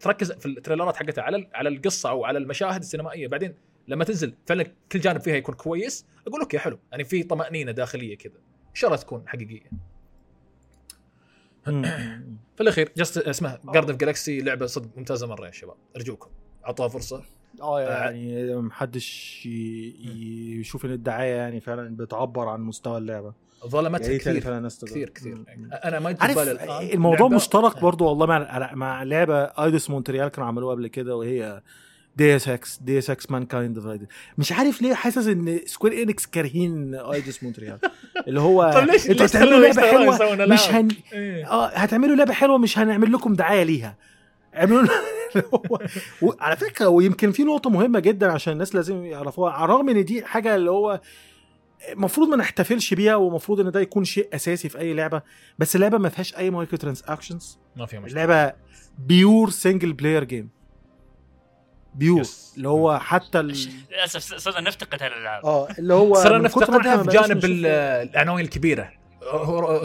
تركز 0.00 0.32
في 0.32 0.46
التريلرات 0.46 0.96
حقتها 0.96 1.22
على 1.22 1.48
على 1.54 1.68
القصة 1.68 2.10
أو 2.10 2.24
على 2.24 2.38
المشاهد 2.38 2.80
السينمائية. 2.80 3.28
بعدين 3.28 3.54
لما 3.88 4.04
تنزل 4.04 4.34
فعلا 4.46 4.64
كل 4.92 5.00
جانب 5.00 5.20
فيها 5.20 5.34
يكون 5.34 5.54
كويس. 5.54 6.06
أقول 6.26 6.40
okay 6.40 6.58
حلو. 6.58 6.78
يعني 6.92 7.04
في 7.04 7.22
طمأنينة 7.22 7.72
داخلية 7.72 8.16
كذا. 8.16 8.38
إن 8.70 8.74
شاء 8.74 8.90
الله 8.90 9.02
تكون 9.02 9.28
حقيقية. 9.28 9.70
في 12.56 12.60
الأخير 12.60 12.92
just 12.96 13.18
اسمها 13.18 13.58
Guardians 13.64 13.96
Galaxy 13.96 14.40
لعبة 14.40 14.66
صدق 14.66 14.88
ممتازة 14.96 15.26
مرة 15.26 15.46
يا 15.46 15.52
شباب. 15.52 15.76
أرجوكم 15.96 16.30
أعطوها 16.66 16.88
فرصة. 16.88 17.22
آه 17.62 17.80
يعني 17.80 18.56
محدش 18.56 19.40
ي- 19.46 19.48
ي- 20.00 20.60
يشوف 20.60 20.84
إن 20.84 20.90
الدعاية 20.90 21.34
يعني 21.34 21.60
فعلا 21.60 21.96
بتعبر 21.96 22.48
عن 22.48 22.60
مستوى 22.60 22.98
اللعبة. 22.98 23.32
ظلمتها 23.66 24.06
يعني 24.06 24.18
كثير 24.18 24.40
فعلا 24.40 24.68
تجرب. 24.68 24.88
كثير 24.90 25.08
كثير. 25.10 25.34
مم. 25.56 25.70
أنا 25.84 25.98
ما 25.98 26.10
جبت 26.12 26.22
بالي 26.22 26.92
الموضوع 26.94 27.28
لعبة- 27.28 27.32
مشترك 27.32 27.80
برضو 27.80 28.04
والله 28.08 28.26
مع 28.26 28.74
مع 28.74 29.02
لعبة 29.02 29.42
Eidos 29.44 29.90
Montreal 29.90 30.28
كانوا 30.28 30.48
عملوها 30.48 30.74
قبل 30.74 30.86
كده 30.86 31.16
وهي 31.16 31.62
Deus 32.20 32.48
Ex 32.48 32.78
Deus 32.78 33.10
Ex 33.10 33.30
Mankind 33.30 33.74
Divided 33.78 34.06
مش 34.38 34.52
عارف 34.52 34.82
ليه 34.82 34.94
حاسس 34.94 35.26
إن 35.26 35.60
Square 35.66 36.02
Enix 36.02 36.26
كارهين 36.26 36.94
Eidos 36.94 37.42
Montreal. 37.42 37.78
اللي 38.28 38.40
هو 38.40 38.70
طب 38.80 38.84
ليش 38.86 39.10
أنتوا 39.10 39.26
هتعملوا 39.26 39.58
لعبة 39.60 39.82
حلوة؟ 39.82 40.46
مش؟ 40.46 40.68
هن... 40.70 40.88
إيه. 41.12 41.50
آه 41.50 41.66
هتعملوا 41.68 42.16
لعبة 42.16 42.32
حلوة 42.32 42.58
مش 42.58 42.78
هنعمل 42.78 43.12
لكم 43.12 43.34
دعاية 43.34 43.62
ليها. 43.62 43.96
اعملوا 44.56 44.82
لنا- 44.82 44.90
اللي 45.36 45.44
هو 45.54 45.78
وعلى 46.22 46.56
فكرة 46.56 46.88
ويمكن 46.88 47.32
في 47.32 47.44
نقطة 47.44 47.70
مهمة 47.70 47.98
جدا 47.98 48.32
عشان 48.32 48.52
الناس 48.52 48.74
لازم 48.74 49.04
يعرفوها 49.04 49.52
على 49.52 49.64
الرغم 49.64 49.88
إن 49.88 50.04
دي 50.04 50.24
حاجة 50.24 50.54
اللي 50.56 50.70
هو 50.70 51.00
المفروض 51.92 52.28
ما 52.28 52.36
نحتفلش 52.36 52.94
بيها 52.94 53.14
ومفروض 53.16 53.60
إن 53.60 53.70
ده 53.70 53.80
يكون 53.80 54.04
شيء 54.04 54.28
أساسي 54.34 54.68
في 54.68 54.78
أي 54.78 54.94
لعبة 54.94 55.22
بس 55.58 55.76
اللعبه 55.76 55.98
ما 55.98 56.08
فيهاش 56.08 56.36
أي 56.36 56.50
microtransactions 56.50 57.58
ما 57.76 57.86
في 57.86 57.98
مشكلة. 57.98 58.24
اللعبه 58.24 58.52
pure 58.98 59.50
single 59.50 59.92
player 59.92 60.24
game 60.24 60.48
Yes. 61.98 62.28
اللي 62.56 62.68
هو 62.68 62.98
حتى 62.98 63.40
ال... 63.40 63.56
للأسف 63.90 64.34
صرنا 64.38 64.60
نفتقد 64.60 65.02
هالالعاب 65.02 65.44
آه 65.46 65.68
اللي 65.78 65.94
هو 65.94 66.14
صرنا 66.14 66.38
نفتقدها 66.38 67.02
في 67.02 67.08
جانب 67.10 67.44
العناوين 67.44 68.44
الكبيرة. 68.44 68.90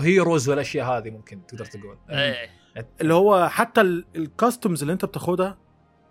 heroes 0.01 0.49
والأشياء 0.49 0.85
هذه 0.97 1.09
ممكن 1.09 1.45
تقدر 1.47 1.65
تقول. 1.65 1.97
إيه. 2.09 2.49
اللي 3.01 3.13
هو 3.13 3.49
حتى 3.49 3.81
ال- 3.81 4.05
ال 4.15 4.23
costumes 4.23 4.81
اللي 4.81 4.93
انت 4.93 5.05
بتاخدها 5.05 5.57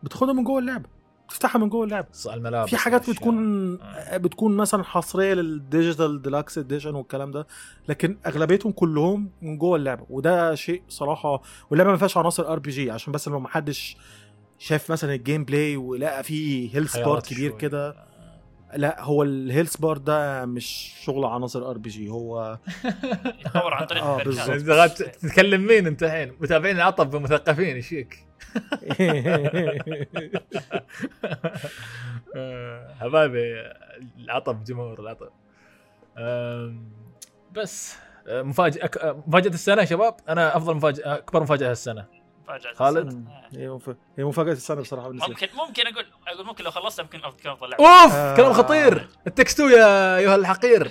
بتاخدها 0.02 0.32
من 0.32 0.44
جوه 0.44 0.58
اللعبه 0.58 0.88
تفتحها 1.28 1.58
من 1.58 1.68
جوه 1.68 1.84
اللعبه 1.84 2.06
الملابس 2.26 2.70
في 2.70 2.76
حاجات. 2.76 3.10
بتكون 3.10 3.38
آه. 3.82 4.16
بتكون 4.16 4.56
مثلا 4.56 4.84
حصرية 4.84 5.34
لل 5.34 5.54
digital 5.54 6.22
deluxe 6.22 6.58
edition 6.58 6.94
والكلام 6.94 7.30
ده 7.30 7.46
لكن 7.88 8.18
أغلبيتهم 8.26 8.72
كلهم 8.72 9.30
من 9.42 9.58
جوه 9.58 9.76
اللعبه 9.76 10.06
وده 10.10 10.54
شيء 10.54 10.82
صراحة 10.88 11.42
واللعبة 11.70 11.90
ما 11.90 11.96
فيهاش 11.96 12.16
عناصر 12.16 12.52
RPG 12.52 12.90
عشان 12.90 13.12
بس 13.12 13.28
لو 13.28 13.40
ما 13.40 13.48
حدش 13.48 13.96
شاف 14.58 14.92
مثلا 14.92 15.14
ال 15.14 15.44
gameplay 15.44 15.76
ولقى 15.76 16.24
فيه 16.24 16.76
health 16.76 16.96
bar 16.96 17.20
كبير. 17.20 17.50
كده 17.50 18.14
لا 18.76 19.02
هو 19.02 19.22
ال 19.22 19.30
health 19.30 19.76
bar 19.76 19.98
ده 19.98 20.46
مش 20.46 20.94
شغل 21.02 21.24
عناصر 21.24 21.70
RPG 21.70 22.08
هو 22.08 22.58
يتطور 23.40 23.74
عن 23.74 23.86
طريق 23.86 24.02
آه،. 24.04 24.22
إنت 24.22 24.70
قاعد 24.70 24.90
تتكلم 24.94 25.66
مين 25.66 25.86
أنت 25.86 26.02
الحين 26.02 26.32
متابعين 26.40 26.76
العطب 26.76 27.16
مثقفين 27.16 27.74
إيش 27.76 27.88
فيك؟ 27.88 28.26
آه، 32.36 32.94
حبايبي 32.94 33.54
العطب 34.18 34.64
جمهور 34.64 35.00
العطب 35.00 35.30
بس 37.52 37.96
آه، 38.28 38.42
مفاجأة 38.42 38.90
مفاجأة 39.26 39.50
السنة 39.50 39.80
يا 39.80 39.86
شباب 39.86 40.16
أنا 40.28 40.56
أفضل 40.56 40.74
مفاجأة 40.74 41.14
أكبر 41.14 41.42
مفاجأة 41.42 41.70
هالسنة 41.70 42.06
مفاجأة 42.44 42.72
خالد؟ 42.74 43.06
السنة. 43.06 43.42
هي 43.54 43.68
مف- 43.68 43.96
هي 44.18 44.24
مفاجأة 44.24 44.52
السنة 44.52 44.80
بصراحة 44.80 45.08
بالنسبة 45.08 45.28
ممكن 45.28 45.48
ممكن 45.56 45.86
أقول 45.86 46.06
أقول 46.28 46.46
ممكن 46.46 46.64
لو 46.64 46.70
خلصت 46.70 46.98
يمكن 46.98 47.18
كان 47.20 47.52
افضل 47.52 47.70
لعبه 47.70 48.02
أوف! 48.02 48.12
آه. 48.14 48.36
كلام 48.36 48.52
خطير! 48.52 49.08
التكستو 49.26 49.68
يا 49.68 50.16
أيها 50.16 50.34
الحقير. 50.34 50.90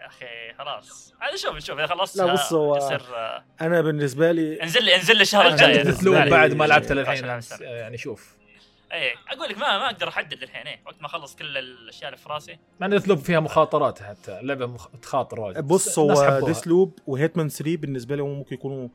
يا 0.00 0.06
أخي 0.06 0.54
خلاص. 0.58 1.14
هذا 1.20 1.36
شوف 1.36 1.56
نشوف 1.56 1.78
إذا 1.78 1.86
خلصت 1.86 2.16
لا، 2.16 2.32
بص، 2.32 2.52
هو- 2.52 2.74
آه، 2.76 3.44
أنا 3.60 3.80
بالنسبة 3.80 4.32
لي 4.32 4.62
انزل 4.62 4.84
لي 4.84 4.96
انزل 4.96 5.16
لي 5.16 5.22
الشهر 5.22 5.46
الجاي 5.48 6.30
بعد 6.30 6.52
ما 6.54 6.64
لعبت 6.64 6.92
للحين. 6.92 7.24
يعني 7.60 7.98
شوف. 7.98 8.38
اي 8.92 9.14
أقول 9.32 9.48
لك 9.48 9.58
ما 9.58 9.78
ما 9.78 9.86
أقدر 9.86 10.08
أحدد 10.08 10.42
الحين 10.42 10.66
إيه. 10.66 10.80
وقت 10.86 10.94
ما 11.00 11.06
أخلص 11.06 11.36
كل 11.36 11.56
الأشياء 11.58 12.08
اللي 12.08 12.16
في 12.22 12.28
راسي. 12.28 12.58
مع 12.80 12.86
ان 12.86 12.90
Deathloop 12.90 13.18
فيها 13.18 13.40
مخاطرات 13.40 14.02
حتى 14.02 14.40
اللعبة 14.40 14.66
مخ... 14.66 14.88
تخاطر 15.02 15.40
واجد 15.40 15.64
بص 15.68 15.98
هو. 15.98 16.40
Death 16.46 16.66
loop 16.66 16.98
و 17.06 17.12
Hitman 17.12 17.48
3 17.48 17.76
بالنسبة 17.76 18.16
لي 18.16 18.22
ممكن 18.22 18.54
يكونوا 18.54 18.88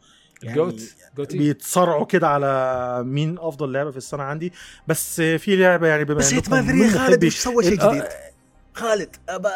يعني 0.44 0.58
GOTY 0.58 1.38
بيتصارعوا 1.38 2.06
كده 2.06 2.28
على 2.28 3.04
مين 3.06 3.38
أفضل 3.39 3.72
لعبة 3.72 3.91
في 3.91 3.98
السنة 3.98 4.24
عندي 4.24 4.54
بس 4.88 5.22
في 5.22 5.56
لعبة 5.56 5.88
يعني 5.88 6.06
بما 6.06 6.16
بس 6.16 6.34
Hitman 6.34 6.66
من 6.66 6.89
3 6.89 7.06
خالد 7.06 7.26
وش 7.26 7.38
سوى 7.38 7.64
شيء 7.64 7.82
آه، 7.82 7.91
جديد؟ 7.91 8.04
خالد 8.74 9.16
ابى 9.30 9.50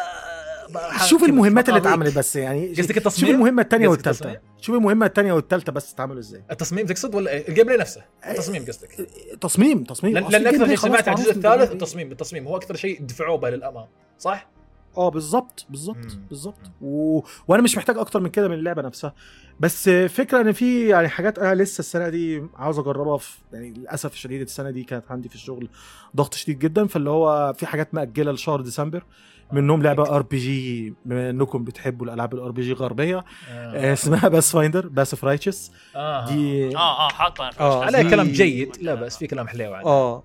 أبى 0.68 1.08
شوف 1.08 1.24
المهمات 1.24 1.68
اللي. 1.68 1.80
اتعملت 1.80 2.18
بس 2.18 2.36
يعني 2.36 2.68
قصدك 2.68 2.86
شوف 2.86 2.96
التصميم؟ 2.96 3.34
المهمة 3.34 3.62
الثانية 3.62 3.88
والثالثه؟ 3.88 4.40
شوف 4.60 4.74
المهمة 4.74 5.06
الثانية 5.06 5.32
والثالثه 5.32 5.72
بس 5.72 5.92
اتعملوا 5.92 6.18
إزاي 6.20 6.42
التصميم 6.50 6.86
تقصد 6.86 7.14
ولا 7.14 7.30
إيه؟ 7.30 7.48
ال 7.48 7.66
gameplay 7.66 7.78
نفسه 7.78 8.02
التصميم 8.30 8.64
قصدك 8.64 9.08
تصميم 9.40 9.84
تصميم 9.84 10.14
لأن 10.18 10.46
أكثر 10.46 10.66
شيء 10.66 10.76
سمعت 10.76 11.08
عن 11.08 11.16
الجزء 11.16 11.32
الثالث 11.32 11.72
التصميم 11.72 12.12
التصميم 12.12 12.46
هو 12.46 12.56
أكثر 12.56 12.76
شيء 12.76 13.02
دفعوه 13.02 13.38
به 13.38 13.50
للامام 13.50 13.86
صح؟ 14.18 14.50
آه 14.98 15.08
بالظبط 15.08 15.66
بالظبط. 15.70 16.18
بالظبط. 16.28 16.70
و... 16.80 17.20
وأنا 17.48 17.62
مش 17.62 17.76
محتاج 17.76 17.98
أكتر 17.98 18.20
من 18.20 18.30
كده 18.30 18.48
من 18.48 18.54
اللعبة 18.54 18.82
نفسها. 18.82 19.14
بس 19.60 19.88
فكرة 19.88 20.40
إن 20.40 20.52
في 20.52 20.88
يعني 20.88 21.08
حاجات 21.08 21.38
أنا 21.38 21.54
لسه 21.54 21.80
السنة 21.80 22.08
دي 22.08 22.42
عاوز 22.56 22.78
أجربها 22.78 23.16
في 23.16 23.36
يعني 23.52 23.70
للأسف 23.70 24.12
الشديد 24.12 24.40
السنة 24.40 24.70
دي 24.70 24.84
كانت 24.84 25.04
عندي 25.10 25.28
في 25.28 25.34
الشغل 25.34 25.68
ضغط 26.16 26.34
شديد 26.34 26.58
جدا. 26.58 26.86
فاللي 26.86 27.10
هو 27.10 27.52
في 27.56 27.66
حاجات 27.66 27.94
مأجلة 27.94 28.32
لشهر 28.32 28.60
ديسمبر. 28.60 29.04
منهم 29.52 29.82
لعبة 29.82 30.16
RPG 30.16 30.94
بما 31.04 31.30
إنكم 31.30 31.64
بتحبوا 31.64 32.06
الألعاب 32.06 32.34
ال 32.34 32.50
RPG 32.50 32.72
غربية. 32.72 33.24
آه، 33.50 33.92
اسمها 33.92 34.28
Pathfinder 34.28 34.88
Wrath 34.88 35.14
of 35.14 35.24
Righteous 35.24 35.72
آه. 35.96 36.26
دي 36.26 36.76
آه 36.76 37.06
آه 37.06 37.08
حاطه 37.08 37.50
في 37.50 37.60
آه. 37.60 37.84
عليها 37.84 38.02
كلام 38.10 38.26
جيد. 38.26 38.76
لا 38.80 38.94
بس 38.94 39.16
في 39.16 39.26
كلام 39.26 39.48
حليو 39.48 39.74
عليه 39.74 39.86
آه. 39.86 40.22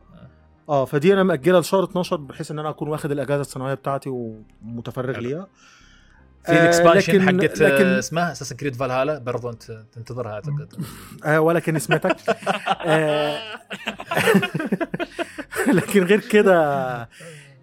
آه 0.70 0.86
فدي 0.86 1.14
أنا 1.14 1.24
مأجلها 1.24 1.62
لشهر 1.62 1.84
12 1.84 2.16
بحيث 2.16 2.52
ان 2.52 2.60
أنا 2.60 2.70
اكون 2.70 2.88
واخد 2.88 3.12
الاجازة 3.12 3.42
السنويه 3.42 3.74
بتاعتي 3.74 4.10
ومتفرغ. 4.10 5.20
ليها. 5.20 5.48
في 6.46 6.52
آه، 6.52 6.62
ال 6.62 6.67
expansion 6.67 7.14
لكن- 7.14 7.22
حقت 7.48 7.60
لكن- 7.62 7.76
لكن 7.76 7.86
اسمها 7.86 8.32
Assassin's 8.32 8.56
Creed 8.56 8.76
Valhalla 8.76 9.18
برضو 9.20 9.50
انت 9.50 9.64
تنتظرها 9.92 10.32
أعتقد. 10.32 10.74
آه 11.26 11.40
ولكن 11.42 11.76
اسمتك 11.76 12.16
آه 12.86 13.40
لكن 15.74 16.04
غير 16.04 16.20
كده 16.20 17.10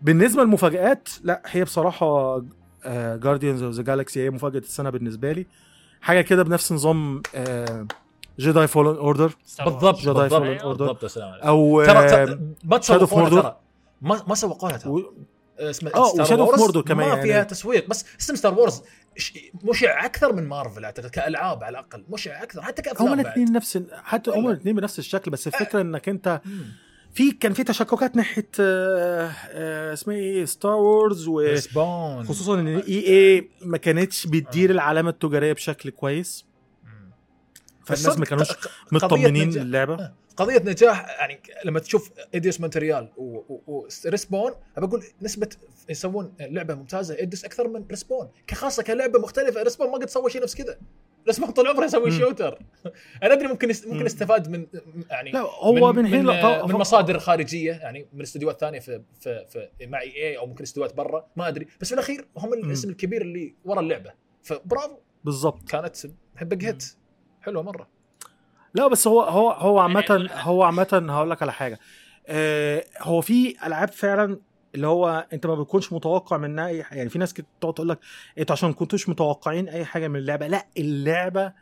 بالنسبة 0.03 0.43
للمفاجآت 0.43 1.09
لا 1.25 1.43
هي 1.47 1.65
بصراحة 1.65 2.43
Guardians 3.17 3.63
of 3.63 3.75
the 3.75 3.83
Galaxy 3.83 4.25
هي 4.25 4.31
مفاجأة 4.31 4.59
السنة 4.59 4.91
بالنسبة 4.91 5.33
لي. 5.33 5.47
حاجة 6.01 6.21
كده 6.21 6.43
بنفس 6.43 6.73
نظام 6.73 7.23
Jedi 8.41 8.67
Fallen 8.67 8.97
Order. 8.97 9.37
بالضبط. 9.65 10.07
بالضبط 10.07 11.03
يا 11.03 11.09
سلام 11.09 11.29
عليك. 11.33 11.43
أو 11.45 11.85
ترى 11.85 11.99
آه، 11.99 12.39
ما 12.65 12.79
Mordor. 12.81 12.87
ترى 12.87 13.57
ما 14.03 14.23
ما 14.29 14.35
ترى 14.35 14.91
و- 14.91 15.13
اسمه 15.59 15.91
آه، 15.95 16.09
Star 16.09 16.23
و 16.23 16.26
Shadow 16.26 16.43
of 16.43 16.49
Wars 16.49 16.61
Mordor 16.61 16.83
كمان 16.83 17.09
ما 17.09 17.15
يعني. 17.15 17.23
فيها 17.23 17.43
تسويق 17.45 17.89
بس 17.89 18.05
اسم 18.21 18.35
Star 18.35 18.55
Wars 18.55 18.83
مشع 19.65 20.05
أكثر 20.05 20.33
من 20.33 20.49
مارفل 20.49 20.85
أعتقد 20.85 21.11
كألعاب 21.11 21.65
على 21.65 21.79
الأقل 21.79 22.05
مشع 22.11 22.43
أكثر 22.43 22.63
حتى 22.63 22.83
كأفلام 22.83 23.09
هما 23.09 23.17
بعد. 23.17 23.27
الاثنين 23.27 23.53
نفس 23.53 23.83
حتى 24.05 24.31
هما 24.31 24.37
والله. 24.39 24.51
الاثنين 24.53 24.77
بنفس 24.77 24.99
الشكل 24.99 25.31
بس 25.31 25.47
الفكرة 25.47 25.81
إنك 25.81 26.09
أنت. 26.09 26.41
في 27.15 27.31
كان 27.33 27.53
في 27.53 27.65
تشككات 27.65 28.17
ناحية 28.17 28.49
آه، 28.61 29.31
آه، 29.51 29.93
اسمها 29.93 30.17
إيه 30.17 30.45
Star 30.45 30.73
Wars 30.75 31.29
و 31.29 31.55
خصوصا 32.29 32.55
إن 32.61 32.67
EA 32.67 33.51
ما 33.63 33.79
كانتش 33.79 34.27
بتدير 34.27 34.71
العلامة 34.71 35.11
التجارية 35.11 35.53
بشكل 35.53 35.91
كويس. 35.91 36.50
فالناس 37.97 38.19
ما 38.19 38.25
كانوش 38.25 38.49
مطمنين 38.93 39.51
للعبه 39.51 40.13
قضية 40.37 40.59
نجاح. 40.59 41.07
يعني 41.21 41.41
لما 41.65 41.81
تشوف 41.81 42.11
Eidos 42.35 42.61
Montreal 42.61 43.09
و 43.67 43.77
Respawn 43.78 44.53
أبى 44.77 44.87
أقول 44.87 45.05
نسبة 45.23 45.49
يسوون 45.89 46.35
لعبة 46.41 46.75
ممتازة 46.75 47.15
Eidos 47.19 47.45
أكثر 47.45 47.69
من 47.69 47.85
Respawn. 47.91 48.29
خاصة 48.53 48.83
كلعبة 48.83 49.19
مختلفة 49.19 49.63
Respawn 49.63 49.87
ما 49.91 49.95
قد 49.95 50.09
سوى 50.09 50.31
شيء 50.31 50.43
نفس 50.43 50.55
كذا. 50.55 50.79
Respawn 51.27 51.51
طول 51.51 51.69
عمره 51.69 51.85
يسوي. 51.85 52.11
shooter. 52.11 52.59
أنا 53.23 53.33
أدري 53.33 53.47
ممكن. 53.49 53.69
ممكن 53.69 53.99
مم. 54.01 54.07
استفاد 54.07 54.49
من 54.49 54.67
يعني 55.11 55.31
لا 55.31 55.41
هو 55.41 55.93
من, 55.93 56.03
من, 56.03 56.07
هنا 56.15 56.33
من, 56.33 56.43
طبعاً- 56.43 56.69
من 56.69 56.75
مصادر 56.75 57.19
خارجية 57.19 57.73
يعني 57.73 58.07
من 58.13 58.21
استديوهات 58.23 58.61
ثانية 58.61 58.79
في 58.81 59.03
في 59.21 59.47
في 59.49 59.87
مع 59.87 60.01
EA 60.01 60.39
أو 60.39 60.47
ممكن 60.47 60.63
استديوهات 60.65 60.95
برا 60.95 61.27
ما 61.37 61.49
أدري. 61.49 61.67
بس 61.81 61.89
في 61.89 61.95
الأخير 61.95 62.27
هم 62.37 62.53
الاسم 62.55 62.91
الكبير 62.91 63.23
اللي 63.23 63.55
ورا 63.65 63.81
اللعبة. 63.81 64.13
فبرافو. 64.43 64.97
بالظبط 65.25 65.69
كانت 65.69 65.97
big 66.43 66.65
hit 66.65 66.85
حلوة 67.43 67.63
مرة. 67.63 67.89
لا 68.75 68.89
بس 68.89 69.07
هو 69.07 69.23
هو 69.23 69.51
هو 69.51 69.79
عامة 69.79 70.05
يعني- 70.09 70.29
هو 70.33 70.63
عامة 70.63 71.07
هقول 71.11 71.31
لك 71.31 71.43
على 71.43 71.53
حاجة. 71.53 71.79
آه 72.27 72.85
هو 73.01 73.21
في 73.21 73.67
ألعاب 73.67 73.89
فعلا 73.89 74.39
اللي 74.75 74.87
هو 74.87 75.27
أنت 75.33 75.47
ما 75.47 75.55
بتكونش 75.55 75.93
متوقع 75.93 76.37
منها 76.37 76.67
أي 76.67 76.83
حاجة 76.85 76.99
يعني 76.99 77.11
في 77.11 77.19
ناس 77.19 77.35
كده 77.35 77.47
تقعد 77.61 77.75
تقول 77.75 77.89
لك 77.89 77.99
أنتوا 78.39 78.53
عشان 78.57 78.69
ما 78.69 78.75
كنتوش 78.75 79.09
متوقعين 79.09 79.69
أي 79.69 79.85
حاجة 79.85 80.09
من 80.09 80.17
اللعبة 80.17 80.47
لا 80.47 80.67
اللعبة 80.79 81.53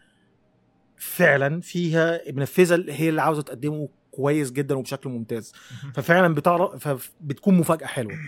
فعلا 0.96 1.60
فيها 1.60 2.20
منفذه 2.32 2.74
اللي 2.74 2.92
هي 2.92 3.08
اللي 3.08 3.22
عاوزة 3.22 3.42
تقدمه 3.42 3.88
كويس 4.10 4.52
جدا 4.52 4.74
وبشكل 4.74 5.10
ممتاز. 5.10 5.52
ففعلا 5.94 6.34
بتعرف 6.34 6.88
فبتكون 6.88 7.54
مفاجأة 7.54 7.86
حلوة. 7.86 8.18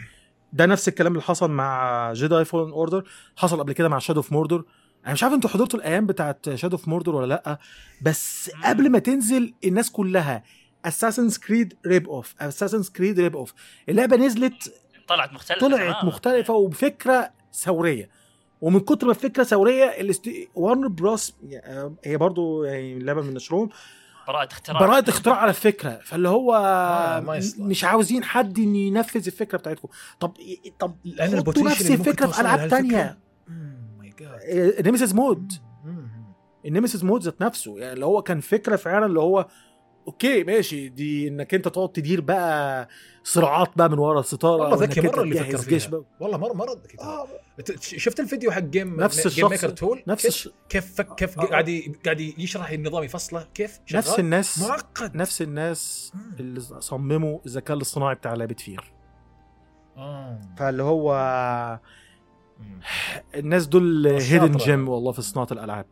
ده 0.53 0.67
نفس 0.67 0.89
الكلام 0.89 1.13
اللي 1.13 1.23
حصل 1.23 1.51
مع 1.51 2.13
Jedi 2.13 2.45
Fallen 2.45 2.73
Order 2.73 3.05
حصل 3.37 3.59
قبل 3.59 3.73
كده 3.73 3.89
مع 3.89 3.99
Shadow 3.99 4.21
of 4.21 4.33
Mordor 4.33 4.65
أنا 5.05 5.13
مش 5.13 5.23
عارف 5.23 5.35
أنتوا 5.35 5.51
حضرتوا 5.51 5.79
الأيام 5.79 6.07
بتاعت 6.07 6.55
Shadow 6.55 6.77
of 6.77 6.89
Mordor 6.89 7.15
ولا 7.15 7.27
لأ 7.27 7.59
بس 8.03 8.51
قبل 8.65 8.91
ما 8.91 8.99
تنزل 8.99 9.55
الناس 9.65 9.91
كلها 9.91 10.43
Assassin's 10.85 11.39
Creed 11.39 11.77
rip-off 11.87 12.35
Assassin's 12.41 12.89
Creed 12.89 13.21
rip-off 13.21 13.55
اللعبة 13.89 14.17
نزلت 14.17 14.75
طلعت 15.09 15.33
مختلفة 15.33 15.61
طلعت. 15.69 16.05
مختلفة 16.05 16.55
وبفكرة 16.55 17.31
ثورية 17.55 18.11
ومن 18.61 18.81
كتر 18.81 19.07
ما 19.07 19.13
الفكرة 19.13 19.43
ثورية. 19.45 20.11
Warner 20.55 20.89
Bros 20.89 21.35
هي 22.05 22.17
برضو 22.17 22.65
يعني 22.65 22.99
لعبه 22.99 23.23
من 23.23 23.35
نشرهم 23.35 23.69
براءة 24.29 24.49
اختراع 24.53 24.81
براءة 24.81 25.11
اختراع 25.11 25.37
على 25.37 25.49
الفكرة 25.49 26.01
فاللي 26.05 26.29
هو 26.29 27.33
يصلح. 27.37 27.67
مش 27.67 27.85
عاوزين 27.85 28.25
حد 28.25 28.59
ينفذ 28.59 29.27
الفكرة 29.27 29.59
بتاعتكم 29.59 29.89
طب 30.21 30.33
طب 30.79 30.95
لأن 31.05 31.45
نفس 31.59 31.91
الفكرة 31.91 32.27
في 32.27 32.41
ألعاب. 32.41 32.69
تانية. 32.71 33.19
Nemesis 34.85 35.15
mode. 35.15 35.53
ال 36.67 36.71
Nemesis 36.72 37.05
mode 37.05 37.23
ذات 37.23 37.43
نفسه 37.43 37.79
يعني 37.79 37.93
اللي 37.93 38.05
هو 38.07 38.23
كان 38.23 38.41
فكرة 38.41 38.77
فعلا 38.77 39.07
اللي 39.07 39.21
هو 39.21 39.47
okay 40.07 40.45
ماشي 40.45 40.89
دي 40.89 41.29
إنك 41.29 41.55
أنت 41.55 41.69
تقعد 41.69 41.89
تدير 41.93 42.21
بقى 42.21 42.89
صراعات 43.25 43.71
بقى 43.77 43.91
من 43.91 43.99
ورا 43.99 44.21
الستارة 44.21 44.63
والله 44.63 44.77
ذكي 44.87 45.01
مرة 45.01 45.23
اللي 45.23 45.35
فكر 45.45 45.59
فيها. 45.59 45.89
بقى. 45.91 46.05
والله 46.21 46.39
مره 46.39 46.53
مرة 46.53 46.73
ذكي. 46.73 46.97
آه، 47.01 47.27
شفت 47.81 48.21
الفيديو 48.21 48.51
حق 48.51 48.59
game 48.61 49.01
نفس 49.01 49.29
game 49.29 49.47
الشخص- 49.47 49.51
maker 49.65 49.69
tool 49.77 50.03
نفس 50.07 50.23
كيف 50.23 50.35
الش... 50.35 50.49
كيف 50.69 50.95
فك 50.95 51.15
كيف 51.15 51.39
آه. 51.41 51.43
قاعد 51.45 51.69
ي- 51.69 51.93
قاعد 52.05 52.21
يشرح 52.21 52.71
النظام 52.71 53.03
يفصله 53.05 53.47
كيف 53.55 53.79
نفس 53.95 54.09
شغال؟ 54.11 54.21
الناس 54.21 54.59
معقد 54.63 55.17
نفس 55.17 55.43
الناس 55.43 56.13
مم. 56.15 56.37
اللي 56.41 56.61
صمموا 56.61 57.39
الذكاء 57.47 57.77
الاصطناعي 57.77 58.15
بتاع 58.15 58.35
لعبة 58.35 58.55
F.E.A.R 58.59 58.93
آه. 59.97 60.41
فاللي 60.59 60.83
هو. 60.83 61.13
الناس 63.35 63.67
دول. 63.67 64.07
هيدن 64.07 64.57
جيم 64.57 64.89
والله 64.89 65.13
في 65.13 65.23
صناعة 65.23 65.49
الألعاب 65.53 65.87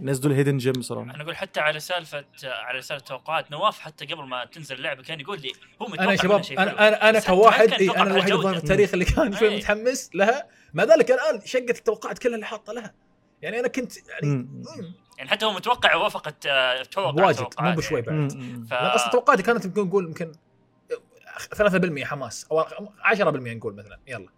الناس 0.00 0.18
دول 0.18 0.32
هيدن 0.32 0.56
جيم 0.56 0.82
صراحة 0.82 1.14
أنا 1.14 1.22
أقول 1.22 1.36
حتى 1.36 1.60
على 1.60 1.80
سالفة 1.80 2.24
على 2.44 2.82
سالفة 2.82 3.04
توقعات 3.04 3.50
نواف 3.50 3.80
حتى 3.80 4.06
قبل 4.06 4.24
ما 4.24 4.44
تنزل 4.44 4.76
اللعبة 4.76 5.02
كان 5.02 5.20
يقول 5.20 5.40
لي 5.40 5.52
هو 5.82 5.86
متوقع 5.86 6.04
أنا 6.04 6.16
شباب. 6.16 6.42
أنا 6.58 6.88
أنا 6.88 7.08
أنا 7.08 7.20
كواحد 7.20 7.68
كان 7.68 7.80
إيه 7.80 8.02
أنا 8.02 8.10
الوحيد 8.10 8.40
في 8.40 8.56
التاريخ 8.56 8.92
اللي 8.92 9.04
كان 9.04 9.36
شوي 9.36 9.48
أي. 9.48 9.56
متحمس 9.56 10.10
لها 10.14 10.46
مع 10.74 10.84
ذلك 10.84 11.10
الآن 11.10 11.40
شقت 11.44 11.78
التوقعات 11.78 12.18
كلها 12.18 12.34
اللي 12.34 12.46
حاطة 12.46 12.72
لها 12.72 12.94
يعني 13.42 13.60
أنا 13.60 13.68
كنت 13.68 13.92
يعني 14.08 14.36
مم. 14.36 14.64
يعني 15.18 15.30
حتى 15.30 15.46
هو 15.46 15.52
متوقع 15.52 15.94
وافقت 15.94 16.46
آه، 16.46 16.82
توقع 16.82 17.32
توقعات 17.32 17.60
مو 17.60 17.74
بشوي 17.74 18.00
يعني. 18.00 18.28
بعد. 18.28 18.66
ف... 18.70 18.72
أصلا 18.72 19.10
توقعاتي 19.10 19.42
كانت 19.42 19.64
يمكن 19.64 19.82
نقول 19.82 20.04
يمكن 20.04 20.32
3% 21.54 22.04
حماس 22.04 22.46
أو 22.52 22.64
10% 22.64 23.20
نقول 23.20 23.74
مثلا 23.74 23.98
يلا 24.06 24.28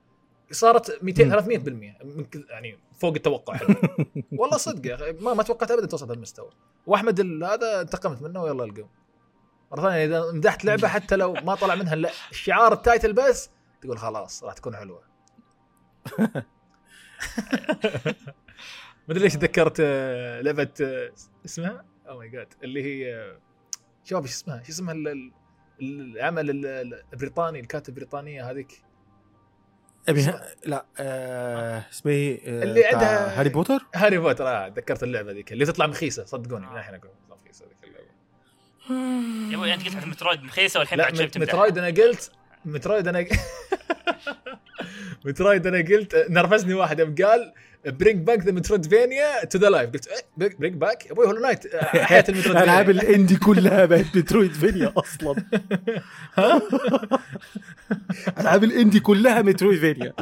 صارت 0.52 1.02
200 1.02 1.24
مم. 1.24 1.30
300% 1.40 2.04
من 2.04 2.26
يعني 2.50 2.78
فوق 3.00 3.14
التوقع. 3.14 3.60
والله 4.38 4.56
صدق 4.56 4.86
يا 4.90 4.94
أخي 4.94 5.12
ما, 5.12 5.34
ما 5.34 5.42
توقعت 5.42 5.70
ابدا 5.70 5.86
توصل 5.86 6.08
هالمستوى. 6.10 6.50
وأحمد 6.86 7.20
هذا 7.44 7.80
انتقمت 7.80 8.22
منه 8.22 8.42
ويلا 8.42 8.64
القوم 8.64 8.88
مرة 9.72 9.80
ثانية 9.80 10.04
إذا 10.04 10.32
مدحت 10.32 10.64
لعبة 10.64 10.88
حتى 10.94 11.16
لو 11.16 11.32
ما 11.32 11.54
طلع 11.54 11.74
منها 11.74 11.94
الا 11.94 12.10
الشعار 12.30 12.72
التايتل 12.72 13.12
بس 13.12 13.50
تقول 13.80 13.98
خلاص 13.98 14.44
راح 14.44 14.54
تكون 14.54 14.76
حلوة. 14.76 15.02
مدري 19.08 19.22
ليش 19.22 19.34
تذكرت 19.34 19.76
آه، 19.80 20.40
لعبة 20.40 20.68
آه، 20.82 21.10
اسمها؟ 21.44 21.84
oh 22.08 22.18
my 22.18 22.28
God 22.28 22.54
اللي 22.62 22.82
هي 22.84 23.14
آه، 23.14 23.38
شباب 24.04 24.22
إيش 24.22 24.30
اسمها؟ 24.32 24.62
شو 24.62 24.72
اسمها 24.72 24.94
ال- 24.94 25.08
ال- 25.08 25.32
العمل 25.82 26.50
ال- 26.50 26.66
ال- 26.66 27.02
البريطاني 27.12 27.60
الكاتب 27.60 27.88
البريطانية 27.88 28.50
هذيك؟ 28.50 28.82
أبي 30.10 30.32
لا 30.64 30.84
آه 30.98 31.84
اسمه 31.92 32.12
إيه 32.12 32.40
آه، 32.46 32.62
اللي 32.62 32.84
عندها- 32.84 33.40
Harry 33.40 33.48
Potter 33.48 33.80
Harry 33.94 34.18
Potter 34.18 34.48
آه 34.48 34.68
تذكرت 34.68 35.02
اللعبة 35.02 35.32
ذيك 35.32 35.52
اللي 35.52 35.64
تطلع 35.66 35.86
مخيسة 35.86 36.24
صدقوني 36.24 36.66
من 36.66 36.76
الحين 36.76 36.94
أقول 36.94 37.10
تطلع 37.26 37.36
مخيسة 37.44 37.64
ذيك 37.64 37.90
اللعبة 37.90 39.50
يا 39.50 39.56
أبوي 39.56 39.74
أنت 39.74 39.84
قلت 39.96 40.04
Metroid 40.04 40.42
مخيسة 40.42 40.80
والحين 40.80 40.98
لا 40.98 41.04
بعد. 41.04 41.22
Metroid 41.38 41.78
أنا 41.78 41.86
قلت 41.88 42.30
Metroid 42.66 43.08
أنا 43.08 43.26
Metroid 45.24 45.66
أنا 45.66 45.78
قلت 45.78 46.26
نرفزني 46.30 46.74
واحد 46.74 47.00
يوم 47.00 47.14
قال 47.14 47.52
bring 47.86 48.26
back 48.26 48.38
the 48.44 48.52
metroidvania 48.52 49.44
to 49.44 49.58
the 49.58 49.70
life 49.70 49.90
قلت 49.90 50.26
bring 50.36 50.74
back 50.74 51.06
يا 51.06 51.12
أبوي 51.12 51.26
Hollow 51.26 51.40
Knight 51.40 51.76
حياة 51.76 52.24
ال 52.28 52.31
metroidvania 52.31 52.64
ألعاب 52.64 52.90
ال 52.90 52.98
indie 52.98 53.36
كلها 53.36 53.84
بقت 53.84 54.16
metroidvania 54.16 54.92
أصلا 54.96 55.34
ألعاب 58.40 58.64
ال 58.64 58.70
indie 58.70 59.00
كلها 59.00 59.42
metroidvania 59.42 60.12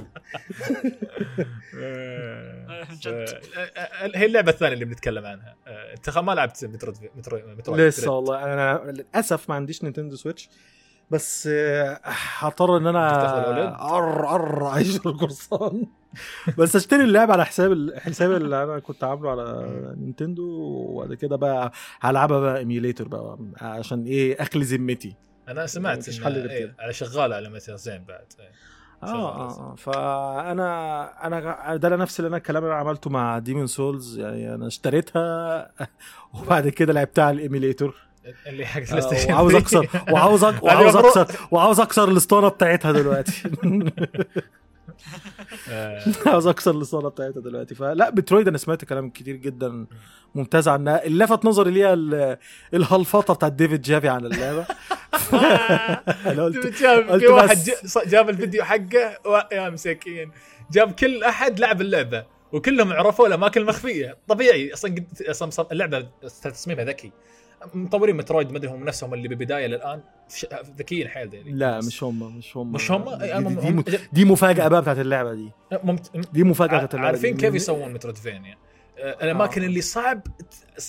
آه، 1.74 2.86
جد. 3.00 3.12
آه، 3.56 3.70
آه، 3.76 4.10
هي 4.14 4.26
اللعبة 4.26 4.50
الثانية 4.50 4.74
اللي 4.74 4.84
بنتكلم 4.84 5.26
عنها. 5.26 5.56
انت 5.66 6.18
ما 6.18 6.32
لعبت 6.32 6.64
Metroid 6.64 7.10
Metroid 7.16 7.80
لسه 7.80 8.10
والله 8.10 8.44
أنا 8.44 8.92
للأسف 8.92 9.48
ما 9.48 9.54
عنديش 9.54 9.84
Nintendo 9.84 10.16
Switch. 10.16 10.50
بس 11.10 11.48
آه، 11.52 12.00
هضطر 12.38 12.76
إن 12.76 12.86
أنا؟ 12.86 13.96
أر 13.96 14.34
أر 14.34 14.66
أعيش 14.66 14.96
القرصان 14.96 15.86
بس 16.58 16.76
اشتري 16.76 17.04
اللعبة 17.04 17.32
على 17.32 17.44
حساب 17.44 17.72
الحساب 17.72 18.32
اللي 18.32 18.62
أنا 18.62 18.78
كنت 18.78 19.04
عامله 19.04 19.30
على 19.30 19.94
Nintendo 19.96 20.44
وبعد 20.44 21.14
كده 21.14 21.36
بقى 21.36 21.72
هلعبها 22.00 22.40
بقى 22.40 22.58
emulator 22.58 23.08
بقى 23.08 23.38
عشان 23.60 24.04
إيه 24.04 24.42
اخلي 24.42 24.64
ذمتي 24.64 25.16
أنا 25.48 25.66
سمعت 25.66 25.98
مفيش 25.98 26.20
إن- 26.20 26.24
حل 26.24 26.50
إيه،. 26.50 26.74
على 26.78 26.92
شغاله 26.92 27.36
على 27.36 27.48
مثلا 27.48 27.76
زين 27.76 28.04
بعد 28.04 28.26
إيه. 28.40 28.52
آه 29.02 29.06
شغال 29.06 29.16
آه 29.16 29.72
آه. 29.72 29.74
فأنا 29.74 31.26
أنا 31.26 31.76
ده 31.76 31.96
نفس 31.96 32.20
اللي 32.20 32.28
أنا 32.28 32.36
الكلام 32.36 32.64
اللي 32.64 32.72
أنا 32.74 32.80
عملته 32.80 33.10
مع 33.10 33.38
Demon's 33.38 33.66
Souls 33.66 34.18
يعني 34.18 34.54
أنا 34.54 34.66
اشتريتها 34.66 35.70
وبعد 36.34 36.68
كده 36.68 36.92
لعبتها 36.92 37.24
على 37.24 37.36
ال 37.36 37.44
emulator 37.44 38.07
اللي 38.46 38.66
حق 38.66 38.80
آه، 38.80 38.84
PlayStation 38.84 39.32
وعاوز 39.32 39.54
أكسر 39.54 39.88
وعاوز. 40.12 40.44
وعاوز 40.44 40.96
أكسر 40.96 41.26
وعاوز 41.50 41.80
أكسر 41.80 42.08
الاسطوانه 42.08 42.48
بتاعتها 42.48 42.92
دلوقتي 42.92 43.42
آه، 45.70 46.02
عاوز 46.26 46.46
أكسر 46.46 46.70
الاسطوانه 46.70 47.08
بتاعتها 47.08 47.40
دلوقتي 47.40 47.74
فلا 47.74 48.10
بترويد 48.10 48.48
أنا 48.48 48.58
سمعت 48.58 48.84
كلام 48.84 49.10
كتير 49.10 49.36
جدا 49.36 49.86
ممتاز 50.34 50.68
عنها 50.68 51.04
اللي 51.04 51.24
لفت 51.24 51.44
نظري 51.44 51.70
ليها 51.70 51.94
ال- 51.94 52.36
الهلفطه 52.74 53.34
بتاعت 53.34 53.52
ديفيد 53.52 53.82
جافي 53.82 54.08
عن 54.08 54.26
اللعبة 54.26 54.66
أنا 56.26 56.44
قلت 56.44 56.66
في 56.66 57.26
واحد 57.26 57.58
جاب 58.06 58.28
الفيديو 58.28 58.64
حقه. 58.64 59.18
يا 59.52 59.70
مساكين 59.70 60.30
جاب 60.72 60.92
كل 60.92 61.24
أحد 61.24 61.60
لعب 61.60 61.80
اللعبة 61.80 62.24
وكلهم 62.52 62.92
عرفوا 62.92 63.26
الأماكن 63.26 63.60
المخفية 63.60 64.16
طبيعي 64.28 64.72
أصلا. 64.72 64.94
أصلا 65.22 65.66
اللعبة 65.72 66.08
تصميمها 66.42 66.84
ذكي 66.84 67.12
مطورين 67.74 68.16
مترويد 68.16 68.52
مدري 68.52 68.70
هم 68.70 68.84
نفسهم 68.84 69.14
اللي 69.14 69.28
بالبداية 69.28 69.66
للآن. 69.66 70.00
ذكيين 70.78 71.08
حيل 71.08 71.28
ذي. 71.28 71.42
لا 71.46 71.78
مش 71.78 72.02
هم 72.02 72.38
مش 72.38 72.56
هم. 72.56 72.72
مش 72.72 72.90
هم؟ 72.90 73.14
دي, 73.14 73.72
دي, 73.72 73.82
دي, 73.82 73.98
دي 74.12 74.24
مفاجأة 74.24 74.68
بقى 74.68 74.82
بتاعت 74.82 74.98
اللعبة 74.98 75.34
دي. 75.34 75.50
ممت... 75.84 76.16
دي 76.32 76.44
مفاجأة 76.44 76.76
بتاعت 76.76 76.94
اللعبة 76.94 77.08
عارفين. 77.08 77.36
كيف 77.36 77.54
يسوون 77.54 77.92
metroidvania؟ 77.92 78.58
الأماكن 78.98 79.62
آه. 79.62 79.66
اللي 79.66 79.80
صعب 79.80 80.22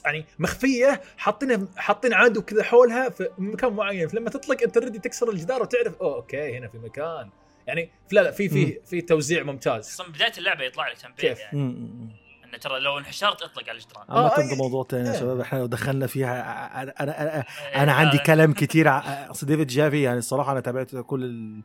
يعني 0.06 0.26
مخفية 0.40 1.02
حاطينها 1.18 1.68
حاطين 1.76 2.14
عدو 2.14 2.42
كذا 2.42 2.64
حولها 2.64 3.10
في 3.10 3.30
مكان 3.38 3.74
معين. 3.74 4.08
فلما 4.08 4.30
تطلق 4.30 4.64
أنت 4.64 4.76
تردي 4.76 5.00
تكسر 5.00 5.30
الجدار 5.30 5.62
وتعرف 5.62 5.96
أوه 6.02 6.16
okay 6.16 6.58
هنا 6.58 6.68
في 6.68 6.78
مكان. 6.78 7.30
يعني 7.68 7.90
لا 8.12 8.22
لا 8.22 8.32
في 8.32 8.50
في 8.50 8.80
في 8.86 9.02
توزيع 9.02 9.44
ممتاز. 9.44 9.88
أصلا 9.88 10.12
بداية 10.12 10.34
اللعبة 10.38 10.64
يطلع 10.64 10.88
لك 10.88 10.98
تنبيه 10.98 11.30
كيف؟ 11.30 11.40
يعني. 11.40 12.19
إنه 12.50 12.58
ترى 12.58 12.80
لو 12.80 12.98
انحشرت 12.98 13.42
اطلق 13.42 13.70
على 13.70 13.78
الجدران. 13.78 14.06
عامة 14.10 14.28
آه، 14.28 14.50
ده 14.50 14.56
موضوع 14.56 14.84
تاني 14.84 15.08
يا 15.08 15.14
إيه. 15.14 15.20
شباب 15.20 15.40
إحنا 15.40 15.58
لو 15.60 15.66
دخلنا 15.66 16.08
فيها 16.08 16.42
أنا 16.84 16.94
أنا 17.00 17.22
أنا, 17.22 17.36
إيه، 17.38 17.84
أنا 17.84 17.92
عندي 17.92 18.18
لا، 18.18 18.24
كلام 18.24 18.54
كتير 18.54 18.90
اصل 19.32 19.48
ديفيد 19.48 19.68
جافي 19.68 20.02
يعني 20.02 20.18
الصراحة 20.18 20.52
أنا 20.52 20.60
تابعت 20.60 20.96
كل 20.96 21.24
ال 21.24 21.62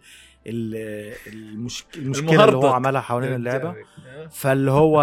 ال 0.46 0.74
المش... 1.26 1.84
المشكلة 1.96 2.44
اللي 2.44 2.56
هو. 2.56 2.66
عملها 2.66 3.00
حوالين 3.00 3.34
اللعبة. 3.34 3.68
آه. 3.68 4.26
فاللي 4.30 4.70
هو 4.70 5.00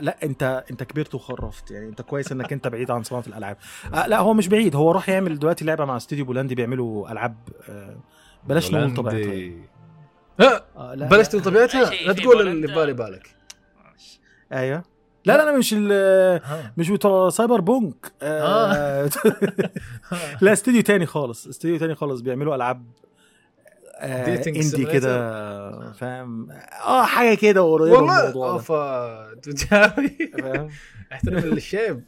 لا 0.00 0.16
أنت 0.22 0.64
أنت 0.70 0.82
كبرت 0.82 1.14
وخرفت 1.14 1.70
يعني 1.70 1.86
أنت 1.86 2.02
كويس 2.02 2.32
إنك 2.32 2.52
أنت 2.52 2.68
بعيد 2.68 2.90
عن 2.90 3.02
صناعة 3.02 3.24
الألعاب. 3.26 3.56
آه 3.94 4.06
لا 4.06 4.18
هو 4.18 4.34
مش 4.34 4.48
بعيد 4.48 4.76
هو 4.76 4.90
راح 4.90 5.08
يعمل 5.08 5.38
دلوقتي 5.38 5.64
لعبة 5.64 5.84
مع 5.84 5.96
استوديو 5.96 6.24
بولندي 6.24 6.54
بيعملوا 6.54 7.12
ألعاب 7.12 7.36
آه 7.68 7.96
بلاش 8.44 8.72
نقول 8.72 8.94
طبيعتها. 8.94 9.52
آه 10.40 10.94
لا 10.94 11.08
بلاش 11.08 11.26
لا. 11.26 11.30
تقول 11.30 11.42
طبيعتها؟ 11.42 11.90
لا 12.06 12.12
تقول. 12.12 12.48
اللي 12.48 12.66
ببالي 12.66 12.92
بالك. 12.92 13.36
أيوه. 14.52 14.95
لا 15.26 15.36
لا 15.36 15.50
لا 15.50 15.58
مش 15.58 15.74
ال- 15.78 16.40
ها. 16.44 16.72
مش 16.76 16.90
بتوع 16.90 17.28
Cyberpunk. 17.30 18.12
آه. 18.22 19.10
لا 20.40 20.52
استوديو 20.52 20.82
تاني 20.82 21.06
خالص. 21.06 21.46
استوديو 21.46 21.78
تاني 21.78 21.94
خالص 21.94 22.20
بيعملوا 22.20 22.54
ألعاب 22.54 22.84
آه 23.98 24.42
indie. 24.46 24.84
كده 24.84 25.92
فاهم؟ 25.92 26.48
آه 26.86 27.02
حاجة 27.04 27.34
كده 27.36 27.60
قريبة 27.60 27.96
والله. 27.96 28.32
اوفا 28.52 29.34
تجاوي 29.42 30.16
فاهم؟ 30.42 30.68
احترم 31.12 31.38
الشيب 31.38 32.04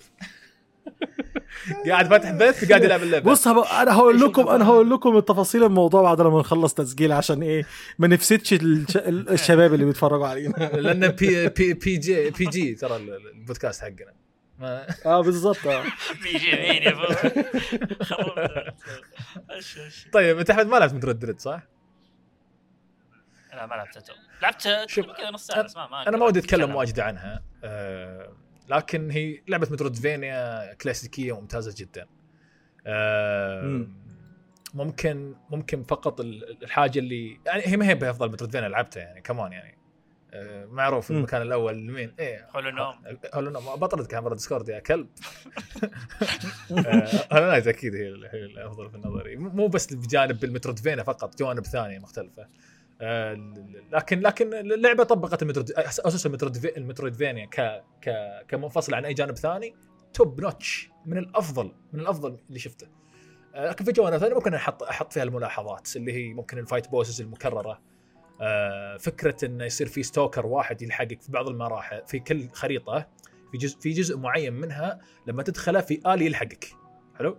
قاعد 1.89 2.09
فاتح 2.09 2.31
بيت 2.31 2.65
قاعد 2.71 2.85
يلعب 2.85 3.03
اللعبة. 3.03 3.31
بص 3.31 3.49
هب... 3.49 3.59
أنا 3.59 3.95
هقول 3.97 4.21
لكم؟ 4.21 4.49
أنا 4.49 4.65
هقول 4.67 4.91
لكم 4.91 5.17
التفاصيل 5.17 5.65
الموضوع 5.65 6.03
بعد 6.03 6.21
لما 6.21 6.41
نخلص 6.41 6.75
تسجيل 6.75 7.13
عشان 7.13 7.43
إيه 7.43 7.65
ما 7.99 8.09
نفسدش 8.09 8.53
الش... 8.53 8.97
الشباب 9.07 9.75
اللي 9.75 9.85
بيتفرجوا 9.85 10.27
علينا. 10.27 10.53
لأن 10.85 11.09
P 11.09 11.49
P 11.49 11.75
PG 11.75 12.31
PG 12.31 12.75
ترى 12.75 12.97
البودكاست 12.97 13.83
حقنا. 13.83 14.13
ما 14.59 14.87
آه 15.07 15.21
بالظبط 15.23 15.67
آه. 15.67 15.85
PG 16.23 16.51
مين 16.53 16.83
يا 16.83 16.95
طيب 20.13 20.39
أنت 20.39 20.51
أحمد 20.51 20.67
ما 20.67 20.77
لعبت 20.77 20.93
Metroid 20.95 21.19
Dread 21.19 21.41
صح؟ 21.41 21.63
لا 23.53 23.67
ما 23.67 23.75
لعبت 23.75 24.11
لعبت 24.43 24.69
شوف، 24.87 25.07
كذا 25.07 25.31
نص 25.31 25.47
ساعة 25.47 25.63
بس 25.63 25.77
ما 25.77 25.87
ما 25.87 26.09
أنا 26.09 26.17
ما 26.17 26.27
ودي 26.27 26.39
أتكلم. 26.39 26.75
واجد 26.75 27.01
عنها. 27.01 27.43
آه، 27.65 28.33
لكن 28.69 29.11
هي 29.11 29.43
لعبة 29.49 29.69
metroidvania 29.71 30.75
كلاسيكية 30.75 31.33
وممتازه 31.33 31.75
جدا. 31.79 32.07
آه، 32.87 33.63
مم. 33.63 33.93
ممكن 34.75 35.35
ممكن 35.51 35.83
فقط 35.83 36.21
ال- 36.21 36.63
الحاجة 36.65 36.99
اللي 36.99 37.41
يعني 37.47 37.63
هي 37.67 37.77
ما 37.77 37.89
هي 37.89 37.95
بأفضل 37.95 38.29
metroidvania 38.33 38.69
لعبتها 38.69 39.01
يعني 39.03 39.21
كمان 39.21 39.53
يعني. 39.53 39.79
آه، 40.35 40.67
معروف 40.67 41.11
مم. 41.11 41.17
المكان 41.17 41.43
الأول 41.43 41.83
مين 41.93 42.15
إيه. 42.19 42.49
Hollow 42.57 42.71
نوم 42.71 42.95
Hollow 43.35 43.51
Knight 43.51 43.65
بطلت 43.65 44.11
كاميرا 44.11 44.35
Discord 44.35 44.69
يا 44.69 44.79
كلب. 44.79 45.07
آه، 46.87 47.09
Hollow 47.33 47.47
Knight 47.47 47.67
أكيد 47.67 47.95
هي 47.95 48.09
ال- 48.09 48.27
هي 48.33 48.45
الأفضل 48.45 48.91
في 48.91 48.97
نظري 48.99 49.37
مو 49.37 49.67
بس 49.67 49.95
بجانب 49.95 50.45
ال 50.45 50.49
metroidvania 50.49 51.03
فقط 51.05 51.39
جوانب 51.39 51.65
ثانية 51.65 51.99
مختلفة. 51.99 52.43
آه، 52.43 52.49
لكن 53.93 54.21
لكن 54.21 54.55
اللعبة 54.55 55.05
طبقت 55.05 55.43
ال 55.43 55.46
metroid 55.46 55.71
أسس 55.73 56.27
ال 56.27 56.31
metroidva- 56.31 56.77
ال 56.77 56.82
metroidvania 56.82 57.47
ك 57.47 57.85
ك 58.03 58.11
كمنفصل 58.49 58.95
عن 58.95 59.05
أي 59.05 59.15
جانب 59.15 59.37
ثاني. 59.37 59.75
top 60.13 60.41
notch 60.41 60.91
من 61.07 61.19
الافضل 61.19 61.73
من 61.93 62.01
الأفضل 62.01 62.39
اللي 62.49 62.59
شفته. 62.59 62.87
لكن 63.55 63.85
في 63.85 63.93
جوانب 63.93 64.19
ثانية 64.19 64.35
ممكن 64.35 64.55
أحط 64.55 64.83
أحط 64.83 65.13
فيها 65.13 65.23
الملاحظات 65.23 65.97
اللي 65.97 66.13
هي 66.13 66.35
ممكن 66.35 66.59
ال 66.59 66.64
fight 66.64 66.89
bosses 66.89 67.21
المكررة. 67.21 67.81
آه، 68.41 68.97
فكرة 68.97 69.45
إنه 69.45 69.65
يصير 69.65 69.87
في 69.87 70.03
stalker 70.03 70.47
واحد 70.47 70.83
يلحقك 70.83 71.23
في 71.23 71.33
بعض 71.33 71.49
المراحل 71.49 72.03
في 72.07 72.19
كل 72.19 72.49
خريطة 72.49 73.09
في 73.53 73.59
جزء 73.59 73.79
في 73.81 73.91
جزء 73.91 74.17
معين 74.17 74.53
منها 74.53 74.99
لما 75.27 75.43
تدخله 75.43 75.81
في 75.81 76.01
آلي 76.07 76.27
يلحقك. 76.27 76.69
حلو؟ 77.19 77.39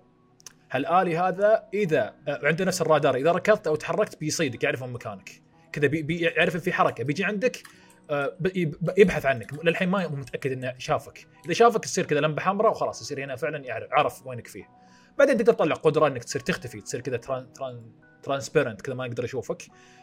هالآلي 0.72 1.18
هذا 1.18 1.68
اذا 1.73 2.15
عنده 2.27 2.65
نفس 2.65 2.81
الرادار 2.81 3.15
إذا 3.15 3.31
ركضت 3.31 3.68
أو 3.68 3.76
تحركت 3.76 4.19
بيصيدك 4.19 4.64
يعرف 4.64 4.84
مكانك. 4.84 5.41
كذا 5.88 6.06
يعرف 6.10 6.56
إن 6.56 6.60
في 6.60 6.73
حركة. 6.73 7.03
بيجي 7.03 7.23
عندك 7.26 7.64
آه، 8.10 8.38
يبحث 8.97 9.26
عنك. 9.26 9.64
للحين 9.64 9.89
ما 9.89 10.07
متأكد 10.07 10.51
إنه 10.51 10.73
شافك. 10.77 11.27
إذا 11.45 11.53
شافك 11.53 11.84
تصير 11.84 12.06
كذا 12.06 12.19
لمبة 12.19 12.41
حمراء 12.41 12.72
وخلاص 12.72 13.01
يصير 13.01 13.23
هنا 13.23 13.35
فعلا 13.35 13.57
يعرف 13.65 13.88
عرف 13.91 14.27
وينك 14.27 14.47
فيه. 14.47 14.69
بعدين 15.19 15.38
تقدر 15.38 15.53
تطلع 15.53 15.76
قدرة 15.76 16.07
إنك 16.07 16.23
تصير 16.23 16.41
تختفي 16.41 16.81
تصير 16.81 17.01
كذا 17.01 17.18
trans 17.18 17.53
trans 17.53 17.91
transparent 18.24 18.82
كذا 18.81 18.95
ما 18.95 19.06
يقدر 19.06 19.23
يشوفك. 19.23 19.61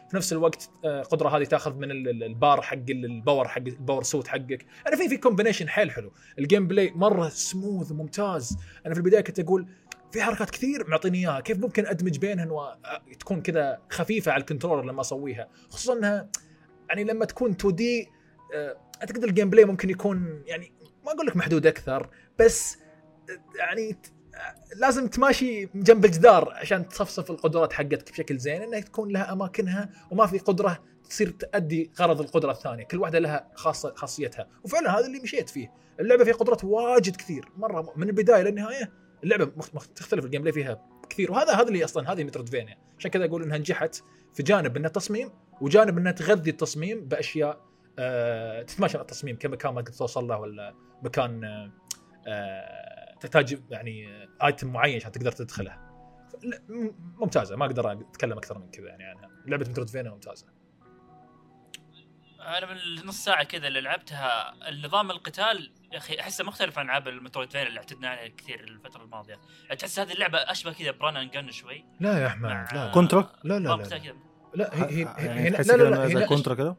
في 0.09 0.15
نفس 0.15 0.33
الوقت 0.33 0.69
آه، 0.85 1.01
القدرة 1.01 1.29
هذه 1.37 1.43
تأخذ 1.43 1.75
من 1.75 1.91
ال- 1.91 2.09
ال- 2.09 2.23
البار 2.23 2.61
حق 2.61 2.73
ال- 2.89 3.05
ال 3.05 3.12
power 3.12 3.47
حق 3.47 3.57
ال 3.57 3.65
power 3.65 4.03
suit 4.03 4.27
حقك. 4.27 4.65
أنا 4.87 4.95
في 4.95 5.09
في 5.09 5.17
combination 5.17 5.69
حيل 5.69 5.91
حلو. 5.91 6.11
ال 6.39 6.67
gameplay 6.67 6.91
مرة 6.95 7.29
سموث 7.29 7.91
وممتاز 7.91 8.57
أنا 8.85 8.93
في 8.93 8.99
البداية 8.99 9.21
كنت 9.21 9.39
أقول 9.39 9.67
في 10.11 10.21
حركات 10.21 10.49
كثير 10.49 10.89
معطيني 10.89 11.17
إياها. 11.17 11.39
كيف 11.39 11.59
ممكن 11.59 11.85
أدمج 11.85 12.17
بينهن 12.17 12.51
وتكون 12.51 13.41
كذا 13.41 13.81
خفيفة 13.89 14.31
على 14.31 14.41
ال 14.41 14.45
controller 14.45 14.83
لما 14.83 15.01
أسويها؟ 15.01 15.47
خصوصا 15.69 15.93
إنها 15.93 16.29
يعني 16.89 17.03
لما 17.03 17.25
تكون 17.25 17.51
2D 17.51 18.09
أعتقد 19.01 19.23
ال 19.23 19.49
gameplay 19.49 19.65
ممكن 19.65 19.89
يكون 19.89 20.43
يعني 20.45 20.71
ما 21.05 21.11
أقول 21.11 21.27
لك 21.27 21.37
محدود 21.37 21.67
أكثر 21.67 22.09
بس 22.39 22.77
آه، 23.29 23.57
يعني 23.59 23.97
آه، 24.35 24.75
لازم 24.75 25.07
تماشي 25.07 25.65
جنب 25.75 26.05
الجدار 26.05 26.53
عشان 26.53 26.89
تصفصف 26.89 27.31
القدرات 27.31 27.73
حقتك 27.73 28.11
بشكل 28.11 28.37
زين 28.37 28.61
إنها 28.61 28.79
تكون 28.79 29.11
لها 29.11 29.33
أماكنها 29.33 29.89
وما 30.11 30.25
في 30.25 30.37
قدرة 30.37 30.83
تصير 31.09 31.29
تؤدي 31.29 31.91
غرض 31.99 32.21
القدرة 32.21 32.51
الثانية، 32.51 32.83
كل 32.83 32.97
واحدة 32.97 33.19
لها 33.19 33.51
خاصه 33.55 33.93
خاصيتها، 33.95 34.47
وفعلا 34.63 34.99
هذا 34.99 35.05
اللي 35.05 35.19
مشيت 35.19 35.49
فيه، 35.49 35.71
اللعبة 35.99 36.23
فيها 36.23 36.33
قدرات 36.33 36.63
واجد 36.63 37.15
كثير 37.15 37.49
مرة 37.57 37.93
من 37.95 38.09
البداية 38.09 38.43
للنهاية 38.43 38.91
اللعبة 39.23 39.45
تختلف 39.95 40.25
ال 40.25 40.41
gameplay 40.41 40.53
فيها 40.53 40.87
كثير 41.09 41.31
وهذا 41.31 41.53
هذا 41.53 41.67
اللي 41.67 41.83
أصلا 41.83 42.13
هذه 42.13 42.23
metroidvania، 42.23 42.77
عشان 42.99 43.11
كذا 43.11 43.25
أقول 43.25 43.43
إنها 43.43 43.57
نجحت 43.57 44.03
في 44.33 44.43
جانب 44.43 44.77
إنها 44.77 44.89
تصميم 44.89 45.29
وجانب 45.61 45.97
إنها 45.97 46.11
تغذي 46.11 46.49
التصميم 46.49 47.07
بأشياء 47.07 47.67
آه 47.99 48.61
تتماشى 48.61 48.97
التصميم 49.01 49.37
كمكان 49.37 49.73
ما 49.73 49.81
توصل 49.81 50.27
له 50.27 50.37
ولا 50.37 50.75
مكان 51.03 51.43
آه 51.43 51.71
آه 52.27 53.15
تحتاج 53.19 53.59
يعني 53.69 54.27
ايتم 54.43 54.73
معين 54.73 54.95
عشان 54.95 55.11
تقدر 55.11 55.31
تدخله. 55.31 55.87
ممتازة 57.17 57.55
ما 57.55 57.65
أقدر 57.65 57.91
أتكلم 57.91 58.37
أكثر 58.37 58.57
من 58.57 58.69
كذا 58.69 58.87
يعني 58.87 59.03
عنها، 59.03 59.29
لعبة 59.45 59.69
مترودفينيا 59.69 60.11
ممتازة. 60.11 60.47
أنا 62.39 62.65
من 62.65 62.77
النص 62.77 63.23
ساعة 63.23 63.43
كذا 63.43 63.67
اللي 63.67 63.81
لعبتها 63.81 64.53
النظام 64.69 65.11
القتال 65.11 65.71
يا 65.91 65.97
أخي 65.97 66.19
أحسه 66.19 66.43
مختلف 66.43 66.79
عن 66.79 66.85
العاب 66.85 67.07
المترويدفين 67.07 67.67
اللي 67.67 67.79
اعتدنا 67.79 68.09
عليها 68.09 68.27
كثير 68.37 68.59
الفترة 68.59 69.03
الماضية 69.03 69.39
تحس 69.79 69.99
هذه 69.99 70.11
اللعبة 70.11 70.37
أشبه 70.37 70.73
كذا 70.73 70.91
ب 70.91 70.97
run 70.97 71.17
and 71.17 71.31
gun 71.31 71.51
شوي 71.51 71.85
لا 71.99 72.19
يا 72.21 72.27
أحمد 72.27 72.49
لا 72.73 72.91
Contra؟ 72.93 73.31
لا 73.43 73.59
لا 73.59 73.67
لا, 73.69 73.75
لا. 73.75 73.83
كذا 73.83 73.97
هي 73.97 74.13
هي, 74.83 75.07
هي, 75.17 75.25
يعني 75.25 75.49
لا 75.49 75.57
لا 75.73 76.07
لا 76.07 76.25
Contra 76.25 76.53
كده 76.53 76.75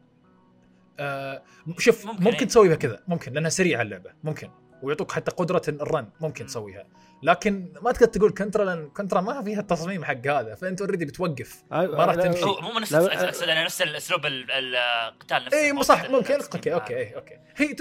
آه 1.01 1.43
شوف 1.79 2.07
ممكن 2.07 2.25
ممكن, 2.25 2.37
إيه. 2.39 2.47
تسويها 2.47 2.75
كذا 2.75 3.03
ممكن 3.09 3.33
لأنها 3.33 3.51
سريعة 3.51 3.83
اللعبة 3.83 4.11
ممكن 4.25 4.51
ويعطوك 4.83 5.13
حتى 5.13 5.31
قدرة 5.31 5.63
ال 5.69 5.79
run 5.79 6.11
ممكن 6.21 6.45
مم. 6.45 6.49
تسويها 6.49 6.87
لكن 7.23 7.73
ما 7.83 7.93
تقدر 7.93 8.07
تقول 8.07 8.31
Contra 8.31 8.65
لأن 8.65 8.91
Contra 8.91 9.21
ما 9.21 9.43
فيها 9.43 9.61
التصميم 9.61 10.05
حق 10.05 10.27
هذا 10.27 10.55
فأنت 10.55 10.81
already 10.81 11.05
بتوقف 11.05 11.63
ما 11.71 11.85
راح 12.05 12.15
تمشي. 12.15 12.43
هو 12.45 12.61
مو 12.61 12.79
نفس 12.79 12.95
أقصد 12.95 13.49
أنا 13.49 13.65
نفس 13.65 13.83
الأسلوب 13.83 14.27
ال- 14.27 14.51
القتال 14.51 15.45
نفسه 15.45 15.59
اي 15.59 15.73
مو 15.73 15.79
إيه، 15.79 15.85
صح 15.87 16.11
ممكن. 16.11 16.35
أوكي 16.35 16.75
okay 16.75 16.97
اي 16.97 17.15
okay 17.17 17.35
هي 17.57 17.75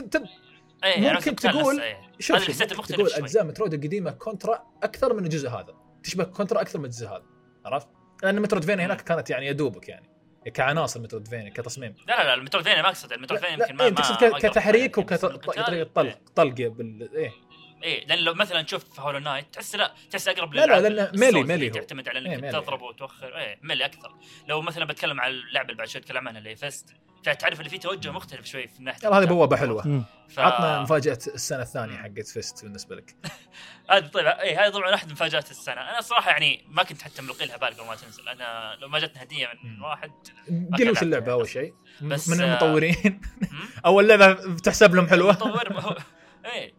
إيه، 0.84 0.90
يعني 1.04 1.14
ممكن 1.14 1.36
تقول- 1.36 1.82
إيه. 1.82 2.12
شوف 2.20 2.38
شوف 2.44 2.62
ممكن 2.62 2.94
تقول 2.94 3.10
شوي. 3.12 3.20
أجزاء 3.20 3.44
Metroid 3.44 3.74
القديمة 3.74 4.12
Contra 4.12 4.66
أكثر 4.84 5.14
من 5.14 5.24
الجزء 5.26 5.50
هذا 5.50 5.76
تشبه 6.04 6.24
Contra 6.24 6.62
أكثر 6.62 6.80
من 6.80 6.86
الجزء 6.86 7.08
هذا 7.08 7.24
عرفت؟ 7.66 7.88
لأن 8.24 8.42
metroidvania 8.42 8.86
هناك 8.86 9.02
كانت 9.02 9.30
يعني 9.30 9.48
يدوبك 9.48 9.90
يعني 9.90 10.10
كعناصر 10.54 11.00
metroidvania 11.00 11.50
كتصميم 11.50 11.96
لا 12.08 12.14
لا 12.18 12.24
لا 12.24 12.34
ال 12.34 12.38
metroidvania 12.38 12.82
ما 12.82 12.88
اقصد 12.88 13.14
ال 13.14 13.17
metroidvania 13.17 13.58
لا 13.58 13.64
يمكن 13.66 13.76
ما 13.78 13.84
إيه، 13.84 13.90
ما 13.90 13.96
تقصد 13.96 14.46
كتحريك 14.48 14.98
وكطريقه 14.98 15.90
طلق 15.96 16.18
طلق 16.36 16.54
بال 16.54 17.16
إيه 17.16 17.32
إيه 17.84 18.06
لأن 18.08 18.20
لو 18.20 18.34
مثلا 18.34 18.62
تشوف 18.62 19.00
Hollow 19.00 19.20
Knight 19.20 19.54
تحس 19.54 19.76
لا 19.76 19.94
تحس 20.12 20.28
أقرب 20.28 20.54
لا، 20.54 20.66
لا، 20.66 20.78
ال 21.04 21.07
souls 21.07 21.20
melee- 21.24 21.44
melee 21.44 21.70
هو. 21.70 21.74
تعتمد 21.74 22.10
على 22.10 22.20
إيه، 22.20 22.26
انك 22.36 22.44
melee. 22.44 22.62
تضرب 22.62 22.82
وتوخر 22.82 23.38
إيه 23.38 23.60
melee 23.62 23.86
أكثر 23.86 24.16
لو 24.48 24.62
مثلا 24.62 24.86
بتكلم 24.86 25.22
على 25.22 25.34
اللعبة 25.34 25.66
اللي 25.70 25.78
بعد 25.78 25.88
شوي 25.88 26.02
اتكلم 26.02 26.28
عنها 26.28 26.40
اللي 26.40 26.50
هي 26.50 26.56
F.I.S.T. 27.24 27.34
تعرف 27.42 27.60
اللي 27.60 27.70
فيه 27.70 27.80
توجه 27.80 28.12
مختلف 28.12 28.46
شوي 28.46 28.68
في 28.68 28.84
ناحيه 28.84 29.08
يلا 29.08 29.18
هذه. 29.20 29.26
بوابة 29.26 29.58
حلوة. 29.58 30.04
ف... 30.30 30.40
عطنا 30.40 30.82
مفاجأة 30.82 31.18
السنة 31.28 31.62
الثانية. 31.62 31.98
حقت 31.98 32.28
F.I.S.T. 32.28 32.64
بالنسبة 32.64 32.96
لك 32.96 33.16
هذه 33.90 34.06
طيب 34.08 34.28
اي 34.28 34.56
هذه 34.56 34.70
طبعا 34.70 34.90
واحدة 34.92 35.08
من 35.08 35.14
مفاجآت 35.14 35.52
السنة 35.52 35.82
أنا 35.82 36.00
الصراحه 36.00 36.32
يعني 36.32 36.66
ما 36.70 36.84
كنت 36.84 37.02
حتى 37.02 37.22
ملقي 37.22 37.46
لها 37.46 37.58
بال 37.58 37.74
قبل 37.74 37.88
ما 37.88 37.96
تنزل 37.96 38.30
أنا 38.30 38.76
لو 38.82 38.88
ما 38.88 39.00
جتني 39.00 39.24
هدية 39.24 39.48
من 39.64 39.70
مم. 39.78 39.84
واحد 39.84 40.12
قل 40.78 40.90
وش 40.92 41.04
اللعبة. 41.04 41.32
أول 41.32 41.50
شيء 41.50 41.74
بس، 42.02 42.30
من 42.30 42.42
آه، 42.42 42.46
المطورين؟ 42.46 43.22
أول 43.86 44.08
لعبة 44.08 44.56
تحسب 44.56 44.96
لهم 44.96 45.08
حلوة 45.08 45.32
مطور 45.32 45.98
إيه 46.46 46.74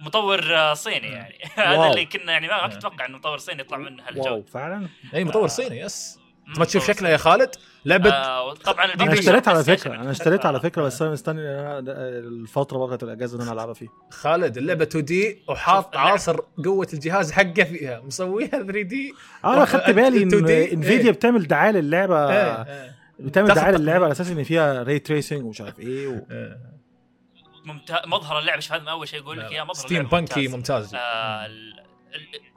مطور 0.00 0.56
آه، 0.56 0.74
صيني 0.74 1.06
يعني. 1.06 1.38
هذا 1.56 1.86
اللي 1.90 2.06
كنا 2.06 2.32
يعني 2.32 2.48
ما 2.48 2.62
كنت 2.62 2.72
آه. 2.74 2.78
أتوقع 2.78 3.06
انه 3.06 3.18
مطور 3.18 3.38
صيني 3.38 3.60
يطلع 3.60 3.78
منه 3.78 4.02
wow 4.02 4.24
هالجو 4.24 4.42
فعلا 4.42 4.88
إي 5.14 5.24
مطور. 5.24 5.48
صيني 5.48 5.80
yes 5.80 6.18
ما 6.46 6.64
تشوف 6.64 6.86
شكلها 6.86 7.10
يا 7.10 7.16
خالد؟ 7.16 7.50
لعبه 7.84 8.10
آه 8.10 8.54
طبعا 8.54 8.84
أنا 8.84 9.12
اشتريت 9.12 9.48
على 9.48 9.64
فكرة 9.64 9.94
أنا 9.94 10.10
اشتريت 10.10 10.46
على 10.46 10.60
فكرة 10.60 10.82
بس 10.82 11.02
أنا 11.02 11.10
مستني 11.10 11.40
الفترة 11.40 12.78
وقت 12.78 13.02
الأجازة 13.02 13.36
ان 13.36 13.42
أنا 13.42 13.52
ألعبها 13.52 13.74
فيه. 13.74 13.88
خالد 14.10 14.56
اللعبة 14.56 14.84
2D 14.84 15.42
وحاط 15.48 15.96
عاصر 15.96 16.40
قوة 16.64 16.88
الجهاز 16.92 17.32
حقه 17.32 17.64
فيها. 17.64 18.00
مسويها 18.00 18.48
3D 18.48 19.14
أنا 19.44 19.64
خدت 19.64 19.90
بالي 19.90 20.22
إن 20.22 20.30
2D 20.30 20.72
Nvidia 20.72 21.04
إيه. 21.06 21.10
بتعمل 21.10 21.46
دعاية 21.46 21.70
للعبة 21.70 22.30
إيه، 22.32 22.94
بتعمل 23.18 23.54
دعاية 23.54 23.76
للعبة 23.76 24.04
على 24.04 24.12
أساس 24.12 24.30
إن 24.30 24.42
فيها 24.44 24.82
ray 24.82 24.98
tracing 24.98 25.44
ومش 25.44 25.60
عارف 25.60 25.80
إيه 25.80 26.08
و... 26.08 26.26
إيه. 26.30 26.58
ممتاز. 27.64 27.98
مظهر 28.06 28.38
اللعبة 28.38 28.60
شوف 28.60 28.72
هذا 28.72 28.90
أول 28.90 29.08
شيء 29.08 29.20
أقول 29.20 29.38
لك 29.38 29.52
إياه 29.52 29.62
مظهر 29.64 29.86
steampunky 29.86 30.48
ممتاز. 30.48 30.84
ممتاز. 30.84 30.94
آه، 30.94 31.46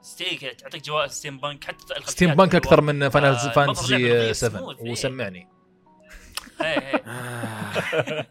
ستيك 0.02 0.40
تعطيك 0.40 0.84
جواء 0.84 1.06
ستيم 1.06 1.38
بانك 1.38 1.64
حتى 1.64 1.94
ستيم 2.04 2.34
بانك. 2.34 2.54
أكثر 2.54 2.80
من 2.80 3.08
فاينل 3.08 3.28
المظهر 3.28 3.50
فانتسي 3.52 3.96
اللعبة 3.96 4.32
7 4.32 4.60
smooth، 4.60 4.80
إيه. 4.80 4.90
وسمعني 4.90 5.48
إيه، 6.60 6.66
إيه. 6.66 8.28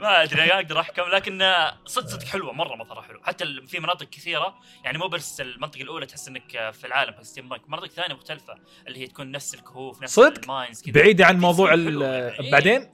ما 0.00 0.22
أدري 0.22 0.52
أقدر 0.52 0.80
أحكم 0.80 1.02
لكن 1.02 1.42
آه، 1.42 1.78
صدق 1.86 2.06
صدق 2.06 2.26
حلوة 2.26 2.52
مرة 2.52 2.76
مظهرها 2.76 3.02
حلو 3.02 3.20
حتى 3.22 3.44
في 3.66 3.80
مناطق 3.80 4.06
كثيرة 4.10 4.58
يعني 4.84 4.98
مو 4.98 5.08
بس 5.08 5.40
المنطقة 5.40 5.82
الأولى 5.82 6.06
تحس 6.06 6.28
إنك 6.28 6.56
آه، 6.56 6.70
في 6.70 6.86
العالم 6.86 7.12
حق 7.14 7.22
ستيم 7.22 7.48
بانك 7.48 7.68
مناطق 7.68 7.86
ثانية 7.86 8.14
مختلفة 8.14 8.54
اللي 8.86 8.98
هي 8.98 9.06
تكون 9.06 9.30
نفس 9.30 9.54
الكهوف 9.54 10.02
نفس 10.02 10.14
صدق؟ 10.14 10.42
الماينز 10.42 10.82
كذا 10.82 10.92
بعيده 10.94 11.26
عن 11.26 11.38
موضوع 11.38 11.74
يعني. 11.74 12.50
بعدين 12.50 12.90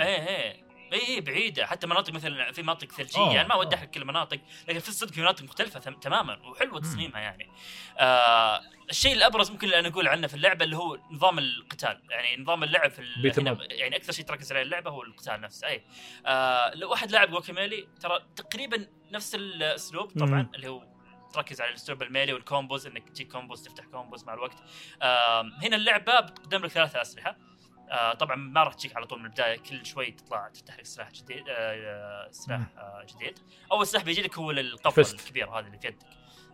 إيه 0.00 0.28
إيه 0.28 0.62
إي 0.92 1.06
إي 1.08 1.20
بعيدة. 1.20 1.66
حتى 1.66 1.86
مناطق 1.86 2.12
مثلا 2.12 2.52
في 2.52 2.62
مناطق 2.62 2.92
ثلجية 2.92 3.20
آه، 3.20 3.32
يعني 3.34 3.48
ما. 3.48 3.54
اودي 3.54 3.76
أحرق 3.76 3.90
كل 3.90 4.02
المناطق 4.02 4.38
لكن 4.68 4.78
في 4.78 4.88
الصدق 4.88 5.12
في 5.12 5.20
مناطق 5.20 5.44
مختلفة 5.44 5.80
تماما 5.80 6.38
وحلوة 6.46 6.80
تصميمها 6.80 7.20
يعني. 7.20 7.48
آه 7.98 8.60
الشيء 8.90 9.12
الأبرز 9.12 9.50
ممكن 9.50 9.66
اللي 9.66 9.78
أنا 9.78 9.88
أقول 9.88 10.08
عنه 10.08 10.26
في 10.26 10.34
اللعبة 10.34 10.64
اللي 10.64 10.76
هو 10.76 10.98
نظام 11.10 11.38
القتال. 11.38 12.00
يعني 12.10 12.42
نظام 12.42 12.64
اللعب 12.64 12.90
في 12.90 13.02
F.I.S.T.. 13.02 13.58
يعني 13.70 13.96
أكثر 13.96 14.12
شيء 14.12 14.24
تركز 14.24 14.52
عليه 14.52 14.62
اللعبة 14.62 14.90
هو 14.90 15.02
القتال 15.02 15.40
نفسه. 15.40 15.66
أي. 15.66 15.84
آه 16.26 16.74
لو 16.74 16.90
واحد 16.90 17.10
لاعب 17.10 17.30
Guacamelee 17.30 17.88
ترى 18.00 18.20
تقريبا 18.36 18.86
نفس 19.12 19.34
الأسلوب 19.34 20.10
طبعا 20.18 20.42
مم. 20.42 20.50
اللي 20.54 20.68
هو 20.68 20.84
تركز 21.32 21.60
على 21.60 21.70
الأسلوب 21.70 22.02
ال 22.02 22.07
melee 22.07 22.32
وال 22.32 22.46
combos 22.46 22.86
إنك 22.86 23.08
تجيك 23.08 23.32
combos 23.32 23.62
تفتح 23.62 23.84
combos 23.84 24.24
مع 24.24 24.34
الوقت. 24.34 24.56
آه 25.02 25.40
هنا 25.62 25.76
اللعبة 25.76 26.20
بتقدم 26.20 26.64
لك 26.64 26.70
ثلاثة 26.70 27.00
أسلحة. 27.02 27.36
آه 27.92 28.14
طبعا 28.14 28.36
ما 28.36 28.62
راح 28.62 28.74
تجيك 28.74 28.96
على 28.96 29.06
طول 29.06 29.18
من 29.18 29.24
البداية 29.24 29.56
كل 29.58 29.86
شوي 29.86 30.10
تطلع 30.10 30.48
تفتح 30.48 30.78
لك 30.78 30.86
سلاح 30.86 31.10
جديد 31.10 31.44
آه 31.48 32.28
سلاح 32.30 32.60
آه 32.78 33.06
جديد. 33.08 33.38
أول 33.72 33.86
سلاح 33.86 34.02
بيجي 34.04 34.22
لك 34.22 34.38
هو 34.38 34.50
القفل. 34.50 35.00
الكبير 35.00 35.50
هذا 35.50 35.66
اللي 35.66 35.78
في 35.78 35.86
يدك. 35.86 35.98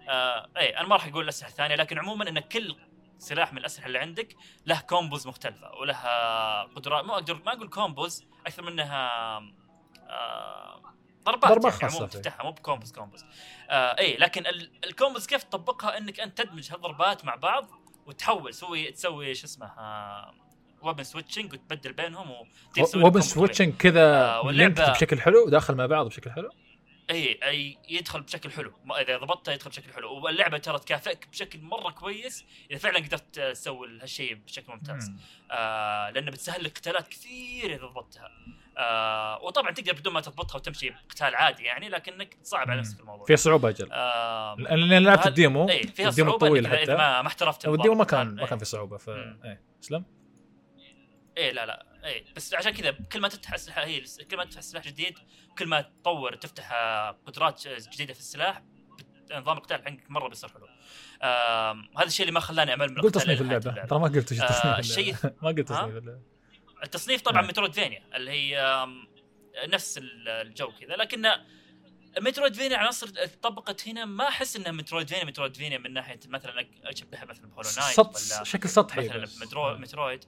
آه 0.09 0.48
اي 0.56 0.78
أنا 0.78 0.89
ما 0.89 0.97
راح 0.97 1.06
أقول 1.06 1.24
الأسلحة 1.24 1.51
الثانية 1.51 1.74
لكن 1.74 1.98
عموما 1.98 2.28
إن 2.28 2.39
كل 2.39 2.77
سلاح 3.19 3.52
من 3.52 3.59
الأسلحة 3.59 3.86
اللي 3.86 3.98
عندك 3.98 4.36
له 4.66 4.81
combos 4.80 5.26
مختلفة 5.27 5.74
ولها 5.74 6.62
قدرات. 6.62 7.05
مو 7.05 7.12
أقدر 7.15 7.35
ما 7.47 7.52
أقول 7.52 7.69
combos 7.68 8.24
أكثر 8.47 8.62
منها 8.62 9.09
آه 10.09 10.82
ضربات 11.24 11.51
ضربات 11.52 11.82
يعني. 11.82 12.06
تفتحها 12.06 12.44
مو 12.44 12.51
ب 12.52 12.58
combos 12.58 12.93
combos. 12.93 13.24
آه 13.70 13.98
اي 13.98 14.16
لكن 14.16 14.47
ال- 14.47 14.70
ال 14.85 14.90
combos 14.90 15.26
كيف 15.27 15.43
تطبقها؟ 15.43 15.98
إنك 15.98 16.20
أنت 16.20 16.43
تدمج 16.43 16.73
هالضربات 16.73 17.24
مع 17.24 17.35
بعض 17.35 17.69
وتحول 18.06 18.51
تسوي 18.52 18.90
تسوي 18.90 19.35
شو 19.35 19.44
اسمه 19.47 19.66
آه 19.66 20.35
weapon 20.82 21.02
switching 21.02 21.52
وتبدل 21.52 21.92
بينهم 21.92 22.30
وتسوي 22.78 23.02
وبن 23.05 23.20
سويتشنج 23.20 23.74
كذا 23.74 24.24
آه، 24.24 24.50
linked 24.51 24.90
بشكل 24.90 25.20
حلو 25.20 25.48
داخل 25.48 25.74
مع 25.74 25.86
بعض 25.86 26.06
بشكل 26.06 26.30
حلو؟ 26.30 26.50
إي 27.10 27.38
أي 27.42 27.78
يدخل 27.88 28.20
بشكل 28.22 28.50
حلو. 28.50 28.72
ما- 28.84 29.00
إذا 29.00 29.16
ضبطته 29.18 29.52
يدخل 29.52 29.70
بشكل 29.70 29.92
حلو. 29.92 30.12
واللعبة 30.24 30.59
ترى 30.59 30.78
تكافئك 30.78 31.28
بشكل 31.32 31.60
مرة 31.62 31.90
كويس 31.90 32.44
إذا 32.70 32.78
فعلا 32.78 32.98
قدرت 32.98 33.38
تسوي 33.40 33.98
هالشيء 34.02 34.34
بشكل 34.34 34.72
ممتاز. 34.72 35.09
مم. 35.10 35.16
آه 35.50 36.10
لأنه 36.10 36.30
بتسهل 36.30 36.64
لك 36.64 36.78
قتالات 36.78 37.09
كثير 37.09 37.74
إذا 37.74 37.86
ضبطتها. 37.86 38.30
آه 38.78 39.42
وطبعا 39.42 39.70
تقدر 39.70 39.92
بدون 39.92 40.12
ما 40.12 40.20
تضبطها 40.20 40.56
وتمشي 40.56 40.90
بقتال 40.90 41.34
عادي 41.34 41.62
يعني 41.62 41.88
لكنك 41.88 42.34
تصعب 42.34 42.70
على. 42.70 42.80
نفسك 42.80 43.00
الموضوع. 43.00 43.26
فيها 43.26 43.36
صعوبة 43.36 43.68
أجل. 43.68 43.88
آه 43.92 44.55
لأن 44.59 45.05
لعبت 45.05 45.26
ال 45.26 45.34
demo. 45.34 45.68
إي 45.68 45.82
فيها 45.82 46.09
ال 46.09 46.13
demo 46.13 46.30
صعوبة 46.30 46.46
طويل 46.48 46.66
إنك 46.66 46.74
إذا- 46.74 46.82
اذا 46.82 46.92
حتى. 46.92 47.02
ما, 47.02 47.22
ما 47.22 47.28
احترفت 47.28 47.68
وال 47.68 47.77
demo 47.77 47.94
ما. 47.94 48.05
كان 48.05 48.34
ما 48.34 48.42
إيه. 48.42 48.48
كان 48.48 48.59
في 48.59 48.64
صعوبة 48.64 48.96
ف. 48.96 49.09
إيه 49.09 49.60
اسلم 49.84 50.05
إيه 51.39 51.52
لا 51.52 51.66
لا 51.66 51.86
إيه 52.05 52.24
بس 52.36 52.55
عشان 52.55 52.73
كذا 52.73 52.90
كل 52.90 53.20
ما 53.20 53.28
تفتح 53.28 53.55
اسلحه 53.55 53.85
هي 53.85 54.02
كل 54.31 54.36
ما 54.36 54.44
تفتح 54.44 54.60
سلاح 54.60 54.85
جديد 54.85 55.19
كل 55.59 55.66
ما 55.66 55.81
تطور 55.81 56.35
تفتح 56.35 56.73
آه، 56.73 57.10
قدرات 57.27 57.69
جديدة 57.69 58.15
في 58.15 58.20
السلاح 58.20 58.62
نظام 59.32 59.56
القتال 59.56 59.82
عندك 59.86 60.10
مرة 60.10 60.28
بيصير 60.28 60.48
حلو 60.51 60.66
هذا 61.98 62.06
الشيء 62.06 62.23
اللي 62.27 62.32
ما 62.35 62.40
خلاني 62.40 62.74
أمل 62.74 62.89
من 62.93 63.01
قلت 63.01 63.15
تصنيف 63.15 63.40
اللعبة 63.40 63.85
ترى 63.86 63.98
ما 63.98 64.09
قلت 64.09 64.32
إيش 64.32 64.40
آه، 64.40 64.47
تصنيف 64.47 64.78
الشيء-. 64.78 65.27
ما 65.43 65.48
قلت؟ 65.48 65.69
تصنيف 65.69 65.97
اللعبة 65.97 66.20
التصنيف 66.85 67.20
طبعا. 67.23 67.43
metroidvania 67.43 68.02
اللي 68.16 68.31
هي 68.31 68.86
نفس 69.66 69.98
ال- 69.98 70.28
الجو 70.28 70.73
كذا 70.81 70.97
لكن 70.97 71.27
metroidvania 72.20 72.76
عناصر 72.77 73.06
طبقت 73.43 73.89
هنا 73.89 74.05
ما 74.05 74.28
أحس 74.28 74.56
إنها 74.56 74.73
metroidvania 74.72 75.24
metroidvania 75.24 75.78
من 75.78 75.93
ناحية 75.93 76.20
مثلا 76.27 76.66
اشبهها 76.85 77.24
مثلا 77.24 77.47
ب 77.47 77.50
Hollow 77.50 77.68
Knight 77.78 77.98
ولا 77.98 78.44
شكل 78.44 78.69
سطحي 78.69 79.09
مثلا. 79.09 79.27
مترويد 79.81 80.24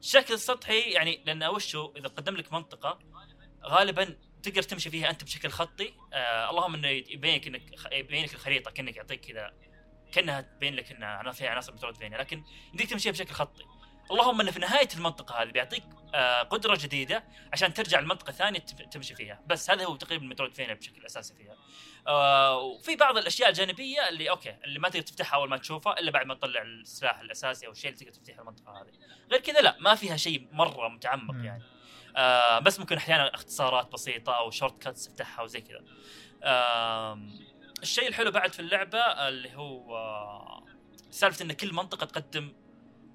شكل 0.00 0.38
سطحي 0.38 0.80
يعني 0.80 1.22
لأن 1.26 1.44
وشو 1.44 1.92
إذا 1.96 2.08
قدم 2.08 2.36
لك 2.36 2.52
منطقة 2.52 2.98
غالبا 3.64 4.16
تقدر 4.42 4.62
تمشي 4.62 4.90
فيها 4.90 5.10
أنت 5.10 5.24
بشكل 5.24 5.48
خطي. 5.50 5.94
آه 6.12 6.50
اللهم 6.50 6.74
إنه 6.74 6.88
يبين 6.88 7.34
لك 7.34 7.46
إنك 7.46 7.92
يبين 7.92 8.24
لك 8.24 8.34
الخريطة 8.34 8.70
كأنك 8.70 8.96
يعطيك 8.96 9.20
كذا 9.20 9.52
كأنها 10.12 10.40
تبين 10.40 10.74
لك 10.74 10.92
إنها 10.92 11.32
فيها 11.32 11.48
عناصر 11.50 11.72
مترويدفينيا 11.72 12.18
لكن 12.18 12.44
يمديك 12.70 12.90
تمشيها 12.90 13.12
بشكل 13.12 13.34
خطي. 13.34 13.64
اللهم 14.10 14.40
إنه 14.40 14.50
في 14.50 14.58
نهاية 14.58 14.88
المنطقة 14.96 15.42
هذه 15.42 15.50
بيعطيك 15.50 15.84
آه 16.14 16.42
قدرة 16.42 16.76
جديدة 16.80 17.24
عشان 17.52 17.74
ترجع 17.74 17.98
المنطقة 17.98 18.32
ثانية 18.32 18.58
تم- 18.58 18.90
تمشي 18.90 19.14
فيها. 19.14 19.42
بس 19.46 19.70
هذا 19.70 19.84
هو 19.84 19.96
تقريبا 19.96 20.26
مترويدفينيا 20.26 20.74
بشكل 20.74 21.06
أساسي 21.06 21.34
فيها. 21.34 21.56
آه 22.08 22.58
وفي 22.58 22.96
بعض 22.96 23.16
الأشياء 23.16 23.48
الجانبية 23.48 24.08
اللي 24.08 24.30
أوكي 24.30 24.56
اللي 24.64 24.78
ما 24.78 24.88
تقدر 24.88 25.02
تفتحها 25.06 25.36
أول 25.36 25.48
ما 25.48 25.56
تشوفها 25.56 25.98
إلا 26.00 26.10
بعد 26.10 26.26
ما 26.26 26.34
تطلع 26.34 26.62
السلاح 26.62 27.20
الأساسي 27.20 27.66
أو 27.66 27.72
الشيء 27.72 27.90
اللي 27.90 28.04
تقدر 28.04 28.12
تفتح 28.12 28.38
المنطقة 28.38 28.82
هذه. 28.82 28.90
غير 29.30 29.40
كذا 29.40 29.60
لا 29.60 29.76
ما 29.80 29.94
فيها 29.94 30.16
شيء 30.16 30.48
مرة 30.52 30.88
متعمق. 30.88 31.44
يعني. 31.44 31.62
آه 32.16 32.58
بس 32.58 32.80
ممكن 32.80 32.96
أحيانا 32.96 33.34
اختصارات 33.34 33.92
بسيطة 33.92 34.32
أو 34.32 34.50
shortcuts 34.50 35.04
تفتحها 35.04 35.42
وزي 35.42 35.60
كذا. 35.60 35.80
آم، 36.44 37.38
الشيء 37.82 38.08
الحلو 38.08 38.30
بعد 38.30 38.52
في 38.52 38.60
اللعبة 38.60 38.98
اللي 39.00 39.56
هو 39.56 39.96
آه، 39.96 40.64
سالفة 41.10 41.44
إن 41.44 41.52
كل 41.52 41.72
منطقة 41.72 42.06
تقدم 42.06 42.52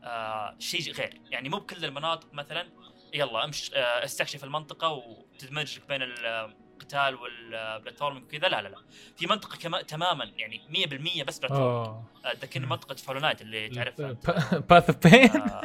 آه 0.03 0.55
شيء 0.59 0.91
غير. 0.93 1.21
يعني 1.29 1.49
مو 1.49 1.57
بكل 1.57 1.85
المناطق 1.85 2.33
مثلا 2.33 2.69
يلا 3.13 3.43
امش 3.43 3.71
آه 3.73 4.03
استكشف 4.05 4.43
المنطقة 4.43 4.89
وتدمج 4.89 5.79
بين 5.89 6.01
القتال 6.84 7.15
وال 7.15 7.32
platforming 7.32 8.25
وكذا 8.26 8.47
لا 8.47 8.61
لا 8.61 8.68
لا. 8.68 8.77
في 9.18 9.27
منطقة 9.27 9.57
كما 9.57 9.81
تماما 9.81 10.31
يعني 10.38 10.61
100% 10.69 11.23
بس 11.23 11.39
platforming 11.39 11.88
اوه 11.88 12.03
آه، 12.26 12.34
تذكرني 12.34 12.65
منطقة 12.65 12.95
Hollow 12.95 13.19
Knight 13.19 13.41
اللي 13.41 13.69
تعرفها. 13.69 14.10
أنت. 14.10 14.30
Path 14.69 14.89
of 14.89 15.07
Pain 15.07 15.41
آه، 15.41 15.61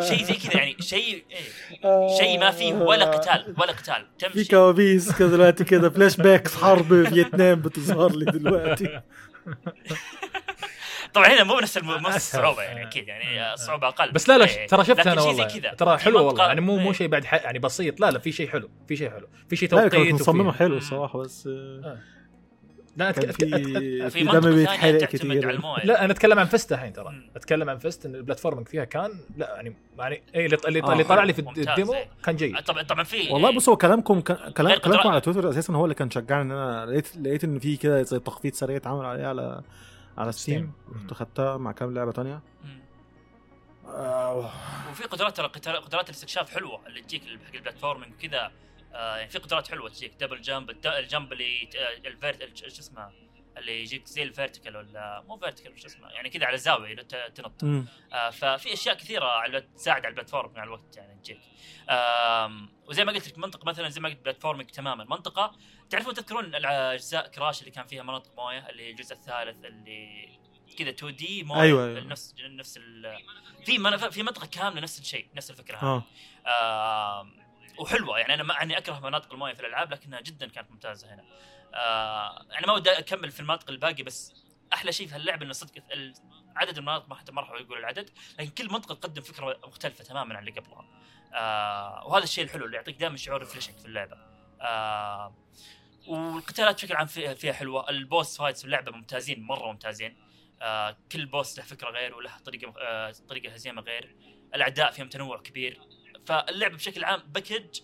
شيء 0.00 0.24
زي 0.24 0.34
كذا 0.34 0.56
يعني 0.56 0.76
شيء 0.80 1.24
إيه، 1.30 2.16
شيء 2.18 2.40
ما 2.40 2.50
فيه 2.50 2.74
ولا 2.74 3.04
قتال 3.04 3.54
ولا 3.58 3.72
قتال. 3.72 4.06
في 4.18 4.28
تمشي 4.28 4.44
كوابيس 4.44 5.12
كذا 5.12 5.28
دلوقتي 5.28 5.64
كده 5.64 5.90
flashbacks 5.90 6.56
حرب 6.56 7.04
فيتنام 7.08 7.60
بتظهر 7.60 8.12
لي 8.16 8.24
دلوقتي. 8.24 9.00
طبعا 11.14 11.26
هنا 11.28 11.44
مو 11.44 11.60
نفس. 11.60 11.78
الصعوبة 12.16 12.62
يعني. 12.62 12.82
أكيد 12.86 13.08
يعني 13.08 13.40
آه. 13.42 13.54
الصعوبه 13.54 13.88
أقل 13.88 14.12
بس 14.12 14.28
لا 14.28 14.38
لا 14.38 14.44
إيه. 14.48 14.66
ترى 14.66 14.84
شفت 14.84 15.06
أنا 15.06 15.22
والله. 15.22 15.46
ترى 15.78 15.98
حلو 15.98 16.26
والله 16.26 16.46
يعني 16.46 16.60
مو 16.60 16.76
مو. 16.76 16.92
شيء 16.92 17.08
بعد 17.08 17.24
ح- 17.24 17.44
يعني 17.44 17.58
بسيط 17.58 18.00
لا 18.00 18.10
لا 18.10 18.18
في 18.18 18.32
شيء 18.32 18.48
حلو 18.48 18.70
في 18.88 18.96
شيء 18.96 19.10
حلو 19.10 19.28
في 19.48 19.56
شيء 19.56 19.74
لا 19.74 19.88
توقيت 19.88 20.14
مصممه 20.14 20.52
حلو. 20.52 20.76
الصراحة 20.76 21.18
بس 21.18 21.48
لا 22.96 23.08
أتك... 23.10 23.30
في 23.30 24.10
في 24.10 24.24
دم 24.24 24.54
بيتحرق 24.54 25.18
الموية 25.50 25.84
لا 25.84 26.04
أنا 26.04 26.12
أتكلم 26.12 26.38
عن 26.38 26.46
F.I.S.T. 26.46 26.72
الحين 26.72 26.92
ترى. 26.92 27.14
أتكلم 27.36 27.70
عن 27.70 27.78
F.I.S.T. 27.78 28.06
إن 28.06 28.14
ال 28.14 28.18
platforming 28.18 28.68
فيها 28.68 28.84
كان 28.84 29.10
لا 29.36 29.54
يعني 29.54 29.76
يعني 29.98 30.22
إيه 30.34 30.46
اللي, 30.46 30.56
اللي, 30.68 30.80
اللي 30.92 31.04
طلع 31.04 31.24
لي 31.24 31.32
في 31.32 31.38
ال 31.38 31.49
demo 31.49 31.94
إيه. 31.94 32.08
كان 32.24 32.36
جيد 32.36 32.56
طبعا 32.60 32.82
طبعا 32.82 33.04
في 33.04 33.28
والله. 33.30 33.50
بص 33.56 33.68
هو 33.68 33.76
كلامكم 33.76 34.20
كلام 34.20 34.52
كلامكم. 34.78 35.08
على 35.08 35.20
تويتر 35.20 35.50
أساسا 35.50 35.72
هو 35.74 35.84
اللي 35.84 35.94
كان 35.94 36.10
شجعني 36.10 36.42
إن 36.42 36.50
أنا 36.50 36.86
لقيت 36.90 37.16
لقيت 37.16 37.44
إن 37.44 37.58
في 37.58 37.76
كده 37.76 38.02
زي 38.02 38.18
تخفيض 38.18 38.52
سريع 38.54 38.76
اتعمل 38.76 39.04
عليه 39.04 39.26
على 39.26 39.60
على 40.18 40.32
Steam. 40.32 40.72
رحت 40.96 41.12
خدتها 41.14 41.56
مع 41.56 41.72
كام 41.72 41.94
لعبة 41.94 42.12
تانية. 42.12 42.40
مم. 42.64 42.82
آه، 43.86 44.50
وفي 44.90 45.04
قدرات 45.04 45.36
ترى 45.40 45.76
قدرات 45.78 46.08
الاستكشاف 46.10 46.54
حلوة 46.54 46.86
اللي 46.86 47.02
تجيك 47.02 47.22
حق 47.22 47.54
ال 47.54 47.59
platforming 47.59 48.12
وكذا. 48.14 48.52
آه 48.94 49.16
يعني 49.16 49.30
في 49.30 49.38
قدرات 49.38 49.68
حلوة 49.68 49.88
تجيك. 49.88 50.12
double 50.20 50.40
jump 50.42 50.70
ال 50.86 50.95
jump 50.95 51.32
اللي 51.32 51.68
آه، 51.76 52.08
ال 52.08 52.15
vert 52.15 52.42
ال- 52.42 52.58
شو 52.58 52.66
اسمه؟ 52.66 53.10
اللي 53.58 53.80
يجيك 53.80 54.06
زي 54.06 54.22
ال 54.22 54.28
vertical 54.28 54.76
ولا 54.76 55.24
مو 55.28 55.36
vertical 55.36 55.80
شو 55.80 55.86
اسمه 55.86 56.08
يعني 56.10 56.30
كذا 56.30 56.46
على 56.46 56.58
زاويه 56.58 56.94
لو 56.94 57.02
ت- 57.02 57.32
تنط. 57.34 57.64
آه 58.12 58.30
ففي 58.30 58.72
أشياء 58.72 58.94
كثيرة 58.96 59.24
على 59.26 59.60
تساعد 59.60 60.00
على 60.04 60.08
ال 60.08 60.13
platform 60.13 60.52
مع 60.52 60.62
الوقت 60.64 60.96
يعني 60.96 61.14
تجيك. 61.20 61.40
وزي 62.86 63.04
ما 63.04 63.12
قلت 63.12 63.28
لك 63.28 63.38
منطقة 63.38 63.64
مثلا 63.66 63.88
زي 63.88 64.00
ما 64.00 64.08
قلت 64.08 64.18
platforming 64.24 64.70
تماما. 64.70 65.04
منطقة 65.04 65.56
تعرفون 65.90 66.14
تذكرون 66.14 66.54
اجزاء 66.54 67.28
Crash 67.28 67.60
اللي 67.60 67.70
كان 67.70 67.86
فيها 67.86 68.02
مناطق 68.02 68.30
موية 68.36 68.68
اللي 68.68 68.90
الجزء 68.90 69.14
الثالث 69.14 69.64
اللي 69.64 70.28
كذا 70.78 70.90
2D 70.90 71.42
موية 71.44 71.60
أيوة، 71.62 71.86
أيوة. 71.86 72.00
نفس 72.00 72.34
نفس 72.40 72.76
ال- 72.76 73.18
في 73.66 73.78
من- 73.78 73.96
في 74.10 74.22
منطقة 74.22 74.46
كاملة 74.46 74.80
نفس 74.80 75.00
الشيء 75.00 75.26
نفس 75.34 75.50
الفكرة 75.50 75.76
هذه. 75.76 76.02
آه. 76.46 77.26
وحلوة. 77.78 78.18
يعني 78.18 78.34
أنا 78.34 78.42
ما 78.42 78.62
أني 78.62 78.78
أكره 78.78 79.00
مناطق 79.00 79.32
الموية 79.32 79.54
في 79.54 79.60
الألعاب 79.60 79.92
لكنها 79.92 80.20
جدا 80.20 80.48
كانت 80.48 80.70
ممتازة 80.70 81.14
هنا. 81.14 81.24
آه 81.74 82.46
أنا 82.58 82.66
ما 82.66 82.72
ودي 82.72 82.90
أكمل 82.90 83.30
في 83.30 83.40
المناطق 83.40 83.70
الباقي 83.70 84.02
بس 84.02 84.32
أحلى 84.72 84.92
شيء 84.92 85.06
في 85.06 85.14
هاللعبة 85.14 85.44
إنه 85.44 85.52
صدق 85.52 85.70
عدد 86.56 86.78
المناطق 86.78 87.08
ما 87.08 87.14
حتى 87.14 87.32
ما 87.32 87.40
راح 87.40 87.50
أقول 87.50 87.78
العدد 87.78 88.10
لكن 88.38 88.50
كل 88.50 88.72
منطقة 88.72 88.94
تقدم 88.94 89.22
فكرة 89.22 89.60
مختلفة 89.66 90.04
تماما 90.04 90.36
عن 90.36 90.48
اللي 90.48 90.60
قبلها. 90.60 90.84
آه 91.34 92.06
وهذا 92.06 92.24
الشيء 92.24 92.44
الحلو 92.44 92.66
اللي 92.66 92.76
يعطيك 92.76 92.96
دائما 92.96 93.16
شعور 93.16 93.40
refreshing 93.40 93.78
في 93.78 93.86
اللعبة. 93.86 94.16
آه 94.60 95.34
والقتالات 96.06 96.74
بشكل 96.74 96.94
عام 96.94 97.06
فيها, 97.06 97.52
حلوة. 97.52 97.90
ال 97.90 98.00
boss 98.00 98.38
fights 98.38 98.60
في 98.60 98.64
اللعبة 98.64 98.92
ممتازين 98.92 99.42
مرة 99.42 99.66
ممتازين. 99.72 100.16
آه 100.62 100.96
كل 101.12 101.26
boss 101.26 101.58
له 101.58 101.64
فكرة 101.64 101.90
غير 101.90 102.14
وله 102.14 102.38
طريقة 102.38 102.74
آه 102.80 103.12
طريقة 103.28 103.52
هزيمة 103.52 103.82
غير. 103.82 104.16
الأعداء 104.54 104.90
فيهم 104.90 105.08
تنوع 105.08 105.38
كبير. 105.38 105.80
فاللعبة 106.26 106.76
بشكل 106.76 107.04
عام 107.04 107.20
package 107.26 107.80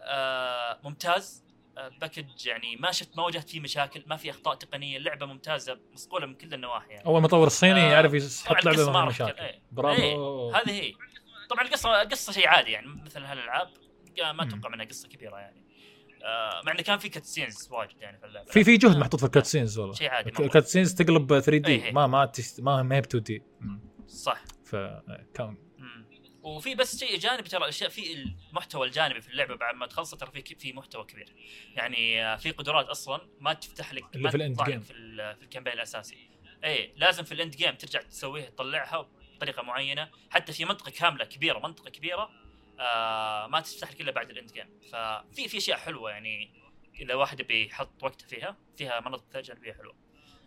آه 0.00 0.80
ممتاز. 0.84 1.49
package 1.88 2.46
يعني 2.46 2.76
ما 2.76 2.92
شفت 2.92 3.16
ما 3.16 3.22
واجهت 3.22 3.50
فيه 3.50 3.60
مشاكل 3.60 4.02
ما 4.06 4.16
في 4.16 4.30
أخطاء 4.30 4.54
تقنية 4.54 4.96
اللعبه 4.96 5.26
ممتازة 5.26 5.80
مصقوله 5.92 6.26
من 6.26 6.34
كل 6.34 6.54
النواحي 6.54 6.90
يعني 6.90 7.06
أول 7.06 7.22
مطور 7.22 7.46
الصيني 7.46 7.80
آه، 7.80 7.92
يعرف 7.92 8.14
يحط 8.14 8.64
لعبة 8.64 8.90
ما 8.90 9.04
مشاكل 9.04 9.40
إيه. 9.40 9.62
برافو 9.72 10.02
إيه. 10.02 10.56
هذه 10.56 10.70
هي 10.70 10.92
طبعا 11.50 11.64
القصة 11.64 12.02
القصة 12.02 12.32
شيء 12.32 12.48
عادي 12.48 12.70
يعني 12.70 12.86
مثل 12.86 13.24
هالألعاب 13.24 13.68
ما. 14.34 14.42
أتوقع 14.42 14.68
منها 14.68 14.84
قصة 14.84 15.08
كبيرة 15.08 15.36
يعني 15.36 15.64
آه 16.24 16.62
مع 16.66 16.72
انه 16.72 16.82
كان 16.82 16.98
في 16.98 17.08
cutscenes 17.08 17.68
واجد 17.70 18.00
يعني 18.00 18.18
في 18.18 18.26
اللعبة 18.26 18.50
في 18.50 18.64
في 18.64 18.76
جهد 18.76 18.96
محطوط 18.96 19.20
في 19.20 19.26
ال 19.26 19.31
cutscenes 19.31 19.78
والله 19.78 19.94
شيء 19.94 20.10
عادي. 20.10 20.30
ال 20.30 20.36
cutscenes 20.36 20.94
تقلب 20.94 21.40
3 21.40 21.52
إيه، 21.52 21.58
D 21.58 21.84
إيه. 21.84 21.92
ما 21.92 22.06
ما. 22.06 22.32
ما 22.58 22.82
ما 22.82 22.96
هي 22.96 23.00
ب 23.00 23.04
2D 23.04 23.42
صح 24.06 24.44
فكان 24.64 25.46
مم. 25.46 25.69
وفي 26.42 26.74
بس 26.74 26.98
شيء 26.98 27.18
جانبي 27.18 27.48
ترى 27.48 27.62
الاشياء 27.62 27.90
في 27.90 28.12
المحتوى 28.12 28.86
الجانبي 28.86 29.20
في 29.20 29.28
اللعبة 29.28 29.54
بعد 29.54 29.74
ما 29.74 29.86
تخلص 29.86 30.14
ترى 30.14 30.30
في 30.30 30.54
في 30.54 30.72
محتوى 30.72 31.04
كبير. 31.04 31.34
يعني 31.74 32.24
آه، 32.24 32.36
في 32.36 32.50
قدرات 32.50 32.86
أصلا 32.86 33.28
ما 33.40 33.52
تفتح 33.52 33.94
لك 33.94 34.16
ما 34.16 34.30
في 34.30 34.38
لك 34.38 34.64
game. 34.64 34.80
في 34.80 34.92
في 35.34 35.42
ال 35.42 35.45
campaign 35.45 35.72
الأساسي. 35.72 36.30
اي 36.64 36.92
لازم 36.96 37.24
في 37.24 37.32
ال 37.32 37.38
end 37.38 37.56
game 37.56 37.74
ترجع 37.74 38.02
تسويها 38.02 38.50
تطلعها 38.50 39.08
بطريقة 39.36 39.62
معينة. 39.62 40.10
حتى 40.30 40.52
في 40.52 40.64
منطقة 40.64 40.90
كاملة 40.90 41.24
كبيرة 41.24 41.58
منطقة 41.58 41.90
كبيرة 41.90 42.30
آه 42.80 43.46
ما 43.46 43.60
تفتح 43.60 43.90
لك 43.90 44.00
إلا 44.00 44.12
بعد 44.12 44.30
ال 44.30 44.35
end 44.35 44.52
game 44.52 44.80
ففي 44.92 45.48
في 45.48 45.56
أشياء 45.56 45.78
حلوة 45.78 46.10
يعني 46.10 46.50
إذا 47.00 47.14
واحد 47.14 47.42
بيحط 47.42 48.02
وقته 48.02 48.26
فيها 48.26 48.56
فيها 48.76 49.00
مناطق 49.00 49.40
جانبيه 49.40 49.72
حلوة. 49.72 49.94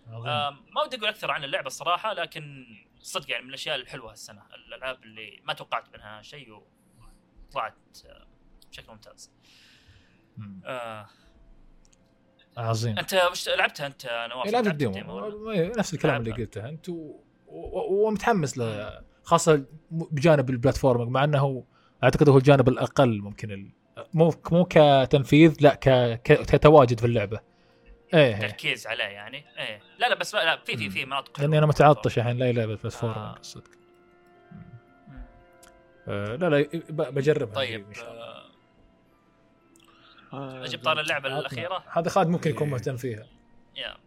آه 0.07 0.49
ما 0.49 0.81
ودي 0.83 0.97
أقول 0.97 1.07
أكثر 1.07 1.31
عن 1.31 1.43
اللعبة 1.43 1.67
الصراحة 1.67 2.13
لكن 2.13 2.65
صدق 3.03 3.31
يعني 3.31 3.43
من 3.43 3.49
الأشياء 3.49 3.75
الحلوة 3.75 4.11
هالسنة 4.11 4.41
الألعاب 4.67 5.03
اللي 5.03 5.41
ما 5.43 5.53
توقعت 5.53 5.93
منها 5.95 6.21
شيء 6.21 6.49
وطلعت 7.49 7.73
آه، 8.05 8.27
بشكل 8.71 8.91
ممتاز 8.91 9.31
مم. 10.37 10.61
آه 10.65 11.07
عظيم 12.57 12.99
أنت 12.99 13.13
وش 13.31 13.49
لعبتها 13.49 13.87
أنت 13.87 14.27
نواف 14.31 14.51
لعبت 14.51 14.67
الديمو؟ 14.67 14.93
نفس 15.77 15.93
الكلام 15.93 16.21
اللي. 16.21 16.31
قلته 16.31 16.69
أنت 16.69 16.89
و- 16.89 17.19
و- 17.47 18.07
ومتحمس 18.07 18.57
له 18.57 18.99
خاصة 19.23 19.65
بجانب 19.91 20.49
البلاتفورم 20.49 21.11
مع 21.11 21.23
إنه 21.23 21.63
أعتقد 22.03 22.29
هو 22.29 22.37
الجانب 22.37 22.69
الأقل 22.69 23.21
ممكن 23.21 23.51
ال... 23.51 23.71
مو 24.13 24.33
مو 24.51 24.65
كتنفيذ 24.69 25.55
لا. 25.61 25.75
ك- 25.75 26.21
كتواجد 26.23 26.99
في 26.99 27.05
اللعبة 27.05 27.39
إيه. 28.13 28.39
تركيز 28.39 28.87
عليه 28.87 29.03
يعني 29.03 29.45
إيه 29.57 29.79
لا 29.97 30.09
لا 30.09 30.15
بس 30.15 30.35
لا 30.35 30.57
في 30.57 30.77
في 30.77 30.89
في 30.89 31.05
مناطق 31.05 31.39
لأني. 31.41 31.57
أنا 31.57 31.65
متعطش 31.65 32.17
الحين 32.17 32.37
لاقي 32.37 32.53
لعبه 32.53 32.75
platform 32.75 33.11
آه. 33.13 33.35
صدق. 33.41 33.69
آه 36.07 36.35
لا 36.35 36.49
لا 36.49 36.61
ب- 36.89 37.13
بجربها 37.15 37.55
طيب 37.55 37.87
إن 37.87 37.93
شاء 37.93 38.11
الله 38.11 38.43
آه، 40.33 40.65
أجيب 40.65 40.83
طار 40.83 40.99
اللعبة 40.99 41.27
عطنا. 41.29 41.39
الأخيرة 41.39 41.83
هذا 41.91 42.09
خالد 42.09 42.29
ممكن 42.29 42.49
يكون 42.49 42.67
إيه. 42.67 42.73
مهتم 42.73 42.97
فيها 42.97 43.27
يا 43.75 43.97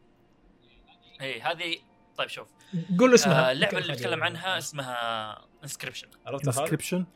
إيه 1.20 1.50
هذه 1.50 1.76
طيب 2.16 2.28
شوف 2.28 2.48
قول 2.98 3.14
اسمها 3.14 3.48
آه 3.48 3.52
اللعبة 3.52 3.78
اللي 3.78 3.92
نتكلم 3.92 4.24
عنها 4.24 4.58
اسمها 4.58 5.38
Inscryption 5.62 6.08
عرفتها 6.26 6.52
خالد؟ 6.52 7.06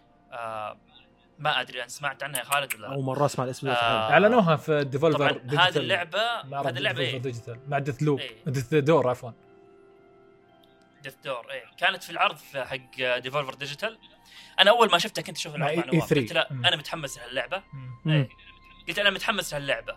ما 1.41 1.61
أدري 1.61 1.83
ان 1.83 1.89
سمعت 1.89 2.23
عنها 2.23 2.41
يا 2.41 2.45
خالد 2.45 2.75
ولا 2.75 2.87
لا. 2.87 2.95
أول 2.95 3.05
مرة 3.05 3.27
أسمع 3.27 3.45
الاسم 3.45 3.69
آه، 3.69 3.73
أعلنوها 4.13 4.57
في 4.57 4.85
Devolver 4.85 5.33
طبعا 5.33 5.69
هذه 5.69 5.79
اللعبه 5.79 6.41
هذه 6.41 6.69
اللعبة 6.69 6.99
Devolver 6.99 7.01
إيه؟ 7.01 7.19
Digital 7.19 7.61
مع 7.69 7.79
Deathloop 7.79 8.19
إيه. 8.19 8.31
Death's 8.47 8.75
Door 8.75 9.09
عفوا. 9.09 9.31
Death's 11.03 11.15
Door 11.25 11.51
إيه. 11.51 11.65
كانت 11.79 12.03
في 12.03 12.11
العرض 12.11 12.37
في 12.37 12.65
حق 12.65 13.19
Devolver 13.19 13.55
Digital 13.55 13.99
أنا 14.61 14.71
أول 14.71 14.91
ما 14.91 14.99
شفتها 14.99 15.23
كنت 15.23 15.37
أشوف 15.37 15.55
العرض 15.55 15.77
مع 15.77 15.83
E3. 15.83 15.95
نواف. 15.95 16.15
قلت 16.15 16.33
لا. 16.33 16.51
أنا 16.51 16.77
متحمس 16.77 17.19
لهاللعبة. 17.19 17.63
إيه. 18.07 18.29
قلت 18.89 18.99
أنا 18.99 19.11
متحمس 19.11 19.53
لهاللعبة. 19.53 19.97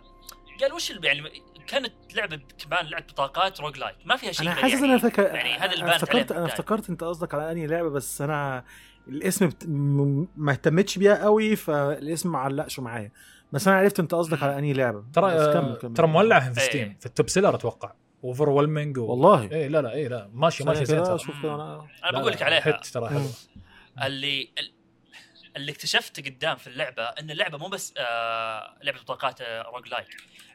قال 0.61 0.73
وش 0.73 0.89
يعني 0.89 1.43
كانت 1.67 1.93
لعبة 2.15 2.41
كمان 2.57 2.85
لعبة 2.85 3.05
بطاقات 3.05 3.61
roguelike 3.61 3.95
ما 4.05 4.15
فيها 4.15 4.31
شيء 4.31 4.47
أنا 4.47 4.55
حاسس 4.55 4.73
يعني. 4.73 4.95
ان 4.95 4.99
أنا 5.17 5.35
يعني 5.35 5.53
هذا 5.53 5.73
اللي 5.73 5.95
افتكرت 5.95 6.31
أنا. 6.31 6.45
افتكرت 6.45 6.89
أنت 6.89 7.03
قصدك 7.03 7.33
على 7.33 7.51
أنهي 7.51 7.67
لعبة 7.67 7.89
بس 7.89 8.21
أنا 8.21 8.65
الاسم 9.07 9.47
بت... 9.47 9.65
م- 9.67 10.27
ما 10.35 10.51
اهتمتش 10.51 10.97
بيها 10.97 11.23
قوي 11.23 11.55
فالاسم 11.55 12.31
ما 12.31 12.37
علقش 12.39 12.79
معايا. 12.79 13.11
بس 13.51 13.67
أنا 13.67 13.77
عرفت 13.77 13.99
أنت 13.99 14.13
قصدك 14.15 14.43
على 14.43 14.59
أنهي 14.59 14.73
لعبة. 14.73 15.03
ترى 15.13 15.53
كمل 15.53 15.75
كمل. 15.75 15.93
ترى 15.93 16.07
مولعه 16.07 16.53
في 16.53 16.61
إيه. 16.61 16.67
Steam 16.69 16.97
في 16.99 17.05
ال 17.05 17.11
top 17.11 17.29
seller 17.29 17.55
أتوقع. 17.55 17.93
overwhelming 18.23 18.97
و... 18.97 19.05
والله. 19.05 19.51
إيه 19.51 19.67
لا 19.67 19.81
لا 19.81 19.91
إيه 19.93 20.07
لا 20.07 20.29
ماشي 20.33 20.63
ماشي 20.63 20.85
زين 20.85 20.99
أنا 20.99 21.87
أنا 22.03 22.19
بقول 22.19 22.31
لك 22.31 22.41
عليها. 22.41 22.71
ترى. 22.93 23.09
حلو. 23.09 23.25
اللي 24.03 24.49
اللي 25.57 25.71
اكتشفت 25.71 26.25
قدام 26.25 26.55
في 26.57 26.67
اللعبة 26.67 27.03
إن 27.03 27.31
اللعبة 27.31 27.57
مو 27.57 27.67
بس 27.67 27.93
آه 27.97 28.77
لعبة 28.83 28.99
بطاقات 28.99 29.41
آه 29.41 29.61
roguelike 29.61 30.07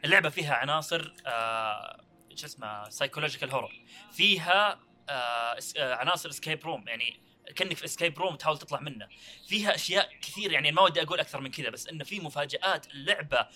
اللعبة 0.05 0.29
فيها 0.29 0.53
عناصر 0.53 1.13
آه 1.27 2.01
شو 2.35 2.45
اسمه 2.45 2.89
psychological 2.89 3.51
horror 3.51 3.71
فيها 4.11 4.79
آه 5.09 5.57
آه 5.77 5.93
عناصر 5.95 6.29
escape 6.29 6.65
room 6.65 6.83
يعني 6.87 7.19
كانك 7.55 7.77
في 7.77 7.85
escape 7.85 8.19
room 8.19 8.35
تحاول 8.35 8.57
تطلع 8.57 8.79
منه. 8.79 9.07
فيها 9.47 9.75
أشياء 9.75 10.09
كثير 10.21 10.51
يعني 10.51 10.71
ما 10.71 10.81
ودي 10.81 11.01
أقول 11.01 11.19
أكثر 11.19 11.41
من 11.41 11.51
كذا 11.51 11.69
بس 11.69 11.87
إنه 11.87 12.03
في 12.03 12.19
مفاجآت 12.19 12.87
اللعبة 12.87 13.47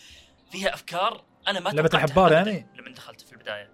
فيها 0.51 0.73
أفكار 0.73 1.25
أنا 1.47 1.59
ما 1.59 1.69
لعبة 1.69 1.87
توقعتها 1.87 2.05
الحبار 2.05 2.31
يعني؟ 2.31 2.67
لما 2.75 2.89
دخلت 2.89 3.21
في 3.21 3.31
البداية. 3.31 3.69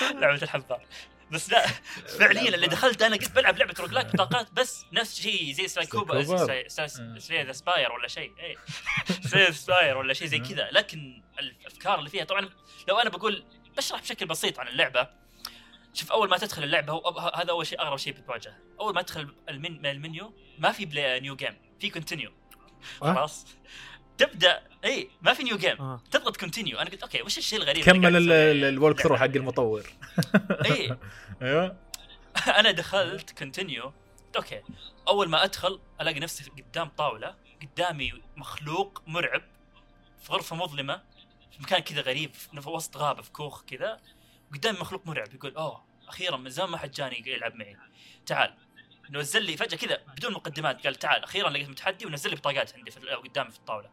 لعبة 0.20 0.42
الحبار. 0.42 0.86
بس 1.30 1.50
لا 1.50 1.66
فعليا 2.18 2.54
اللي 2.54 2.66
دخلت 2.66 3.02
أنا 3.02 3.16
قلت 3.16 3.32
بلعب 3.32 3.58
لعبة 3.58 3.74
roguelike 3.80 4.06
بطاقات 4.06 4.52
بس 4.52 4.84
نفس 4.92 5.20
شيء 5.20 5.52
زي 5.52 5.68
سلايكوبا 5.68 6.24
سلايكوبا. 6.24 6.86
Slay 7.18 7.44
the 7.44 7.52
Spire 7.52 7.92
ولا 7.92 8.08
شيء 8.08 8.32
اي 8.40 8.56
Slay 9.28 9.44
the 9.44 9.50
Spire 9.50 9.96
ولا 9.96 10.14
شيء 10.14 10.26
زي 10.26 10.38
كذا. 10.38 10.68
لكن 10.72 11.22
الأفكار 11.38 11.98
اللي 11.98 12.10
فيها 12.10 12.24
طبعا 12.24 12.48
لو 12.88 12.98
أنا 12.98 13.10
بقول 13.10 13.44
بشرح 13.76 14.00
بشكل 14.00 14.26
بسيط 14.26 14.58
عن 14.58 14.68
اللعبة 14.68 15.08
شوف 15.94 16.12
أول 16.12 16.28
ما 16.28 16.38
تدخل 16.38 16.64
اللعبة 16.64 16.92
هو 16.92 17.18
هذا 17.34 17.50
أول 17.50 17.66
شيء 17.66 17.80
أغرب 17.80 17.96
شيء 17.96 18.12
بتواجهه. 18.12 18.56
أول 18.80 18.94
ما 18.94 19.02
تدخل 19.02 19.34
المن 19.48 19.78
من 19.78 19.86
المنيو 19.86 20.32
ما 20.58 20.72
في 20.72 20.84
play 20.84 21.20
new 21.20 21.36
game 21.36 21.56
في 21.80 21.90
continue 21.90 22.30
أه؟ 23.02 23.14
خلاص؟ 23.14 23.46
تبدأ 24.18 24.62
إي 24.84 25.10
ما 25.22 25.34
في 25.34 25.42
new 25.42 25.56
game 25.56 25.80
آه. 25.80 26.02
تضغط 26.10 26.36
continue 26.36 26.78
أنا 26.78 26.90
قلت 26.90 27.02
أوكي 27.02 27.22
وش 27.22 27.38
الشيء 27.38 27.58
الغريب؟ 27.58 27.84
كمل 27.84 28.32
ال 28.64 29.00
walkthrough 29.00 29.16
حق 29.16 29.24
المطور. 29.24 29.86
إي. 30.70 30.96
أيوه. 31.42 31.76
أنا 32.60 32.70
دخلت 32.70 33.38
continue 33.38 33.92
أوكي 34.36 34.62
أول 35.08 35.28
ما 35.28 35.44
أدخل 35.44 35.80
ألاقي 36.00 36.20
نفسي 36.20 36.50
قدام 36.50 36.88
طاولة 36.88 37.34
قدامي 37.62 38.12
مخلوق 38.36 39.02
مرعب 39.06 39.42
في 40.22 40.32
غرفة 40.32 40.56
مظلمة 40.56 41.02
في 41.50 41.62
مكان 41.62 41.78
كذا 41.80 42.00
غريب 42.00 42.34
في 42.34 42.68
وسط 42.68 42.96
غابة 42.96 43.22
في 43.22 43.32
كوخ 43.32 43.62
كذا. 43.62 44.00
قدامي 44.52 44.78
مخلوق 44.78 45.06
مرعب 45.06 45.34
يقول 45.34 45.56
أوه 45.56 45.84
أخيرا 46.08 46.36
من 46.36 46.50
زمان 46.50 46.70
ما 46.70 46.78
حد 46.78 46.90
جاني 46.90 47.22
يلعب 47.26 47.54
معي. 47.54 47.76
تعال 48.26 48.54
نزل 49.10 49.42
لي 49.42 49.56
فجأة 49.56 49.76
كذا 49.76 50.02
بدون 50.16 50.32
مقدمات 50.32 50.84
قال 50.84 50.94
تعال 50.94 51.24
أخيرا 51.24 51.50
لقيت 51.50 51.68
متحدي 51.68 52.06
ونزل 52.06 52.30
لي 52.30 52.36
بطاقات 52.36 52.74
عندي 52.74 52.90
في 52.90 53.00
قدامي 53.00 53.50
في 53.50 53.58
الطاولة. 53.58 53.90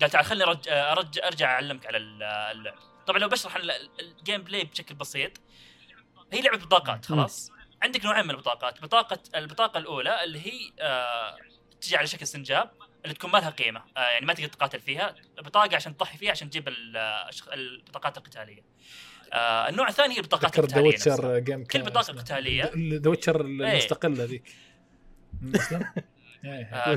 قال 0.00 0.10
تعال 0.10 0.24
خليني 0.24 0.44
أرج... 0.44 0.68
أرج... 0.68 1.18
أرجع 1.18 1.52
أعلمك 1.52 1.86
على 1.86 1.98
ال- 1.98 2.22
اللعب. 2.22 2.78
طبعا 3.06 3.18
لو 3.18 3.28
بشرح 3.28 3.56
ال 4.00 4.42
gameplay 4.42 4.64
بشكل 4.64 4.94
بسيط 4.94 5.32
هي 6.32 6.40
لعبة 6.40 6.56
بطاقات 6.64 7.06
خلاص؟ 7.06 7.50
عندك 7.82 8.04
نوعين 8.04 8.24
من 8.24 8.30
البطاقات. 8.30 8.82
بطاقه 8.82 9.18
البطاقة 9.34 9.78
الأولى 9.78 10.24
اللي 10.24 10.46
هي 10.46 10.72
آه 10.80 11.36
تجي 11.80 11.96
على 11.96 12.06
شكل 12.06 12.26
سنجاب 12.26 12.70
اللي 13.04 13.14
تكون 13.14 13.30
ما 13.30 13.38
لها 13.38 13.50
قيمة 13.50 13.84
آه 13.96 14.00
يعني 14.00 14.26
ما 14.26 14.34
تقدر 14.34 14.48
تقاتل 14.48 14.80
فيها. 14.80 15.14
بطاقة 15.38 15.76
عشان 15.76 15.96
تضحي 15.96 16.18
فيها 16.18 16.30
عشان 16.30 16.50
تجيب 16.50 16.68
آه، 16.96 17.30
البطاقات 17.52 18.18
القتالية. 18.18 18.62
آه 19.32 19.68
النوع 19.68 19.88
الثاني 19.88 20.14
هي 20.14 20.20
ذا 20.20 20.28
القتالية 20.32 20.92
نفسها. 20.92 21.12
ويتشر 21.14 21.38
جيم 21.38 21.64
كل 21.64 21.82
بطاقة 21.82 22.12
قتالية. 22.12 22.72
ذا 22.76 23.10
ويتشر 23.10 23.40
المستقله 23.40 24.24
ذيك 24.24 24.54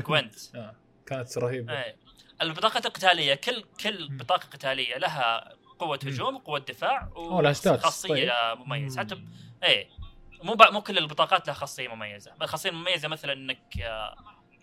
جوينت 0.06 0.34
آه، 0.54 0.74
كانت 1.06 1.38
رهيبة. 1.38 1.72
إيه. 1.72 1.96
البطاقات 2.42 2.86
القتالية 2.86 3.34
كل 3.34 3.64
كل. 3.82 4.08
بطاقة 4.16 4.46
قتالية 4.46 4.98
لها 4.98 5.54
قوة. 5.78 5.98
هجوم 6.04 6.34
وقوه 6.36 6.58
دفاع 6.58 7.08
أوه، 7.16 7.42
لها 7.42 7.52
ستاتس، 7.52 7.82
خاصيه 7.82 8.32
مميزة. 8.54 9.02
مم. 9.02 9.06
حتى 9.06 9.24
إيه. 9.64 9.88
مو 10.42 10.56
مو 10.72 10.80
كل 10.80 10.98
البطاقات 10.98 11.46
لها 11.46 11.54
خاصية 11.54 11.88
مميزة. 11.88 12.32
الخاصيه 12.42 12.70
المميزه 12.70 13.08
مثلا 13.08 13.32
إنك 13.32 13.80
آه، 13.82 14.14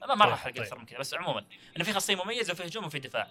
ما 0.08 0.16
ما 0.16 0.26
راح 0.26 0.34
أحرق 0.34 0.54
طيب. 0.54 0.64
أكثر 0.64 0.80
من 0.80 0.86
كذا 0.86 1.00
بس 1.00 1.14
عموما 1.14 1.46
إنه 1.78 1.84
في 1.86 1.94
خاصيه 1.94 2.24
مميزة 2.24 2.54
وفي 2.54 2.66
هجوم 2.66 2.86
وفي 2.86 3.00
دفاع. 3.00 3.28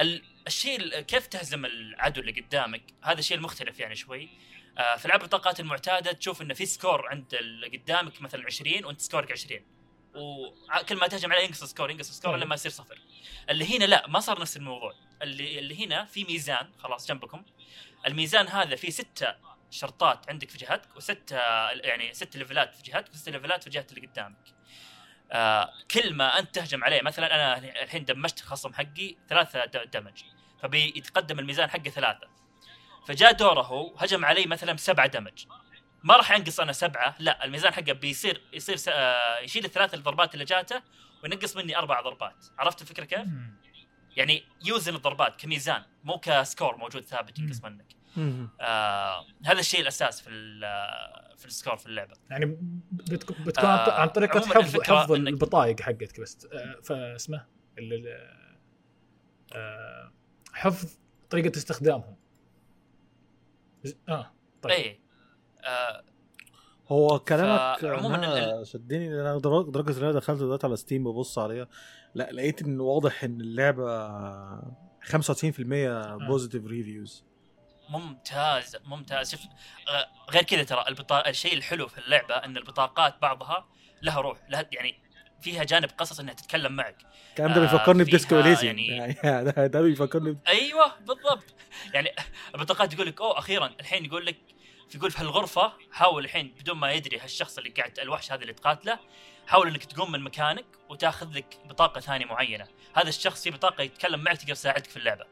ال- 0.00 0.22
الشيء 0.46 0.80
ال- 0.80 1.00
كيف 1.00 1.26
تهزم 1.26 1.64
العدو 1.64 2.20
اللي 2.20 2.40
قدامك؟ 2.40 2.82
هذا 3.02 3.18
الشيء 3.18 3.36
المختلف 3.36 3.78
يعني 3.80 3.94
شوي. 3.96 4.28
آه، 4.78 4.96
في 4.96 5.06
العاب 5.06 5.20
البطاقات 5.22 5.60
المعتادة 5.60 6.12
تشوف 6.12 6.42
إنه 6.42 6.54
في 6.54 6.66
score 6.66 7.08
عند 7.08 7.34
اللي 7.34 7.68
قدامك 7.78 8.22
مثلا 8.22 8.44
20 8.46 8.84
وأنت 8.84 9.00
سكورك 9.00 9.32
20 9.32 9.60
وكل 10.14 10.96
ما 10.96 11.06
تهجم 11.06 11.32
عليه 11.32 11.42
ينقص 11.44 11.64
score 11.64 11.90
ينقص 11.90 12.10
score 12.10 12.32
طيب. 12.32 12.42
لما 12.42 12.54
يصير 12.54 12.70
صفر. 12.70 12.98
اللي 13.50 13.76
هنا 13.78 13.84
لا 13.84 14.06
ما 14.08 14.20
صار 14.20 14.40
نفس 14.40 14.56
الموضوع. 14.56 14.94
اللي 15.22 15.58
اللي 15.58 15.86
هنا 15.86 16.04
في 16.04 16.24
ميزان 16.24 16.68
خلاص 16.78 17.08
جنبكم. 17.08 17.42
الميزان 18.06 18.48
هذا 18.48 18.76
فيه 18.76 18.90
ستة 18.90 19.34
شرطات 19.70 20.30
عندك 20.30 20.50
في 20.50 20.58
جهتك 20.58 20.96
وستة 20.96 21.36
يعني 21.70 22.14
ست 22.14 22.36
ليفلات 22.36 22.74
في 22.74 22.82
جهتك 22.82 23.12
وست 23.12 23.28
ليفلات 23.28 23.64
في 23.64 23.70
جهة 23.70 23.86
اللي 23.92 24.06
قدامك. 24.06 24.53
آه 25.34 25.72
كل 25.90 26.14
ما 26.14 26.38
أنت 26.38 26.54
تهجم 26.54 26.84
عليه 26.84 27.02
مثلا 27.02 27.34
أنا 27.34 27.58
الحين 27.82 28.04
دمجت 28.04 28.40
الخصم 28.40 28.72
حقي 28.72 29.16
ثلاثة 29.28 29.64
د- 29.64 29.90
damage 29.90 30.22
فبيتقدم 30.62 31.38
الميزان 31.38 31.70
حقه 31.70 31.90
ثلاثة. 31.90 32.28
فجاء 33.06 33.32
دوره 33.32 33.62
هو 33.62 33.96
هجم 33.96 34.24
علي 34.24 34.46
مثلا 34.46 34.76
سبعة 34.76 35.06
damage 35.06 35.44
ما 36.02 36.16
راح 36.16 36.30
ينقص 36.30 36.60
أنا 36.60 36.72
سبعة 36.72 37.14
لا 37.18 37.44
الميزان 37.44 37.72
حقه 37.74 37.92
بيصير 37.92 38.40
يصير 38.52 38.76
س... 38.76 38.88
آه 38.88 39.38
يشيل 39.38 39.64
الثلاث 39.64 39.94
الضربات 39.94 40.34
اللي 40.34 40.44
جاته 40.44 40.82
وينقص 41.22 41.56
مني 41.56 41.76
أربع 41.78 42.00
ضربات. 42.00 42.46
عرفت 42.58 42.82
الفكرة 42.82 43.04
كيف؟ 43.04 43.26
يعني 44.16 44.44
يوزن 44.64 44.94
الضربات 44.94 45.40
كميزان 45.40 45.82
مو 46.04 46.18
ك 46.18 46.28
score 46.28 46.76
موجود 46.76 47.02
ثابت 47.02 47.38
ينقص 47.38 47.64
منك. 47.64 47.86
آه 48.60 49.24
هذا 49.44 49.60
الشيء 49.60 49.80
الأساس 49.80 50.20
في 50.20 50.30
ال- 50.30 51.36
في 51.38 51.46
ال 51.46 51.51
score 51.51 51.76
في 51.76 51.86
اللعبة. 51.86 52.14
يعني 52.30 52.58
بتكون 52.92 53.36
بتكون 53.46 53.64
آه، 53.70 54.00
عن 54.00 54.08
طريقه 54.08 54.38
عموماً 54.38 54.54
حفظ 54.54 54.80
حفظ 54.82 55.12
البطايق 55.12 55.80
حقتك 55.80 56.20
بس. 56.20 56.46
آه، 56.52 56.80
فاسمه 56.82 57.46
ال- 57.78 57.92
ال- 57.92 58.34
آه، 59.52 60.12
حفظ 60.52 60.98
طريقة 61.30 61.56
استخدامهم. 61.56 62.16
آه 64.08 64.32
طيب. 64.62 64.72
إيه. 64.72 65.00
آه 65.64 66.04
هو 66.88 67.18
كلامك 67.18 67.78
فعموماً 67.80 68.16
أنا 68.54 68.64
شدني 68.64 69.08
لأن 69.08 69.26
أنا 69.26 69.38
درجة 69.38 69.98
إن 69.98 70.02
أنا 70.04 70.12
دخلت 70.12 70.38
دلوقتي 70.40 70.66
على 70.66 70.76
Steam 70.76 71.04
ببص 71.04 71.38
عليها 71.38 71.68
لا 72.14 72.32
لقيت 72.32 72.62
إن 72.62 72.80
واضح 72.80 73.24
إن 73.24 73.40
اللعبة 73.40 74.08
95% 75.02 76.16
positive 76.26 76.66
reviews 76.66 77.24
ممتاز 77.88 78.76
ممتاز. 78.84 79.30
شوف 79.30 79.40
آه، 79.88 80.06
غير 80.30 80.42
كذا 80.42 80.62
ترى 80.62 80.84
البطا... 80.88 81.28
الشيء 81.28 81.54
الحلو 81.54 81.88
في 81.88 81.98
اللعبة 81.98 82.34
إن 82.34 82.56
البطاقات 82.56 83.18
بعضها 83.22 83.66
لها 84.02 84.20
روح 84.20 84.38
لها 84.48 84.66
يعني 84.72 85.04
فيها 85.40 85.64
جانب 85.64 85.90
قصص 85.98 86.20
إنها 86.20 86.34
تتكلم 86.34 86.72
معك. 86.72 86.96
الكلام 87.30 87.52
ده 87.52 87.56
آه، 87.56 87.60
بيفكرني 87.60 88.04
ب 88.04 88.10
Disco 88.10 88.40
Elysium. 88.40 88.78
يعني- 88.78 89.12
ده, 89.68 89.80
بيفكرني 89.80 90.38
أيوه 90.48 90.92
بالضبط. 90.98 91.54
يعني 91.94 92.10
البطاقات 92.54 92.92
يقول 92.94 93.06
لك 93.06 93.20
أوه 93.20 93.38
أخيرا. 93.38 93.66
الحين 93.80 94.04
يقول 94.04 94.26
لك 94.26 94.36
يقول 94.94 95.10
في 95.10 95.20
هالغرفه 95.20 95.72
حاول 95.92 96.24
الحين 96.24 96.54
بدون 96.60 96.76
ما 96.76 96.92
يدري 96.92 97.18
هالشخص 97.20 97.58
اللي 97.58 97.70
قاعد 97.70 97.98
الوحش 97.98 98.32
هذا 98.32 98.42
اللي 98.42 98.52
تقاتله 98.52 98.98
حاول 99.46 99.68
إنك 99.68 99.84
تقوم 99.84 100.12
من 100.12 100.20
مكانك 100.20 100.64
وتاخذ 100.88 101.32
لك 101.32 101.58
بطاقة 101.64 102.00
ثانية 102.00 102.26
معينة. 102.26 102.66
هذا 102.96 103.08
الشخص 103.08 103.42
في 103.42 103.50
بطاقة 103.50 103.82
يتكلم 103.82 104.20
معك 104.20 104.36
تقدر 104.36 104.54
تساعدك 104.54 104.84
في 104.90 104.96
اللعبة. 104.96 105.24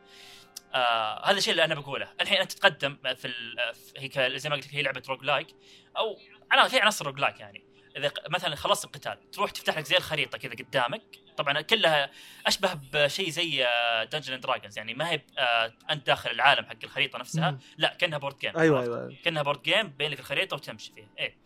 آه 0.74 1.26
هذا 1.30 1.38
الشيء 1.38 1.50
اللي 1.50 1.64
أنا 1.64 1.74
بقوله. 1.74 2.08
الحين 2.20 2.38
أنت 2.38 2.52
تتقدم 2.52 2.96
في, 3.14 3.32
في 3.74 4.10
هي 4.16 4.38
زي 4.38 4.48
ما 4.48 4.56
قلت 4.56 4.66
لك 4.66 4.74
هي 4.74 4.82
لعبة 4.82 5.02
roguelike. 5.08 5.46
أو 5.96 6.18
أنا 6.52 6.68
في 6.68 6.80
عناصر 6.80 7.06
roguelike 7.06 7.40
يعني. 7.40 7.64
إذا 7.96 8.12
مثلا 8.30 8.56
خلصت 8.56 8.84
القتال 8.84 9.30
تروح 9.30 9.50
تفتح 9.50 9.78
لك 9.78 9.84
زي 9.84 9.96
الخريطة 9.96 10.38
كذا 10.38 10.52
قدامك. 10.52 11.02
طبعا 11.36 11.60
كلها 11.60 12.10
أشبه 12.46 12.74
بشيء 12.92 13.30
زي 13.30 13.66
Dungeons 14.12 14.40
Dragons 14.40 14.78
يعني. 14.78 14.94
ما 14.94 15.10
هي 15.10 15.20
آه، 15.38 15.72
أنت 15.90 16.06
داخل 16.06 16.30
العالم 16.30 16.64
حق 16.64 16.76
الخريطة 16.84 17.18
نفسها. 17.18 17.50
مم. 17.50 17.58
لا 17.78 17.94
كأنها 17.94 18.18
board 18.18 18.38
game 18.38 18.58
أيوه؟ 18.58 18.82
أيوه. 18.82 19.16
كأنها 19.24 19.42
board 19.42 19.62
game 19.62 19.88
بين 19.88 20.10
لك 20.10 20.20
الخريطة 20.20 20.56
وتمشي 20.56 20.92
فيها. 20.92 21.08
إيه. 21.18 21.36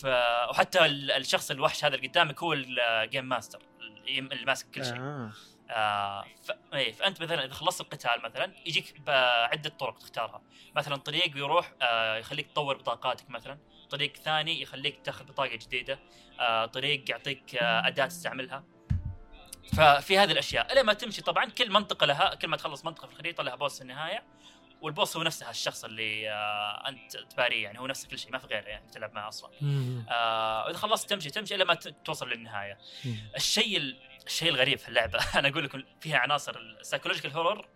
ف... 0.00 0.06
وحتى 0.50 0.84
ال- 0.86 1.10
الشخص 1.10 1.50
الوحش 1.50 1.84
هذا 1.84 1.94
اللي 1.94 2.08
قدامك 2.08 2.42
هو 2.42 2.52
ال 2.52 2.66
game 2.66 3.24
master 3.24 3.62
اللي 4.08 4.44
ماسك 4.44 4.70
كل 4.70 4.84
شيء. 4.84 4.96
آه. 4.96 5.32
آه 5.70 6.24
ف... 6.42 6.50
إيه 6.74 6.92
فأنت 6.92 7.22
مثلا 7.22 7.44
إذا 7.44 7.54
خلصت 7.54 7.80
القتال 7.80 8.22
مثلا 8.22 8.54
يجيك 8.66 9.00
بعدة 9.00 9.70
طرق 9.70 9.98
تختارها. 9.98 10.42
مثلا 10.76 10.96
طريق 10.96 11.36
يروح 11.36 11.72
آه 11.82 12.16
يخليك 12.16 12.50
تطور 12.50 12.76
بطاقاتك 12.76 13.30
مثلا. 13.30 13.58
طريق 13.90 14.16
ثاني 14.16 14.62
يخليك 14.62 15.00
تاخذ 15.04 15.24
بطاقة 15.24 15.56
جديدة. 15.56 15.98
آه 16.40 16.66
طريق 16.66 17.10
يعطيك 17.10 17.54
آه 17.54 17.86
أداة 17.86 18.06
تستعملها. 18.06 18.64
ففي 19.76 20.18
هذه 20.18 20.32
الأشياء. 20.32 20.72
إلى 20.72 20.82
ما 20.82 20.92
تمشي 20.92 21.22
طبعا 21.22 21.44
كل 21.44 21.70
منطقة 21.72 22.06
لها 22.06 22.34
كل 22.34 22.48
ما 22.48 22.56
تخلص 22.56 22.84
منطقة 22.84 23.06
في 23.06 23.12
الخريطة 23.12 23.42
لها 23.42 23.54
بوس 23.54 23.76
في 23.76 23.82
النهاية. 23.82 24.22
والبوس 24.82 25.16
هو 25.16 25.22
نفسه 25.22 25.50
الشخص 25.50 25.84
اللي 25.84 26.30
آه 26.30 26.88
أنت 26.88 27.16
تباريه 27.16 27.62
يعني. 27.62 27.78
هو 27.78 27.86
نفس 27.86 28.06
كل 28.06 28.18
شيء 28.18 28.32
ما 28.32 28.38
في 28.38 28.46
غيره 28.46 28.68
يعني 28.68 28.90
تلعب 28.90 29.12
معه 29.12 29.28
أصلا. 29.28 29.50
آه 30.10 30.64
وإذا 30.66 30.76
خلصت 30.78 31.10
تمشي 31.10 31.30
تمشي 31.30 31.54
إلى 31.54 31.64
ما 31.64 31.74
توصل 31.74 32.28
للنهاية. 32.28 32.78
الشيء 33.36 33.76
ال... 33.76 34.09
الشيء 34.26 34.48
الغريب 34.48 34.78
في 34.78 34.88
اللعبة. 34.88 35.18
أنا 35.38 35.48
أقول 35.48 35.64
لكم 35.64 35.82
فيها 36.00 36.18
عناصر 36.18 36.56
ال 36.80 36.84
psychological 36.84 37.32
horror 37.32 37.66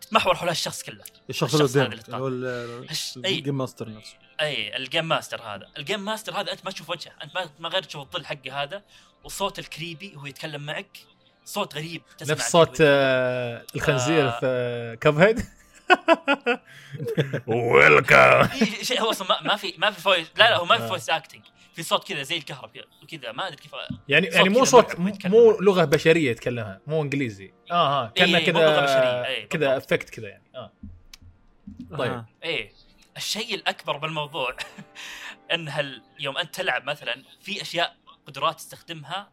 تتمحور 0.00 0.34
حول 0.34 0.48
الشخص 0.48 0.82
كله. 0.82 1.04
الشخص 1.30 1.52
اللي 1.52 1.64
الشخص 1.64 1.78
قدامك 1.78 2.08
اللي 2.08 2.16
هو. 2.16 2.28
ال 3.16 3.24
game 3.24 3.58
master 3.58 3.88
نفسه. 3.88 4.16
أي 4.40 4.76
ال 4.76 4.82
game 4.82 5.08
master 5.08 5.42
هذا. 5.42 5.68
ال 5.78 5.83
game 5.83 6.04
master 6.04 6.40
هذا 6.40 6.52
أنت 6.52 6.64
ما 6.64 6.70
تشوف 6.70 6.90
وجهه. 6.90 7.12
أنت 7.22 7.34
ما, 7.34 7.50
ما 7.58 7.68
غير 7.68 7.82
تشوف 7.82 8.02
الظل 8.02 8.26
حقه 8.26 8.62
هذا 8.62 8.82
وصوت 9.24 9.58
ال 9.58 9.66
creepy 9.66 10.12
وهو 10.16 10.26
يتكلم 10.26 10.66
معك. 10.66 10.98
صوت 11.44 11.74
غريب 11.74 12.02
تسمع 12.18 12.34
نفس 12.34 12.50
صوت 12.50 12.78
آه، 12.80 13.62
الخنزير 13.76 14.28
آه. 14.28 14.40
في 14.40 14.96
Cuphead 15.00 15.44
ويلكم 17.46 18.48
شيء 18.82 19.00
هو 19.00 19.10
أصلا 19.10 19.42
ما, 19.42 19.56
في 19.56 19.74
ما 19.78 19.90
في 19.90 20.00
voice 20.00 20.26
لا 20.36 20.50
لا 20.50 20.56
هو 20.56 20.64
ما 20.64 20.78
في 20.78 20.84
آه. 20.84 20.88
voice 20.88 21.10
acting 21.10 21.42
في 21.74 21.82
صوت 21.82 22.08
كذا 22.08 22.22
زي 22.22 22.36
الكهرب 22.36 22.70
كذا 23.08 23.32
ما 23.32 23.46
أدري 23.46 23.56
كيف 23.56 23.72
يعني 24.08 24.26
يعني 24.26 24.48
مو 24.48 24.64
صوت. 24.64 24.98
مو 25.26 25.60
لغة 25.60 25.84
بشرية 25.84 26.30
يتكلمها 26.30 26.80
مو 26.86 27.02
إنجليزي 27.02 27.52
آه 27.70 28.04
آه 28.04 28.08
كانه 28.08 28.38
إيه، 28.38 28.52
بشرية، 28.52 28.82
كذا 28.82 29.26
إيه، 29.26 29.48
كذا. 29.48 29.76
effect 29.76 30.10
كذا 30.10 30.28
يعني 30.28 30.44
آه 30.54 30.72
طيب. 31.98 32.12
آه. 32.12 32.26
إيه 32.44 32.72
الشيء 33.16 33.54
الأكبر 33.54 33.96
بالموضوع 33.96 34.56
أن 35.54 35.68
هل 35.68 36.02
يوم 36.20 36.38
أنت 36.38 36.54
تلعب 36.54 36.84
مثلا 36.84 37.22
في 37.40 37.62
أشياء 37.62 37.96
قدرات 38.26 38.56
تستخدمها 38.56 39.32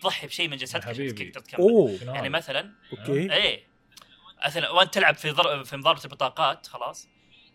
تضحي 0.00 0.26
بشيء 0.26 0.48
من 0.48 0.56
جسدك 0.56 0.86
عشان. 0.86 1.14
تقدر 1.14 1.40
تكمل 1.40 1.60
أوه 1.60 1.96
شنو 1.98 2.14
يعني 2.14 2.28
هذا؟ 2.28 2.36
مثلا 2.36 2.72
okay 2.92 3.32
إيه 3.32 3.68
مثلا 4.46 4.70
وأنت 4.70 4.94
تلعب 4.94 5.14
في 5.14 5.30
ضر... 5.30 5.64
في 5.64 5.76
مضاربة 5.76 6.04
البطاقات 6.04 6.66
خلاص 6.66 7.08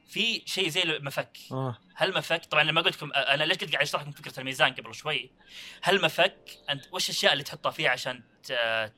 في 0.07 0.41
شيء 0.45 0.69
زي 0.69 0.83
المفك. 0.83 1.37
آه. 1.51 1.77
هالمفك 1.97 2.45
طبعا 2.45 2.63
لما 2.63 2.81
قلت 2.81 2.95
لكم 2.95 3.11
أنا 3.13 3.43
ليش 3.43 3.57
كنت 3.57 3.71
قاعد 3.71 3.81
أشرح 3.83 4.01
لكم 4.01 4.11
فكرة 4.11 4.39
الميزان 4.39 4.73
قبل 4.73 4.95
شوي؟ 4.95 5.31
هالمفك 5.83 6.35
أنت 6.69 6.85
وش 6.91 7.09
الأشياء 7.09 7.33
اللي 7.33 7.43
تحطها 7.43 7.71
فيها 7.71 7.89
عشان 7.89 8.23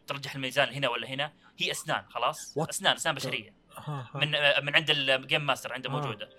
ترجح 0.07 0.35
الميزان 0.35 0.69
هنا 0.73 0.89
ولا 0.89 1.07
هنا؟ 1.07 1.33
هي 1.57 1.71
أسنان 1.71 2.05
خلاص؟ 2.09 2.53
What 2.59 2.69
أسنان 2.69 2.95
أسنان 2.95 3.15
بشرية. 3.15 3.49
آه، 3.49 3.51
آه. 3.51 3.64
من 4.15 4.31
من 4.63 4.75
عند 4.75 4.89
ال 4.89 5.00
game 5.00 5.45
master 5.45 5.73
عنده 5.73 5.89
آه. 5.89 5.93
موجودة. 5.93 6.29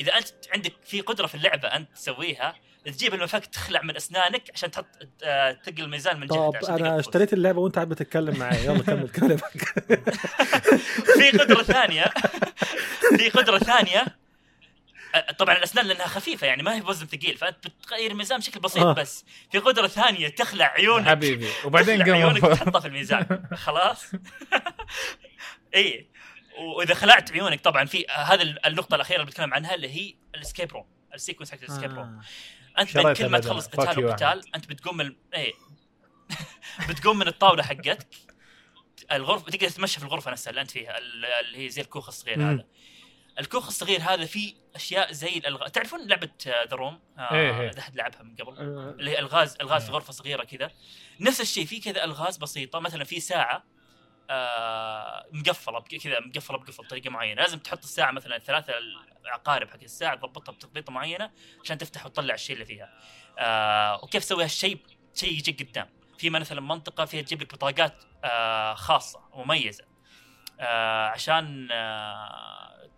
إذا 0.00 0.12
أنت 0.16 0.28
عندك 0.54 0.72
في 0.84 1.00
قدرة 1.00 1.26
في 1.26 1.34
اللعبة 1.34 1.68
أنت 1.68 1.92
تسويها 1.94 2.54
تجيب 2.84 3.14
المفك 3.14 3.46
تخلع 3.46 3.82
من 3.82 3.96
أسنانك 3.96 4.42
عشان 4.54 4.70
تحط 4.70 4.86
آه، 5.24 5.52
تقل 5.52 5.82
الميزان 5.82 6.20
من 6.20 6.26
جهه 6.26 6.50
طب 6.50 6.64
أنا. 6.64 7.00
اشتريت 7.00 7.32
اللعبة 7.32 7.60
وأنت 7.60 7.74
قاعد 7.74 7.88
بتتكلم 7.88 8.38
معايا 8.38 8.60
يلا 8.60 8.82
كمل 8.82 9.08
كلامك 9.08 9.42
في 11.18 11.30
قدرة 11.38 11.62
ثانية 11.62 12.04
في 13.18 13.28
قدرة 13.28 13.58
ثانية 13.58 14.04
آه، 15.14 15.32
طبعا 15.32 15.56
الأسنان 15.56 15.86
لأنها 15.86 16.06
خفيفة 16.06 16.46
يعني 16.46 16.62
ما 16.62 16.74
هي 16.74 16.80
بوزن 16.80 17.06
ثقيل 17.06 17.36
فأنت 17.36 17.66
بتغير 17.66 18.10
الميزان 18.10 18.38
بشكل 18.38 18.60
بسيط 18.60 18.82
آه. 18.82 18.92
بس. 18.92 19.24
في 19.52 19.58
قدرة 19.58 19.86
ثانية 19.86 20.28
تخلع 20.28 20.64
عيونك. 20.64 21.06
حبيبي. 21.08 21.48
وبعدين 21.64 21.98
تخلع 22.00 22.14
عيونك 22.14 22.42
وتحطها 22.44 22.80
في 22.80 22.88
الميزان. 22.88 23.44
خلاص؟ 23.54 24.04
اي 25.74 26.06
وإذا 26.58 26.94
خلعت 26.94 27.32
عيونك 27.32 27.60
طبعا 27.60 27.84
في 27.84 28.06
هذه 28.08 28.42
النقطة 28.66 28.94
الأخيرة 28.94 29.16
اللي 29.16 29.30
بتكلم 29.30 29.54
عنها 29.54 29.74
اللي 29.74 29.88
هي 29.88 30.14
ال 30.34 30.39
escape 30.39 30.72
room 30.72 30.86
ال 31.14 31.18
sequence 31.18 31.50
حق 31.50 31.58
ال 31.62 31.66
escape 31.66 31.90
room 31.94 32.20
آه. 32.78 32.80
أنت 32.80 32.98
بين 32.98 33.12
كل 33.12 33.26
ما 33.26 33.38
تخلص 33.38 33.66
قتال 33.66 34.04
وقتال 34.04 34.54
أنت 34.54 34.66
بتقوم 34.66 34.96
من 34.96 35.16
إيه 35.34 35.52
بتقوم 36.88 37.18
من 37.18 37.28
الطاولة 37.28 37.62
حقتك 37.62 38.08
الغرفه 39.12 39.50
تقدر 39.50 39.68
تتمشى 39.68 39.98
في 40.00 40.06
الغرفة 40.06 40.30
نفسها 40.30 40.50
اللي 40.50 40.60
أنت 40.60 40.70
فيها 40.70 40.98
ال- 40.98 41.24
اللي 41.24 41.58
هي 41.58 41.68
زي 41.68 41.82
الكوخ 41.82 42.08
الصغير 42.08 42.38
مم. 42.38 42.50
هذا 42.50 42.64
الكوخ 43.38 43.66
الصغير 43.66 44.00
هذا 44.00 44.24
فيه 44.24 44.54
أشياء 44.74 45.12
زي 45.12 45.38
الألغاز 45.38 45.70
تعرفون 45.70 46.06
لعبة 46.06 46.30
ذا 46.46 46.76
روم 46.76 47.00
إيه 47.18 47.60
إيه. 47.60 47.70
إذا 47.70 47.82
حد 47.82 47.96
لعبها 47.96 48.22
من 48.22 48.36
قبل 48.36 48.58
آه. 48.58 48.96
اللي 48.98 49.10
هي 49.10 49.18
الغاز 49.18 49.56
ألغاز 49.60 49.82
في 49.82 49.88
إيه. 49.88 49.94
غرفة 49.94 50.12
صغيرة 50.12 50.44
كذا 50.44 50.70
نفس 51.20 51.40
الشيء 51.40 51.66
في 51.66 51.80
كذا 51.80 52.04
ألغاز 52.04 52.36
بسيطة 52.36 52.78
مثلا 52.78 53.04
في 53.04 53.20
ساعة 53.20 53.64
آه 54.30 55.26
مقفلة 55.32 55.80
كذا 55.80 56.20
مقفلة 56.20 56.58
بقفل 56.58 56.82
بطريقة 56.84 57.10
معينة. 57.10 57.42
لازم 57.42 57.58
تحط 57.58 57.82
الساعة 57.82 58.10
مثلا 58.10 58.36
الثلاثه 58.36 58.72
العقارب 59.24 59.70
حق 59.70 59.82
الساعة 59.82 60.14
تضبطها 60.16 60.52
بتضبيطه 60.52 60.92
معينة 60.92 61.30
عشان 61.64 61.78
تفتح 61.78 62.06
وتطلع 62.06 62.34
الشيء 62.34 62.54
اللي 62.54 62.66
فيها. 62.66 62.98
آه 63.38 64.04
وكيف 64.04 64.24
تسوي 64.24 64.44
هالشيء؟ 64.44 64.78
شيء 65.14 65.32
يجيك 65.32 65.68
قدام. 65.68 65.88
في 66.18 66.30
مثلا 66.30 66.60
منطقة 66.60 67.04
فيها 67.04 67.22
تجيب 67.22 67.42
لك 67.42 67.54
بطاقات 67.54 68.04
آه 68.24 68.74
خاصة 68.74 69.20
مميزة. 69.34 69.84
آه 70.60 71.06
عشان 71.08 71.68
آه 71.72 72.90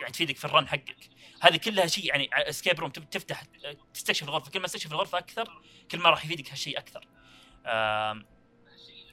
يعني 0.00 0.12
تفيدك 0.12 0.36
في 0.36 0.44
ال 0.44 0.50
run 0.50 0.68
حقك. 0.68 0.96
هذه 1.40 1.56
كلها 1.56 1.86
شيء 1.86 2.06
يعني 2.06 2.30
escape 2.32 2.80
room 2.80 2.90
تفتح 2.90 3.42
تستكشف 3.94 4.22
الغرفة. 4.28 4.50
كل 4.50 4.60
ما 4.60 4.66
تستكشف 4.66 4.92
الغرفة 4.92 5.18
أكثر 5.18 5.62
كل 5.90 5.98
ما 5.98 6.10
راح 6.10 6.24
يفيدك 6.24 6.50
هالشيء 6.50 6.78
أكثر. 6.78 7.06
آم، 7.66 8.26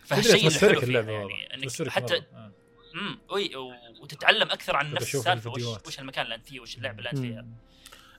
فهالشيء 0.09 0.35
اللي 0.35 0.41
حلو 0.59 0.69
تمسرك 0.69 0.79
فيها 0.79 0.87
اللعبة 0.87 1.11
يعني 1.11 1.53
إنك 1.53 1.89
حتى. 1.89 2.21
امم 2.95 3.19
وتتعلم 4.01 4.51
أكثر 4.51 4.75
عن 4.75 4.93
نفس 4.93 5.15
السالفة 5.15 5.51
وش. 5.51 5.61
وش 5.87 5.99
المكان 5.99 6.23
اللي 6.25 6.35
أنت 6.35 6.47
فيه 6.47 6.59
وش 6.59 6.77
اللعبة 6.77 6.97
اللي 6.97 7.09
أنت 7.09 7.19
فيها. 7.19 7.45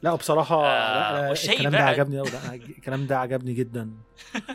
لا 0.02 0.14
بصراحة 0.14 0.66
آه، 0.66 1.28
لا 1.28 1.32
الكلام 1.32 1.72
ده 1.72 1.78
عجبني 1.84 2.20
الكلام 2.78 3.06
ده 3.06 3.18
عجبني 3.18 3.54
جدا. 3.54 3.90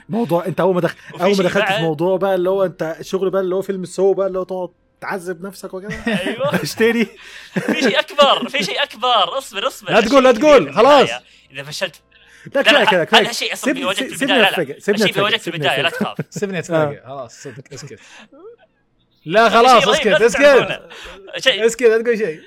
موضوع 0.10 0.46
أنت 0.46 0.60
أول 0.60 0.76
ما 0.76 0.82
دخل 0.82 0.96
وفي 1.14 1.24
أول 1.24 1.38
ما 1.38 1.44
دخلت 1.44 1.66
في 1.72 1.82
موضوع 1.82 2.18
بقى 2.18 2.36
اللي 2.36 2.50
هو 2.50 2.66
أنت 2.66 2.98
شغل 3.02 3.30
بقى 3.30 3.42
اللي 3.42 3.56
هو 3.56 3.62
فيلم 3.62 3.84
السو 3.84 4.14
بقى 4.14 4.28
اللي 4.28 4.40
هو 4.40 4.44
تقعد 4.44 4.70
تعذب 5.02 5.42
نفسك 5.46 5.74
وكده. 5.74 5.96
أيوه. 6.08 6.56
اشتري. 6.64 7.06
في 7.54 7.82
شيء 7.82 8.00
أكبر 8.00 8.50
في 8.50 8.64
شيء 8.64 8.84
أكبر. 8.84 9.38
اصبر 9.38 9.68
اصبر. 9.68 9.92
لا 9.92 10.02
تقول- 10.02 10.24
لا 10.24 10.32
تقول، 10.32 10.74
خلاص. 10.74 11.10
إذا 11.52 11.64
فشلت 11.64 12.02
لا 12.56 12.62
لا 12.62 12.62
كفايه 12.62 12.80
لا 12.80 12.86
كده 12.86 13.00
هذا 13.00 13.04
كفايه 13.04 13.32
شيء 13.32 13.54
أصلا 13.54 13.74
بيواجهك 13.74 14.08
في 14.08 14.22
البداية. 14.22 14.42
لا 14.42 14.64
لا 14.64 14.80
سيبني 14.80 15.12
بيواجهك 15.12 15.38
في 15.38 15.44
سيبني 15.44 15.62
البداية. 15.62 15.82
لا. 15.82 15.90
تخاف. 15.90 16.18
سيبني 16.40 16.58
آه. 16.58 16.60
اتفاجئ 16.60 17.02
خلاص 17.04 17.44
صدق 17.44 17.64
اسكت. 17.74 18.00
لا 19.26 19.50
خلاص 19.50 19.88
اسكت 19.88 20.08
اسكت. 20.08 20.82
اسكت 21.48 21.84
لا 21.84 22.02
تقول 22.02 22.18
شيء. 22.18 22.42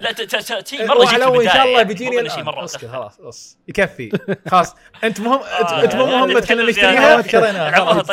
لا 0.04 0.12
ت- 0.12 0.20
ت- 0.20 0.36
ت- 0.52 0.66
شيء 0.68 0.80
إيه، 0.80 0.86
مره 0.86 0.96
يجيك 1.02 1.08
في 1.08 1.48
إن 1.48 1.48
شاء 1.52 1.64
الله 1.66 1.82
بيجيني. 1.82 2.28
شيء 2.30 2.42
مرة. 2.44 2.66
خلاص 2.66 3.20
بس 3.20 3.56
يكفي. 3.68 4.10
خلاص. 4.50 4.74
أنت 5.04 5.20
مهم 5.20 5.40
انت 5.82 5.94
مو 5.96 6.06
مهمة 6.16 6.40
كنا 6.40 6.62
نشتريها. 6.62 7.22
شريناها 7.22 7.70
خلاص. 7.70 8.10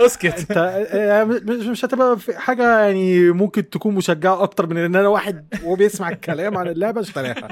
أسكت. 0.00 0.38
أنت 0.38 0.56
آه، 0.92 1.24
مش 1.24 1.66
مش 1.66 1.84
هتبقى 1.84 2.18
في 2.18 2.38
حاجة 2.38 2.78
يعني 2.80 3.30
ممكن 3.30 3.70
تكون 3.70 3.94
مشجعة 3.94 4.42
أكتر 4.42 4.66
من 4.66 4.76
إن 4.78 4.96
أنا 4.96 5.08
واحد 5.08 5.46
وهو 5.64 5.74
بيسمع 5.74 6.08
الكلام 6.08 6.58
عن 6.58 6.68
اللعبة 6.68 7.00
اشتريها 7.00 7.34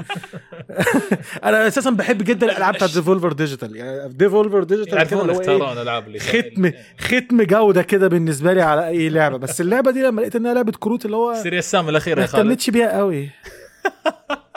أنا 1.43 1.67
أساسا 1.67 1.89
بحب 1.89 2.23
جدا 2.23 2.45
الألعاب 2.51 2.73
بتاعت 2.73 2.91
ديفولفر 2.93 3.31
ديجيتال 3.33 3.75
يعني 3.75 4.09
ديفولفر 4.13 4.63
ديجيتال 4.63 5.03
كده 5.07 5.21
اللي 5.21 6.19
ختم 6.19 6.71
ختم 6.99 7.41
جودة 7.43 7.81
كده 7.81 8.07
بالنسبة 8.07 8.53
لي 8.53 8.61
على 8.61 8.87
أي 8.87 9.09
لعبة. 9.09 9.37
بس 9.37 9.61
اللعبة 9.61 9.91
دي 9.91 10.01
لما 10.03 10.21
لقيت 10.21 10.35
إنها 10.35 10.53
لعبة 10.53 10.71
كروت 10.79 11.05
اللي 11.05 11.15
هو 11.15 11.33
سيريا 11.43 11.59
السام 11.59 11.89
الأخيرة 11.89 12.15
ما 12.15 12.21
يا 12.21 12.27
خالد. 12.27 12.45
اهتمتش 12.45 12.69
بيها 12.69 12.97
قوي. 12.97 13.29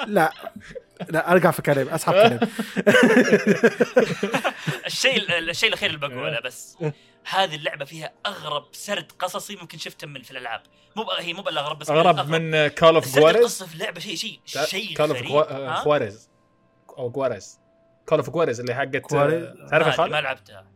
لا. 0.07 0.33
لا 1.09 1.33
أرجع 1.33 1.51
في 1.51 1.63
كلامي 1.63 1.95
أسحب 1.95 2.13
كلامي. 2.13 2.39
الشيء 4.87 5.39
الشيء 5.39 5.69
الأخير 5.69 5.91
اللي 5.95 6.09
بقوله 6.09 6.41
بس. 6.41 6.79
هذه 7.31 7.55
اللعبة 7.55 7.85
فيها 7.85 8.13
أغرب 8.27 8.65
سرد 8.73 9.13
قصصي 9.19 9.57
ممكن 9.57 9.79
شفته 9.79 10.07
من 10.07 10.23
في 10.23 10.31
الألعاب. 10.31 10.63
مو 10.97 11.11
هي 11.19 11.33
مو 11.33 11.43
بالأغرب 11.43 11.79
بس 11.79 11.91
أغرب 11.91 12.29
من 12.29 12.69
كول 12.69 12.95
اوف 12.95 13.07
جواريز 13.07 13.37
القصة 13.41 13.67
في 13.67 13.75
اللعبة 13.75 14.01
شيء 14.01 14.17
شيء 14.17 14.41
شيء 14.65 14.97
كول 14.97 15.11
اوف؟ 15.11 15.79
خواريز 15.83 16.31
أو 16.99 17.11
جواريز 17.11 17.59
كول 18.07 18.19
اوف 18.19 18.31
جواريز 18.31 18.61
اللي 18.61 18.75
حقت 18.75 19.11
جواريز. 19.11 19.45
تعرف 19.71 19.87
يا 19.87 19.91
ما- 19.91 19.97
خالد؟ 19.97 20.13
ما 20.13 20.21
لعبتها. 20.21 20.67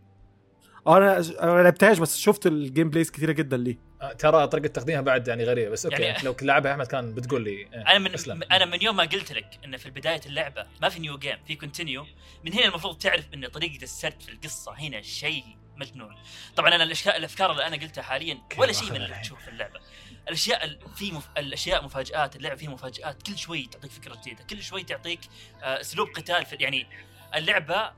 أنا 0.88 1.18
أنا 1.42 1.52
ما 1.54 1.62
لعبتهاش 1.62 1.98
بس 1.98 2.18
شفت 2.18 2.46
ال 2.46 2.90
gameplays 2.90 3.10
كتيرة 3.10 3.32
جدا 3.32 3.56
ليه 3.56 3.78
آه، 4.02 4.12
ترى 4.12 4.46
طريقة 4.46 4.66
تقديمها 4.66 5.00
بعد 5.00 5.28
يعني 5.28 5.44
غريبة 5.44 5.70
بس 5.70 5.86
okay 5.86 6.02
يعني- 6.02 6.24
لو 6.24 6.36
لعبها 6.42 6.72
أحمد 6.72 6.86
كان 6.86 7.14
بتقول 7.14 7.44
لي 7.44 7.50
إيه، 7.50 7.68
أنا 7.82 7.98
من 7.98 8.14
أسلم. 8.14 8.42
أنا 8.52 8.64
من 8.64 8.82
يوم 8.82 8.96
ما 8.96 9.02
قلت 9.04 9.32
لك 9.32 9.46
إن 9.64 9.76
في 9.76 9.90
بداية 9.90 10.20
اللعبة 10.26 10.66
ما 10.82 10.88
في 10.88 11.00
new 11.00 11.18
game 11.18 11.38
في 11.46 11.54
continue 11.56 12.06
من 12.44 12.52
هنا 12.52 12.64
المفروض 12.64 12.98
تعرف 12.98 13.24
إن 13.34 13.46
طريقة 13.48 13.82
السرد 13.82 14.20
في 14.20 14.28
القصة 14.28 14.72
هنا 14.78 15.02
شيء 15.02 15.44
مجنون 15.76 16.14
طبعا 16.56 16.74
أنا 16.74 16.84
الاشياء 16.84 17.16
الأفكار 17.16 17.50
اللي 17.52 17.66
أنا 17.66 17.76
قلتها 17.76 18.02
حاليا 18.02 18.38
ولا 18.58 18.72
شيء 18.72 18.90
من 18.90 18.96
اللي. 18.96 19.20
تشوفه 19.22 19.42
في 19.42 19.48
اللعبة 19.50 19.80
الأشياء 20.28 20.64
ال- 20.64 20.78
في 20.96 21.12
مف... 21.12 21.28
الأشياء 21.38 21.84
مفاجآت 21.84 22.36
اللعبه 22.36 22.56
فيه 22.56 22.68
مفاجآت 22.68 23.22
كل 23.22 23.38
شوي 23.38 23.66
تعطيك 23.72 23.90
فكرة 23.90 24.14
جديدة 24.20 24.44
كل 24.50 24.62
شوي 24.62 24.82
تعطيك 24.82 25.20
آه، 25.62 25.80
أسلوب 25.80 26.08
قتال 26.08 26.46
في... 26.46 26.56
يعني 26.56 26.86
اللعبة 27.34 27.92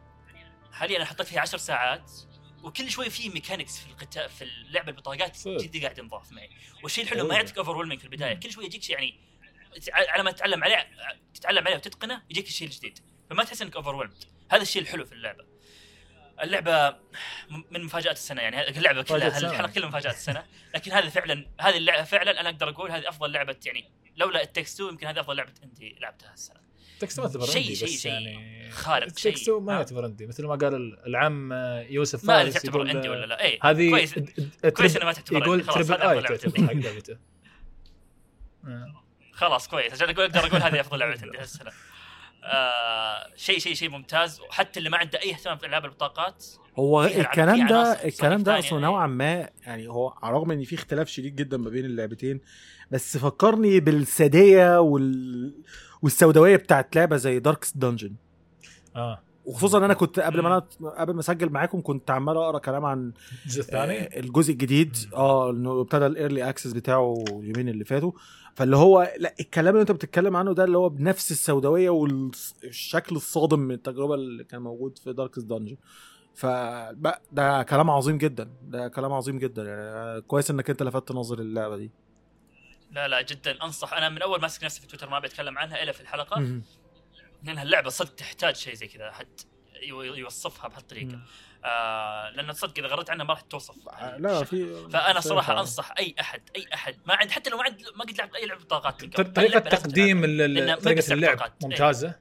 حاليا 0.72 0.96
أنا 0.96 1.04
حطيت 1.04 1.26
فيها 1.26 1.40
10 1.40 1.58
ساعات 1.58 2.10
وكل 2.68 2.90
شوي 2.90 3.10
في 3.10 3.28
mechanics 3.28 3.78
في 3.78 3.86
القتال 3.86 4.30
في 4.30 4.44
اللعبه 4.44 4.88
البطاقات. 4.88 5.48
جديد 5.48 5.82
قاعد 5.82 5.98
ينضاف 5.98 6.32
معي. 6.32 6.50
والشيء 6.82 7.04
الحلو 7.04 7.18
حلو. 7.18 7.28
ما 7.28 7.34
يعطيك 7.34 7.58
over 7.58 7.96
في 7.96 8.04
البداية. 8.04 8.34
كل 8.34 8.52
شوي 8.52 8.64
يجيك 8.64 8.82
شيء 8.82 8.96
يعني 8.96 9.20
على 9.92 10.22
ما 10.22 10.30
تتعلم 10.30 10.64
عليه 10.64 10.90
تتعلم 11.34 11.66
عليه 11.66 11.76
وتتقنه 11.76 12.22
يجيك 12.30 12.46
الشيء 12.46 12.68
الجديد. 12.68 12.98
فما 13.30 13.44
تحس 13.44 13.62
إنك 13.62 13.76
over 13.76 14.10
هذا 14.50 14.62
الشيء 14.62 14.82
الحلو 14.82 15.04
في 15.04 15.12
اللعبة. 15.12 15.44
اللعبة 16.42 16.96
من 17.70 17.84
مفاجآت 17.84 18.16
السنة 18.16 18.42
يعني. 18.42 18.68
اللعبة 18.68 19.02
كلها. 19.02 19.38
الحلقة 19.38 19.72
كلها 19.72 19.88
مفاجآت 19.88 20.14
السنة. 20.14 20.46
لكن 20.74 20.92
هذه 20.92 21.08
فعلا 21.08 21.46
هذه 21.60 21.76
اللعبه 21.76 22.04
فعلا 22.04 22.40
أنا 22.40 22.48
أقدر 22.48 22.68
أقول 22.68 22.90
هذه 22.90 23.08
أفضل 23.08 23.32
لعبة 23.32 23.56
يعني. 23.66 23.90
لولا 24.16 24.42
التكستو 24.42 24.88
يمكن 24.88 25.06
هذه 25.06 25.20
أفضل 25.20 25.36
لعبة 25.36 25.54
عندي 25.62 25.96
لعبتها 26.00 26.32
السنة. 26.32 26.67
تكستو 27.00 27.22
ما 27.22 27.28
يعتبر 27.28 27.46
شيء- 27.46 27.62
عندي 27.62 27.74
شيء- 27.76 27.88
بس 27.88 27.92
شيء 28.00 28.12
يعني 28.12 28.70
خارق، 28.70 29.18
شيء. 29.18 29.32
تكستو 29.32 29.60
ما؟ 29.60 29.72
يعتبر 29.72 30.04
عندي. 30.04 30.26
مثل 30.26 30.46
ما 30.46 30.54
قال 30.54 30.98
العم 31.06 31.52
يوسف 31.90 32.24
ما 32.24 32.40
ادري 32.40 32.52
تعتبر 32.52 32.88
عندي 32.88 33.08
ولا 33.08 33.26
لا؟ 33.26 33.42
اي 33.44 33.58
هذه 33.62 33.90
كويس. 33.90 34.14
كويس 34.76 34.96
إنه 34.96 35.04
ما 35.04 35.12
تعتبر 35.12 35.38
يقول 35.42 35.66
تربل 35.66 36.02
هذه 36.02 36.12
اي 36.12 36.22
تعتبر. 36.22 36.66
حق 36.66 36.72
لعبته. 36.72 37.16
خلاص 39.32 39.68
كويس. 39.68 39.92
عشان 39.92 40.08
أقول 40.10 40.24
أقدر 40.24 40.46
أقول 40.46 40.62
هذه 40.62 40.80
أفضل 40.80 40.98
لعبه 40.98 41.20
عندي 41.22 41.38
هالسنه 41.38 41.70
آه 42.44 43.26
شيء 43.36 43.58
شيء 43.58 43.74
شيء 43.74 43.88
ممتاز. 43.90 44.40
وحتى 44.40 44.78
اللي 44.78 44.90
ما 44.90 44.96
عنده 44.98 45.20
أي 45.22 45.30
اهتمام 45.32 45.58
في 45.58 45.66
ألعاب 45.66 45.84
البطاقات 45.84 46.46
هو 46.78 47.04
الكلام 47.04 47.66
ده 47.66 47.92
الكلام 48.04 48.42
ده 48.42 48.58
أصلا 48.58 48.70
يعني. 48.72 48.82
نوعا 48.82 49.06
ما 49.06 49.48
يعني 49.66 49.88
هو 49.88 50.08
على 50.22 50.30
الرغم 50.30 50.50
إن 50.50 50.64
في 50.64 50.74
اختلاف 50.74 51.08
شديد 51.08 51.36
جدا 51.36 51.56
ما 51.56 51.70
بين 51.70 51.84
اللعبتين 51.84 52.40
بس 52.90 53.16
فكرني 53.16 53.80
بالسادية 53.80 54.80
وال 54.80 55.54
والسوداوية 56.02 56.56
بتاعت 56.56 56.96
لعبة 56.96 57.16
زي 57.16 57.38
داركست 57.38 57.78
دنجن 57.78 58.12
آه. 58.96 59.20
وخصوصا 59.46 59.78
ان 59.78 59.84
أنا 59.84 59.94
كنت 59.94 60.20
قبل 60.20 60.40
ما 60.40 60.48
أنا 60.48 60.90
قبل 60.90 61.14
ما 61.14 61.20
أسجل 61.20 61.50
معاكم 61.50 61.80
كنت 61.82 62.10
عمال 62.10 62.36
أقرأ 62.36 62.58
كلام 62.58 62.84
عن 62.84 63.12
الجزء 63.44 63.60
الثاني؟ 63.60 63.98
آه، 64.00 64.20
الجزء 64.20 64.52
الجديد 64.52 64.96
آه 65.14 65.50
إنه 65.50 65.80
ابتدى 65.80 66.06
ال 66.06 66.13
early 66.13 66.48
access 66.48 66.72
بتاعه 66.72 67.24
اليومين 67.28 67.68
اللي 67.68 67.84
فاتوا. 67.84 68.12
فاللي 68.54 68.76
هو 68.76 69.12
لا 69.18 69.34
الكلام 69.40 69.74
اللي 69.74 69.80
أنت 69.80 69.92
بتتكلم 69.92 70.36
عنه 70.36 70.54
ده 70.54 70.64
اللي 70.64 70.78
هو 70.78 70.88
بنفس 70.88 71.30
السوداوية 71.30 71.90
والشكل 71.90 73.16
الصادم 73.16 73.58
من 73.60 73.74
التجربة 73.74 74.14
اللي 74.14 74.44
كان 74.44 74.62
موجود 74.62 74.98
في 74.98 75.12
داركست 75.12 75.44
دنجن 75.44 75.76
ف 76.34 76.46
ده 77.32 77.62
كلام 77.62 77.90
عظيم 77.90 78.18
جدا 78.18 78.48
ده 78.68 78.88
كلام 78.88 79.12
عظيم 79.12 79.38
جدا. 79.38 79.64
يعني 79.64 80.20
كويس 80.20 80.50
إنك 80.50 80.70
أنت 80.70 80.82
لفتت 80.82 81.12
نظر 81.12 81.38
اللعبه 81.38 81.76
دي. 81.76 81.90
لا 82.90 83.08
لا 83.08 83.20
جدا. 83.22 83.64
أنصح. 83.64 83.92
أنا 83.92 84.08
من 84.08 84.22
أول 84.22 84.40
ماسك 84.40 84.64
نفسي 84.64 84.80
في 84.80 84.86
تويتر 84.86 85.08
ما 85.10 85.18
بتكلم 85.18 85.58
عنها 85.58 85.82
إلا 85.82 85.92
في 85.92 86.00
الحلقة. 86.00 86.60
لأنها 87.42 87.62
اللعبة 87.62 87.90
صدق 87.90 88.14
تحتاج 88.14 88.56
شيء 88.56 88.74
زي 88.74 88.86
كذا 88.86 89.10
حد 89.12 89.40
يو- 89.82 90.02
يوصفها 90.02 90.68
بهالطريقة. 90.68 91.18
آه 91.64 92.30
لأن 92.30 92.52
صدق 92.52 92.78
إذا 92.78 92.86
غردت 92.86 93.10
عنها 93.10 93.24
ما 93.24 93.30
راح 93.34 93.40
توصف. 93.40 93.74
لا 94.18 94.44
في 94.44 94.88
فأنا 94.90 95.20
صراحة. 95.20 95.60
أنصح 95.60 95.92
أي 95.98 96.14
أحد 96.20 96.42
أي 96.56 96.66
أحد. 96.74 96.96
ما 97.06 97.14
عند 97.14 97.30
حتى 97.30 97.50
لو 97.50 97.56
ما 97.56 97.64
عند 97.64 97.82
ما 97.96 98.04
قد 98.04 98.18
لعبت 98.18 98.34
أي 98.34 98.46
لعبة 98.46 98.60
بطاقات. 98.64 99.04
طريقة 99.20 99.58
تقديم 99.60 100.20
طريقة 100.80 101.12
اللعب. 101.12 101.52
ممتازة. 101.62 102.14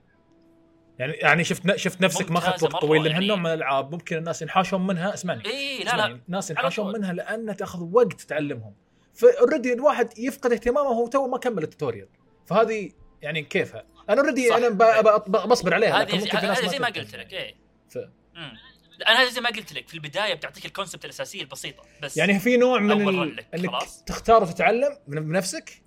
يعني 1.00 1.14
يعني 1.14 1.44
شفت 1.44 1.76
شفت 1.76 2.02
نفسك 2.02 2.32
ما 2.32 2.38
أخذت 2.38 2.64
وقت 2.64 2.82
طويل 2.82 3.02
لأن 3.04 3.12
يعني. 3.12 3.24
هالنوع 3.24 3.38
من 3.38 3.46
الألعاب 3.46 3.92
ممكن 3.92 4.18
الناس 4.18 4.42
ينحاشون 4.42 4.88
منها. 4.88 5.14
اسمعني. 5.14 5.46
اي 5.46 5.84
لا 5.84 5.98
لا. 5.98 6.06
الناس 6.06 6.50
ينحاشون. 6.50 6.94
منها 6.94 7.14
لأن 7.14 7.56
تأخذ 7.58 7.80
وقت 7.92 8.22
تعلمهم. 8.22 8.76
ف 9.18 9.25
already 9.25 9.74
الواحد 9.74 10.20
يفقد 10.20 10.52
اهتمامه 10.52 10.90
وهو 10.90 11.08
تو 11.08 11.28
ما 11.28 11.38
كمل 11.38 11.64
ال 11.64 11.69
tutorial 11.69 12.08
فهذه 12.46 12.92
يعني 13.22 13.42
كيفها 13.44 13.86
أنا 14.10 14.22
already. 14.22 14.54
أنا 14.56 14.70
ب- 14.70 15.48
بصبر 15.50 15.74
عليها 15.74 16.00
لكن 16.00 16.18
هذه 16.18 16.24
ممكن 16.26 16.40
في 16.40 16.46
ناس 16.48 16.60
هذه 16.60 16.68
زي 16.68 16.80
ما. 16.80 16.88
قلت 16.88 17.16
لك 17.16 17.34
اي 17.34 17.56
ف- 17.90 17.98
أنا 19.08 19.24
هذه 19.24 19.30
زي 19.30 19.42
ما 19.42 19.50
قلت 19.50 19.74
لك 19.74 19.88
في 19.88 19.94
البداية 19.94 20.34
بتعطيك 20.34 20.66
ال 20.66 20.71
concept 20.71 21.06
الأساسية 21.06 21.42
البسيطة 21.42 21.84
بس 22.04 22.18
يعني 22.18 22.40
في 22.40 22.58
نوع 22.58 22.80
من 22.80 23.10
ال... 23.10 23.40
إنك 23.56 23.70
خلاص. 23.70 24.04
تختار 24.04 24.44
وتتعلم 24.44 24.98
من- 25.08 25.28
بنفسك 25.28 25.84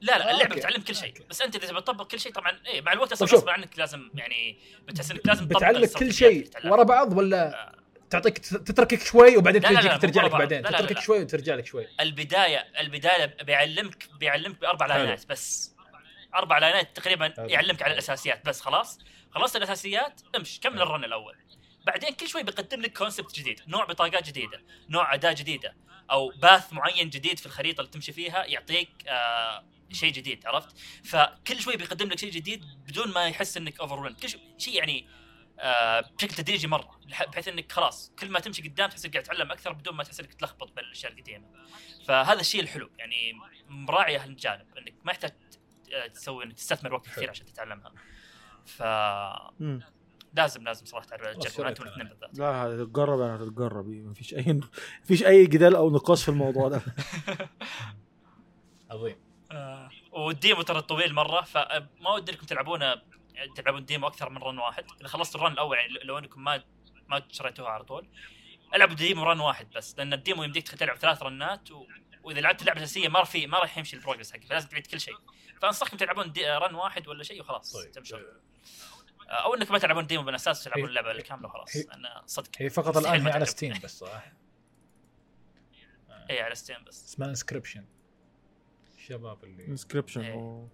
لا 0.00 0.18
لا 0.18 0.28
آه، 0.30 0.34
اللعبه. 0.34 0.54
بتعلم 0.56 0.82
كل 0.82 0.94
شيء. 0.94 1.14
بس 1.30 1.42
أنت 1.42 1.56
إذا 1.64 1.72
بتطبق 1.72 2.06
كل 2.06 2.20
شيء 2.20 2.32
طبعا 2.32 2.52
إيه 2.66 2.80
مع 2.80 2.92
الوقت 2.92 3.12
أصلا. 3.12 3.28
غصب 3.28 3.48
عنك 3.48 3.78
لازم 3.78 4.10
يعني 4.14 4.58
بتحس 4.88 5.10
إنك 5.10 5.26
لازم 5.26 5.44
تطبق 5.44 5.56
بتعلق 5.58 5.98
كل 5.98 6.12
شيء. 6.12 6.48
ورا 6.64 6.82
بعض 6.82 7.16
ولا 7.16 7.72
تعطيك 8.10 8.38
تتركك 8.38 9.02
شوي 9.02 9.36
وبعدين 9.36 9.62
لا، 9.62 9.68
لا، 9.68 9.80
تجيك 9.80 9.92
لا، 9.92 9.96
ترجع 9.98 10.24
لك. 10.24 10.30
بعدين 10.30 10.62
لا، 10.62 10.68
لا، 10.68 10.78
تتركك 10.78 10.96
لا. 10.96 11.00
شوي 11.02 11.20
وترجع 11.22 11.54
لك 11.54 11.66
شوي 11.66 11.86
البداية 12.00 12.58
البداية 12.80 13.24
بيعلمك 13.42 14.08
بيعلمك 14.20 14.60
بأربع. 14.60 14.86
line 14.86 15.18
ات 15.18 15.26
بس 15.26 15.74
أربع 16.34 16.58
line 16.58 16.88
ات 16.88 16.96
تقريبا 16.96 17.34
حلو. 17.36 17.46
يعلمك 17.48 17.82
على 17.82 17.92
الأساسيات 17.92 18.46
بس 18.46 18.60
خلاص 18.60 18.98
خلصت 19.30 19.56
الأساسيات 19.56 20.20
امش 20.36 20.60
كمل 20.60 20.82
ال 20.82 20.87
run 20.87 21.04
الأول 21.04 21.36
بعدين 21.86 22.10
كل 22.10 22.28
شوي 22.28 22.42
بيقدم 22.42 22.80
لك 22.80 22.98
concept 22.98 23.34
جديد 23.38 23.60
نوع 23.68 23.84
بطاقات 23.84 24.26
جديدة 24.28 24.62
نوع 24.88 25.14
أداة 25.14 25.32
جديدة 25.32 25.74
أو 26.10 26.28
path 26.42 26.72
معين 26.72 27.10
جديد 27.10 27.38
في 27.38 27.46
الخريطة 27.46 27.80
اللي 27.80 27.90
تمشي 27.92 28.12
فيها 28.12 28.44
يعطيك 28.44 28.88
آه 29.08 29.64
شيء 29.92 30.12
جديد 30.12 30.46
عرفت 30.46 30.76
فكل 31.04 31.60
شوي 31.60 31.76
بيقدم 31.76 32.08
لك 32.08 32.18
شيء 32.18 32.30
جديد 32.30 32.64
بدون 32.88 33.12
ما 33.12 33.26
يحس 33.28 33.56
إنك 33.56 33.80
over 33.80 34.12
كل 34.12 34.28
شيء 34.58 34.74
يعني 34.74 35.06
بشكل 36.00 36.34
تدريجي 36.34 36.66
مرة 36.66 37.00
بحيث 37.32 37.48
إنك 37.48 37.72
خلاص 37.72 38.12
كل 38.18 38.30
ما 38.30 38.40
تمشي 38.40 38.62
قدام 38.62 38.90
تحس 38.90 39.04
انك 39.04 39.14
قاعد 39.14 39.24
تتعلم 39.24 39.52
أكثر 39.52 39.72
بدون 39.72 39.94
ما 39.94 40.04
تحس 40.04 40.20
إنك 40.20 40.34
تلخبط 40.34 40.72
بين 40.76 40.84
الأشياء 40.84 41.12
القديمة 41.12 41.46
فهذا 42.06 42.40
الشيء 42.40 42.60
الحلو 42.60 42.90
يعني 42.98 43.32
مراعيه 43.68 44.24
هالجانب 44.24 44.66
إنك 44.78 44.94
ما 45.04 45.12
يحتاج 45.12 45.32
آه، 45.94 46.06
تسوي 46.06 46.44
إنك 46.44 46.52
تستثمر 46.52 46.94
وقت 46.94 47.06
كثير. 47.06 47.30
عشان 47.30 47.46
تتعلمها 47.46 47.92
ف 48.66 48.82
مم. 49.60 49.80
لازم 50.34 50.64
لازم 50.64 50.86
صراحة 50.86 51.06
تجربوا. 51.06 51.68
أنتم 51.68 51.84
الاثنين 51.84 52.08
بالذات 52.08 52.38
لا 52.38 52.46
هتتجرب 52.46 53.20
يعني 53.20 53.36
هتتجرب 53.36 53.88
مفيش 53.88 54.34
أي 54.34 54.60
مفيش 55.02 55.24
أي 55.24 55.46
جدال 55.46 55.76
أو 55.76 55.90
نقاش 55.90 56.22
في 56.22 56.28
الموضوع 56.28 56.68
ده 56.68 56.80
عظيم 58.90 59.16
آه، 59.52 59.90
والديمو 60.12 60.62
ترى 60.62 60.82
طويل 60.82 61.14
مرة 61.14 61.40
فما 61.42 62.10
ودي 62.14 62.32
إنكم 62.32 62.46
تلعبونه 62.46 63.02
تلعبون 63.56 63.84
demo 63.84 64.06
أكثر 64.06 64.30
من 64.30 64.38
run 64.38 64.58
واحد. 64.58 64.84
إذا 65.00 65.08
خلصتوا 65.08 65.40
ال 65.40 65.43
run 65.43 65.52
الأول 65.52 65.76
يعني 65.76 65.92
لو 65.92 66.18
إنكم 66.18 66.44
ما 66.44 66.64
ما 67.08 67.22
شريتوها 67.28 67.70
على 67.70 67.84
طول. 67.84 68.08
العبوا 68.74 68.94
demo 68.94 69.22
run 69.22 69.40
واحد 69.40 69.70
بس 69.70 69.98
لأن 69.98 70.12
ال 70.12 70.18
demo 70.18 70.42
يمديك 70.42 70.68
تلعب 70.68 70.96
ثلاث 70.96 71.22
رنات 71.22 71.70
و... 71.70 71.86
وإذا 72.22 72.40
لعبت 72.40 72.60
اللعبه 72.60 72.78
الاساسيه 72.78 73.08
ما 73.08 73.24
في 73.24 73.46
ما 73.46 73.58
راح 73.58 73.78
يمشي 73.78 73.96
ال 73.96 74.00
progress 74.00 74.32
حقك 74.32 74.44
فلازم 74.44 74.68
تعيد 74.68 74.86
كل 74.86 75.00
شيء. 75.00 75.16
فأنصحكم 75.62 75.96
تلعبون 75.96 76.32
دي... 76.32 76.50
run 76.50 76.74
واحد 76.74 77.08
ولا 77.08 77.22
شيء 77.22 77.40
وخلاص 77.40 77.72
طيب 77.72 77.92
تمشون 77.92 78.20
آه، 79.28 79.32
أو 79.32 79.54
إنكم 79.54 79.72
ما 79.72 79.78
تلعبون 79.78 80.06
demo 80.06 80.22
من 80.22 80.34
أساس 80.34 80.64
تلعبون 80.64 80.88
اللعبة 80.88 81.10
الكامله 81.10 81.48
وخلاص 81.48 81.76
أنا 81.76 82.22
صدق 82.26 82.50
هي 82.58 82.70
فقط 82.70 82.96
الآن 82.96 83.26
هي 83.26 83.32
على. 83.32 83.44
Steam 83.44 83.78
بس 83.84 83.98
صح؟ 83.98 84.32
اي 86.30 86.40
على 86.40 86.54
Steam 86.54 86.84
بس. 86.84 87.04
اسمها 87.04 87.28
Inscryption 87.28 87.84
الشباب 88.96 89.44
اللي 89.44 89.66
Inscryption 89.66 90.20
إيه. 90.20 90.68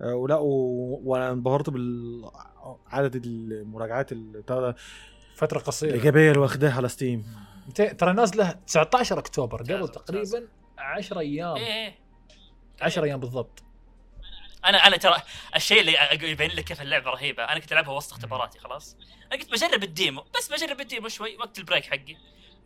ولا 0.00 0.34
و- 0.36 1.00
وأنا 1.04 1.30
انبهرت 1.30 1.70
بالعدد 1.70 3.22
المراجعات 3.26 4.12
اللي 4.12 4.74
فترة 5.34 5.58
قصيرة. 5.58 5.90
الإيجابية 5.90 6.28
اللي 6.28 6.40
واخداها 6.40 6.72
على 6.76 6.88
Steam 6.88 7.26
ترى 7.74 8.12
نازلة 8.12 8.50
19 8.66 9.18
أكتوبر 9.18 9.62
قبل 9.62 9.88
تقريبا 9.88 10.48
10 10.78 11.18
أيام. 11.20 11.56
إيه 11.56 11.66
إيه. 11.66 11.98
10 12.80 13.04
أيام 13.04 13.20
بالضبط. 13.20 13.62
أنا 14.64 14.86
أنا 14.86 14.96
ترى 14.96 15.16
الشيء 15.56 15.80
اللي 15.80 15.96
يبين 16.30 16.50
لك 16.50 16.64
كيف 16.64 16.82
اللعبة 16.82 17.10
رهيبة 17.10 17.44
أنا 17.44 17.58
كنت 17.60 17.72
ألعبها 17.72 17.92
وسط 17.96 18.12
اختباراتي 18.12 18.58
خلاص. 18.58 18.96
أنا 19.32 19.40
كنت 19.42 19.52
بجرب 19.52 19.82
ال 19.82 19.90
demo 19.90 20.24
بس 20.38 20.52
بجرب 20.52 20.80
ال 20.80 20.86
demo 20.86 21.08
شوي 21.08 21.36
وقت 21.36 21.58
ال 21.58 21.62
break 21.62 21.84
حقي. 21.84 22.16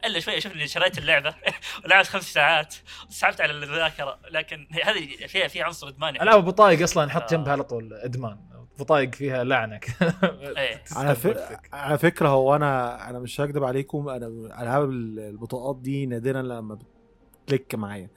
إلا 0.07 0.21
شوي 0.21 0.39
أشوف 0.39 0.53
اني 0.53 0.67
شريت 0.67 0.99
اللعبة. 0.99 1.35
ولعبت 1.85 2.07
خمس 2.07 2.33
ساعات. 2.33 2.75
سحبت 3.09 3.41
على 3.41 3.53
الذاكرة. 3.53 4.19
لكن 4.31 4.67
هذه 4.85 5.27
فيها 5.27 5.49
في 5.49 5.63
عنصر 5.63 5.89
ادماني 5.89 6.23
العاب 6.23 6.39
أبو 6.39 6.51
طايق 6.51 6.83
أصلا 6.83 7.07
نحط 7.07 7.23
آه. 7.23 7.37
جنبها 7.37 7.53
على 7.53 7.63
طول 7.65 7.95
إدمان. 7.95 8.39
أبو 8.75 8.85
طايق 8.85 9.15
فيها 9.15 9.45
لعنة. 9.45 9.81
إيه. 10.59 10.83
على, 10.93 11.15
ف... 11.15 11.39
على 11.73 11.99
فكرة 11.99 12.29
هو 12.29 12.57
أنا 12.57 13.11
أنا 13.11 13.19
مش 13.19 13.41
هكدب 13.41 13.65
عليكم 13.65 14.09
أنا 14.09 14.27
ألعاب 14.63 14.91
البطاقات 14.91 15.77
دي 15.81 16.07
نادرا 16.07 16.43
لما 16.43 16.79
بتكليك 17.43 17.75
معايا. 17.75 18.11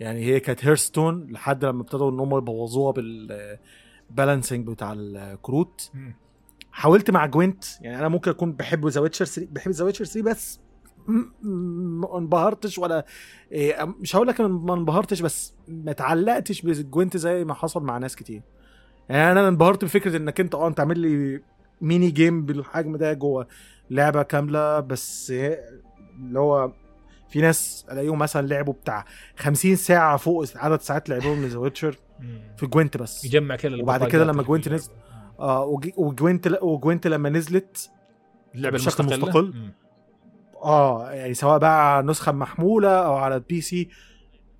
يعني 0.00 0.24
هي 0.24 0.40
كانت 0.40 0.64
هيرستون 0.64 1.26
لحد 1.30 1.64
لما 1.64 1.82
ابتدوا 1.82 2.10
إن 2.10 2.20
هم 2.20 2.38
يبوظوها 2.38 2.92
بالبالانسنج 2.92 4.66
بتاع 4.66 4.92
الكروت. 4.96 5.90
حاولت 6.72 7.10
مع 7.10 7.26
Gwent 7.26 7.64
يعني 7.80 7.98
أنا 7.98 8.08
ممكن 8.08 8.30
أكون 8.30 8.52
بحب 8.52 8.86
The 8.86 9.00
Witcher 9.00 9.24
3 9.24 9.48
بحب 9.52 9.70
The 9.70 9.84
Witcher 9.84 10.04
3 10.04 10.30
بس 10.30 10.60
ما 11.08 12.18
انبهرتش 12.18 12.78
ولا 12.78 13.06
إيه 13.52 13.84
مش 14.00 14.16
هقول 14.16 14.28
لك 14.28 14.40
ما 14.40 14.74
انبهرتش 14.74 15.20
بس 15.20 15.54
ما 15.68 15.90
اتعلقتش 15.90 16.62
ب 16.62 16.71
Gwent 16.71 17.16
زي 17.16 17.44
ما 17.44 17.54
حصل 17.54 17.82
مع 17.82 17.98
ناس 17.98 18.16
كتير 18.16 18.42
يعني 19.08 19.32
أنا 19.32 19.48
انبهرت 19.48 19.84
بفكرة 19.84 20.16
إنك 20.16 20.40
أنت 20.40 20.54
آه 20.54 20.68
أنت 20.68 20.80
عامل 20.80 20.98
لي 20.98 21.42
mini 21.80 22.10
game 22.10 22.46
بالحجم 22.46 22.96
ده 22.96 23.12
جوه 23.12 23.46
لعبة 23.90 24.22
كاملة 24.22 24.80
بس 24.80 25.30
هي- 25.30 25.58
اللي 26.18 26.38
هو 26.38 26.72
في 27.28 27.40
ناس 27.40 27.86
ألاقيهم 27.92 28.18
مثلا 28.18 28.46
لعبوا 28.46 28.72
بتاع 28.72 29.04
50 29.36 29.76
ساعة 29.76 30.16
فوق 30.16 30.44
عدد 30.56 30.80
ساعات 30.80 31.08
لعبهم 31.08 31.38
من 31.38 31.48
The 31.48 31.58
Witcher. 31.58 31.96
في 32.56 32.66
Gwent 32.66 32.96
بس 32.96 33.24
يجمع 33.24 33.56
كل 33.56 33.82
وبعد 33.82 34.08
كده 34.08 34.24
لما 34.24 34.42
Gwent. 34.42 34.68
نزل- 34.68 34.90
آه 35.40 35.64
وج- 35.64 35.92
و 35.96 36.06
Gwent 36.06 36.58
و 36.62 36.69
Gwent 36.69 37.06
لما 37.06 37.28
نزلت 37.28 37.90
اللعبة 38.54 38.76
بشكل؟ 38.76 39.04
مستقل. 39.04 39.54
آه 40.62 41.10
يعني 41.10 41.34
سواء 41.34 41.58
بقى 41.58 42.02
نسخة 42.02 42.32
محمولة 42.32 42.88
أو 43.06 43.14
على 43.14 43.34
ال 43.34 43.60
PC 43.60 43.88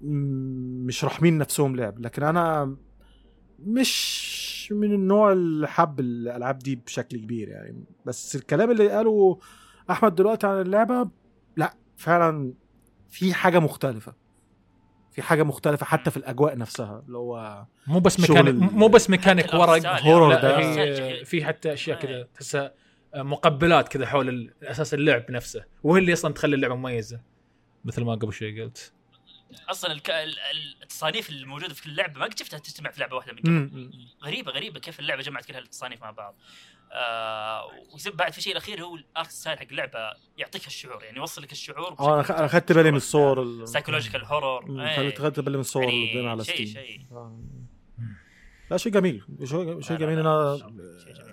مش 0.01 1.05
راحمين 1.05 1.39
نفسهم 1.39 1.77
لعب. 1.77 1.99
لكن 2.01 2.23
أنا 2.23 2.77
مش 3.67 4.73
من 4.73 4.93
النوع 4.93 5.33
اللي 5.33 5.69
حب 5.69 6.01
الألعاب 6.01 6.59
دي 6.59 6.77
بشكل 6.77 7.17
كبير 7.19 7.49
يعني. 7.49 7.85
بس 8.07 8.37
الكلام 8.37 8.71
اللي 8.71 8.89
قاله 8.89 9.39
أحمد 9.91 10.15
دلوقتي 10.15 10.47
عن 10.47 10.61
اللعبة 10.61 11.09
لا 11.57 11.75
فعلا 11.97 12.55
في 13.11 13.35
حاجة 13.35 13.59
مختلفة. 13.59 14.15
في 15.13 15.23
حاجة 15.23 15.43
مختلفة 15.43 15.87
حتى 15.87 16.11
في 16.11 16.17
الأجواء 16.17 16.59
نفسها 16.59 17.03
اللي 17.07 17.19
هو 17.19 17.65
مو 17.87 18.01
بس 18.01 18.21
ميكانيك 18.21 18.55
مو 18.73 18.89
بس 18.89 19.11
ميكانيك 19.11 19.55
ورق 19.55 19.87
horror 19.87 20.29
لا 20.29 20.41
ده. 20.43 21.25
في 21.25 21.45
حتى 21.45 21.73
أشياء. 21.73 21.99
كذا 22.01 22.23
تحسها 22.35 22.73
مقبلات 23.15 23.89
كذا 23.89 24.07
حول 24.07 24.29
ال- 24.29 24.55
أساس 24.63 24.95
اللعب 24.95 25.31
نفسه. 25.31 25.65
وهي 25.83 26.01
اللي 26.01 26.13
أصلا 26.13 26.35
تخلي 26.35 26.57
اللعبة 26.57 26.75
مميزة. 26.75 27.21
مثل 27.85 28.05
ما 28.05 28.15
قبل 28.15 28.33
شوي 28.33 28.63
قلت. 28.63 28.93
أصلا 29.71 29.93
الك... 29.93 30.11
ال- 30.11 30.39
ال- 30.39 30.77
التصانيف 30.83 31.31
الموجودة 31.31 31.75
في 31.75 31.87
اللعبة 31.87 32.21
ما 32.21 32.25
قد 32.27 32.39
شفتها 32.39 32.59
تجتمع 32.59 32.91
في 32.91 33.01
لعبة 33.01 33.17
واحدة 33.17 33.33
من 33.33 33.69
قبل. 33.69 33.91
غريبة 34.25 34.53
غريبة 34.53 34.81
كيف 34.81 35.01
اللعبة 35.01 35.23
جمعت 35.23 35.45
كل 35.45 35.55
هالتصانيف 35.55 36.01
مع 36.01 36.11
بعض. 36.11 36.35
آه 36.95 37.71
بعد 38.15 38.33
في 38.33 38.41
شيء 38.41 38.53
الأخير 38.53 38.85
هو 38.85 38.95
ال 38.97 39.05
art 39.05 39.31
style 39.31 39.59
حق 39.59 39.67
اللعبة 39.71 39.99
يعطيك 40.39 40.67
الشعور 40.67 41.05
يعني 41.05 41.17
يوصل 41.17 41.43
لك 41.43 41.53
الشعور 41.53 41.97
أنا 42.31 42.47
خدت 42.49 42.73
بالي 42.73 42.91
من 42.91 42.97
الصور 42.97 43.43
ال- 43.43 43.69
psychological 43.69 44.25
horror 44.25 44.87
خدت 45.19 45.41
بالي 45.41 45.57
من 45.57 45.61
الصور 45.61 45.85
اللي 45.89 46.11
قدامي 46.13 46.29
على 46.29 46.45
شيء 46.45 46.55
Steam 46.55 46.67
شيء. 46.67 47.01
آه. 47.13 47.41
لا 48.71 48.77
شيء 48.77 48.93
جميل 48.93 49.23
شيء 49.45 49.59
لا، 49.91 49.97
جميل. 49.97 50.19
أنا 50.19 50.59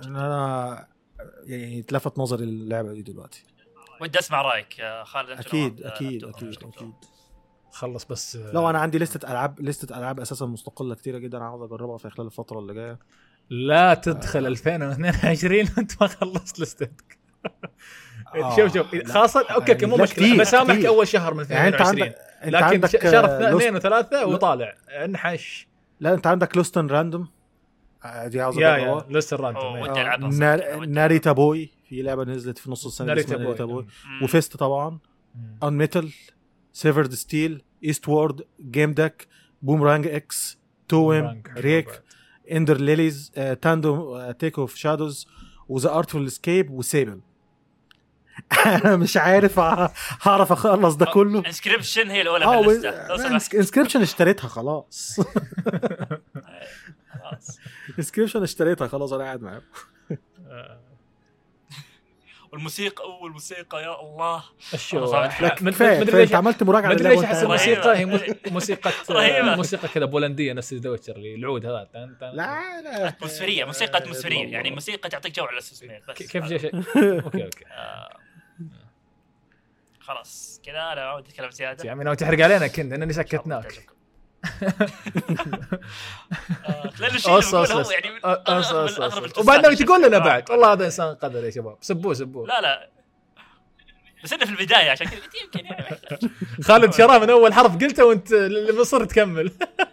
أنا 0.05 0.87
يعني 1.43 1.79
اتلفت 1.79 2.19
نظري 2.19 2.43
اللعبه 2.43 2.93
دي 2.93 3.01
دلوقتي. 3.01 3.43
ودي 4.01 4.19
أسمع 4.19 4.41
رأيك 4.41 4.79
يا 4.79 5.03
خالد 5.03 5.29
أنت 5.29 5.39
أكيد 5.39 5.81
أكيد 5.81 6.23
أكيد 6.23 6.63
أكيد. 6.63 6.93
خلص 7.71 8.05
بس 8.05 8.35
لو 8.35 8.69
أنا 8.69 8.79
عندي 8.79 8.97
ليستة 8.97 9.31
ألعاب 9.31 9.61
ليستة 9.61 9.97
ألعاب 9.97 10.19
أساسا 10.19 10.45
مستقلة 10.45 10.95
كتيرة 10.95 11.17
جدا 11.17 11.43
عاوز 11.43 11.61
أجربها 11.61 11.97
في 11.97 12.09
خلال 12.09 12.27
الفترة 12.27 12.59
اللي 12.59 12.73
جاية. 12.73 12.99
لا 13.49 13.93
تدخل 13.93 14.47
2022 14.47 15.67
وأنت 15.77 16.01
ما 16.01 16.07
خلصت 16.07 16.59
لستك 16.59 17.19
آه، 18.35 18.55
شوف 18.55 18.73
شوف 18.73 18.93
لا. 18.93 19.13
خاصة 19.13 19.39
أوكي 19.51 19.71
أوكي 19.71 19.85
مو 19.85 19.97
مشكلة 19.97 20.39
بسامحك. 20.39 20.85
أول 20.85 21.07
شهر 21.07 21.33
من 21.33 21.45
يعني 21.49 21.67
أنت 21.67 21.81
2020 21.81 22.13
عندك 22.41 22.85
أنت 22.85 22.95
لكن 22.95 23.11
شهر 23.11 23.25
آه، 23.25 23.57
اثنين 23.57 23.75
وثلاثة 23.75 24.17
لا. 24.17 24.25
وطالع 24.25 24.75
انحش. 24.89 25.67
لا 25.99 26.13
أنت 26.13 26.27
عندك 26.27 26.57
لوستن 26.57 26.87
راندوم 26.87 27.27
آه، 28.05 28.27
دي 28.27 28.41
عاوز 28.41 28.57
يا 28.57 28.77
يا 28.77 29.05
لسه 29.09 29.37
آه، 29.37 30.77
ودي 30.77 30.91
ناريتا 30.91 31.31
بوي 31.31 31.71
في 31.89 32.01
لعبة 32.01 32.23
نزلت 32.23 32.57
في 32.57 32.71
نص 32.71 32.85
السنة 32.85 33.07
ناريتا 33.07 33.27
اسمها 33.27 33.43
ناريتا 33.43 33.65
بوي. 33.65 33.83
بوي. 33.83 33.87
وفيست 34.23 34.57
طبعا. 34.57 34.99
ان 35.63 35.73
ميتال 35.73 36.11
سيفرد 36.73 37.13
ستيل 37.13 37.61
ايست 37.83 38.09
وورد 38.09 38.41
جيم 38.71 38.93
داك 38.93 39.27
بومرانج 39.61 40.07
إكس 40.07 40.57
تويم 40.87 41.43
ريك. 41.57 42.01
اندر 42.51 42.77
ليليز 42.77 43.31
تاندو 43.61 44.31
تيك 44.31 44.59
اوف 44.59 44.75
شادوز 44.75 45.27
وذا 45.69 46.01
ارتفul 46.03 46.15
اسكيب 46.15 46.71
وسيبل 46.71 47.21
أنا 48.65 48.95
مش 48.95 49.17
عارف 49.17 49.59
ه- 49.59 49.93
هعرف 50.21 50.51
أخلص 50.51 50.95
ده 50.95 51.05
كله. 51.05 51.39
انسكريبشن 51.45 52.09
هي 52.09 52.21
الأولى 52.21 52.45
انسكريبشن 53.55 54.01
اشتريتها 54.01 54.47
خلاص. 54.47 55.19
خلاص. 57.13 57.59
انسكريبشن 57.99 58.43
اشتريتها 58.43 58.87
خلاص 58.87 59.13
أنا 59.13 59.23
قاعد 59.23 59.41
معاهم. 59.41 59.61
آه، 60.47 60.79
والموسيقى 62.51 63.03
والموسيقى 63.21 63.81
يا 63.83 64.01
الله. 64.01 64.43
كفايه 64.71 65.53
مدري 65.61 65.71
كفايه 65.71 65.99
ليش 66.03 66.27
انت 66.29 66.35
عملت 66.35 66.63
مراجعة 66.63 66.89
مدري 66.89 67.09
ليش 67.09 67.23
أحس. 67.23 67.43
الموسيقى 67.43 67.97
هي 67.97 68.05
مو- 68.05 68.19
موسيقى. 68.51 68.91
موسيقى 69.57 69.87
كذا 69.87 70.05
بولندية 70.05 70.53
نفس 70.53 70.73
ذا 70.73 70.89
ويتشر 70.89 71.15
اللي 71.15 71.35
العود 71.35 71.65
هذا. 71.65 71.87
لا 72.21 72.31
لا. 72.81 73.07
أتموسفيرية 73.07 73.65
موسيقى 73.65 73.97
أتموسفيرية. 73.97 74.47
يعني 74.51 74.71
موسيقى 74.71 75.09
تعطيك 75.09 75.35
جو 75.35 75.43
على 75.43 75.53
الاستثمار 75.53 76.01
بس. 76.09 76.17
كيف 76.17 76.45
جاء 76.45 76.59
شيء؟ 76.59 76.75
أوكي 77.25 77.43
أوكي. 77.45 77.65
آه. 77.71 78.17
خلاص 79.99 80.61
كذا 80.65 80.77
أنا 80.93 80.95
ما 81.05 81.13
ودي 81.13 81.29
أتكلم 81.29 81.49
زيادة. 81.51 81.83
يعني 81.85 82.03
ناوي 82.03 82.15
تحرق 82.15 82.43
علينا 82.43 82.67
كنت 82.67 82.93
إنني 82.93 83.13
سكتناك. 83.13 83.65
آه، 83.77 83.98
لأن 86.99 87.15
الشيء 87.15 87.33
اللي 87.39 87.41
أص- 87.41 87.53
هو 87.71 87.91
يعني 87.91 88.09
من 88.09 88.19
أص- 88.19 88.23
أغرب- 88.23 88.63
أص- 88.63 88.73
من 88.73 88.87
أص- 88.87 89.01
أغرب 89.01 89.01
أص. 89.01 89.17
التوستات 89.17 89.37
وبعد 89.39 89.59
ناوي 89.61 89.73
اللي 89.73 89.85
تقول 89.85 90.03
لنا. 90.07 90.17
بعد. 90.19 90.51
والله 90.51 90.73
هذا 90.73 90.85
إنسان 90.85 91.15
قدر 91.15 91.45
يا 91.45 91.49
شباب. 91.49 91.77
سبوه 91.81 92.13
سبوه. 92.13 92.47
لا 92.47 92.61
لا. 92.61 92.89
بس 94.23 94.33
إنه 94.33 94.45
في 94.45 94.51
البداية 94.51 94.89
عشان 94.91 95.07
كذا. 95.07 95.19
قلت 95.19 95.33
يمكن 95.43 95.65
يعني. 95.65 95.97
خالد 96.67 96.93
شراه 96.93 97.17
من 97.19 97.29
أول 97.29 97.53
حرف 97.53 97.75
قلته 97.77 98.05
وأنت 98.05 98.31
اللي 98.33 98.73
مصر 98.81 99.05
تكمل. 99.05 99.51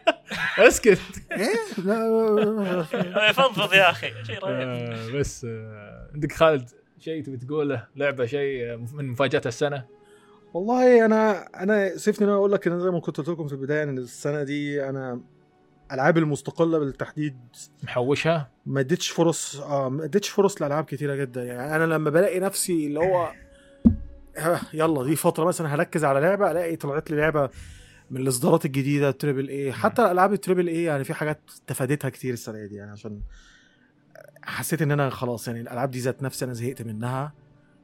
اسكت. 0.58 1.00
إيه؟ 1.32 1.82
لا 1.84 3.32
فضفض 3.32 3.74
يا 3.74 3.90
أخي. 3.90 4.12
شيء 4.26 4.38
رهيب 4.44 4.68
آه، 4.68 5.18
بس 5.18 5.44
آه، 5.44 6.10
عندك 6.14 6.32
خالد 6.32 6.70
شيء 7.00 7.22
تبي 7.24 7.36
تقوله؟ 7.36 7.84
لعبة 7.96 8.26
شيء 8.26 8.72
آه، 8.72 8.76
من 8.92 9.08
مفاجآت 9.08 9.46
السنة؟ 9.46 9.95
والله 10.54 11.04
أنا 11.04 11.46
أنا 11.62 11.96
سيفني 11.96 12.24
إن 12.26 12.30
أنا 12.30 12.38
أقول 12.38 12.52
لك 12.52 12.66
إن 12.66 12.80
زي 12.80 12.90
ما 12.90 13.00
كنت 13.00 13.16
قلت 13.16 13.28
لكم 13.28 13.46
في 13.48 13.52
البداية 13.52 13.82
إن 13.82 13.98
السنة 13.98 14.42
دي 14.42 14.88
أنا 14.88 15.20
العاب 15.92 16.18
المستقلة 16.18 16.78
بالتحديد 16.78 17.36
محوشها 17.82 18.50
ما 18.66 18.80
اديتش 18.80 19.08
فرص 19.10 19.60
آه 19.60 19.88
ما 19.88 20.04
اديتش 20.04 20.28
فرص 20.28 20.62
لألعاب 20.62 20.84
كتيرة 20.84 21.14
جدا. 21.14 21.44
يعني 21.44 21.76
أنا 21.76 21.84
لما 21.94 22.10
بلاقي 22.10 22.40
نفسي 22.40 22.86
اللي 22.86 23.00
هو 23.00 23.32
ها، 24.36 24.60
يلا 24.74 25.04
دي 25.04 25.16
فترة 25.16 25.44
مثلا 25.44 25.74
هركز 25.74 26.04
على 26.04 26.20
لعبة 26.20 26.50
ألاقي 26.50 26.76
طلعت 26.76 27.10
لي 27.10 27.16
لعبة 27.16 27.50
من 28.10 28.20
الإصدارات 28.20 28.64
الجديدة 28.64 29.10
triple 29.10 29.48
A 29.48 29.72
حتى 29.72 30.02
الألعاب 30.02 30.32
ال 30.32 30.37
triple 30.37 30.68
A 30.68 30.82
يعني 30.82 31.04
في 31.04 31.14
حاجات 31.14 31.40
تفادتها 31.66 32.08
كتير 32.08 32.32
السنة 32.32 32.66
دي. 32.66 32.74
يعني 32.74 32.90
عشان 32.90 33.20
حسيت 34.42 34.82
إن 34.82 34.90
أنا 34.90 35.10
خلاص 35.10 35.48
يعني 35.48 35.60
الألعاب 35.60 35.90
دي 35.90 35.98
ذات 35.98 36.22
نفسي 36.22 36.44
أنا 36.44 36.52
زهقت 36.52 36.82
منها. 36.82 37.32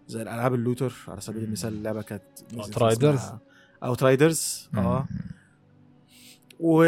زي 0.09 0.23
الألعاب 0.23 0.55
ال 0.55 0.60
looter 0.60 0.93
على 1.09 1.20
سبيل 1.20 1.43
المثال 1.45 1.73
اللعبة 1.73 2.03
كانت 2.03 2.23
Outriders. 2.57 3.20
اوت 3.85 4.03
رايدرز 4.03 4.69
آه. 4.77 5.07
و... 6.61 6.85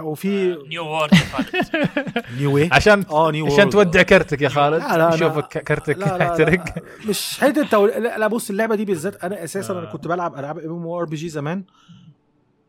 وفي 0.00 0.58
نيو 0.68 0.84
وورد 0.86 1.12
يا 1.12 1.18
خالد. 1.18 1.88
نيو 2.38 2.54
واي 2.54 2.68
عشان 2.72 3.04
آه 3.10 3.30
نيو 3.30 3.46
عشان 3.46 3.70
تودع 3.70 4.02
كرتك 4.02 4.42
يا 4.42 4.48
خالد 4.48 4.82
لا، 4.82 4.92
لا، 4.92 4.98
لا. 4.98 5.14
نشوفك 5.14 5.48
كرتك 5.64 5.98
لا 5.98 6.18
لا, 6.18 6.24
يحترق 6.24 6.64
لا 6.76 6.82
مش 7.08 7.40
حتة 7.40 7.66
تو... 7.68 7.86
لا, 7.86 8.18
لا 8.18 8.26
بص 8.26 8.50
اللعبة 8.50 8.74
دي 8.74 8.84
بالذات 8.84 9.24
أنا 9.24 9.44
أساسا 9.44 9.74
آه. 9.74 9.78
أنا 9.78 9.86
كنت 9.92 10.08
بلعب 10.08 10.38
ألعاب 10.38 10.58
ام 10.58 10.70
ام 10.72 10.86
ار 10.86 11.04
بي 11.04 11.16
جي 11.16 11.28
زمان 11.28 11.64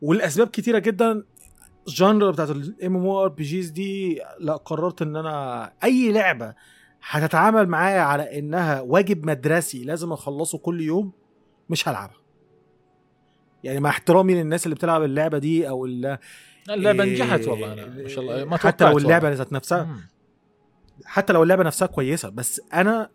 والأسباب 0.02 0.46
كتيرة 0.48 0.78
جدا 0.78 1.24
الجانرا 1.88 2.30
بتاعت 2.30 2.50
الام 2.50 2.96
ام 2.96 3.06
ار 3.06 3.28
بي 3.28 3.42
جيز 3.44 3.70
دي 3.70 4.20
لا 4.40 4.56
قررت 4.56 5.02
إن 5.02 5.16
أنا 5.16 5.70
أي 5.84 6.12
لعبة 6.12 6.54
هتتعامل 7.02 7.68
معايا 7.68 8.00
على 8.00 8.38
إنها 8.38 8.80
واجب 8.80 9.26
مدرسي 9.26 9.84
لازم 9.84 10.12
أخلصه 10.12 10.58
كل 10.58 10.80
يوم 10.80 11.12
مش 11.70 11.88
هلعبها 11.88 12.16
يعني 13.64 13.80
مع 13.80 13.90
احترامي 13.90 14.34
للناس 14.34 14.66
اللي 14.66 14.74
بتلعب 14.74 15.02
اللعبة 15.02 15.38
دي 15.38 15.68
أو 15.68 15.84
اللي 15.86 16.18
اللعبة 16.70 17.04
إيه، 17.04 17.12
نجحت 17.12 17.48
والله 17.48 17.72
أنا 17.72 17.86
ما 17.86 18.08
شاء 18.08 18.24
الله 18.24 18.44
ما 18.44 18.56
حتى 18.56 18.84
لو 18.84 18.98
اللعبة. 18.98 19.30
ذات 19.30 19.52
نفسها 19.52 19.84
مم. 19.84 20.00
حتى 21.04 21.32
لو 21.32 21.42
اللعبة 21.42 21.62
نفسها 21.62 21.86
كويسة 21.86 22.28
بس 22.28 22.60
أنا 22.74 23.10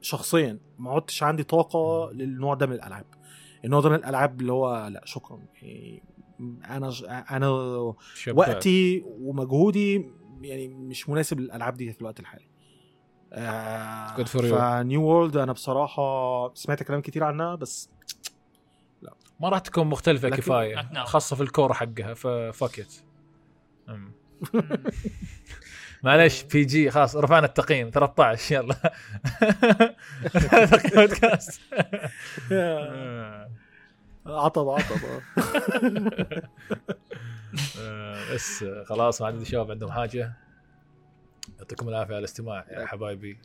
شخصيا 0.00 0.58
ما 0.78 0.90
عدتش 0.90 1.22
عندي 1.22 1.42
طاقة 1.42 2.10
للنوع 2.12 2.54
ده 2.54 2.66
من 2.66 2.72
الألعاب 2.72 3.04
النوع 3.64 3.80
ده 3.80 3.88
من 3.88 3.94
الألعاب 3.94 4.40
اللي 4.40 4.52
هو 4.52 4.86
لا 4.86 5.02
شكرا 5.04 5.42
إيه، 5.62 6.00
أنا 6.70 6.92
أنا 7.30 7.94
شباب. 8.14 8.38
وقتي 8.38 9.04
ومجهودي 9.06 10.10
يعني 10.42 10.68
مش 10.68 11.08
مناسب 11.08 11.40
للألعاب 11.40 11.74
دي 11.74 11.92
في 11.92 12.00
الوقت 12.00 12.20
الحالي 12.20 12.46
آه 13.32 14.16
Good 14.16 14.28
for 14.28 14.40
you. 14.42 14.44
فنيو 14.54 15.02
وورلد 15.02 15.36
أنا 15.36 15.52
بصراحة 15.52 16.54
سمعت 16.54 16.82
كلام 16.82 17.00
كتير 17.00 17.24
عنها 17.24 17.54
بس 17.54 17.90
ما 19.40 19.48
راح 19.48 19.58
تكون 19.58 19.86
مختلفة 19.86 20.28
لكن- 20.28 20.36
كفاية 20.36 21.04
خاصة 21.04 21.36
في 21.36 21.42
الكور 21.42 21.72
حقها 21.74 22.14
ففكت 22.14 23.04
معلش 26.02 26.42
بي 26.42 26.64
جي 26.64 26.90
خلاص 26.90 27.16
رفعنا 27.16 27.46
التقييم 27.46 27.90
13 27.90 28.54
يلا. 28.54 28.74
تقييم 30.24 30.92
بودكاست 31.06 31.60
عطب 34.26 34.68
عطب. 34.68 34.96
آه. 37.80 38.34
بس 38.34 38.64
خلاص 38.86 39.20
ما 39.20 39.26
عندي 39.26 39.44
شباب 39.44 39.70
عندهم 39.70 39.90
حاجة. 39.92 40.32
يعطيكم 41.58 41.88
العافية 41.88 42.10
على 42.14 42.18
الاستماع 42.18 42.66
يا 42.70 42.86
حبايبي. 42.86 43.38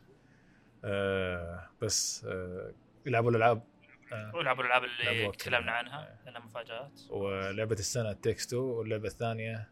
آه، 0.86 1.70
بس 1.82 2.26
آه، 2.30 2.72
يلعبوا 3.06 3.30
الألعاب. 3.32 3.64
آه، 4.14 4.36
والعبوا 4.36 4.64
الألعاب 4.64 4.84
اللي 4.84 5.32
تكلمنا. 5.32 5.72
عنها 5.72 6.18
لأنها 6.26 6.40
مفاجآت. 6.40 7.02
ولعبة 7.10 7.76
السنة 7.76 8.14
تكس 8.14 8.48
2 8.48 8.62
واللعبة 8.64 9.08
الثانية 9.08 9.70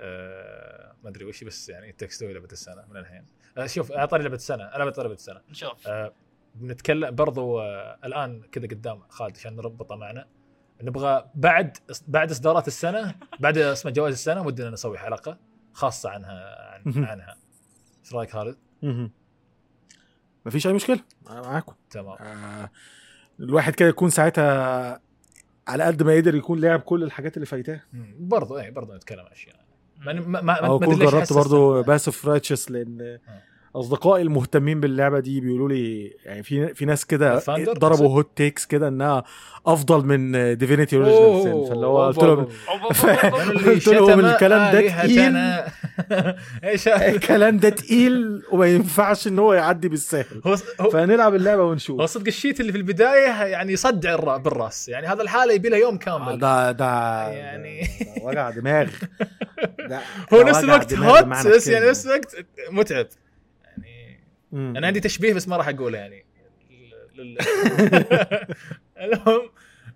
آه، 0.00 0.94
ما 1.04 1.10
أدري 1.10 1.24
وش 1.24 1.44
بس 1.44 1.68
يعني 1.68 1.92
تكس 1.92 2.16
2 2.16 2.32
لعبة 2.32 2.48
السنة 2.52 2.84
من 2.88 2.96
الحين. 2.96 3.26
آه، 3.58 3.66
شوف 3.66 3.92
أعطاني 3.92 4.22
لعبة 4.22 4.34
السنة. 4.36 4.64
أنا 4.64 4.84
بعطي 4.84 5.00
لعبة 5.02 5.14
السنة. 5.14 5.40
نشوف. 5.50 5.88
آه، 5.88 6.12
بنتكلم 6.54 7.14
برضو 7.14 7.60
آه، 7.60 7.98
الآن 8.04 8.42
كذا 8.42 8.66
قدام 8.66 9.00
خالد 9.08 9.36
عشان 9.36 9.56
نربطه 9.56 9.96
معنا. 9.96 10.26
نبغى 10.82 11.30
بعد 11.34 11.76
بعد 12.08 12.30
إصدارات 12.30 12.68
السنة 12.68 13.14
بعد 13.40 13.58
اسمه 13.74 13.90
جوائز 13.92 14.14
السنة 14.14 14.42
ودنا 14.46 14.70
نسوي 14.70 14.98
حلقة 14.98 15.38
خاصة 15.72 16.10
عنها 16.10 16.56
عن 16.74 17.04
عنها. 17.10 17.36
إيش 18.08 18.14
رايك 18.14 18.30
خالد؟ 18.30 18.56
مهم. 18.82 19.10
مفيش 20.46 20.66
أي 20.66 20.72
مشكلة 20.72 21.00
أنا 21.30 21.40
معاكم 21.40 21.72
تمام 21.90 22.16
آه 22.20 22.70
الواحد 23.40 23.74
كده 23.74 23.88
يكون 23.88 24.10
ساعتها 24.10 25.00
على 25.68 25.84
قد 25.84 26.02
ما 26.02 26.14
يقدر 26.14 26.34
يكون 26.34 26.60
لعب 26.60 26.80
كل 26.80 27.02
الحاجات 27.02 27.36
اللي 27.36 27.46
فايتاه 27.46 27.80
مم. 27.92 28.14
برضو 28.18 28.58
اي 28.58 28.70
برضو 28.70 28.94
نتكلم 28.94 29.20
عن 29.20 29.26
أشياء 29.32 29.56
ما 29.98 30.12
ما 30.12 30.40
ما 30.40 30.52
أو 30.52 30.78
ما 30.78 30.86
ليش 30.86 30.98
جربت 30.98 31.32
برضو 31.32 31.82
إن- 31.82 31.86
Path 31.86 32.13
of 32.13 32.26
Righteous 32.28 32.70
لأن 32.70 33.00
آه. 33.28 33.42
أصدقائي 33.80 34.22
المهتمين 34.22 34.80
باللعبة 34.80 35.20
دي 35.20 35.40
بيقولوا 35.40 35.68
لي 35.68 36.12
يعني 36.24 36.42
في 36.42 36.74
في 36.74 36.84
ناس 36.84 37.04
كده؟ 37.06 37.42
ضربوا 37.78 38.08
hot 38.08 38.30
takes 38.36 38.66
كده 38.66 38.88
إنها 38.88 39.24
أفضل 39.66 40.04
من 40.06 40.32
Divinity 40.58 40.96
Original 40.96 41.66
فاللي 41.68 41.86
هو 41.86 42.06
قلت 42.06 42.18
لهم 42.22 42.46
قلت 43.66 43.88
لهم 43.88 44.20
الكلام 44.24 44.72
ده 44.72 44.88
تقيل؟ 44.88 45.36
الكلام 47.14 47.58
ده 47.58 47.68
تقيل 47.68 48.42
وما 48.52 48.66
ينفعش 48.66 49.26
إن 49.26 49.38
هو 49.38 49.52
يعدي 49.54 49.88
بالسهل. 49.88 50.40
هو 50.46 50.56
هو 50.80 50.90
فنلعب 50.90 51.34
اللعبة 51.34 51.62
هو 51.62 51.70
ونشوف 51.70 52.02
صدق 52.02 52.26
ال 52.26 52.32
sheet 52.32 52.60
اللي 52.60 52.72
في 52.72 52.78
البداية 52.78 53.44
يعني 53.44 53.72
يصدع 53.72 54.14
الرا- 54.14 54.36
بالرأس. 54.36 54.88
يعني 54.88 55.06
هذا 55.06 55.22
الحالة 55.22 55.52
يبي 55.52 55.68
له 55.68 55.76
يوم 55.76 55.94
آه، 55.94 55.98
كامل 55.98 56.38
ده 56.38 56.72
ده 56.72 56.84
يعني- 57.28 57.80
ده- 57.80 58.14
ده 58.16 58.22
وجع 58.24 58.50
دماغ. 58.50 58.86
هو 60.34 60.42
نفس 60.42 60.64
الوقت 60.64 60.94
هوت 60.94 61.24
بس 61.24 61.66
يعني. 61.68 61.88
نفس 61.90 62.06
الوقت 62.06 62.36
متعب. 62.70 62.96
يعني. 62.96 63.08
أنا 64.52 64.86
عندي 64.86 65.00
تشبيه 65.00 65.34
بس 65.34 65.48
ما 65.48 65.56
راح 65.56 65.68
أقوله 65.68 65.98
يعني. 65.98 66.24
المهم 69.02 69.50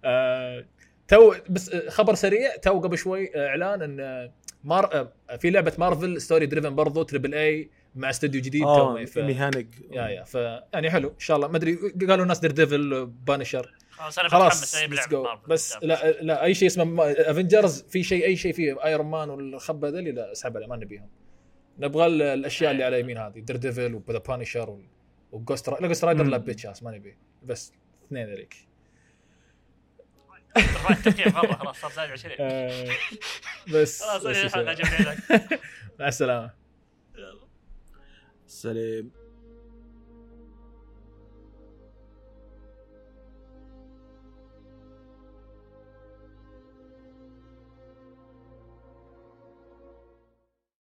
آه، 0.04 0.64
تو 1.08 1.34
بس 1.50 1.74
آه، 1.74 1.90
خبر 1.90 2.14
سريع 2.14 2.56
تو 2.56 2.80
قبل 2.80 2.98
شوي 2.98 3.36
آه، 3.36 3.48
إعلان 3.48 3.82
إن 3.82 4.30
مار 4.64 5.08
في 5.38 5.50
لعبة 5.50 5.72
مارفل 5.78 6.20
story 6.20 6.46
driven 6.46 6.74
برضو 6.74 7.02
triple 7.02 7.34
A 7.34 7.70
مع 7.94 8.10
استوديو 8.10 8.40
جديد 8.40 8.62
آه 8.62 8.98
تو 8.98 9.06
ف... 9.06 9.18
Amy 9.18 9.34
Hennig 9.34 9.66
يا 9.90 10.02
يا 10.08 10.24
ف 10.24 10.34
يعني 10.74 10.90
حلو 10.90 11.08
إن 11.08 11.18
شاء 11.18 11.36
الله. 11.36 11.48
ما 11.48 11.56
أدري 11.56 11.74
قالوا 12.08 12.22
الناس 12.22 12.38
Daredevil 12.38 13.06
Punisher 13.06 13.74
خلاص 13.90 14.18
أنا 14.18 14.28
متحمس 14.28 14.76
خلاص 15.00 15.38
بس. 15.48 15.78
لا 15.82 16.10
لا 16.10 16.44
أي 16.44 16.54
شيء 16.54 16.68
اسمه 16.68 17.10
Avengers 17.10 17.82
في 17.82 18.02
شيء 18.02 18.24
أي 18.24 18.36
شيء 18.36 18.52
فيه 18.52 18.84
Iron 18.84 19.06
Man 19.06 19.30
والخبة 19.30 19.88
ذولي 19.88 20.12
لا 20.12 20.32
أسحب 20.32 20.56
عليه 20.56 20.66
ما 20.66 20.76
نبيهم. 20.76 21.08
نبغى 21.78 22.06
ال- 22.06 22.22
الأشياء 22.22 22.70
اللي 22.72 22.84
على 22.84 23.00
يمين 23.00 23.18
هذه. 23.18 23.38
Daredevil 23.40 23.56
و 23.56 24.02
The 24.08 24.18
Punisher 24.18 24.78
و 25.32 25.38
Ghost 25.38 25.68
لا 25.68 25.86
Ghost 25.88 26.04
Rider. 26.04 26.24
لا 26.24 26.36
بيتش 26.36 26.66
ما 26.82 26.90
نبي 26.90 27.16
بس 27.42 27.72
اثنين 28.06 28.28
التقييم 30.90 31.34
مره 31.34 31.52
خلاص 31.52 31.80
صار 31.80 31.90
زايد 31.92 32.10
20 32.10 32.34
آه، 32.40 32.88
بس 33.74 34.02
خلاص 34.02 34.26
الحلقة 34.26 34.74
مع 36.00 36.08
السلامة. 36.08 36.50
سلام 38.46 39.10